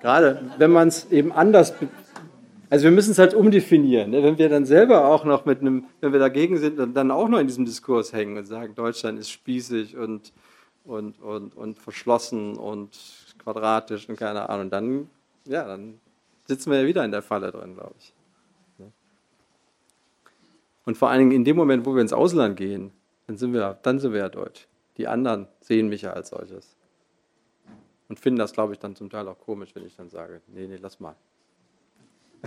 Gerade 0.00 0.42
wenn 0.58 0.72
man 0.72 0.88
es 0.88 1.10
eben 1.12 1.32
anders. 1.32 1.74
Also 2.70 2.84
wir 2.84 2.90
müssen 2.90 3.12
es 3.12 3.18
halt 3.18 3.34
umdefinieren. 3.34 4.10
Ne? 4.10 4.22
Wenn 4.22 4.36
wir 4.36 4.48
dann 4.48 4.66
selber 4.66 5.06
auch 5.06 5.24
noch 5.24 5.44
mit 5.44 5.60
einem, 5.60 5.84
wenn 6.00 6.12
wir 6.12 6.18
dagegen 6.18 6.58
sind, 6.58 6.78
dann, 6.78 6.92
dann 6.92 7.10
auch 7.12 7.28
noch 7.28 7.38
in 7.38 7.46
diesem 7.46 7.64
Diskurs 7.64 8.12
hängen 8.12 8.36
und 8.36 8.46
sagen, 8.46 8.74
Deutschland 8.74 9.18
ist 9.18 9.30
spießig 9.30 9.96
und, 9.96 10.32
und, 10.84 11.20
und, 11.20 11.56
und 11.56 11.78
verschlossen 11.78 12.56
und 12.56 12.90
quadratisch 13.38 14.08
und 14.08 14.16
keine 14.16 14.48
Ahnung, 14.48 14.70
dann, 14.70 15.08
ja, 15.44 15.64
dann 15.64 16.00
sitzen 16.46 16.72
wir 16.72 16.80
ja 16.80 16.86
wieder 16.86 17.04
in 17.04 17.12
der 17.12 17.22
Falle 17.22 17.52
drin, 17.52 17.74
glaube 17.74 17.94
ich. 17.98 18.12
Ne? 18.78 18.90
Und 20.84 20.96
vor 20.96 21.10
allen 21.10 21.20
Dingen 21.20 21.32
in 21.32 21.44
dem 21.44 21.56
Moment, 21.56 21.86
wo 21.86 21.94
wir 21.94 22.02
ins 22.02 22.12
Ausland 22.12 22.56
gehen, 22.56 22.90
dann 23.28 23.36
sind 23.36 23.52
wir, 23.52 23.78
dann 23.82 24.00
sind 24.00 24.12
wir 24.12 24.20
ja 24.20 24.28
deutsch. 24.28 24.66
Die 24.96 25.08
anderen 25.08 25.48
sehen 25.60 25.88
mich 25.88 26.02
ja 26.02 26.12
als 26.12 26.28
solches. 26.28 26.76
Und 28.08 28.20
finden 28.20 28.38
das, 28.38 28.52
glaube 28.52 28.72
ich, 28.74 28.78
dann 28.78 28.94
zum 28.94 29.10
Teil 29.10 29.26
auch 29.28 29.38
komisch, 29.38 29.74
wenn 29.74 29.86
ich 29.86 29.96
dann 29.96 30.10
sage, 30.10 30.40
nee, 30.48 30.66
nee, 30.66 30.78
lass 30.80 31.00
mal. 31.00 31.16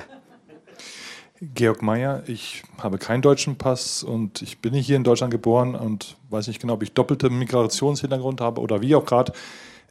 Georg 1.42 1.82
Meyer, 1.84 2.24
ich 2.28 2.64
habe 2.80 2.98
keinen 2.98 3.22
deutschen 3.22 3.58
Pass 3.58 4.02
und 4.04 4.42
ich 4.42 4.60
bin 4.60 4.74
nicht 4.74 4.88
hier 4.88 4.96
in 4.96 5.04
Deutschland 5.04 5.32
geboren 5.32 5.76
und 5.76 6.18
weiß 6.30 6.48
nicht 6.48 6.60
genau, 6.60 6.74
ob 6.74 6.84
ich 6.84 6.94
doppelte 6.94 7.30
Migrationshintergrund 7.30 8.42
habe 8.42 8.62
oder 8.62 8.82
wie 8.82 8.96
auch 8.96 9.06
gerade. 9.06 9.34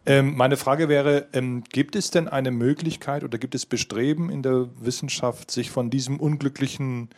Ähm, 0.07 0.37
meine 0.37 0.57
Frage 0.57 0.89
wäre, 0.89 1.27
ähm, 1.33 1.63
gibt 1.65 1.97
es 1.97 2.11
denn 2.11 2.29
eine 2.29 2.51
Möglichkeit 2.51 3.23
oder 3.25 3.39
gibt 3.39 3.55
es 3.55 3.67
Bestreben 3.67 4.31
in 4.31 4.43
der 4.43 4.69
Wissenschaft, 4.81 5.51
sich 5.51 5.71
von 5.71 5.91
diesem 5.91 6.21
unglücklichen, 6.21 7.11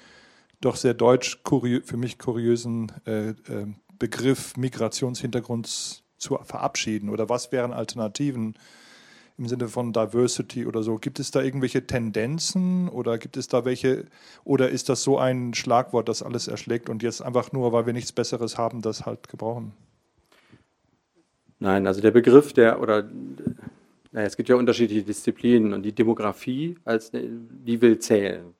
doch 0.60 0.77
sehr 0.77 0.94
deutsch 0.94 1.39
für 1.44 1.97
mich 1.97 2.19
kuriösen 2.19 2.93
äh, 3.06 3.31
äh, 3.31 3.35
Begriff 3.99 4.57
Migrationshintergrunds 4.57 6.03
zu 6.16 6.39
verabschieden? 6.43 7.09
Oder 7.09 7.29
was 7.29 7.53
wären 7.53 7.73
Alternativen 7.73 8.55
im 9.39 9.47
Sinne 9.47 9.69
von 9.69 9.93
Diversity 9.93 10.66
oder 10.66 10.83
so? 10.83 10.97
Gibt 10.97 11.20
es 11.20 11.31
da 11.31 11.43
irgendwelche 11.43 11.87
Tendenzen 11.87 12.89
oder 12.89 13.19
gibt 13.19 13.37
es 13.37 13.49
da 13.49 13.65
welche, 13.65 14.07
oder 14.45 14.69
ist 14.69 14.89
das 14.89 15.03
so 15.03 15.19
ein 15.19 15.55
Schlagwort, 15.55 16.09
das 16.09 16.23
alles 16.23 16.49
erschlägt 16.49 16.89
und 16.89 17.03
jetzt 17.03 17.23
einfach 17.23 17.53
nur, 17.53 17.73
weil 17.73 17.87
wir 17.87 17.93
nichts 17.93 18.12
Besseres 18.12 18.59
haben, 18.59 18.83
das 18.83 19.07
halt 19.07 19.29
gebrauchen? 19.29 19.73
Nein, 21.61 21.87
also 21.87 22.01
der 22.01 22.12
Begriff 22.12 22.53
der, 22.53 22.81
oder 22.81 23.09
naja, 24.12 24.27
es 24.27 24.37
gibt 24.37 24.49
ja 24.49 24.57
unterschiedliche 24.57 25.03
Disziplinen 25.03 25.73
und 25.73 25.83
die 25.83 25.93
Demografie, 25.93 26.77
als, 26.85 27.11
die 27.12 27.81
will 27.81 27.99
zählen. 27.99 28.55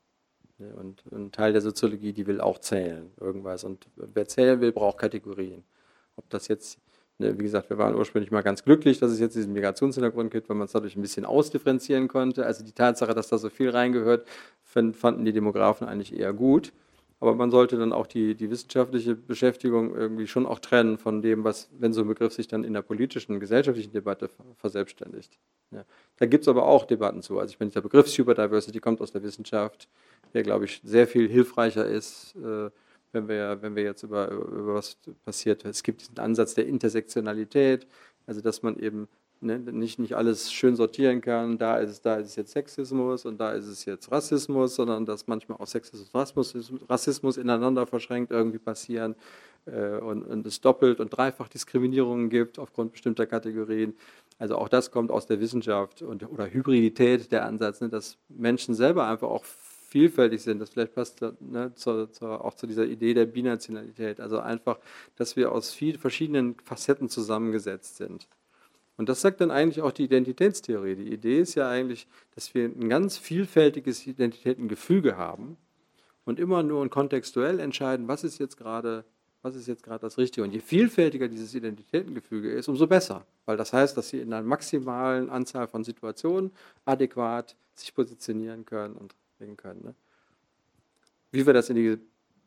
Ne, 0.59 0.75
und 0.75 1.05
ein 1.13 1.31
Teil 1.31 1.53
der 1.53 1.63
Soziologie, 1.63 2.13
die 2.13 2.27
will 2.27 2.41
auch 2.41 2.59
zählen, 2.59 3.11
irgendwas. 3.21 3.63
Und 3.63 3.87
wer 3.95 4.27
zählen 4.27 4.61
will, 4.61 4.73
braucht 4.73 4.99
Kategorien. 4.99 5.63
Ob 6.17 6.29
das 6.31 6.49
jetzt, 6.49 6.79
ne, 7.19 7.39
wie 7.39 7.45
gesagt, 7.45 7.71
wir 7.71 7.79
waren 7.79 7.95
ursprünglich 7.95 8.33
mal 8.33 8.43
ganz 8.43 8.65
glücklich, 8.65 8.99
dass 8.99 9.13
es 9.13 9.21
jetzt 9.21 9.37
diesen 9.37 9.53
Migrationshintergrund 9.53 10.33
gibt, 10.33 10.49
weil 10.49 10.57
man 10.57 10.67
es 10.67 10.73
dadurch 10.73 10.97
ein 10.97 11.03
bisschen 11.03 11.25
ausdifferenzieren 11.25 12.09
konnte. 12.09 12.45
Also 12.45 12.65
die 12.65 12.73
Tatsache, 12.73 13.15
dass 13.15 13.29
da 13.29 13.39
so 13.39 13.51
viel 13.51 13.71
reingehört, 13.71 14.27
fanden 14.65 15.25
die 15.25 15.33
Demografen 15.33 15.87
eigentlich 15.87 16.13
eher 16.19 16.33
gut. 16.33 16.73
Aber 17.21 17.35
man 17.35 17.51
sollte 17.51 17.77
dann 17.77 17.93
auch 17.93 18.07
die, 18.07 18.37
die 18.37 18.49
wissenschaftliche 18.49 19.17
Beschäftigung 19.17 19.95
irgendwie 19.95 20.29
schon 20.29 20.47
auch 20.47 20.61
trennen 20.61 20.99
von 20.99 21.21
dem, 21.21 21.43
was, 21.43 21.69
wenn 21.79 21.93
so 21.93 22.03
ein 22.03 22.07
Begriff 22.07 22.33
sich 22.33 22.47
dann 22.47 22.63
in 22.63 22.75
der 22.75 22.83
politischen, 22.83 23.41
gesellschaftlichen 23.41 23.93
Debatte 23.93 24.31
verselbstständigt. 24.57 25.37
Ja. 25.73 25.85
Da 26.17 26.27
gibt 26.27 26.43
es 26.43 26.49
aber 26.49 26.65
auch 26.67 26.85
Debatten 26.85 27.23
zu. 27.23 27.41
Also 27.41 27.53
ich 27.53 27.59
meine, 27.59 27.73
der 27.73 27.81
Begriff 27.81 28.09
Superdiversity 28.09 28.79
kommt 28.79 29.01
aus 29.01 29.11
der 29.11 29.23
Wissenschaft, 29.25 29.89
der, 30.35 30.43
glaube 30.43 30.67
ich, 30.67 30.81
sehr 30.85 31.07
viel 31.07 31.29
hilfreicher 31.29 31.87
ist, 31.87 32.35
äh, 32.37 32.71
wenn, 33.13 33.29
wir, 33.29 33.59
wenn 33.63 33.75
wir 33.75 33.83
jetzt 33.83 34.03
über, 34.03 34.31
über 34.31 34.75
was 34.75 34.99
passiert. 35.25 35.65
Es 35.65 35.83
gibt 35.83 36.03
diesen 36.03 36.19
Ansatz 36.19 36.55
der 36.55 36.67
Intersektionalität, 36.67 37.87
also 38.27 38.41
dass 38.41 38.63
man 38.63 38.79
eben 38.79 39.09
ne, 39.41 39.59
nicht, 39.59 39.99
nicht 39.99 40.15
alles 40.15 40.53
schön 40.53 40.77
sortieren 40.77 41.21
kann, 41.21 41.59
da 41.59 41.79
ist, 41.79 41.91
es, 41.91 42.01
da 42.03 42.17
ist 42.17 42.29
es 42.29 42.37
jetzt 42.37 42.53
Sexismus 42.53 43.25
und 43.25 43.39
da 43.39 43.53
ist 43.53 43.67
es 43.67 43.85
jetzt 43.85 44.11
Rassismus, 44.11 44.75
sondern 44.75 45.07
dass 45.07 45.27
manchmal 45.27 45.59
auch 45.59 45.67
Sexismus 45.67 46.09
und 46.09 46.15
Rassismus, 46.15 46.73
Rassismus 46.89 47.37
ineinander 47.37 47.87
verschränkt 47.87 48.31
irgendwie 48.31 48.59
passieren 48.59 49.15
äh, 49.67 49.99
und, 49.99 50.23
und 50.25 50.47
es 50.47 50.61
doppelt 50.61 51.01
und 51.01 51.11
dreifach 51.11 51.49
Diskriminierungen 51.49 52.31
gibt 52.31 52.59
aufgrund 52.59 52.93
bestimmter 52.93 53.27
Kategorien. 53.27 53.95
Also 54.39 54.57
auch 54.57 54.69
das 54.69 54.91
kommt 54.91 55.11
aus 55.11 55.27
der 55.27 55.41
Wissenschaft 55.41 56.03
und, 56.03 56.29
oder 56.31 56.53
Hybridität 56.53 57.33
der 57.33 57.45
Ansatz, 57.45 57.81
ne, 57.81 57.89
dass 57.89 58.19
Menschen 58.29 58.75
selber 58.75 59.07
einfach 59.07 59.29
auch 59.29 59.45
vielfältig 59.89 60.43
sind. 60.43 60.61
Das 60.61 60.71
vielleicht 60.71 60.95
passt 60.95 61.21
ne, 61.41 61.73
zu, 61.75 62.07
zu, 62.07 62.27
auch 62.27 62.55
zu 62.55 62.67
dieser 62.67 62.85
Idee 62.85 63.15
der 63.15 63.27
Binationalität. 63.27 64.21
Also 64.21 64.39
einfach, 64.39 64.79
dass 65.17 65.37
wir 65.37 65.51
aus 65.51 65.73
vielen 65.73 65.99
verschiedenen 65.99 66.57
Facetten 66.65 67.09
zusammengesetzt 67.09 67.97
sind. 67.97 68.29
Und 68.97 69.09
das 69.09 69.21
sagt 69.21 69.41
dann 69.41 69.51
eigentlich 69.51 69.83
auch 69.83 69.93
die 69.93 70.05
Identitätstheorie. 70.05 70.97
Die 70.97 71.13
Idee 71.13 71.41
ist 71.41 71.55
ja 71.55 71.69
eigentlich, 71.69 72.07
dass 72.35 72.55
wir 72.55 72.65
ein 72.65 72.89
ganz 72.89 73.17
vielfältiges 73.17 74.07
Identitätengefüge 74.07 75.17
haben 75.17 75.57
und 76.25 76.39
immer 76.39 76.63
nur 76.63 76.89
kontextuell 76.91 77.61
entscheiden, 77.61 78.09
was 78.09 78.25
ist 78.25 78.39
jetzt 78.39 78.57
gerade 78.57 79.05
was 79.43 79.55
ist 79.55 79.69
jetzt 79.69 79.83
gerade 79.83 80.01
das 80.01 80.19
Richtige. 80.19 80.45
Und 80.45 80.53
je 80.53 80.61
vielfältiger 80.61 81.29
dieses 81.29 81.55
Identitätengefüge 81.55 82.51
ist, 82.51 82.69
umso 82.69 82.87
besser. 82.87 83.25
Weil 83.47 83.57
das 83.57 83.73
heißt, 83.73 83.97
dass 83.97 84.09
sie 84.09 84.21
in 84.21 84.33
einer 84.33 84.47
maximalen 84.47 85.31
Anzahl 85.31 85.69
von 85.69 85.85
Situationen 85.85 86.51
adäquat 86.85 87.57
sich 87.75 87.95
positionieren 87.95 88.65
können 88.65 88.97
und 88.97 89.15
reden 89.41 89.57
können. 89.57 89.85
Ne? 89.85 89.95
Wie 91.31 91.47
wir 91.47 91.53
das 91.53 91.69
in 91.71 91.77
die 91.77 91.99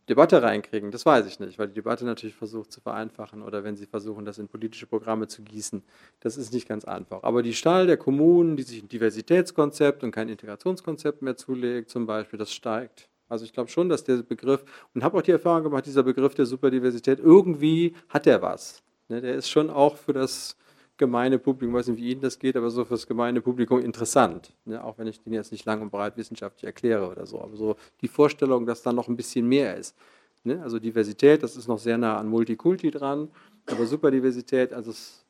Debatte 0.10 0.42
reinkriegen, 0.42 0.92
das 0.92 1.06
weiß 1.06 1.28
ich 1.28 1.40
nicht, 1.40 1.60
weil 1.60 1.68
die 1.68 1.76
Debatte 1.76 2.04
natürlich 2.06 2.36
versucht 2.36 2.72
zu 2.72 2.82
vereinfachen 2.82 3.44
oder 3.44 3.64
wenn 3.64 3.78
sie 3.78 3.86
versuchen, 3.86 4.26
das 4.26 4.40
in 4.40 4.48
politische 4.48 4.88
Programme 4.88 5.28
zu 5.28 5.44
gießen, 5.44 5.84
das 6.20 6.38
ist 6.38 6.52
nicht 6.54 6.68
ganz 6.68 6.86
einfach. 6.86 7.24
Aber 7.24 7.44
die 7.44 7.54
Stahl 7.54 7.88
der 7.88 7.98
Kommunen, 7.98 8.58
die 8.58 8.64
sich 8.64 8.82
ein 8.82 8.90
Diversitätskonzept 8.90 10.04
und 10.04 10.12
kein 10.12 10.28
Integrationskonzept 10.28 11.22
mehr 11.22 11.38
zulegt, 11.38 11.90
zum 11.90 12.08
Beispiel, 12.08 12.40
das 12.40 12.52
steigt. 12.52 13.10
Also 13.30 13.46
ich 13.46 13.54
glaube 13.54 13.70
schon, 13.70 13.88
dass 13.88 14.04
der 14.04 14.18
Begriff, 14.18 14.66
und 14.94 15.04
habe 15.04 15.18
auch 15.18 15.22
die 15.22 15.32
Erfahrung 15.32 15.64
gemacht, 15.64 15.86
dieser 15.86 16.04
Begriff 16.04 16.36
der 16.36 16.46
Superdiversität, 16.46 17.20
irgendwie 17.20 17.96
hat 18.10 18.26
der 18.26 18.42
was. 18.42 18.84
Ne, 19.08 19.22
der 19.22 19.36
ist 19.36 19.50
schon 19.50 19.70
auch 19.70 19.96
für 19.96 20.14
das 20.14 20.58
gemeine 21.02 21.40
Publikum, 21.40 21.74
weiß 21.74 21.88
nicht, 21.88 21.98
wie 22.00 22.12
Ihnen 22.12 22.22
das 22.22 22.38
geht, 22.38 22.56
aber 22.56 22.70
so 22.70 22.86
für 22.86 22.94
das 22.94 23.08
gemeine 23.08 23.42
Publikum 23.42 23.80
interessant. 23.80 24.54
Ne? 24.66 24.82
Auch 24.84 25.00
wenn 25.00 25.08
ich 25.08 25.20
den 25.20 25.34
jetzt 25.34 25.52
nicht 25.52 25.66
lang 25.66 25.82
und 25.82 25.90
breit 25.90 26.16
wissenschaftlich 26.16 26.64
erkläre 26.64 27.10
oder 27.10 27.26
so. 27.26 27.42
Aber 27.42 27.56
so 27.56 27.76
die 28.02 28.08
Vorstellung, 28.08 28.68
dass 28.68 28.84
da 28.84 28.94
noch 28.94 29.08
ein 29.08 29.18
bisschen 29.18 29.48
mehr 29.48 29.76
ist. 29.76 29.96
Ne? 30.44 30.62
Also 30.62 30.78
Diversität, 30.78 31.42
das 31.42 31.56
ist 31.56 31.68
noch 31.68 31.80
sehr 31.80 31.98
nah 31.98 32.20
an 32.20 32.28
Multikulti 32.28 32.92
dran, 32.92 33.30
aber 33.66 33.88
Superdiversität, 33.88 34.74
also 34.74 34.92
das, 34.92 35.26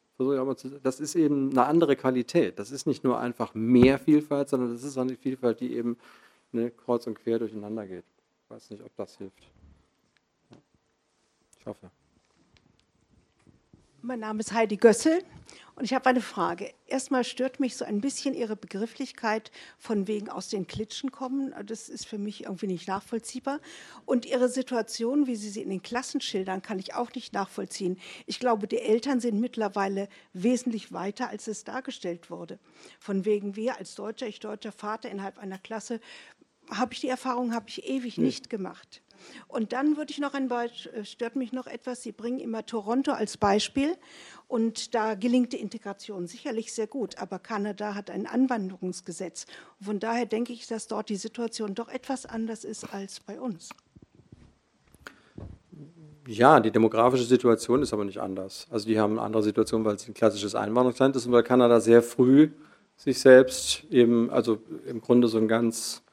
das 0.84 1.00
ist 1.00 1.16
eben 1.16 1.52
eine 1.52 1.64
andere 1.66 1.96
Qualität. 1.96 2.60
Das 2.60 2.70
ist 2.70 2.86
nicht 2.86 3.06
nur 3.06 3.18
einfach 3.18 3.54
mehr 3.56 3.98
Vielfalt, 3.98 4.50
sondern 4.50 4.74
das 4.74 4.84
ist 4.84 4.98
eine 4.98 5.16
Vielfalt, 5.16 5.62
die 5.62 5.74
eben 5.74 5.96
ne, 6.52 6.70
kreuz 6.70 7.08
und 7.08 7.16
quer 7.16 7.40
durcheinander 7.40 7.88
geht. 7.88 8.04
Ich 8.44 8.50
weiß 8.50 8.72
nicht, 8.72 8.84
ob 8.84 8.94
das 8.98 9.18
hilft. 9.18 9.50
Ich 11.58 11.66
hoffe. 11.66 11.90
Mein 14.04 14.22
Name 14.22 14.40
ist 14.40 14.52
Heidi 14.52 14.78
Gössel 14.78 15.24
und 15.76 15.84
ich 15.84 15.94
habe 15.94 16.10
eine 16.10 16.22
Frage. 16.22 16.74
Erstmal 16.88 17.24
stört 17.24 17.60
mich 17.60 17.76
so 17.78 17.86
ein 17.86 18.02
bisschen 18.02 18.34
Ihre 18.34 18.56
Begrifflichkeit 18.56 19.52
von 19.78 20.08
wegen 20.08 20.28
aus 20.28 20.50
den 20.50 20.66
Klitschen 20.66 21.12
kommen. 21.12 21.54
Das 21.68 21.88
ist 21.88 22.08
für 22.08 22.18
mich 22.18 22.46
irgendwie 22.46 22.66
nicht 22.66 22.88
nachvollziehbar. 22.88 23.60
Und 24.06 24.26
Ihre 24.26 24.50
Situation, 24.50 25.28
wie 25.28 25.36
Sie 25.36 25.52
sie 25.52 25.62
in 25.62 25.70
den 25.70 25.84
Klassen 25.84 26.20
schildern, 26.20 26.64
kann 26.64 26.80
ich 26.80 26.96
auch 26.96 27.14
nicht 27.14 27.32
nachvollziehen. 27.34 28.00
Ich 28.26 28.40
glaube, 28.40 28.68
die 28.68 28.80
Eltern 28.80 29.20
sind 29.20 29.40
mittlerweile 29.40 30.10
wesentlich 30.34 30.92
weiter, 30.92 31.30
als 31.30 31.48
es 31.48 31.64
dargestellt 31.64 32.32
wurde. 32.32 32.58
Von 33.00 33.24
wegen 33.26 33.56
wir 33.56 33.78
als 33.78 33.94
Deutscher, 33.94 34.26
ich 34.26 34.40
deutscher 34.40 34.72
Vater 34.72 35.12
innerhalb 35.12 35.38
einer 35.38 35.60
Klasse, 35.60 36.00
habe 36.72 36.94
ich 36.94 37.02
die 37.02 37.10
Erfahrung, 37.10 37.54
habe 37.54 37.70
ich 37.70 37.88
ewig 37.88 38.18
nicht 38.18 38.50
gemacht. 38.50 39.04
Und 39.48 39.74
dann 39.74 39.98
würde 39.98 40.12
ich 40.12 40.20
noch 40.20 40.34
ein 40.34 40.48
Beispiel, 40.48 40.94
äh, 40.94 41.06
stört 41.06 41.36
mich 41.36 41.52
noch 41.52 41.68
etwas, 41.68 42.04
Sie 42.04 42.12
bringen 42.12 42.40
immer 42.40 42.66
Toronto 42.66 43.12
als 43.12 43.38
Beispiel 43.38 43.96
und 44.48 44.94
da 44.96 45.16
gelingt 45.16 45.54
die 45.54 45.62
Integration 45.62 46.28
sicherlich 46.28 46.74
sehr 46.74 46.88
gut, 46.88 47.18
aber 47.18 47.40
Kanada 47.40 47.96
hat 47.96 48.10
ein 48.10 48.28
Anwanderungsgesetz. 48.28 49.46
von 49.80 50.00
daher 50.00 50.26
denke 50.26 50.54
ich, 50.54 50.68
dass 50.68 50.88
dort 50.88 51.10
die 51.10 51.16
Situation 51.16 51.76
doch 51.76 51.90
etwas 51.90 52.26
anders 52.26 52.64
ist 52.64 52.94
als 52.94 53.20
bei 53.20 53.40
uns. 53.40 53.70
Ja, 56.28 56.60
die 56.60 56.72
demografische 56.72 57.24
Situation 57.24 57.82
ist 57.82 57.94
aber 57.94 58.06
nicht 58.06 58.20
anders. 58.20 58.68
Also 58.70 58.88
die 58.88 59.00
haben 59.00 59.14
eine 59.14 59.22
andere 59.22 59.42
Situation, 59.42 59.84
weil 59.84 59.96
es 59.96 60.08
ein 60.08 60.14
klassisches 60.14 60.54
Einwanderungsland 60.54 61.16
ist 61.16 61.26
und 61.26 61.32
weil 61.32 61.44
Kanada 61.44 61.80
sehr 61.80 62.04
früh 62.04 62.52
sich 62.96 63.20
selbst 63.20 63.84
eben, 63.90 64.30
also 64.30 64.60
im 64.86 65.02
Grunde 65.02 65.28
so 65.28 65.40
ein 65.40 65.48
ganz 65.48 66.04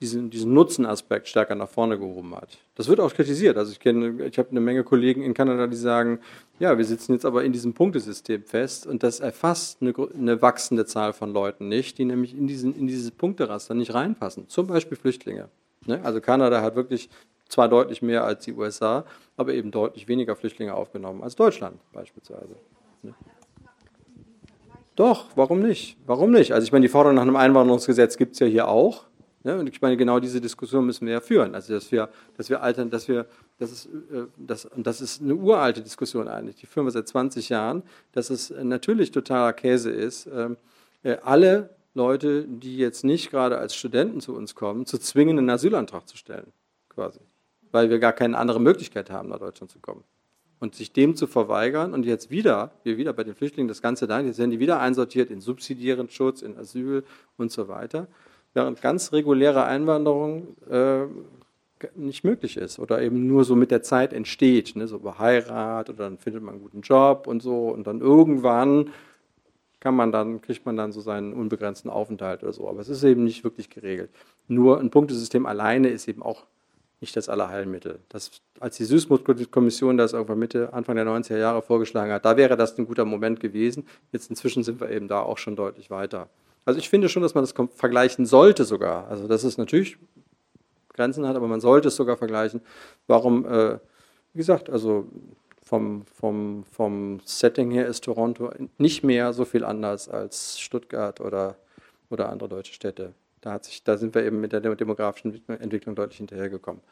diesen, 0.00 0.30
diesen 0.30 0.54
Nutzenaspekt 0.54 1.28
stärker 1.28 1.54
nach 1.54 1.68
vorne 1.68 1.98
gehoben 1.98 2.34
hat. 2.34 2.58
Das 2.74 2.88
wird 2.88 3.00
auch 3.00 3.12
kritisiert. 3.12 3.56
Also 3.56 3.72
ich 3.72 3.80
kenne, 3.80 4.26
ich 4.26 4.38
habe 4.38 4.50
eine 4.50 4.60
Menge 4.60 4.84
Kollegen 4.84 5.22
in 5.22 5.34
Kanada, 5.34 5.66
die 5.66 5.76
sagen, 5.76 6.20
ja, 6.58 6.78
wir 6.78 6.84
sitzen 6.84 7.12
jetzt 7.12 7.24
aber 7.24 7.44
in 7.44 7.52
diesem 7.52 7.74
Punktesystem 7.74 8.44
fest 8.44 8.86
und 8.86 9.02
das 9.02 9.20
erfasst 9.20 9.78
eine, 9.80 9.92
eine 10.14 10.40
wachsende 10.40 10.86
Zahl 10.86 11.12
von 11.12 11.32
Leuten 11.32 11.68
nicht, 11.68 11.98
die 11.98 12.04
nämlich 12.04 12.36
in, 12.36 12.46
diesen, 12.46 12.76
in 12.76 12.86
dieses 12.86 13.10
Punkteraster 13.10 13.74
nicht 13.74 13.94
reinpassen. 13.94 14.48
Zum 14.48 14.68
Beispiel 14.68 14.96
Flüchtlinge. 14.96 15.48
Ne? 15.86 16.00
Also 16.04 16.20
Kanada 16.20 16.62
hat 16.62 16.76
wirklich 16.76 17.08
zwar 17.48 17.68
deutlich 17.68 18.02
mehr 18.02 18.24
als 18.24 18.44
die 18.44 18.52
USA, 18.52 19.04
aber 19.36 19.54
eben 19.54 19.70
deutlich 19.70 20.06
weniger 20.06 20.36
Flüchtlinge 20.36 20.74
aufgenommen 20.74 21.22
als 21.22 21.34
Deutschland 21.34 21.80
beispielsweise. 21.92 22.54
Ne? 23.02 23.14
Doch, 24.94 25.26
warum 25.36 25.60
nicht? 25.60 25.96
Warum 26.06 26.32
nicht? 26.32 26.52
Also 26.52 26.64
ich 26.64 26.72
meine, 26.72 26.82
die 26.82 26.88
Forderung 26.88 27.14
nach 27.14 27.22
einem 27.22 27.36
Einwanderungsgesetz 27.36 28.16
gibt 28.16 28.34
es 28.34 28.40
ja 28.40 28.46
hier 28.46 28.68
auch. 28.68 29.04
Ja, 29.44 29.56
und 29.56 29.68
ich 29.68 29.80
meine, 29.80 29.96
genau 29.96 30.18
diese 30.18 30.40
Diskussion 30.40 30.84
müssen 30.84 31.06
wir 31.06 31.14
ja 31.14 31.20
führen. 31.20 31.54
Also, 31.54 31.72
dass 31.72 31.92
wir, 31.92 32.08
dass 32.36 32.50
wir 32.50 32.60
altern, 32.60 32.90
dass 32.90 33.06
wir, 33.06 33.26
das 33.58 33.70
ist, 33.70 33.86
äh, 33.86 34.24
das, 34.36 34.64
und 34.64 34.86
das 34.86 35.00
ist 35.00 35.22
eine 35.22 35.34
uralte 35.34 35.80
Diskussion 35.80 36.28
eigentlich, 36.28 36.56
die 36.56 36.66
führen 36.66 36.86
wir 36.86 36.90
seit 36.90 37.06
20 37.06 37.48
Jahren, 37.48 37.82
dass 38.12 38.30
es 38.30 38.50
natürlich 38.50 39.12
totaler 39.12 39.52
Käse 39.52 39.90
ist, 39.90 40.26
ähm, 40.26 40.56
äh, 41.04 41.16
alle 41.22 41.70
Leute, 41.94 42.44
die 42.44 42.78
jetzt 42.78 43.04
nicht 43.04 43.30
gerade 43.30 43.58
als 43.58 43.74
Studenten 43.74 44.20
zu 44.20 44.34
uns 44.34 44.54
kommen, 44.54 44.86
zu 44.86 44.98
zwingen, 44.98 45.38
einen 45.38 45.50
Asylantrag 45.50 46.08
zu 46.08 46.16
stellen, 46.16 46.52
quasi. 46.88 47.20
Weil 47.70 47.90
wir 47.90 47.98
gar 47.98 48.12
keine 48.12 48.38
andere 48.38 48.60
Möglichkeit 48.60 49.10
haben, 49.10 49.28
nach 49.28 49.38
Deutschland 49.38 49.70
zu 49.70 49.78
kommen. 49.78 50.02
Und 50.60 50.74
sich 50.74 50.92
dem 50.92 51.14
zu 51.14 51.28
verweigern 51.28 51.94
und 51.94 52.04
jetzt 52.04 52.30
wieder, 52.30 52.72
wir 52.82 52.96
wieder 52.96 53.12
bei 53.12 53.22
den 53.22 53.36
Flüchtlingen 53.36 53.68
das 53.68 53.80
Ganze 53.80 54.08
da, 54.08 54.18
jetzt 54.18 54.38
werden 54.38 54.50
die 54.50 54.58
wieder 54.58 54.80
einsortiert 54.80 55.30
in 55.30 55.40
subsidiären 55.40 56.08
Schutz, 56.10 56.42
in 56.42 56.56
Asyl 56.56 57.04
und 57.36 57.52
so 57.52 57.68
weiter 57.68 58.08
während 58.54 58.80
ganz 58.82 59.12
reguläre 59.12 59.64
Einwanderung 59.64 60.56
äh, 60.70 61.06
nicht 61.94 62.24
möglich 62.24 62.56
ist 62.56 62.78
oder 62.78 63.00
eben 63.02 63.26
nur 63.26 63.44
so 63.44 63.54
mit 63.54 63.70
der 63.70 63.82
Zeit 63.82 64.12
entsteht, 64.12 64.74
ne, 64.74 64.88
so 64.88 64.96
über 64.96 65.18
Heirat 65.18 65.90
oder 65.90 66.04
dann 66.04 66.18
findet 66.18 66.42
man 66.42 66.54
einen 66.54 66.62
guten 66.62 66.80
Job 66.80 67.26
und 67.26 67.40
so 67.42 67.68
und 67.68 67.86
dann 67.86 68.00
irgendwann 68.00 68.90
kann 69.80 69.94
man 69.94 70.10
dann, 70.10 70.40
kriegt 70.40 70.66
man 70.66 70.76
dann 70.76 70.92
so 70.92 71.00
seinen 71.00 71.32
unbegrenzten 71.32 71.90
Aufenthalt 71.90 72.42
oder 72.42 72.52
so. 72.52 72.68
Aber 72.68 72.80
es 72.80 72.88
ist 72.88 73.04
eben 73.04 73.24
nicht 73.24 73.44
wirklich 73.44 73.70
geregelt. 73.70 74.10
Nur 74.48 74.80
ein 74.80 74.90
Punktesystem 74.90 75.46
alleine 75.46 75.88
ist 75.88 76.08
eben 76.08 76.22
auch 76.22 76.46
nicht 77.00 77.16
das 77.16 77.28
Allerheilmittel. 77.28 78.00
Das, 78.08 78.42
als 78.58 78.76
die 78.76 78.84
Süßmut-Kommission 78.84 79.96
das 79.96 80.14
irgendwann 80.14 80.40
Mitte, 80.40 80.72
Anfang 80.72 80.96
der 80.96 81.06
90er 81.06 81.38
Jahre 81.38 81.62
vorgeschlagen 81.62 82.12
hat, 82.12 82.24
da 82.24 82.36
wäre 82.36 82.56
das 82.56 82.76
ein 82.76 82.86
guter 82.86 83.04
Moment 83.04 83.38
gewesen. 83.38 83.86
Jetzt 84.10 84.30
inzwischen 84.30 84.64
sind 84.64 84.80
wir 84.80 84.90
eben 84.90 85.06
da 85.06 85.20
auch 85.20 85.38
schon 85.38 85.54
deutlich 85.54 85.90
weiter. 85.90 86.28
Also 86.68 86.80
ich 86.80 86.90
finde 86.90 87.08
schon, 87.08 87.22
dass 87.22 87.34
man 87.34 87.44
das 87.44 87.54
vergleichen 87.76 88.26
sollte 88.26 88.64
sogar. 88.66 89.08
Also 89.08 89.26
dass 89.26 89.42
es 89.42 89.56
natürlich 89.56 89.96
Grenzen 90.92 91.26
hat, 91.26 91.34
aber 91.34 91.48
man 91.48 91.62
sollte 91.62 91.88
es 91.88 91.96
sogar 91.96 92.18
vergleichen. 92.18 92.60
Warum, 93.06 93.46
äh, 93.46 93.78
wie 94.34 94.36
gesagt, 94.36 94.68
also 94.68 95.06
vom, 95.62 96.04
vom, 96.04 96.64
vom 96.70 97.20
Setting 97.24 97.70
her 97.70 97.86
ist 97.86 98.04
Toronto 98.04 98.50
nicht 98.76 99.02
mehr 99.02 99.32
so 99.32 99.46
viel 99.46 99.64
anders 99.64 100.10
als 100.10 100.60
Stuttgart 100.60 101.22
oder, 101.22 101.56
oder 102.10 102.28
andere 102.28 102.50
deutsche 102.50 102.74
Städte. 102.74 103.14
Da, 103.40 103.52
hat 103.52 103.64
sich, 103.64 103.82
da 103.82 103.96
sind 103.96 104.14
wir 104.14 104.22
eben 104.26 104.38
mit 104.38 104.52
der 104.52 104.60
demografischen 104.60 105.40
Entwicklung 105.48 105.94
deutlich 105.94 106.18
hinterhergekommen. 106.18 106.82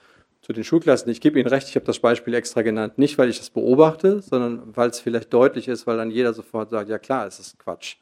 Zu 0.40 0.54
den 0.54 0.64
Schulklassen, 0.64 1.12
ich 1.12 1.20
gebe 1.20 1.38
Ihnen 1.38 1.50
recht, 1.50 1.68
ich 1.68 1.74
habe 1.74 1.84
das 1.84 1.98
Beispiel 1.98 2.32
extra 2.32 2.62
genannt, 2.62 2.96
nicht 2.96 3.18
weil 3.18 3.28
ich 3.28 3.36
das 3.36 3.50
beobachte, 3.50 4.22
sondern 4.22 4.74
weil 4.74 4.88
es 4.88 5.00
vielleicht 5.00 5.34
deutlich 5.34 5.68
ist, 5.68 5.86
weil 5.86 5.98
dann 5.98 6.10
jeder 6.10 6.32
sofort 6.32 6.70
sagt, 6.70 6.88
ja 6.88 6.98
klar, 6.98 7.26
es 7.26 7.38
ist 7.38 7.58
Quatsch. 7.58 7.96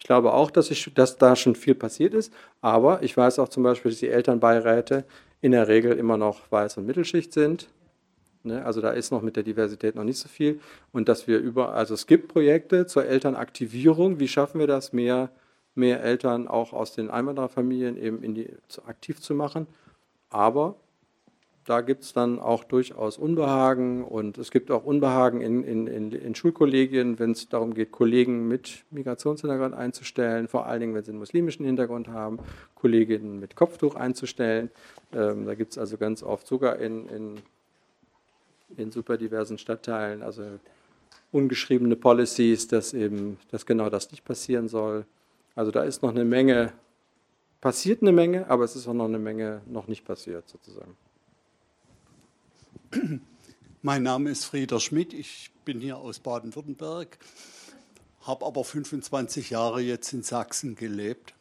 Ich 0.00 0.06
glaube 0.06 0.32
auch, 0.32 0.50
dass, 0.50 0.70
ich, 0.70 0.92
dass 0.94 1.18
da 1.18 1.36
schon 1.36 1.54
viel 1.54 1.74
passiert 1.74 2.14
ist, 2.14 2.32
aber 2.62 3.02
ich 3.02 3.16
weiß 3.16 3.38
auch 3.38 3.48
zum 3.48 3.62
Beispiel, 3.62 3.90
dass 3.90 4.00
die 4.00 4.08
Elternbeiräte 4.08 5.04
in 5.42 5.52
der 5.52 5.68
Regel 5.68 5.92
immer 5.92 6.16
noch 6.16 6.50
Weiß- 6.50 6.78
und 6.78 6.86
Mittelschicht 6.86 7.32
sind. 7.32 7.68
Ne? 8.42 8.64
Also 8.64 8.80
da 8.80 8.90
ist 8.90 9.10
noch 9.10 9.20
mit 9.20 9.36
der 9.36 9.42
Diversität 9.42 9.94
noch 9.94 10.04
nicht 10.04 10.18
so 10.18 10.28
viel. 10.28 10.60
Und 10.92 11.08
dass 11.08 11.26
wir 11.26 11.38
über, 11.38 11.74
also 11.74 11.94
es 11.94 12.06
gibt 12.06 12.28
Projekte 12.28 12.86
zur 12.86 13.04
Elternaktivierung. 13.04 14.18
Wie 14.18 14.28
schaffen 14.28 14.58
wir 14.58 14.66
das, 14.66 14.92
mehr, 14.92 15.30
mehr 15.74 16.02
Eltern 16.02 16.48
auch 16.48 16.72
aus 16.72 16.94
den 16.94 17.10
Einwandererfamilien 17.10 17.96
eben 17.96 18.22
in 18.22 18.34
die, 18.34 18.48
zu, 18.68 18.84
aktiv 18.84 19.20
zu 19.20 19.34
machen? 19.34 19.66
Aber 20.30 20.76
da 21.70 21.82
gibt 21.82 22.02
es 22.02 22.12
dann 22.12 22.40
auch 22.40 22.64
durchaus 22.64 23.16
Unbehagen 23.16 24.02
und 24.02 24.38
es 24.38 24.50
gibt 24.50 24.72
auch 24.72 24.84
Unbehagen 24.84 25.40
in, 25.40 25.62
in, 25.62 25.86
in, 25.86 26.10
in 26.10 26.34
Schulkollegien, 26.34 27.20
wenn 27.20 27.30
es 27.30 27.48
darum 27.48 27.74
geht, 27.74 27.92
Kollegen 27.92 28.48
mit 28.48 28.82
Migrationshintergrund 28.90 29.72
einzustellen, 29.72 30.48
vor 30.48 30.66
allen 30.66 30.80
Dingen, 30.80 30.94
wenn 30.96 31.04
sie 31.04 31.12
einen 31.12 31.20
muslimischen 31.20 31.64
Hintergrund 31.64 32.08
haben, 32.08 32.40
Kolleginnen 32.74 33.38
mit 33.38 33.54
Kopftuch 33.54 33.94
einzustellen. 33.94 34.72
Ähm, 35.12 35.46
da 35.46 35.54
gibt 35.54 35.70
es 35.70 35.78
also 35.78 35.96
ganz 35.96 36.24
oft 36.24 36.48
sogar 36.48 36.80
in, 36.80 37.08
in, 37.08 37.36
in 38.76 38.90
super 38.90 39.16
diversen 39.16 39.56
Stadtteilen, 39.56 40.24
also 40.24 40.42
ungeschriebene 41.30 41.94
Policies, 41.94 42.66
dass 42.66 42.94
eben, 42.94 43.38
dass 43.52 43.64
genau 43.64 43.90
das 43.90 44.10
nicht 44.10 44.24
passieren 44.24 44.66
soll. 44.66 45.04
Also 45.54 45.70
da 45.70 45.84
ist 45.84 46.02
noch 46.02 46.10
eine 46.10 46.24
Menge, 46.24 46.72
passiert 47.60 48.02
eine 48.02 48.10
Menge, 48.10 48.50
aber 48.50 48.64
es 48.64 48.74
ist 48.74 48.88
auch 48.88 48.92
noch 48.92 49.04
eine 49.04 49.20
Menge 49.20 49.60
noch 49.66 49.86
nicht 49.86 50.04
passiert 50.04 50.48
sozusagen. 50.48 50.96
Mein 53.82 54.02
Name 54.02 54.30
ist 54.30 54.46
Frieder 54.46 54.80
Schmidt, 54.80 55.12
ich 55.12 55.52
bin 55.64 55.80
hier 55.80 55.98
aus 55.98 56.18
Baden-Württemberg, 56.18 57.18
habe 58.22 58.44
aber 58.44 58.64
25 58.64 59.50
Jahre 59.50 59.80
jetzt 59.80 60.12
in 60.12 60.24
Sachsen 60.24 60.74
gelebt. 60.74 61.34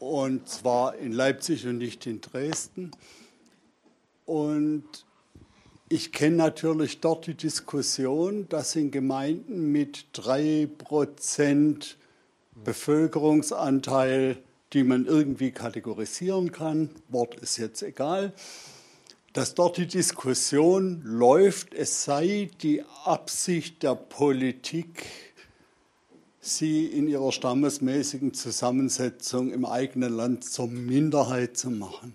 Und 0.00 0.48
zwar 0.48 0.96
in 0.96 1.12
Leipzig 1.12 1.64
und 1.68 1.78
nicht 1.78 2.04
in 2.06 2.20
Dresden. 2.20 2.90
Und 4.26 4.84
ich 5.88 6.10
kenne 6.10 6.36
natürlich 6.36 6.98
dort 6.98 7.28
die 7.28 7.34
Diskussion, 7.34 8.48
dass 8.48 8.74
in 8.74 8.90
Gemeinden 8.90 9.70
mit 9.70 10.06
3% 10.14 11.94
Bevölkerungsanteil, 12.64 14.38
die 14.72 14.82
man 14.82 15.06
irgendwie 15.06 15.52
kategorisieren 15.52 16.50
kann, 16.50 16.90
Wort 17.08 17.36
ist 17.36 17.58
jetzt 17.58 17.82
egal, 17.82 18.32
dass 19.32 19.54
dort 19.54 19.78
die 19.78 19.86
Diskussion 19.86 21.02
läuft, 21.04 21.74
es 21.74 22.04
sei 22.04 22.50
die 22.60 22.82
Absicht 23.04 23.82
der 23.82 23.94
Politik, 23.94 25.06
sie 26.40 26.86
in 26.86 27.08
ihrer 27.08 27.32
stammesmäßigen 27.32 28.34
Zusammensetzung 28.34 29.52
im 29.52 29.64
eigenen 29.64 30.14
Land 30.14 30.44
zur 30.44 30.66
Minderheit 30.66 31.56
zu 31.56 31.70
machen. 31.70 32.14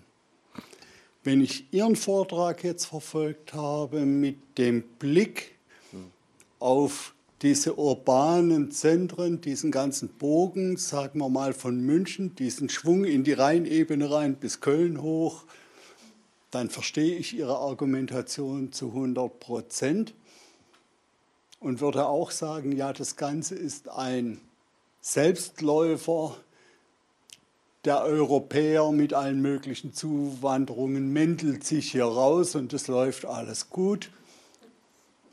Wenn 1.24 1.40
ich 1.40 1.72
Ihren 1.72 1.96
Vortrag 1.96 2.62
jetzt 2.62 2.86
verfolgt 2.86 3.52
habe 3.52 4.06
mit 4.06 4.56
dem 4.56 4.82
Blick 4.82 5.56
auf 6.58 7.14
diese 7.42 7.78
urbanen 7.78 8.70
Zentren, 8.70 9.40
diesen 9.40 9.70
ganzen 9.70 10.08
Bogen, 10.08 10.76
sagen 10.76 11.18
wir 11.20 11.28
mal 11.28 11.52
von 11.52 11.80
München, 11.80 12.34
diesen 12.36 12.68
Schwung 12.68 13.04
in 13.04 13.24
die 13.24 13.32
Rheinebene 13.32 14.10
rein 14.10 14.36
bis 14.36 14.60
Köln 14.60 15.02
hoch, 15.02 15.44
dann 16.50 16.70
verstehe 16.70 17.16
ich 17.16 17.36
Ihre 17.36 17.58
Argumentation 17.58 18.72
zu 18.72 18.88
100 18.88 19.40
Prozent 19.40 20.14
und 21.60 21.80
würde 21.80 22.06
auch 22.06 22.30
sagen, 22.30 22.72
ja, 22.72 22.92
das 22.92 23.16
Ganze 23.16 23.54
ist 23.54 23.88
ein 23.88 24.40
Selbstläufer. 25.00 26.36
Der 27.84 28.02
Europäer 28.02 28.90
mit 28.92 29.14
allen 29.14 29.40
möglichen 29.40 29.94
Zuwanderungen 29.94 31.12
mäntelt 31.12 31.64
sich 31.64 31.92
hier 31.92 32.04
raus 32.04 32.54
und 32.54 32.72
es 32.72 32.88
läuft 32.88 33.24
alles 33.24 33.70
gut. 33.70 34.10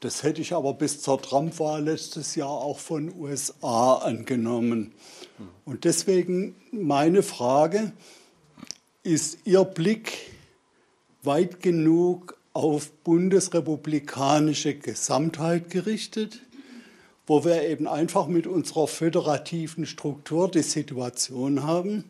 Das 0.02 0.24
hätte 0.24 0.42
ich 0.42 0.54
aber 0.54 0.74
bis 0.74 1.02
zur 1.02 1.22
Trump-Wahl 1.22 1.84
letztes 1.84 2.36
Jahr 2.36 2.50
auch 2.50 2.80
von 2.80 3.14
USA 3.16 3.96
angenommen. 3.96 4.94
Und 5.66 5.84
deswegen 5.84 6.56
meine 6.72 7.24
Frage, 7.24 7.92
ist 9.06 9.38
Ihr 9.46 9.64
Blick 9.64 10.35
weit 11.26 11.62
genug 11.62 12.38
auf 12.54 12.92
bundesrepublikanische 13.04 14.76
Gesamtheit 14.76 15.70
gerichtet, 15.70 16.42
wo 17.28 17.44
wir 17.44 17.64
eben 17.64 17.88
einfach 17.88 18.28
mit 18.28 18.48
unserer 18.48 18.88
föderativen 18.88 19.86
Struktur 19.86 20.50
die 20.50 20.62
Situation 20.62 21.64
haben, 21.64 22.06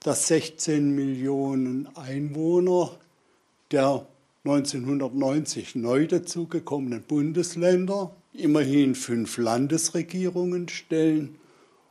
dass 0.00 0.28
16 0.28 0.94
Millionen 0.94 1.88
Einwohner 1.96 2.90
der 3.70 4.06
1990 4.44 5.74
neu 5.76 6.06
dazugekommenen 6.06 7.02
Bundesländer 7.02 8.14
immerhin 8.32 8.94
fünf 8.94 9.38
Landesregierungen 9.38 10.68
stellen 10.68 11.36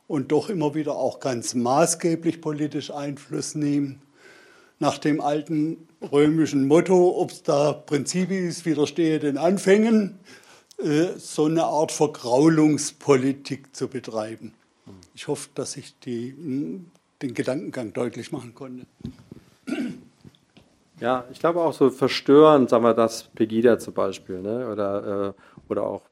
und 0.06 0.32
doch 0.32 0.48
immer 0.48 0.74
wieder 0.74 0.96
auch 0.96 1.20
ganz 1.20 1.54
maßgeblich 1.54 2.40
politisch 2.40 2.90
Einfluss 2.90 3.54
nehmen 3.54 4.00
nach 4.78 4.98
dem 4.98 5.20
alten 5.20 5.88
römischen 6.12 6.66
Motto, 6.66 7.20
ob 7.20 7.30
es 7.30 7.42
da 7.42 7.72
Prinzipiis 7.72 8.64
widerstehe 8.64 9.18
den 9.18 9.38
Anfängen, 9.38 10.18
äh, 10.78 11.08
so 11.16 11.46
eine 11.46 11.64
Art 11.64 11.92
Vergraulungspolitik 11.92 13.74
zu 13.74 13.88
betreiben. 13.88 14.54
Ich 15.14 15.28
hoffe, 15.28 15.48
dass 15.54 15.76
ich 15.76 15.98
die, 16.00 16.30
hm, 16.30 16.86
den 17.22 17.34
Gedankengang 17.34 17.92
deutlich 17.92 18.30
machen 18.30 18.54
konnte. 18.54 18.86
Ja, 21.00 21.24
ich 21.32 21.38
glaube 21.38 21.60
auch 21.60 21.72
so 21.72 21.90
verstörend, 21.90 22.70
sagen 22.70 22.84
wir 22.84 22.94
das, 22.94 23.24
Pegida 23.34 23.78
zum 23.78 23.94
Beispiel, 23.94 24.40
ne? 24.40 24.68
oder, 24.70 25.34
äh, 25.36 25.70
oder 25.70 25.82
auch 25.82 26.02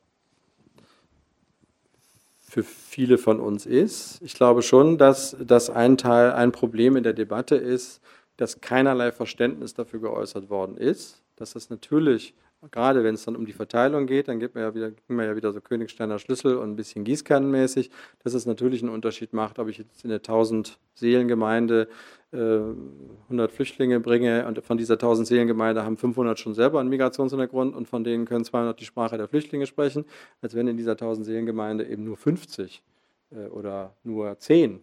für 2.41 2.63
viele 2.63 3.19
von 3.19 3.41
uns 3.41 3.67
ist. 3.67 4.21
Ich 4.23 4.35
glaube 4.35 4.63
schon, 4.63 4.99
dass 4.99 5.37
das 5.41 5.71
ein 5.71 5.97
Teil, 5.97 6.33
ein 6.33 6.53
Problem 6.53 6.97
in 6.97 7.03
der 7.03 7.13
Debatte 7.13 7.57
ist, 7.57 8.01
dass 8.37 8.61
keinerlei 8.61 9.13
Verständnis 9.13 9.75
dafür 9.75 10.01
geäußert 10.01 10.51
worden 10.51 10.77
ist, 10.77 11.23
dass 11.37 11.53
das 11.53 11.71
natürlich, 11.71 12.35
gerade 12.71 13.05
wenn 13.05 13.15
es 13.15 13.25
dann 13.25 13.37
um 13.37 13.47
die 13.47 13.53
Verteilung 13.53 14.07
geht, 14.07 14.29
dann 14.29 14.41
gibt 14.41 14.55
man 14.55 14.65
ja 14.65 14.75
wieder, 14.75 14.93
man 15.09 15.27
ja 15.27 15.37
wieder 15.37 15.53
so 15.53 15.61
Königsteiner 15.61 16.19
Schlüssel 16.19 16.57
und 16.57 16.71
ein 16.71 16.77
bisschen 16.77 17.05
gießkannenmäßig, 17.05 17.91
dass 18.25 18.35
es 18.35 18.47
natürlich 18.47 18.83
einen 18.83 18.93
Unterschied 18.93 19.33
macht, 19.33 19.59
ob 19.59 19.69
ich 19.69 19.79
jetzt 19.79 20.05
in 20.05 20.11
eine 20.11 20.19
1000 20.19 20.79
Seelengemeinde 20.95 21.89
äh, 22.33 22.37
100 22.37 23.53
Flüchtlinge 23.53 24.01
bringe 24.01 24.47
und 24.47 24.65
von 24.65 24.79
dieser 24.79 24.95
1000 24.95 25.29
Seelengemeinde 25.29 25.85
haben 25.85 25.97
500 25.97 26.39
schon 26.39 26.55
selber 26.55 26.81
einen 26.81 26.89
Migrationshintergrund 26.89 27.75
und 27.75 27.87
von 27.89 28.05
denen 28.05 28.25
können 28.25 28.45
200 28.45 28.79
die 28.81 28.85
Sprache 28.85 29.17
der 29.17 29.29
Flüchtlinge 29.29 29.67
sprechen, 29.67 30.05
als 30.43 30.55
wenn 30.55 30.67
in 30.69 30.77
dieser 30.77 30.93
1000 30.93 31.27
Seelengemeinde 31.27 31.87
eben 31.87 32.05
nur 32.05 32.17
50 32.17 32.83
äh, 33.31 33.47
oder 33.49 33.95
nur 34.03 34.39
10 34.39 34.83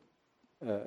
äh, 0.62 0.80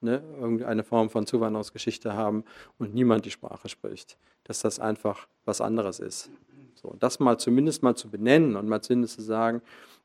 ne, 0.00 0.22
irgendeine 0.38 0.84
Form 0.84 1.10
von 1.10 1.26
Zuwanderungsgeschichte 1.26 2.14
haben 2.14 2.44
und 2.78 2.94
niemand 2.94 3.24
die 3.24 3.30
Sprache 3.30 3.68
spricht, 3.68 4.16
dass 4.44 4.60
das 4.60 4.78
einfach 4.78 5.26
was 5.44 5.60
anderes 5.60 6.00
ist. 6.00 6.30
So, 6.74 6.96
das 6.98 7.20
mal 7.20 7.38
zumindest 7.38 7.82
mal 7.82 7.94
zu 7.94 8.08
benennen 8.08 8.56
und 8.56 8.68
mal 8.68 8.80
zumindest 8.80 9.16
zu 9.16 9.22
sagen, 9.22 9.60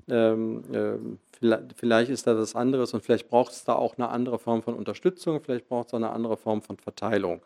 ähm, 0.08 0.64
äh, 0.72 0.98
vielleicht, 1.38 1.74
vielleicht, 1.76 2.12
ist 2.12 2.28
da 2.28 2.38
was 2.38 2.56
anderes 2.56 2.94
und 2.94 3.02
vielleicht 3.02 3.30
braucht 3.30 3.54
es 3.54 3.64
da 3.64 3.74
auch 3.74 3.98
eine 3.98 4.10
andere 4.10 4.38
Form 4.38 4.62
von 4.62 4.76
Unterstützung, 4.76 5.42
vielleicht 5.42 5.68
braucht 5.68 5.88
es 5.88 5.94
auch 5.94 5.98
eine 5.98 6.12
andere 6.12 6.38
Form 6.38 6.62
von 6.62 6.78
Verteilung. 6.78 7.42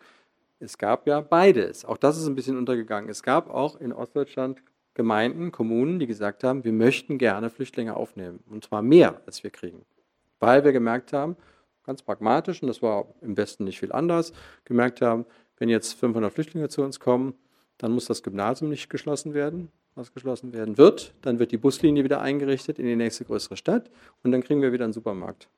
Es 0.59 0.77
gab 0.77 1.07
ja 1.07 1.21
beides. 1.21 1.85
Auch 1.85 1.97
das 1.97 2.17
ist 2.17 2.27
ein 2.27 2.35
bisschen 2.35 2.57
untergegangen. 2.57 3.09
Es 3.09 3.23
gab 3.23 3.49
auch 3.49 3.79
in 3.79 3.93
Ostdeutschland 3.93 4.61
Gemeinden, 4.93 5.53
Kommunen, 5.53 5.99
die 5.99 6.07
gesagt 6.07 6.43
haben, 6.43 6.65
wir 6.65 6.73
möchten 6.73 7.17
gerne 7.17 7.49
Flüchtlinge 7.49 7.95
aufnehmen. 7.95 8.43
Und 8.49 8.65
zwar 8.65 8.81
mehr, 8.81 9.21
als 9.25 9.43
wir 9.43 9.51
kriegen. 9.51 9.85
Weil 10.41 10.65
wir 10.65 10.73
gemerkt 10.73 11.13
haben, 11.13 11.37
ganz 11.89 12.03
pragmatisch, 12.03 12.61
und 12.61 12.67
das 12.67 12.83
war 12.83 13.07
im 13.19 13.35
Westen 13.35 13.63
nicht 13.63 13.79
viel 13.79 13.91
anders, 13.91 14.31
gemerkt 14.63 15.01
haben, 15.01 15.25
wenn 15.57 15.69
jetzt 15.69 15.93
500 15.93 16.31
Flüchtlinge 16.31 16.69
zu 16.69 16.83
uns 16.83 16.99
kommen, 16.99 17.33
dann 17.79 17.91
muss 17.93 18.05
das 18.05 18.21
Gymnasium 18.21 18.69
nicht 18.69 18.91
geschlossen 18.91 19.33
werden, 19.33 19.71
was 19.95 20.13
geschlossen 20.13 20.53
werden 20.53 20.77
wird. 20.77 21.15
Dann 21.23 21.39
wird 21.39 21.51
die 21.51 21.57
Buslinie 21.57 22.03
wieder 22.03 22.21
eingerichtet 22.21 22.77
in 22.77 22.85
die 22.85 22.95
nächste 22.95 23.25
größere 23.25 23.57
Stadt 23.57 23.89
und 24.21 24.31
dann 24.31 24.43
kriegen 24.43 24.61
wir 24.61 24.71
wieder 24.71 24.83
einen 24.83 24.93
Supermarkt. 24.93 25.49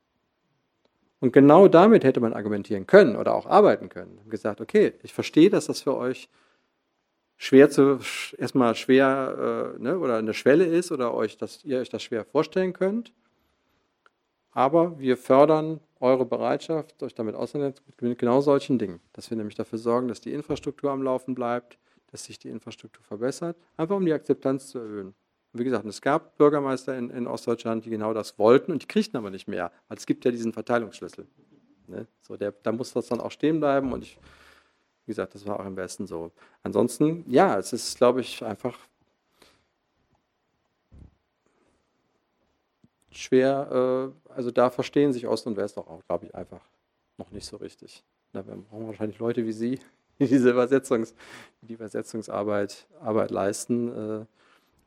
Und 1.20 1.34
genau 1.34 1.68
damit 1.68 2.02
hätte 2.02 2.20
man 2.20 2.32
argumentieren 2.32 2.86
können 2.86 3.14
oder 3.14 3.34
auch 3.34 3.44
arbeiten 3.44 3.90
können. 3.90 4.18
Und 4.24 4.30
gesagt, 4.30 4.62
okay, 4.62 4.94
ich 5.02 5.12
verstehe, 5.12 5.50
dass 5.50 5.66
das 5.66 5.82
für 5.82 5.94
euch 5.98 6.30
schwer 7.36 7.68
zu, 7.68 7.98
erstmal 8.38 8.74
schwer 8.74 9.74
äh, 9.76 9.82
ne, 9.82 9.98
oder 9.98 10.16
eine 10.16 10.32
Schwelle 10.32 10.64
ist 10.64 10.92
oder 10.92 11.12
euch, 11.12 11.36
dass 11.36 11.62
ihr 11.62 11.78
euch 11.78 11.90
das 11.90 12.02
schwer 12.02 12.24
vorstellen 12.24 12.72
könnt. 12.72 13.12
Aber 14.52 14.98
wir 14.98 15.16
fördern 15.16 15.80
eure 16.02 16.26
Bereitschaft, 16.26 17.02
euch 17.02 17.14
damit 17.14 17.34
auseinanderzusetzen, 17.34 18.08
mit 18.08 18.18
genau 18.18 18.40
solchen 18.40 18.78
Dingen. 18.78 19.00
Dass 19.12 19.30
wir 19.30 19.36
nämlich 19.36 19.54
dafür 19.54 19.78
sorgen, 19.78 20.08
dass 20.08 20.20
die 20.20 20.32
Infrastruktur 20.32 20.90
am 20.90 21.02
Laufen 21.02 21.34
bleibt, 21.34 21.78
dass 22.10 22.24
sich 22.24 22.38
die 22.38 22.48
Infrastruktur 22.48 23.02
verbessert, 23.04 23.56
einfach 23.76 23.96
um 23.96 24.04
die 24.04 24.12
Akzeptanz 24.12 24.68
zu 24.68 24.78
erhöhen. 24.78 25.14
Und 25.52 25.60
wie 25.60 25.64
gesagt, 25.64 25.84
es 25.86 26.00
gab 26.02 26.36
Bürgermeister 26.36 26.96
in, 26.98 27.10
in, 27.10 27.26
Ostdeutschland, 27.26 27.84
die 27.84 27.90
genau 27.90 28.12
das 28.12 28.38
wollten 28.38 28.72
und 28.72 28.82
die 28.82 28.86
kriegten 28.86 29.16
aber 29.16 29.30
nicht 29.30 29.48
mehr, 29.48 29.70
weil 29.88 29.96
es 29.96 30.06
gibt 30.06 30.24
ja 30.24 30.30
diesen 30.30 30.52
Verteilungsschlüssel. 30.52 31.26
Ne? 31.86 32.06
So, 32.22 32.36
der, 32.36 32.52
da 32.52 32.72
muss 32.72 32.92
das 32.92 33.06
dann 33.06 33.20
auch 33.20 33.30
stehen 33.30 33.60
bleiben 33.60 33.92
und 33.92 34.02
ich, 34.02 34.18
wie 35.06 35.12
gesagt, 35.12 35.34
das 35.34 35.46
war 35.46 35.60
auch 35.60 35.66
im 35.66 35.76
Westen 35.76 36.06
so. 36.06 36.32
Ansonsten, 36.62 37.24
ja, 37.28 37.58
es 37.58 37.72
ist, 37.72 37.96
glaube 37.96 38.22
ich, 38.22 38.44
einfach 38.44 38.76
schwer, 43.12 44.12
äh, 44.28 44.32
also 44.32 44.50
da 44.50 44.70
verstehen 44.70 45.12
sich 45.12 45.26
Ost 45.26 45.46
und 45.46 45.56
West 45.56 45.78
auch, 45.78 46.00
glaube 46.06 46.26
ich, 46.26 46.34
einfach 46.34 46.60
noch 47.18 47.30
nicht 47.30 47.46
so 47.46 47.56
richtig. 47.56 48.02
Da 48.32 48.42
brauchen 48.42 48.86
wahrscheinlich 48.86 49.18
Leute 49.18 49.44
wie 49.46 49.52
Sie, 49.52 49.78
die 50.18 50.26
diese 50.26 50.50
Übersetzungs, 50.50 51.14
die 51.60 51.74
Übersetzungsarbeit 51.74 52.86
Arbeit 53.00 53.30
leisten 53.30 53.88
äh, 53.88 54.24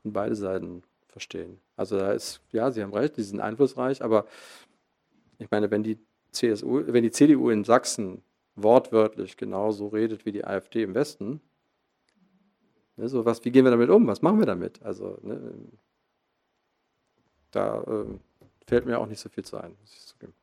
und 0.04 0.14
beide 0.14 0.36
Seiten 0.36 0.84
verstehen. 1.08 1.60
Also 1.78 1.98
da 1.98 2.12
ist, 2.12 2.42
ja, 2.52 2.72
Sie 2.72 2.82
haben 2.82 2.94
recht, 2.94 3.18
die 3.18 3.24
sind 3.24 3.40
einflussreich, 3.40 4.04
aber 4.04 4.26
ich 5.38 5.50
meine, 5.52 5.72
wenn 5.72 5.84
die 5.84 5.98
CSU, 6.32 6.84
wenn 6.88 7.04
die 7.04 7.12
CDU 7.12 7.50
in 7.50 7.64
Sachsen 7.64 8.22
wortwörtlich 8.56 9.38
genauso 9.38 9.88
redet 9.88 10.26
wie 10.26 10.32
die 10.32 10.46
AfD 10.46 10.84
im 10.84 10.96
Westen, 10.96 11.42
ne, 12.98 13.08
so 13.10 13.26
was, 13.26 13.44
wie 13.46 13.52
gehen 13.52 13.66
wir 13.66 13.72
damit 13.72 13.90
um? 13.90 14.08
Was 14.08 14.22
machen 14.22 14.40
wir 14.40 14.46
damit? 14.46 14.82
Also 14.84 15.18
ne, 15.22 15.54
da 17.56 17.82
äh, 17.84 18.06
fällt 18.68 18.86
mir 18.86 19.00
auch 19.00 19.08
nicht 19.08 19.20
so 19.20 19.30
viel 19.30 19.46
zu 19.46 19.58
ein, 19.58 19.76
muss 19.82 19.94
ich 19.94 20.06
zugeben. 20.06 20.34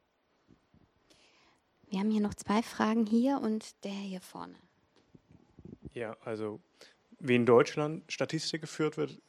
Wir 1.90 2.00
haben 2.00 2.10
hier 2.10 2.22
noch 2.22 2.34
zwei 2.34 2.62
Fragen 2.62 3.04
hier 3.04 3.40
und 3.40 3.84
der 3.84 3.92
hier 3.92 4.20
vorne. 4.20 4.54
Ja, 5.92 6.16
also 6.24 6.58
wie 7.24 7.36
in 7.36 7.46
Deutschland 7.46 8.10
Statistik 8.10 8.62
geführt 8.62 8.96
wird, 8.96 9.20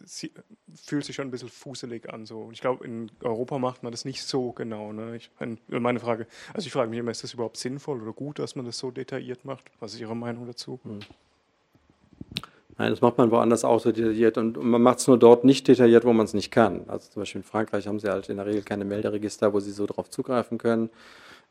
fühlt 0.74 1.06
sich 1.06 1.16
schon 1.16 1.28
ein 1.28 1.32
bisschen 1.32 1.50
fuselig 1.50 2.12
an. 2.12 2.26
So. 2.26 2.50
Ich 2.52 2.62
glaube, 2.62 2.86
in 2.86 3.12
Europa 3.22 3.60
macht 3.60 3.84
man 3.84 3.92
das 3.92 4.04
nicht 4.04 4.24
so 4.24 4.52
genau. 4.52 4.94
Ne? 4.94 5.18
Ich, 5.18 5.30
meine 5.68 6.00
Frage, 6.00 6.26
also 6.54 6.66
ich 6.66 6.74
frage 6.74 6.90
mich 6.90 7.00
immer, 7.00 7.12
ist 7.12 7.24
das 7.24 7.34
überhaupt 7.34 7.58
sinnvoll 7.58 8.02
oder 8.02 8.14
gut, 8.14 8.40
dass 8.40 8.56
man 8.56 8.66
das 8.66 8.80
so 8.80 8.90
detailliert 8.90 9.46
macht? 9.46 9.66
Was 9.80 9.94
ist 9.94 10.00
Ihre 10.00 10.16
Meinung 10.16 10.48
dazu? 10.48 10.80
Hm. 10.84 11.02
Nein, 12.78 12.90
das 12.90 13.02
macht 13.02 13.18
man 13.18 13.30
woanders 13.30 13.66
auch 13.66 13.80
so 13.80 13.92
detailliert 13.92 14.38
und 14.38 14.62
man 14.62 14.82
macht 14.82 15.00
es 15.00 15.08
nur 15.08 15.20
dort 15.20 15.44
nicht 15.44 15.68
detailliert, 15.68 16.06
wo 16.06 16.14
man 16.14 16.26
es 16.26 16.34
nicht 16.34 16.52
kann. 16.52 16.86
Also 16.88 17.10
zum 17.12 17.22
Beispiel 17.22 17.42
in 17.42 17.46
Frankreich 17.46 17.88
haben 17.88 18.00
sie 18.00 18.10
halt 18.10 18.30
in 18.30 18.38
der 18.38 18.46
Regel 18.46 18.64
keine 18.64 18.86
Melderegister, 18.86 19.54
wo 19.54 19.60
sie 19.60 19.72
so 19.72 19.86
drauf 19.86 20.10
zugreifen 20.10 20.58
können. 20.58 20.90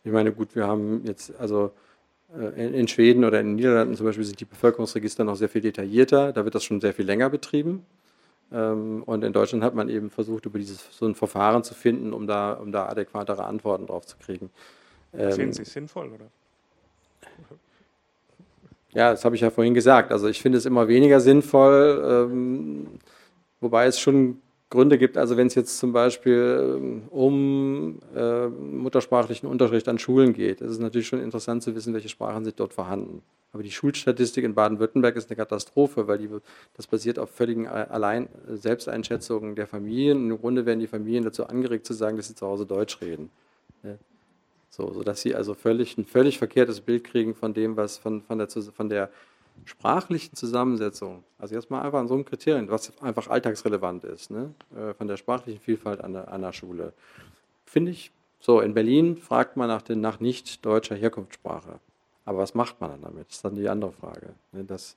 Ich 0.04 0.10
meine, 0.10 0.32
gut, 0.32 0.56
wir 0.56 0.66
haben 0.66 1.02
jetzt, 1.04 1.32
also 1.38 1.70
äh, 2.36 2.78
in 2.78 2.88
Schweden 2.88 3.24
oder 3.24 3.40
in 3.40 3.48
den 3.48 3.56
Niederlanden 3.56 3.94
zum 3.94 4.06
Beispiel 4.06 4.24
sind 4.24 4.40
die 4.40 4.44
Bevölkerungsregister 4.44 5.22
noch 5.22 5.36
sehr 5.36 5.48
viel 5.48 5.60
detaillierter. 5.60 6.32
Da 6.32 6.44
wird 6.44 6.54
das 6.54 6.64
schon 6.64 6.80
sehr 6.80 6.92
viel 6.92 7.06
länger 7.06 7.30
betrieben. 7.30 7.86
Ähm, 8.52 9.04
und 9.04 9.22
in 9.22 9.32
Deutschland 9.32 9.62
hat 9.62 9.76
man 9.76 9.88
eben 9.88 10.10
versucht, 10.10 10.46
über 10.46 10.58
dieses 10.58 10.84
so 10.90 11.06
ein 11.06 11.14
Verfahren 11.14 11.62
zu 11.62 11.74
finden, 11.74 12.12
um 12.12 12.26
da, 12.26 12.54
um 12.54 12.72
da 12.72 12.86
adäquatere 12.86 13.44
Antworten 13.44 13.86
drauf 13.86 14.06
zu 14.06 14.16
kriegen. 14.16 14.50
Sehen 15.12 15.40
ähm, 15.40 15.52
Sie 15.52 15.62
es 15.62 15.72
sinnvoll, 15.72 16.08
oder? 16.08 16.26
Ja, 18.94 19.10
das 19.10 19.24
habe 19.24 19.34
ich 19.34 19.40
ja 19.40 19.50
vorhin 19.50 19.74
gesagt. 19.74 20.12
Also 20.12 20.28
ich 20.28 20.42
finde 20.42 20.58
es 20.58 20.66
immer 20.66 20.86
weniger 20.86 21.20
sinnvoll, 21.20 22.28
ähm, 22.30 22.86
wobei 23.60 23.86
es 23.86 23.98
schon 23.98 24.38
Gründe 24.68 24.96
gibt, 24.96 25.18
also 25.18 25.36
wenn 25.36 25.46
es 25.46 25.54
jetzt 25.54 25.78
zum 25.78 25.92
Beispiel 25.92 26.78
ähm, 26.78 27.02
um 27.10 28.00
äh, 28.16 28.48
muttersprachlichen 28.48 29.46
Unterricht 29.46 29.86
an 29.86 29.98
Schulen 29.98 30.32
geht, 30.32 30.62
ist 30.62 30.70
es 30.72 30.78
natürlich 30.78 31.06
schon 31.08 31.22
interessant 31.22 31.62
zu 31.62 31.74
wissen, 31.74 31.92
welche 31.92 32.08
Sprachen 32.08 32.44
sind 32.44 32.58
dort 32.58 32.72
vorhanden. 32.72 33.22
Aber 33.52 33.62
die 33.62 33.70
Schulstatistik 33.70 34.44
in 34.44 34.54
Baden-Württemberg 34.54 35.14
ist 35.16 35.28
eine 35.28 35.36
Katastrophe, 35.36 36.08
weil 36.08 36.16
die, 36.16 36.30
das 36.74 36.86
basiert 36.86 37.18
auf 37.18 37.30
völligen 37.30 37.66
allein 37.68 38.28
Selbsteinschätzungen 38.48 39.56
der 39.56 39.66
Familien. 39.66 40.30
Im 40.30 40.38
Grunde 40.38 40.64
werden 40.64 40.80
die 40.80 40.86
Familien 40.86 41.24
dazu 41.24 41.46
angeregt 41.46 41.84
zu 41.84 41.92
sagen, 41.92 42.16
dass 42.16 42.28
sie 42.28 42.34
zu 42.34 42.46
Hause 42.46 42.64
Deutsch 42.64 43.02
reden. 43.02 43.30
So, 44.74 44.90
sodass 44.90 45.20
sie 45.20 45.34
also 45.34 45.52
völlig, 45.52 45.98
ein 45.98 46.06
völlig 46.06 46.38
verkehrtes 46.38 46.80
Bild 46.80 47.04
kriegen 47.04 47.34
von 47.34 47.52
dem, 47.52 47.76
was 47.76 47.98
von, 47.98 48.22
von 48.22 48.38
der, 48.38 48.48
von 48.48 48.88
der 48.88 49.10
sprachlichen 49.66 50.34
Zusammensetzung, 50.34 51.24
also 51.38 51.54
jetzt 51.54 51.70
mal 51.70 51.82
einfach 51.82 51.98
an 51.98 52.08
so 52.08 52.14
einem 52.14 52.24
Kriterium, 52.24 52.70
was 52.70 52.90
einfach 53.02 53.28
alltagsrelevant 53.28 54.04
ist, 54.04 54.30
ne? 54.30 54.54
Äh, 54.74 54.94
von 54.94 55.08
der 55.08 55.18
sprachlichen 55.18 55.60
Vielfalt 55.60 56.00
an 56.00 56.14
der, 56.14 56.32
an 56.32 56.40
der 56.40 56.54
Schule, 56.54 56.94
finde 57.66 57.90
ich, 57.90 58.12
so 58.40 58.60
in 58.60 58.72
Berlin 58.72 59.18
fragt 59.18 59.58
man 59.58 59.68
nach, 59.68 59.82
den, 59.82 60.00
nach 60.00 60.20
nicht 60.20 60.64
deutscher 60.64 60.96
Herkunftssprache. 60.96 61.78
Aber 62.24 62.38
was 62.38 62.54
macht 62.54 62.80
man 62.80 62.92
dann 62.92 63.02
damit? 63.02 63.28
Das 63.28 63.36
ist 63.36 63.44
dann 63.44 63.54
die 63.54 63.68
andere 63.68 63.92
Frage. 63.92 64.30
Ne? 64.52 64.64
Das, 64.64 64.96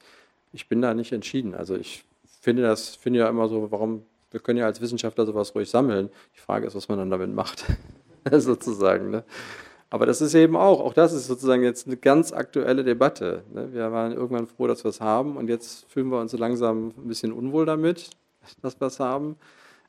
ich 0.53 0.69
bin 0.69 0.81
da 0.81 0.93
nicht 0.93 1.11
entschieden. 1.11 1.53
Also 1.53 1.75
ich 1.75 2.05
finde 2.39 2.63
das, 2.63 2.95
finde 2.95 3.19
ja 3.19 3.29
immer 3.29 3.49
so, 3.49 3.69
warum, 3.71 4.03
wir 4.31 4.39
können 4.39 4.57
ja 4.57 4.67
als 4.67 4.79
Wissenschaftler 4.79 5.25
sowas 5.25 5.53
ruhig 5.53 5.69
sammeln. 5.69 6.09
Die 6.33 6.39
Frage 6.39 6.65
ist, 6.65 6.75
was 6.75 6.87
man 6.87 6.97
dann 6.97 7.09
damit 7.09 7.35
macht, 7.35 7.65
sozusagen. 8.31 9.11
Ne? 9.11 9.23
Aber 9.89 10.05
das 10.05 10.21
ist 10.21 10.33
eben 10.33 10.55
auch, 10.55 10.79
auch 10.79 10.93
das 10.93 11.13
ist 11.13 11.27
sozusagen 11.27 11.63
jetzt 11.63 11.87
eine 11.87 11.97
ganz 11.97 12.33
aktuelle 12.33 12.83
Debatte. 12.83 13.43
Ne? 13.53 13.71
Wir 13.71 13.91
waren 13.91 14.11
irgendwann 14.11 14.47
froh, 14.47 14.67
dass 14.67 14.83
wir 14.83 14.89
es 14.89 15.01
haben 15.01 15.37
und 15.37 15.47
jetzt 15.47 15.89
fühlen 15.89 16.09
wir 16.09 16.19
uns 16.19 16.31
so 16.31 16.37
langsam 16.37 16.87
ein 16.97 17.07
bisschen 17.07 17.31
unwohl 17.31 17.65
damit, 17.65 18.09
dass 18.61 18.79
wir 18.79 18.87
es 18.87 18.99
haben. 18.99 19.37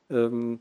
Ähm, 0.09 0.59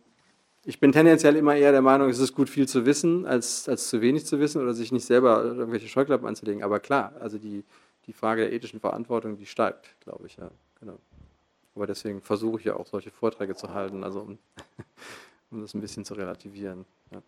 ich 0.65 0.81
bin 0.81 0.91
tendenziell 0.91 1.37
immer 1.37 1.55
eher 1.55 1.71
der 1.71 1.83
Meinung, 1.83 2.09
es 2.09 2.19
ist 2.19 2.35
gut, 2.35 2.51
viel 2.51 2.67
zu 2.67 2.87
wissen, 2.87 3.25
als, 3.25 3.69
als 3.69 3.89
zu 3.89 4.01
wenig 4.01 4.27
zu 4.27 4.41
wissen 4.41 4.61
oder 4.61 4.75
sich 4.75 4.91
nicht 4.91 5.05
selber 5.05 5.45
irgendwelche 5.45 5.87
Scheuklappen 5.87 6.27
anzulegen. 6.27 6.65
Aber 6.65 6.81
klar, 6.81 7.13
also 7.21 7.39
die, 7.39 7.63
die 8.07 8.13
Frage 8.13 8.43
der 8.43 8.53
ethischen 8.53 8.81
Verantwortung, 8.81 9.37
die 9.37 9.47
steigt, 9.47 9.95
glaube 10.01 10.27
ich, 10.27 10.37
ja. 10.39 10.51
Genau. 10.81 10.99
Aber 11.77 11.87
deswegen 11.87 12.21
versuche 12.21 12.59
ich 12.59 12.65
ja 12.65 12.75
auch 12.75 12.87
solche 12.87 13.11
Vorträge 13.11 13.55
zu 13.55 13.73
halten, 13.73 14.03
also 14.03 14.23
um, 14.23 14.39
um 15.53 15.61
das 15.61 15.75
ein 15.75 15.81
bisschen 15.81 16.05
zu 16.05 16.15
relativieren. 16.15 16.85
Ja. 17.13 17.23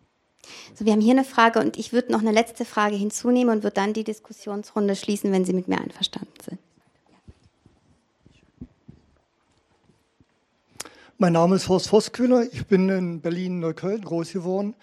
So, 0.73 0.85
wir 0.85 0.93
haben 0.93 1.01
hier 1.01 1.13
eine 1.13 1.23
Frage 1.23 1.59
und 1.59 1.77
ich 1.77 1.93
würde 1.93 2.11
noch 2.11 2.21
eine 2.21 2.31
letzte 2.31 2.65
Frage 2.65 2.95
hinzunehmen 2.95 3.55
und 3.55 3.63
würde 3.63 3.75
dann 3.75 3.93
die 3.93 4.03
Diskussionsrunde 4.03 4.95
schließen, 4.95 5.31
wenn 5.31 5.45
Sie 5.45 5.53
mit 5.53 5.67
mir 5.67 5.79
einverstanden 5.79 6.33
sind. 6.43 6.59
Mein 11.17 11.33
Name 11.33 11.57
ist 11.57 11.67
Horst 11.67 11.89
Vosskühler, 11.89 12.45
ich 12.49 12.65
bin 12.67 12.87
in 12.87 13.19
Berlin-Neukölln 13.19 14.03
groß 14.05 14.31
geworden 14.31 14.73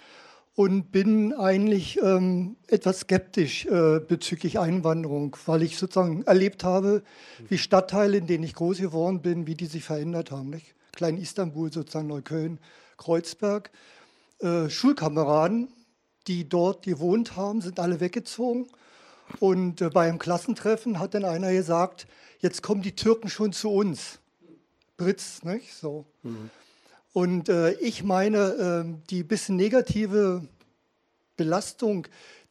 und 0.54 0.92
bin 0.92 1.32
eigentlich 1.32 1.98
ähm, 2.02 2.56
etwas 2.66 3.00
skeptisch 3.00 3.64
äh, 3.64 4.00
bezüglich 4.00 4.58
Einwanderung, 4.58 5.34
weil 5.46 5.62
ich 5.62 5.78
sozusagen 5.78 6.24
erlebt 6.24 6.62
habe, 6.62 7.02
wie 7.48 7.56
Stadtteile, 7.56 8.18
in 8.18 8.26
denen 8.26 8.44
ich 8.44 8.52
groß 8.52 8.78
geworden 8.78 9.22
bin, 9.22 9.46
wie 9.46 9.54
die 9.54 9.64
sich 9.64 9.84
verändert 9.84 10.30
haben. 10.30 10.50
Nicht? 10.50 10.74
Klein 10.92 11.16
Istanbul, 11.16 11.72
sozusagen 11.72 12.08
Neukölln, 12.08 12.58
Kreuzberg. 12.98 13.70
Äh, 14.40 14.68
Schulkameraden, 14.68 15.68
die 16.26 16.48
dort 16.48 16.84
gewohnt 16.84 17.36
haben, 17.36 17.60
sind 17.60 17.80
alle 17.80 18.00
weggezogen. 18.00 18.66
Und 19.40 19.80
äh, 19.80 19.90
bei 19.90 20.08
einem 20.08 20.18
Klassentreffen 20.18 20.98
hat 20.98 21.14
dann 21.14 21.24
einer 21.24 21.52
gesagt, 21.52 22.06
jetzt 22.40 22.62
kommen 22.62 22.82
die 22.82 22.94
Türken 22.94 23.28
schon 23.28 23.52
zu 23.52 23.70
uns. 23.70 24.18
Britz, 24.96 25.42
nicht? 25.42 25.74
So. 25.74 26.06
Mhm. 26.22 26.50
Und 27.12 27.48
äh, 27.48 27.72
ich 27.74 28.02
meine, 28.04 28.38
äh, 28.38 29.08
die 29.10 29.22
bisschen 29.22 29.56
negative 29.56 30.46
Belastung 31.36 32.06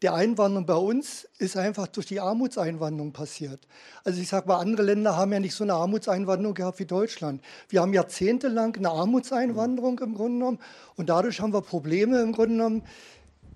die 0.06 0.10
Einwanderung 0.10 0.68
bei 0.68 0.76
uns 0.76 1.27
ist 1.40 1.57
einfach 1.57 1.88
durch 1.88 2.06
die 2.06 2.19
Armutseinwanderung 2.19 3.11
passiert. 3.11 3.68
Also 4.03 4.22
ich 4.22 4.27
sage 4.27 4.48
mal, 4.48 4.60
andere 4.60 4.84
Länder 4.84 5.18
haben 5.18 5.34
ja 5.34 5.40
nicht 5.40 5.56
so 5.56 5.64
eine 5.64 5.73
Armutseinwanderung 5.73 6.53
gehabt 6.53 6.77
wie 6.77 6.86
Deutschland. 6.86 7.41
Wir 7.69 7.82
haben 7.82 7.91
jahrzehntelang 7.91 8.76
eine 8.76 8.91
Armutseinwanderung 8.91 9.98
im 9.98 10.14
Grunde 10.14 10.38
genommen 10.38 10.60
und 10.95 11.10
dadurch 11.10 11.41
haben 11.41 11.53
wir 11.53 11.61
Probleme 11.61 12.22
im 12.22 12.34
Grunde 12.34 12.52
genommen. 12.52 12.84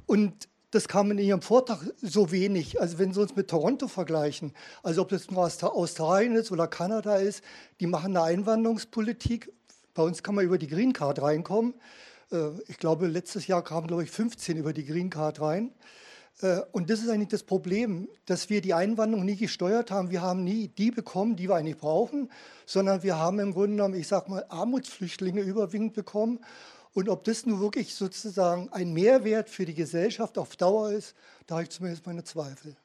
Und 0.07 0.49
das 0.71 0.87
kam 0.87 1.11
in 1.11 1.19
Ihrem 1.19 1.43
Vortrag 1.43 1.81
so 2.01 2.31
wenig. 2.31 2.81
Also 2.81 2.97
wenn 2.97 3.13
Sie 3.13 3.21
uns 3.21 3.35
mit 3.35 3.47
Toronto 3.47 3.87
vergleichen, 3.87 4.53
also 4.81 5.03
ob 5.03 5.09
das 5.09 5.29
nur 5.29 5.43
Australien 5.43 6.35
ist 6.35 6.51
oder 6.51 6.67
Kanada 6.67 7.17
ist, 7.17 7.43
die 7.79 7.85
machen 7.85 8.17
eine 8.17 8.25
Einwanderungspolitik. 8.25 9.53
Bei 9.93 10.01
uns 10.01 10.23
kann 10.23 10.33
man 10.33 10.45
über 10.45 10.57
die 10.57 10.67
Green 10.67 10.93
Card 10.93 11.21
reinkommen. 11.21 11.75
Äh, 12.31 12.59
ich 12.67 12.79
glaube, 12.79 13.05
letztes 13.05 13.45
Jahr 13.45 13.63
kamen, 13.63 13.85
glaube 13.85 14.03
ich, 14.03 14.09
15 14.09 14.57
über 14.57 14.73
die 14.73 14.85
Green 14.87 15.11
Card 15.11 15.41
rein. 15.41 15.73
Äh, 16.41 16.61
und 16.71 16.89
das 16.89 16.99
ist 16.99 17.09
eigentlich 17.09 17.29
das 17.29 17.43
Problem, 17.43 18.07
dass 18.25 18.49
wir 18.49 18.61
die 18.61 18.73
Einwanderung 18.73 19.25
nie 19.25 19.35
gesteuert 19.35 19.91
haben. 19.91 20.11
Wir 20.11 20.21
haben 20.21 20.43
nie 20.43 20.67
die 20.67 20.91
bekommen, 20.91 21.35
die 21.35 21.49
wir 21.49 21.55
eigentlich 21.55 21.77
brauchen, 21.77 22.29
sondern 22.65 23.03
wir 23.03 23.17
haben 23.17 23.39
im 23.39 23.53
Grunde 23.53 23.75
genommen, 23.75 23.95
ich 23.95 24.07
sage 24.07 24.29
mal, 24.29 24.45
Armutsflüchtlinge 24.49 25.41
überwiegend 25.41 25.93
bekommen. 25.93 26.39
Und 26.93 27.07
ob 27.07 27.23
das 27.23 27.45
nun 27.45 27.59
wirklich 27.59 27.93
sozusagen 27.95 28.69
ein 28.71 28.93
Mehrwert 28.93 29.49
für 29.49 29.65
die 29.65 29.75
Gesellschaft 29.75 30.37
auf 30.37 30.55
Dauer 30.55 30.91
ist, 30.91 31.15
da 31.45 31.55
habe 31.55 31.63
ich 31.63 31.69
zumindest 31.69 32.05
meine 32.07 32.23
Zweifel. 32.23 32.75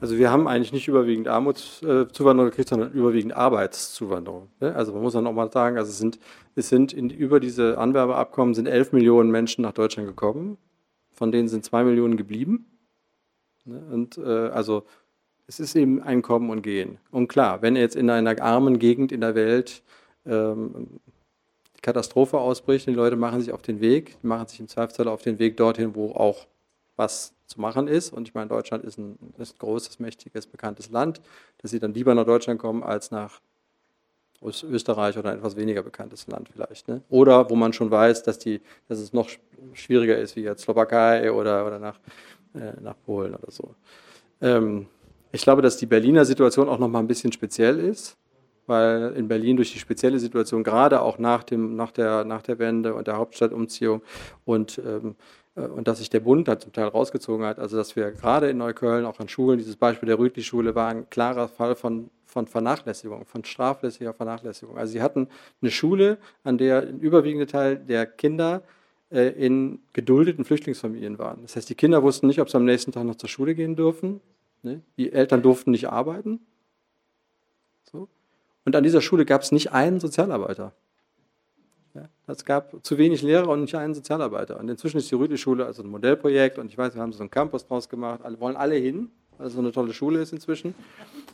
Also 0.00 0.18
wir 0.18 0.30
haben 0.30 0.48
eigentlich 0.48 0.72
nicht 0.72 0.88
überwiegend 0.88 1.28
Armutszuwanderung 1.28 2.50
gekriegt, 2.50 2.68
sondern 2.68 2.92
überwiegend 2.92 3.34
Arbeitszuwanderung. 3.34 4.48
Ne? 4.60 4.74
Also 4.74 4.92
man 4.92 5.02
muss 5.02 5.12
dann 5.12 5.26
auch 5.26 5.32
mal 5.32 5.52
sagen, 5.52 5.78
also 5.78 5.90
es 5.90 5.98
sind, 5.98 6.18
es 6.56 6.68
sind 6.68 6.92
in, 6.92 7.10
über 7.10 7.38
diese 7.38 7.78
Anwerbeabkommen 7.78 8.54
sind 8.54 8.66
11 8.66 8.92
Millionen 8.92 9.30
Menschen 9.30 9.62
nach 9.62 9.72
Deutschland 9.72 10.08
gekommen 10.08 10.58
von 11.14 11.32
denen 11.32 11.48
sind 11.48 11.64
zwei 11.64 11.84
Millionen 11.84 12.16
geblieben. 12.16 12.66
Ne? 13.64 13.80
Und 13.90 14.18
äh, 14.18 14.48
also 14.48 14.84
es 15.46 15.60
ist 15.60 15.76
eben 15.76 16.02
ein 16.02 16.22
Kommen 16.22 16.50
und 16.50 16.62
Gehen. 16.62 16.98
Und 17.10 17.28
klar, 17.28 17.62
wenn 17.62 17.76
jetzt 17.76 17.96
in 17.96 18.10
einer 18.10 18.40
armen 18.40 18.78
Gegend 18.78 19.12
in 19.12 19.20
der 19.20 19.34
Welt 19.34 19.82
ähm, 20.26 21.00
Katastrophe 21.82 22.38
ausbricht, 22.38 22.86
die 22.86 22.94
Leute 22.94 23.16
machen 23.16 23.40
sich 23.40 23.52
auf 23.52 23.62
den 23.62 23.80
Weg, 23.80 24.16
machen 24.22 24.46
sich 24.48 24.60
im 24.60 24.68
Zweifelsfall 24.68 25.08
auf 25.08 25.22
den 25.22 25.38
Weg 25.38 25.56
dorthin, 25.56 25.94
wo 25.94 26.12
auch 26.12 26.46
was 26.96 27.34
zu 27.46 27.60
machen 27.60 27.88
ist. 27.88 28.12
Und 28.12 28.28
ich 28.28 28.34
meine, 28.34 28.48
Deutschland 28.48 28.84
ist 28.84 28.98
ein, 28.98 29.18
ist 29.38 29.56
ein 29.56 29.58
großes, 29.58 29.98
mächtiges, 29.98 30.46
bekanntes 30.46 30.90
Land, 30.90 31.20
dass 31.58 31.70
sie 31.72 31.80
dann 31.80 31.92
lieber 31.92 32.14
nach 32.14 32.24
Deutschland 32.24 32.58
kommen 32.58 32.82
als 32.82 33.10
nach 33.10 33.40
Österreich 34.44 35.18
oder 35.18 35.30
ein 35.30 35.38
etwas 35.38 35.56
weniger 35.56 35.82
bekanntes 35.82 36.26
Land 36.26 36.48
vielleicht. 36.52 36.88
Ne? 36.88 37.02
Oder 37.08 37.48
wo 37.50 37.56
man 37.56 37.72
schon 37.72 37.90
weiß, 37.90 38.22
dass, 38.22 38.38
die, 38.38 38.60
dass 38.88 38.98
es 38.98 39.12
noch 39.12 39.28
schwieriger 39.72 40.16
ist, 40.18 40.36
wie 40.36 40.42
jetzt 40.42 40.62
Slowakei 40.62 41.32
oder, 41.32 41.66
oder 41.66 41.78
nach, 41.78 41.98
äh, 42.54 42.80
nach 42.80 42.94
Polen 43.04 43.34
oder 43.34 43.50
so. 43.50 43.74
Ähm, 44.40 44.86
ich 45.32 45.42
glaube, 45.42 45.62
dass 45.62 45.76
die 45.76 45.86
Berliner 45.86 46.24
Situation 46.24 46.68
auch 46.68 46.78
noch 46.78 46.88
mal 46.88 47.00
ein 47.00 47.08
bisschen 47.08 47.32
speziell 47.32 47.78
ist, 47.80 48.16
weil 48.66 49.12
in 49.16 49.28
Berlin 49.28 49.56
durch 49.56 49.72
die 49.72 49.78
spezielle 49.78 50.18
Situation, 50.18 50.62
gerade 50.62 51.00
auch 51.00 51.18
nach, 51.18 51.42
dem, 51.42 51.76
nach, 51.76 51.90
der, 51.90 52.24
nach 52.24 52.42
der 52.42 52.58
Wende 52.58 52.94
und 52.94 53.06
der 53.06 53.16
Hauptstadtumziehung 53.16 54.02
und 54.44 54.78
ähm, 54.78 55.10
äh, 55.10 55.14
und 55.54 55.86
dass 55.86 55.98
sich 55.98 56.10
der 56.10 56.20
Bund 56.20 56.48
da 56.48 56.58
zum 56.58 56.72
Teil 56.72 56.88
rausgezogen 56.88 57.46
hat. 57.46 57.58
Also 57.58 57.76
dass 57.76 57.94
wir 57.94 58.10
gerade 58.10 58.50
in 58.50 58.58
Neukölln, 58.58 59.04
auch 59.04 59.20
an 59.20 59.28
Schulen, 59.28 59.58
dieses 59.58 59.76
Beispiel 59.76 60.08
der 60.08 60.18
Rütli-Schule 60.18 60.74
war 60.74 60.88
ein 60.88 61.08
klarer 61.10 61.48
Fall 61.48 61.76
von, 61.76 62.10
von 62.26 62.46
Vernachlässigung, 62.46 63.24
von 63.24 63.44
straflässiger 63.44 64.12
Vernachlässigung. 64.14 64.76
Also 64.76 64.92
sie 64.92 65.02
hatten 65.02 65.28
eine 65.62 65.70
Schule, 65.70 66.18
an 66.42 66.58
der 66.58 66.82
ein 66.82 66.98
überwiegender 66.98 67.46
Teil 67.46 67.76
der 67.76 68.06
Kinder 68.06 68.62
äh, 69.10 69.28
in 69.28 69.78
geduldeten 69.92 70.44
Flüchtlingsfamilien 70.44 71.18
waren. 71.18 71.42
Das 71.42 71.54
heißt, 71.54 71.68
die 71.68 71.76
Kinder 71.76 72.02
wussten 72.02 72.26
nicht, 72.26 72.40
ob 72.40 72.50
sie 72.50 72.56
am 72.56 72.64
nächsten 72.64 72.90
Tag 72.90 73.04
noch 73.04 73.16
zur 73.16 73.28
Schule 73.28 73.54
gehen 73.54 73.76
dürfen. 73.76 74.20
Ne? 74.62 74.80
Die 74.96 75.12
Eltern 75.12 75.42
durften 75.42 75.70
nicht 75.70 75.88
arbeiten. 75.88 76.40
So. 77.84 78.08
Und 78.64 78.74
an 78.74 78.82
dieser 78.82 79.02
Schule 79.02 79.24
gab 79.24 79.42
es 79.42 79.52
nicht 79.52 79.70
einen 79.70 80.00
Sozialarbeiter. 80.00 80.72
Es 82.26 82.44
gab 82.44 82.72
zu 82.82 82.96
wenig 82.96 83.22
Lehrer 83.22 83.48
und 83.48 83.62
nicht 83.62 83.74
einen 83.74 83.94
Sozialarbeiter. 83.94 84.58
Und 84.58 84.68
inzwischen 84.68 84.96
ist 84.96 85.10
die 85.10 85.14
Rütli-Schule 85.14 85.66
also 85.66 85.82
ein 85.82 85.88
Modellprojekt 85.88 86.58
und 86.58 86.66
ich 86.70 86.78
weiß, 86.78 86.94
wir 86.94 87.02
haben 87.02 87.12
so 87.12 87.20
einen 87.20 87.30
Campus 87.30 87.66
draus 87.66 87.88
gemacht, 87.88 88.20
alle 88.22 88.40
wollen 88.40 88.56
alle 88.56 88.76
hin, 88.76 89.10
weil 89.36 89.48
es 89.48 89.52
so 89.52 89.58
eine 89.58 89.72
tolle 89.72 89.92
Schule 89.92 90.20
ist 90.20 90.32
inzwischen. 90.32 90.74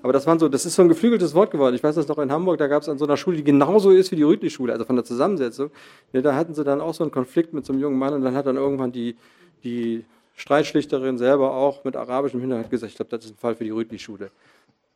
Aber 0.02 0.12
das, 0.12 0.26
waren 0.26 0.38
so, 0.38 0.48
das 0.48 0.66
ist 0.66 0.74
so 0.74 0.82
ein 0.82 0.88
geflügeltes 0.88 1.34
Wort 1.34 1.52
geworden. 1.52 1.76
Ich 1.76 1.82
weiß 1.82 1.94
das 1.94 2.08
noch 2.08 2.18
in 2.18 2.32
Hamburg, 2.32 2.58
da 2.58 2.66
gab 2.66 2.82
es 2.82 2.88
an 2.88 2.98
so 2.98 3.04
einer 3.04 3.16
Schule, 3.16 3.36
die 3.36 3.44
genauso 3.44 3.90
ist 3.90 4.10
wie 4.10 4.16
die 4.16 4.24
Rütli-Schule, 4.24 4.72
also 4.72 4.84
von 4.84 4.96
der 4.96 5.04
Zusammensetzung. 5.04 5.70
Da 6.12 6.34
hatten 6.34 6.54
sie 6.54 6.64
dann 6.64 6.80
auch 6.80 6.94
so 6.94 7.04
einen 7.04 7.12
Konflikt 7.12 7.52
mit 7.52 7.64
so 7.64 7.72
einem 7.72 7.82
jungen 7.82 7.98
Mann 7.98 8.14
und 8.14 8.22
dann 8.22 8.34
hat 8.34 8.46
dann 8.46 8.56
irgendwann 8.56 8.90
die, 8.90 9.16
die 9.62 10.04
Streitschlichterin 10.34 11.18
selber 11.18 11.54
auch 11.54 11.84
mit 11.84 11.94
arabischem 11.94 12.40
Hintergrund 12.40 12.70
gesagt, 12.70 12.90
ich 12.90 12.96
glaube, 12.96 13.10
das 13.10 13.26
ist 13.26 13.32
ein 13.32 13.36
Fall 13.36 13.54
für 13.54 13.64
die 13.64 13.70
Rütli-Schule. 13.70 14.30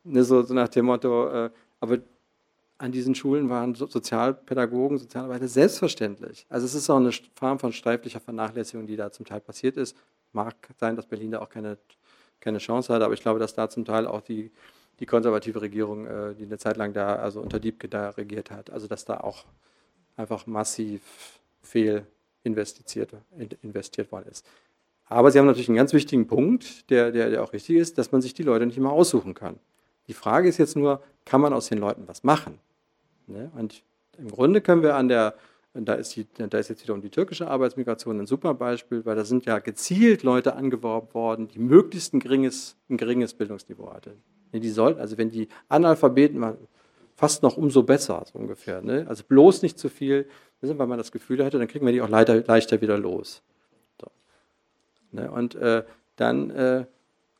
Ne, 0.03 0.23
so, 0.23 0.41
so, 0.41 0.53
nach 0.53 0.67
dem 0.67 0.85
Motto, 0.85 1.29
äh, 1.29 1.49
aber 1.79 1.99
an 2.77 2.91
diesen 2.91 3.15
Schulen 3.15 3.49
waren 3.49 3.73
Sozialpädagogen, 3.75 4.97
Sozialarbeiter 4.97 5.47
selbstverständlich. 5.47 6.45
Also 6.49 6.65
es 6.65 6.73
ist 6.73 6.89
auch 6.89 6.97
eine 6.97 7.11
Form 7.35 7.59
von 7.59 7.71
streiflicher 7.71 8.19
Vernachlässigung, 8.19 8.85
die 8.85 8.97
da 8.97 9.11
zum 9.11 9.25
Teil 9.25 9.39
passiert 9.39 9.77
ist. 9.77 9.95
Mag 10.33 10.55
sein, 10.79 10.95
dass 10.95 11.05
Berlin 11.05 11.31
da 11.31 11.39
auch 11.39 11.49
keine, 11.49 11.77
keine 12.41 12.57
Chance 12.57 12.93
hat, 12.93 13.01
aber 13.01 13.13
ich 13.13 13.21
glaube, 13.21 13.39
dass 13.39 13.53
da 13.53 13.69
zum 13.69 13.85
Teil 13.85 14.05
auch 14.05 14.21
die, 14.21 14.51
die 14.99 15.05
konservative 15.05 15.61
Regierung, 15.61 16.05
äh, 16.05 16.35
die 16.35 16.43
eine 16.43 16.57
Zeit 16.57 16.75
lang 16.75 16.91
da, 16.91 17.15
also 17.15 17.41
unter 17.41 17.59
Diebke 17.59 17.87
da 17.87 18.09
regiert 18.09 18.51
hat, 18.51 18.69
also 18.69 18.87
dass 18.87 19.05
da 19.05 19.21
auch 19.21 19.45
einfach 20.17 20.45
massiv 20.45 21.01
fehl 21.61 22.05
investiert, 22.43 23.11
investiert 23.61 24.11
worden 24.11 24.27
ist. 24.29 24.45
Aber 25.07 25.31
Sie 25.31 25.39
haben 25.39 25.45
natürlich 25.45 25.69
einen 25.69 25.77
ganz 25.77 25.93
wichtigen 25.93 26.27
Punkt, 26.27 26.89
der, 26.89 27.11
der, 27.11 27.29
der 27.29 27.43
auch 27.43 27.53
richtig 27.53 27.77
ist, 27.77 27.97
dass 27.97 28.11
man 28.11 28.21
sich 28.21 28.33
die 28.33 28.43
Leute 28.43 28.65
nicht 28.65 28.77
immer 28.77 28.91
aussuchen 28.91 29.33
kann. 29.33 29.59
Die 30.07 30.13
Frage 30.13 30.49
ist 30.49 30.57
jetzt 30.57 30.75
nur, 30.75 31.01
kann 31.25 31.41
man 31.41 31.53
aus 31.53 31.69
den 31.69 31.77
Leuten 31.77 32.07
was 32.07 32.23
machen? 32.23 32.59
Ne? 33.27 33.51
Und 33.55 33.83
im 34.17 34.29
Grunde 34.29 34.61
können 34.61 34.81
wir 34.83 34.95
an 34.95 35.07
der, 35.07 35.35
da 35.73 35.93
ist, 35.93 36.15
die, 36.15 36.25
da 36.37 36.57
ist 36.57 36.69
jetzt 36.69 36.83
wiederum 36.83 37.01
die 37.01 37.09
türkische 37.09 37.47
Arbeitsmigration 37.47 38.19
ein 38.19 38.25
super 38.25 38.53
Beispiel, 38.53 39.05
weil 39.05 39.15
da 39.15 39.25
sind 39.25 39.45
ja 39.45 39.59
gezielt 39.59 40.23
Leute 40.23 40.55
angeworben 40.55 41.13
worden, 41.13 41.47
die 41.47 41.59
möglichst 41.59 42.13
ein 42.13 42.19
geringes, 42.19 42.77
ein 42.89 42.97
geringes 42.97 43.33
Bildungsniveau 43.33 43.91
hatten. 43.93 44.21
Ne, 44.51 44.59
die 44.59 44.69
sollten, 44.69 44.99
also 44.99 45.17
wenn 45.17 45.29
die 45.29 45.49
Analphabeten 45.67 46.39
waren, 46.39 46.57
fast 47.15 47.43
noch 47.43 47.57
umso 47.57 47.83
besser, 47.83 48.23
so 48.31 48.39
ungefähr. 48.39 48.81
Ne? 48.81 49.05
Also 49.07 49.23
bloß 49.27 49.61
nicht 49.61 49.79
zu 49.79 49.89
viel, 49.89 50.27
wenn 50.61 50.77
man 50.77 50.97
das 50.97 51.11
Gefühl 51.11 51.43
hatte, 51.45 51.59
dann 51.59 51.67
kriegen 51.67 51.85
wir 51.85 51.93
die 51.93 52.01
auch 52.01 52.09
leichter, 52.09 52.43
leichter 52.43 52.81
wieder 52.81 52.97
los. 52.97 53.41
So. 54.01 54.07
Ne? 55.11 55.31
Und 55.31 55.55
äh, 55.55 55.83
dann 56.17 56.49
äh, 56.49 56.85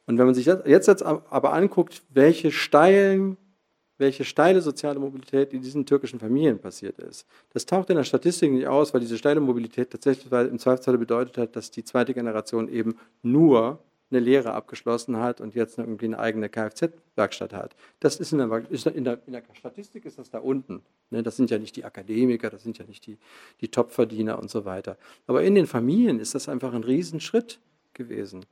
und 0.05 0.17
wenn 0.17 0.25
man 0.25 0.35
sich 0.35 0.45
jetzt, 0.45 0.65
jetzt 0.65 1.03
aber 1.03 1.53
anguckt, 1.53 2.03
welche 2.09 2.51
steilen, 2.51 3.37
welche 3.97 4.25
steile 4.25 4.61
soziale 4.61 4.99
Mobilität 4.99 5.53
in 5.53 5.61
diesen 5.61 5.85
türkischen 5.85 6.19
Familien 6.19 6.59
passiert 6.59 6.99
ist, 6.99 7.25
das 7.53 7.65
taucht 7.65 7.89
in 7.89 7.95
der 7.95 8.03
Statistik 8.03 8.51
nicht 8.51 8.67
aus, 8.67 8.93
weil 8.93 9.01
diese 9.01 9.17
steile 9.17 9.39
Mobilität 9.39 9.91
tatsächlich 9.91 10.31
im 10.31 10.59
Zweifelsfall 10.59 10.97
bedeutet 10.97 11.37
hat, 11.37 11.55
dass 11.55 11.71
die 11.71 11.83
zweite 11.83 12.13
Generation 12.13 12.67
eben 12.67 12.97
nur 13.23 13.79
eine 14.11 14.19
Lehre 14.19 14.53
abgeschlossen 14.53 15.17
hat 15.17 15.41
und 15.41 15.55
jetzt 15.55 15.77
irgendwie 15.77 16.05
eine 16.05 16.19
eigene 16.19 16.47
Kfz-Werkstatt 16.49 17.53
hat. 17.53 17.75
Das 17.99 18.17
ist 18.17 18.31
in 18.33 18.37
der, 18.37 18.63
in, 18.69 19.03
der, 19.03 19.19
in 19.25 19.33
der, 19.33 19.43
Statistik 19.53 20.05
ist 20.05 20.19
das 20.19 20.29
da 20.29 20.39
unten. 20.39 20.83
Ne? 21.09 21.23
Das 21.23 21.35
sind 21.35 21.49
ja 21.49 21.57
nicht 21.57 21.75
die 21.75 21.85
Akademiker, 21.85 22.49
das 22.49 22.63
sind 22.63 22.77
ja 22.77 22.85
nicht 22.85 23.05
die, 23.07 23.17
die 23.61 23.69
Topverdiener 23.69 24.37
und 24.39 24.49
so 24.49 24.65
weiter. 24.65 24.97
Aber 25.27 25.43
in 25.43 25.55
den 25.55 25.65
Familien 25.65 26.19
ist 26.19 26.35
das 26.35 26.47
einfach 26.47 26.73
ein 26.73 26.83
Riesenschritt 26.83 27.59
gewesen. 27.93 28.45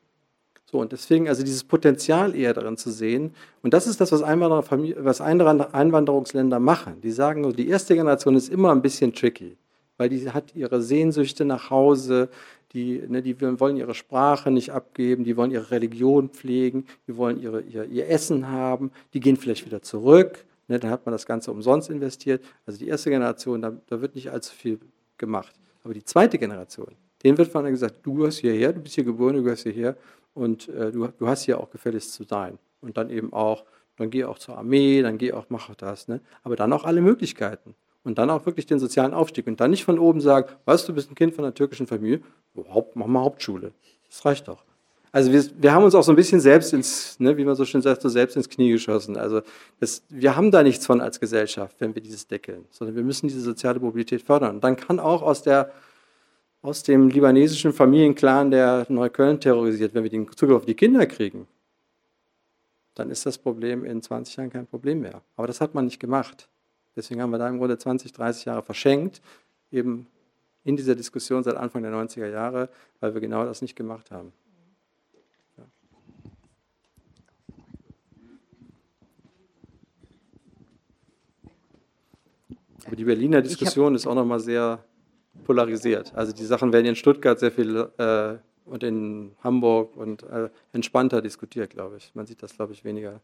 So, 0.73 0.79
und 0.79 0.91
deswegen 0.91 1.29
also 1.29 1.43
dieses 1.43 1.63
Potenzial 1.63 2.35
eher 2.35 2.51
darin 2.51 2.77
zu 2.77 2.89
sehen. 2.89 3.35
Und 3.61 3.75
das 3.75 3.85
ist 3.85 4.01
das, 4.01 4.11
was, 4.11 4.23
was 4.23 5.21
Einwanderungsländer 5.21 6.59
machen. 6.59 6.99
Die 7.01 7.11
sagen, 7.11 7.53
die 7.53 7.67
erste 7.67 7.93
Generation 7.93 8.35
ist 8.35 8.49
immer 8.49 8.71
ein 8.71 8.81
bisschen 8.81 9.13
tricky, 9.13 9.55
weil 9.97 10.09
die 10.09 10.31
hat 10.31 10.55
ihre 10.55 10.81
Sehnsüchte 10.81 11.45
nach 11.45 11.69
Hause, 11.69 12.27
die, 12.73 13.03
ne, 13.07 13.21
die 13.21 13.39
wollen 13.59 13.77
ihre 13.77 13.93
Sprache 13.93 14.49
nicht 14.49 14.71
abgeben, 14.71 15.23
die 15.23 15.37
wollen 15.37 15.51
ihre 15.51 15.69
Religion 15.69 16.29
pflegen, 16.29 16.87
die 17.07 17.17
wollen 17.17 17.39
ihre, 17.39 17.61
ihr, 17.61 17.85
ihr 17.85 18.09
Essen 18.09 18.49
haben, 18.49 18.89
die 19.13 19.19
gehen 19.19 19.37
vielleicht 19.37 19.67
wieder 19.67 19.83
zurück. 19.83 20.43
Ne, 20.69 20.79
dann 20.79 20.89
hat 20.89 21.05
man 21.05 21.13
das 21.13 21.27
Ganze 21.27 21.51
umsonst 21.51 21.91
investiert. 21.91 22.43
Also 22.65 22.79
die 22.79 22.87
erste 22.87 23.11
Generation, 23.11 23.61
da, 23.61 23.73
da 23.89 24.01
wird 24.01 24.15
nicht 24.15 24.31
allzu 24.31 24.55
viel 24.55 24.79
gemacht. 25.19 25.53
Aber 25.83 25.93
die 25.93 26.03
zweite 26.03 26.39
Generation, 26.39 26.95
denen 27.23 27.37
wird 27.37 27.49
von 27.49 27.63
gesagt, 27.65 27.97
du 28.01 28.15
gehörst 28.15 28.39
hierher, 28.39 28.73
du 28.73 28.81
bist 28.81 28.95
hier 28.95 29.03
geboren, 29.03 29.35
du 29.35 29.43
gehörst 29.43 29.61
hierher 29.61 29.95
und 30.33 30.69
äh, 30.69 30.91
du, 30.91 31.07
du 31.07 31.27
hast 31.27 31.43
hier 31.43 31.59
auch 31.59 31.69
gefälligst 31.69 32.13
zu 32.13 32.23
sein. 32.23 32.57
Und 32.81 32.97
dann 32.97 33.09
eben 33.09 33.33
auch, 33.33 33.63
dann 33.97 34.09
geh 34.09 34.25
auch 34.25 34.39
zur 34.39 34.57
Armee, 34.57 35.01
dann 35.01 35.17
geh 35.17 35.33
auch, 35.33 35.45
mach 35.49 35.69
auch 35.69 35.75
das. 35.75 36.07
Ne? 36.07 36.21
Aber 36.43 36.55
dann 36.55 36.73
auch 36.73 36.83
alle 36.83 37.01
Möglichkeiten. 37.01 37.75
Und 38.03 38.17
dann 38.17 38.29
auch 38.29 38.45
wirklich 38.45 38.65
den 38.65 38.79
sozialen 38.79 39.13
Aufstieg. 39.13 39.47
Und 39.47 39.61
dann 39.61 39.71
nicht 39.71 39.85
von 39.85 39.97
oben 39.97 40.19
sagen, 40.19 40.49
weißt 40.65 40.87
du, 40.87 40.91
du 40.91 40.95
bist 40.95 41.09
ein 41.09 41.15
Kind 41.15 41.33
von 41.35 41.45
einer 41.45 41.53
türkischen 41.53 41.87
Familie, 41.87 42.21
Haupt, 42.69 42.95
mach 42.95 43.07
mal 43.07 43.21
Hauptschule. 43.21 43.71
Das 44.09 44.25
reicht 44.25 44.47
doch. 44.47 44.63
Also 45.11 45.31
wir, 45.31 45.43
wir 45.59 45.71
haben 45.73 45.83
uns 45.83 45.93
auch 45.93 46.03
so 46.03 46.11
ein 46.11 46.15
bisschen 46.15 46.39
selbst 46.39 46.73
ins, 46.73 47.19
ne, 47.19 47.37
wie 47.37 47.45
man 47.45 47.55
so 47.55 47.65
schön 47.65 47.83
sagt, 47.83 48.01
so 48.01 48.09
selbst 48.09 48.35
ins 48.35 48.49
Knie 48.49 48.71
geschossen. 48.71 49.15
Also 49.15 49.41
das, 49.79 50.03
wir 50.09 50.35
haben 50.35 50.49
da 50.49 50.63
nichts 50.63 50.87
von 50.87 51.01
als 51.01 51.19
Gesellschaft, 51.19 51.75
wenn 51.79 51.93
wir 51.93 52.01
dieses 52.01 52.27
deckeln, 52.27 52.65
sondern 52.71 52.95
wir 52.95 53.03
müssen 53.03 53.27
diese 53.27 53.41
soziale 53.41 53.79
Mobilität 53.79 54.23
fördern. 54.23 54.55
Und 54.55 54.63
dann 54.63 54.75
kann 54.75 54.99
auch 54.99 55.21
aus 55.21 55.43
der 55.43 55.71
aus 56.63 56.81
dem 56.81 57.09
libanesischen 57.09 57.73
Familienclan, 57.73 58.49
der 58.49 58.85
Neukölln 58.87 59.39
terrorisiert, 59.39 59.93
wenn 59.93 60.03
wir 60.03 60.09
den 60.09 60.31
Zugriff 60.31 60.57
auf 60.57 60.65
die 60.65 60.73
Kinder 60.73 61.05
kriegen, 61.05 61.45
dann 62.95 63.09
ist 63.09 63.25
das 63.25 63.37
Problem 63.37 63.83
in 63.83 64.01
20 64.01 64.37
Jahren 64.37 64.49
kein 64.49 64.65
Problem 64.65 65.01
mehr. 65.01 65.21
Aber 65.35 65.45
das 65.45 65.59
hat 65.59 65.75
man 65.75 65.85
nicht 65.85 65.99
gemacht. 65.99 66.47
Deswegen 66.95 67.21
haben 67.21 67.31
wir 67.31 67.37
da 67.37 67.49
im 67.49 67.57
Grunde 67.57 67.77
20, 67.77 68.13
30 68.13 68.45
Jahre 68.45 68.63
verschenkt, 68.63 69.21
eben 69.71 70.07
in 70.63 70.77
dieser 70.77 70.95
Diskussion 70.95 71.43
seit 71.43 71.57
Anfang 71.57 71.83
der 71.83 71.91
90er 71.91 72.29
Jahre, 72.29 72.69
weil 73.01 73.13
wir 73.13 73.19
genau 73.19 73.43
das 73.43 73.61
nicht 73.61 73.75
gemacht 73.75 74.09
haben. 74.09 74.31
Ja. 75.57 75.65
Aber 82.85 82.95
die 82.95 83.03
Berliner 83.03 83.41
Diskussion 83.41 83.95
ist 83.95 84.07
auch 84.07 84.15
nochmal 84.15 84.39
sehr 84.39 84.81
polarisiert. 85.43 86.13
Also 86.15 86.33
die 86.33 86.45
Sachen 86.45 86.71
werden 86.73 86.85
in 86.85 86.95
Stuttgart 86.95 87.39
sehr 87.39 87.51
viel 87.51 87.89
äh, 87.97 88.35
und 88.65 88.83
in 88.83 89.31
Hamburg 89.43 89.95
und 89.97 90.23
äh, 90.23 90.49
entspannter 90.71 91.21
diskutiert, 91.21 91.71
glaube 91.71 91.97
ich. 91.97 92.11
Man 92.13 92.25
sieht 92.25 92.41
das, 92.43 92.55
glaube 92.55 92.73
ich, 92.73 92.83
weniger 92.83 93.21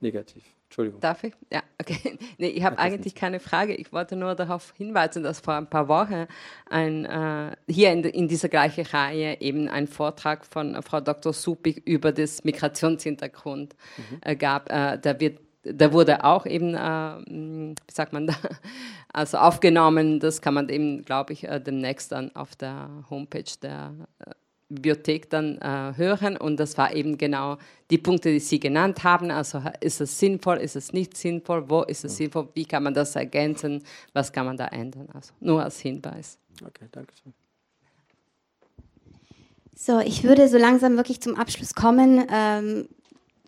negativ. 0.00 0.44
Entschuldigung. 0.66 1.00
Darf 1.00 1.24
ich? 1.24 1.32
Ja, 1.52 1.62
okay. 1.80 2.18
Nee, 2.38 2.48
ich 2.48 2.64
habe 2.64 2.78
eigentlich 2.78 3.14
keine 3.14 3.40
Frage. 3.40 3.74
Ich 3.74 3.92
wollte 3.92 4.16
nur 4.16 4.34
darauf 4.34 4.74
hinweisen, 4.76 5.22
dass 5.22 5.40
vor 5.40 5.54
ein 5.54 5.68
paar 5.68 5.88
Wochen 5.88 6.26
ein, 6.68 7.04
äh, 7.04 7.56
hier 7.68 7.92
in, 7.92 8.04
in, 8.04 8.28
dieser 8.28 8.48
gleichen 8.48 8.84
Reihe 8.86 9.40
eben 9.40 9.68
ein 9.68 9.86
Vortrag 9.86 10.44
von 10.44 10.80
Frau 10.82 11.00
Dr. 11.00 11.32
Supik 11.32 11.82
über 11.86 12.12
das 12.12 12.44
Migrationshintergrund 12.44 13.76
mhm. 13.96 14.18
äh, 14.20 14.36
gab. 14.36 14.70
Äh, 14.70 14.98
da 14.98 15.18
wird 15.20 15.38
da 15.64 15.92
wurde 15.92 16.24
auch 16.24 16.46
eben, 16.46 16.74
äh, 16.74 16.78
wie 17.26 17.74
sagt 17.90 18.12
man 18.12 18.26
da, 18.26 18.34
also 19.12 19.38
aufgenommen. 19.38 20.20
Das 20.20 20.40
kann 20.40 20.54
man 20.54 20.68
eben, 20.68 21.02
glaube 21.02 21.32
ich, 21.32 21.44
äh, 21.44 21.60
demnächst 21.60 22.12
dann 22.12 22.34
auf 22.36 22.54
der 22.56 22.90
Homepage 23.10 23.44
der 23.62 23.94
äh, 24.20 24.30
Bibliothek 24.68 25.30
dann 25.30 25.58
äh, 25.58 25.92
hören. 25.96 26.36
Und 26.36 26.58
das 26.58 26.76
war 26.76 26.94
eben 26.94 27.16
genau 27.16 27.58
die 27.90 27.98
Punkte, 27.98 28.30
die 28.30 28.40
Sie 28.40 28.60
genannt 28.60 29.04
haben. 29.04 29.30
Also 29.30 29.62
ist 29.80 30.00
es 30.00 30.18
sinnvoll, 30.18 30.58
ist 30.58 30.76
es 30.76 30.92
nicht 30.92 31.16
sinnvoll, 31.16 31.68
wo 31.68 31.82
ist 31.82 32.04
es 32.04 32.16
sinnvoll, 32.16 32.48
wie 32.54 32.64
kann 32.64 32.82
man 32.82 32.94
das 32.94 33.16
ergänzen, 33.16 33.82
was 34.12 34.32
kann 34.32 34.46
man 34.46 34.56
da 34.56 34.66
ändern. 34.66 35.08
Also 35.12 35.32
nur 35.40 35.62
als 35.62 35.80
Hinweis. 35.80 36.38
Okay, 36.62 36.86
danke 36.92 37.12
schön. 37.22 37.32
So, 39.76 39.98
ich 39.98 40.22
würde 40.22 40.48
so 40.48 40.56
langsam 40.56 40.96
wirklich 40.96 41.20
zum 41.20 41.34
Abschluss 41.34 41.74
kommen. 41.74 42.24
Ähm, 42.32 42.88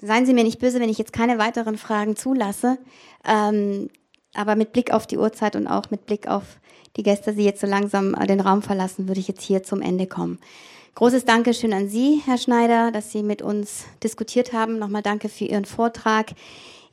seien 0.00 0.26
Sie 0.26 0.34
mir 0.34 0.44
nicht 0.44 0.58
böse, 0.58 0.80
wenn 0.80 0.88
ich 0.88 0.98
jetzt 0.98 1.12
keine 1.12 1.38
weiteren 1.38 1.78
Fragen 1.78 2.16
zulasse. 2.16 2.78
Ähm, 3.26 3.88
aber 4.34 4.54
mit 4.54 4.72
Blick 4.72 4.92
auf 4.92 5.06
die 5.06 5.18
Uhrzeit 5.18 5.56
und 5.56 5.66
auch 5.66 5.90
mit 5.90 6.06
Blick 6.06 6.28
auf 6.28 6.58
die 6.96 7.02
Gäste, 7.02 7.34
die 7.34 7.44
jetzt 7.44 7.60
so 7.60 7.66
langsam 7.66 8.14
den 8.26 8.40
Raum 8.40 8.62
verlassen, 8.62 9.08
würde 9.08 9.20
ich 9.20 9.28
jetzt 9.28 9.42
hier 9.42 9.62
zum 9.62 9.82
Ende 9.82 10.06
kommen. 10.06 10.38
Großes 10.94 11.24
Dankeschön 11.26 11.74
an 11.74 11.88
Sie, 11.88 12.22
Herr 12.24 12.38
Schneider, 12.38 12.90
dass 12.90 13.12
Sie 13.12 13.22
mit 13.22 13.42
uns 13.42 13.84
diskutiert 14.02 14.52
haben. 14.52 14.78
Nochmal 14.78 15.02
danke 15.02 15.28
für 15.28 15.44
Ihren 15.44 15.66
Vortrag. 15.66 16.28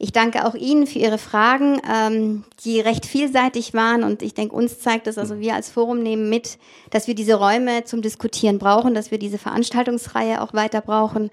Ich 0.03 0.11
danke 0.11 0.45
auch 0.45 0.53
Ihnen 0.53 0.85
für 0.85 0.99
Ihre 0.99 1.17
Fragen, 1.17 1.79
ähm, 1.89 2.43
die 2.65 2.81
recht 2.81 3.05
vielseitig 3.05 3.73
waren. 3.73 4.03
Und 4.03 4.21
ich 4.21 4.33
denke, 4.33 4.53
uns 4.53 4.79
zeigt 4.79 5.07
es, 5.07 5.17
also 5.17 5.39
wir 5.39 5.55
als 5.55 5.69
Forum 5.69 6.03
nehmen 6.03 6.29
mit, 6.29 6.57
dass 6.89 7.07
wir 7.07 7.15
diese 7.15 7.35
Räume 7.35 7.85
zum 7.85 8.01
Diskutieren 8.01 8.59
brauchen, 8.59 8.95
dass 8.95 9.11
wir 9.11 9.17
diese 9.17 9.37
Veranstaltungsreihe 9.37 10.41
auch 10.41 10.53
weiter 10.53 10.81
brauchen, 10.81 11.31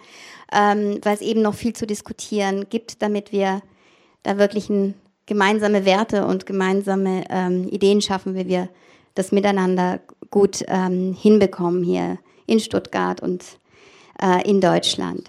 ähm, 0.52 1.00
weil 1.02 1.14
es 1.14 1.20
eben 1.20 1.42
noch 1.42 1.54
viel 1.54 1.72
zu 1.72 1.84
diskutieren 1.84 2.66
gibt, 2.70 3.02
damit 3.02 3.32
wir 3.32 3.60
da 4.22 4.38
wirklich 4.38 4.70
ein, 4.70 4.94
gemeinsame 5.26 5.84
Werte 5.84 6.24
und 6.24 6.46
gemeinsame 6.46 7.24
ähm, 7.28 7.66
Ideen 7.70 8.00
schaffen, 8.00 8.36
wie 8.36 8.46
wir 8.46 8.68
das 9.16 9.32
miteinander 9.32 9.98
gut 10.30 10.64
ähm, 10.68 11.16
hinbekommen 11.20 11.82
hier 11.82 12.18
in 12.46 12.60
Stuttgart 12.60 13.20
und 13.20 13.42
äh, 14.22 14.48
in 14.48 14.60
Deutschland. 14.60 15.28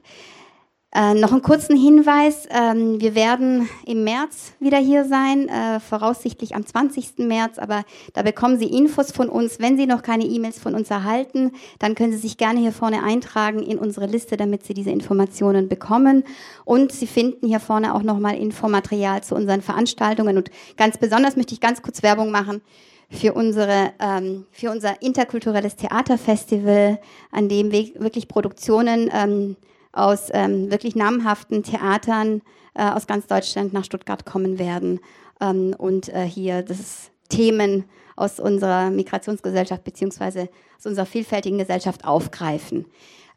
Äh, 0.93 1.13
noch 1.13 1.31
einen 1.31 1.41
kurzen 1.41 1.77
Hinweis. 1.77 2.49
Ähm, 2.49 2.99
wir 2.99 3.15
werden 3.15 3.69
im 3.85 4.03
März 4.03 4.51
wieder 4.59 4.77
hier 4.77 5.05
sein, 5.05 5.47
äh, 5.47 5.79
voraussichtlich 5.79 6.53
am 6.53 6.65
20. 6.65 7.27
März, 7.27 7.59
aber 7.59 7.85
da 8.13 8.23
bekommen 8.23 8.59
Sie 8.59 8.65
Infos 8.65 9.13
von 9.13 9.29
uns. 9.29 9.59
Wenn 9.59 9.77
Sie 9.77 9.85
noch 9.85 10.01
keine 10.01 10.25
E-Mails 10.25 10.59
von 10.59 10.75
uns 10.75 10.91
erhalten, 10.91 11.53
dann 11.79 11.95
können 11.95 12.11
Sie 12.11 12.17
sich 12.17 12.35
gerne 12.35 12.59
hier 12.59 12.73
vorne 12.73 13.03
eintragen 13.03 13.63
in 13.63 13.79
unsere 13.79 14.05
Liste, 14.05 14.35
damit 14.35 14.65
Sie 14.65 14.73
diese 14.73 14.89
Informationen 14.91 15.69
bekommen. 15.69 16.25
Und 16.65 16.91
Sie 16.91 17.07
finden 17.07 17.47
hier 17.47 17.61
vorne 17.61 17.95
auch 17.95 18.03
nochmal 18.03 18.35
Infomaterial 18.35 19.23
zu 19.23 19.35
unseren 19.35 19.61
Veranstaltungen. 19.61 20.37
Und 20.37 20.51
ganz 20.75 20.97
besonders 20.97 21.37
möchte 21.37 21.53
ich 21.53 21.61
ganz 21.61 21.81
kurz 21.81 22.03
Werbung 22.03 22.31
machen 22.31 22.61
für, 23.09 23.31
unsere, 23.31 23.93
ähm, 23.99 24.45
für 24.51 24.71
unser 24.71 25.01
interkulturelles 25.01 25.77
Theaterfestival, 25.77 26.99
an 27.31 27.47
dem 27.47 27.71
wirklich 27.71 28.27
Produktionen 28.27 29.09
ähm, 29.13 29.55
aus 29.93 30.29
ähm, 30.31 30.71
wirklich 30.71 30.95
namhaften 30.95 31.63
Theatern 31.63 32.41
äh, 32.73 32.89
aus 32.89 33.07
ganz 33.07 33.27
Deutschland 33.27 33.73
nach 33.73 33.83
Stuttgart 33.83 34.25
kommen 34.25 34.59
werden 34.59 34.99
ähm, 35.39 35.75
und 35.77 36.09
äh, 36.09 36.23
hier 36.23 36.61
das 36.61 37.11
Themen 37.29 37.85
aus 38.15 38.39
unserer 38.39 38.89
Migrationsgesellschaft 38.89 39.83
beziehungsweise 39.83 40.49
aus 40.77 40.85
unserer 40.85 41.05
vielfältigen 41.05 41.57
Gesellschaft 41.57 42.05
aufgreifen. 42.05 42.85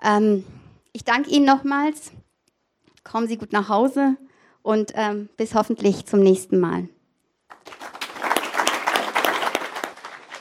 Ähm, 0.02 0.44
ich 0.92 1.04
danke 1.04 1.30
Ihnen 1.30 1.46
nochmals. 1.46 2.12
Kommen 3.02 3.28
Sie 3.28 3.36
gut 3.36 3.52
nach 3.52 3.68
Hause 3.68 4.16
und 4.62 4.92
ähm, 4.94 5.28
bis 5.36 5.54
hoffentlich 5.54 6.06
zum 6.06 6.20
nächsten 6.20 6.58
Mal. 6.58 6.88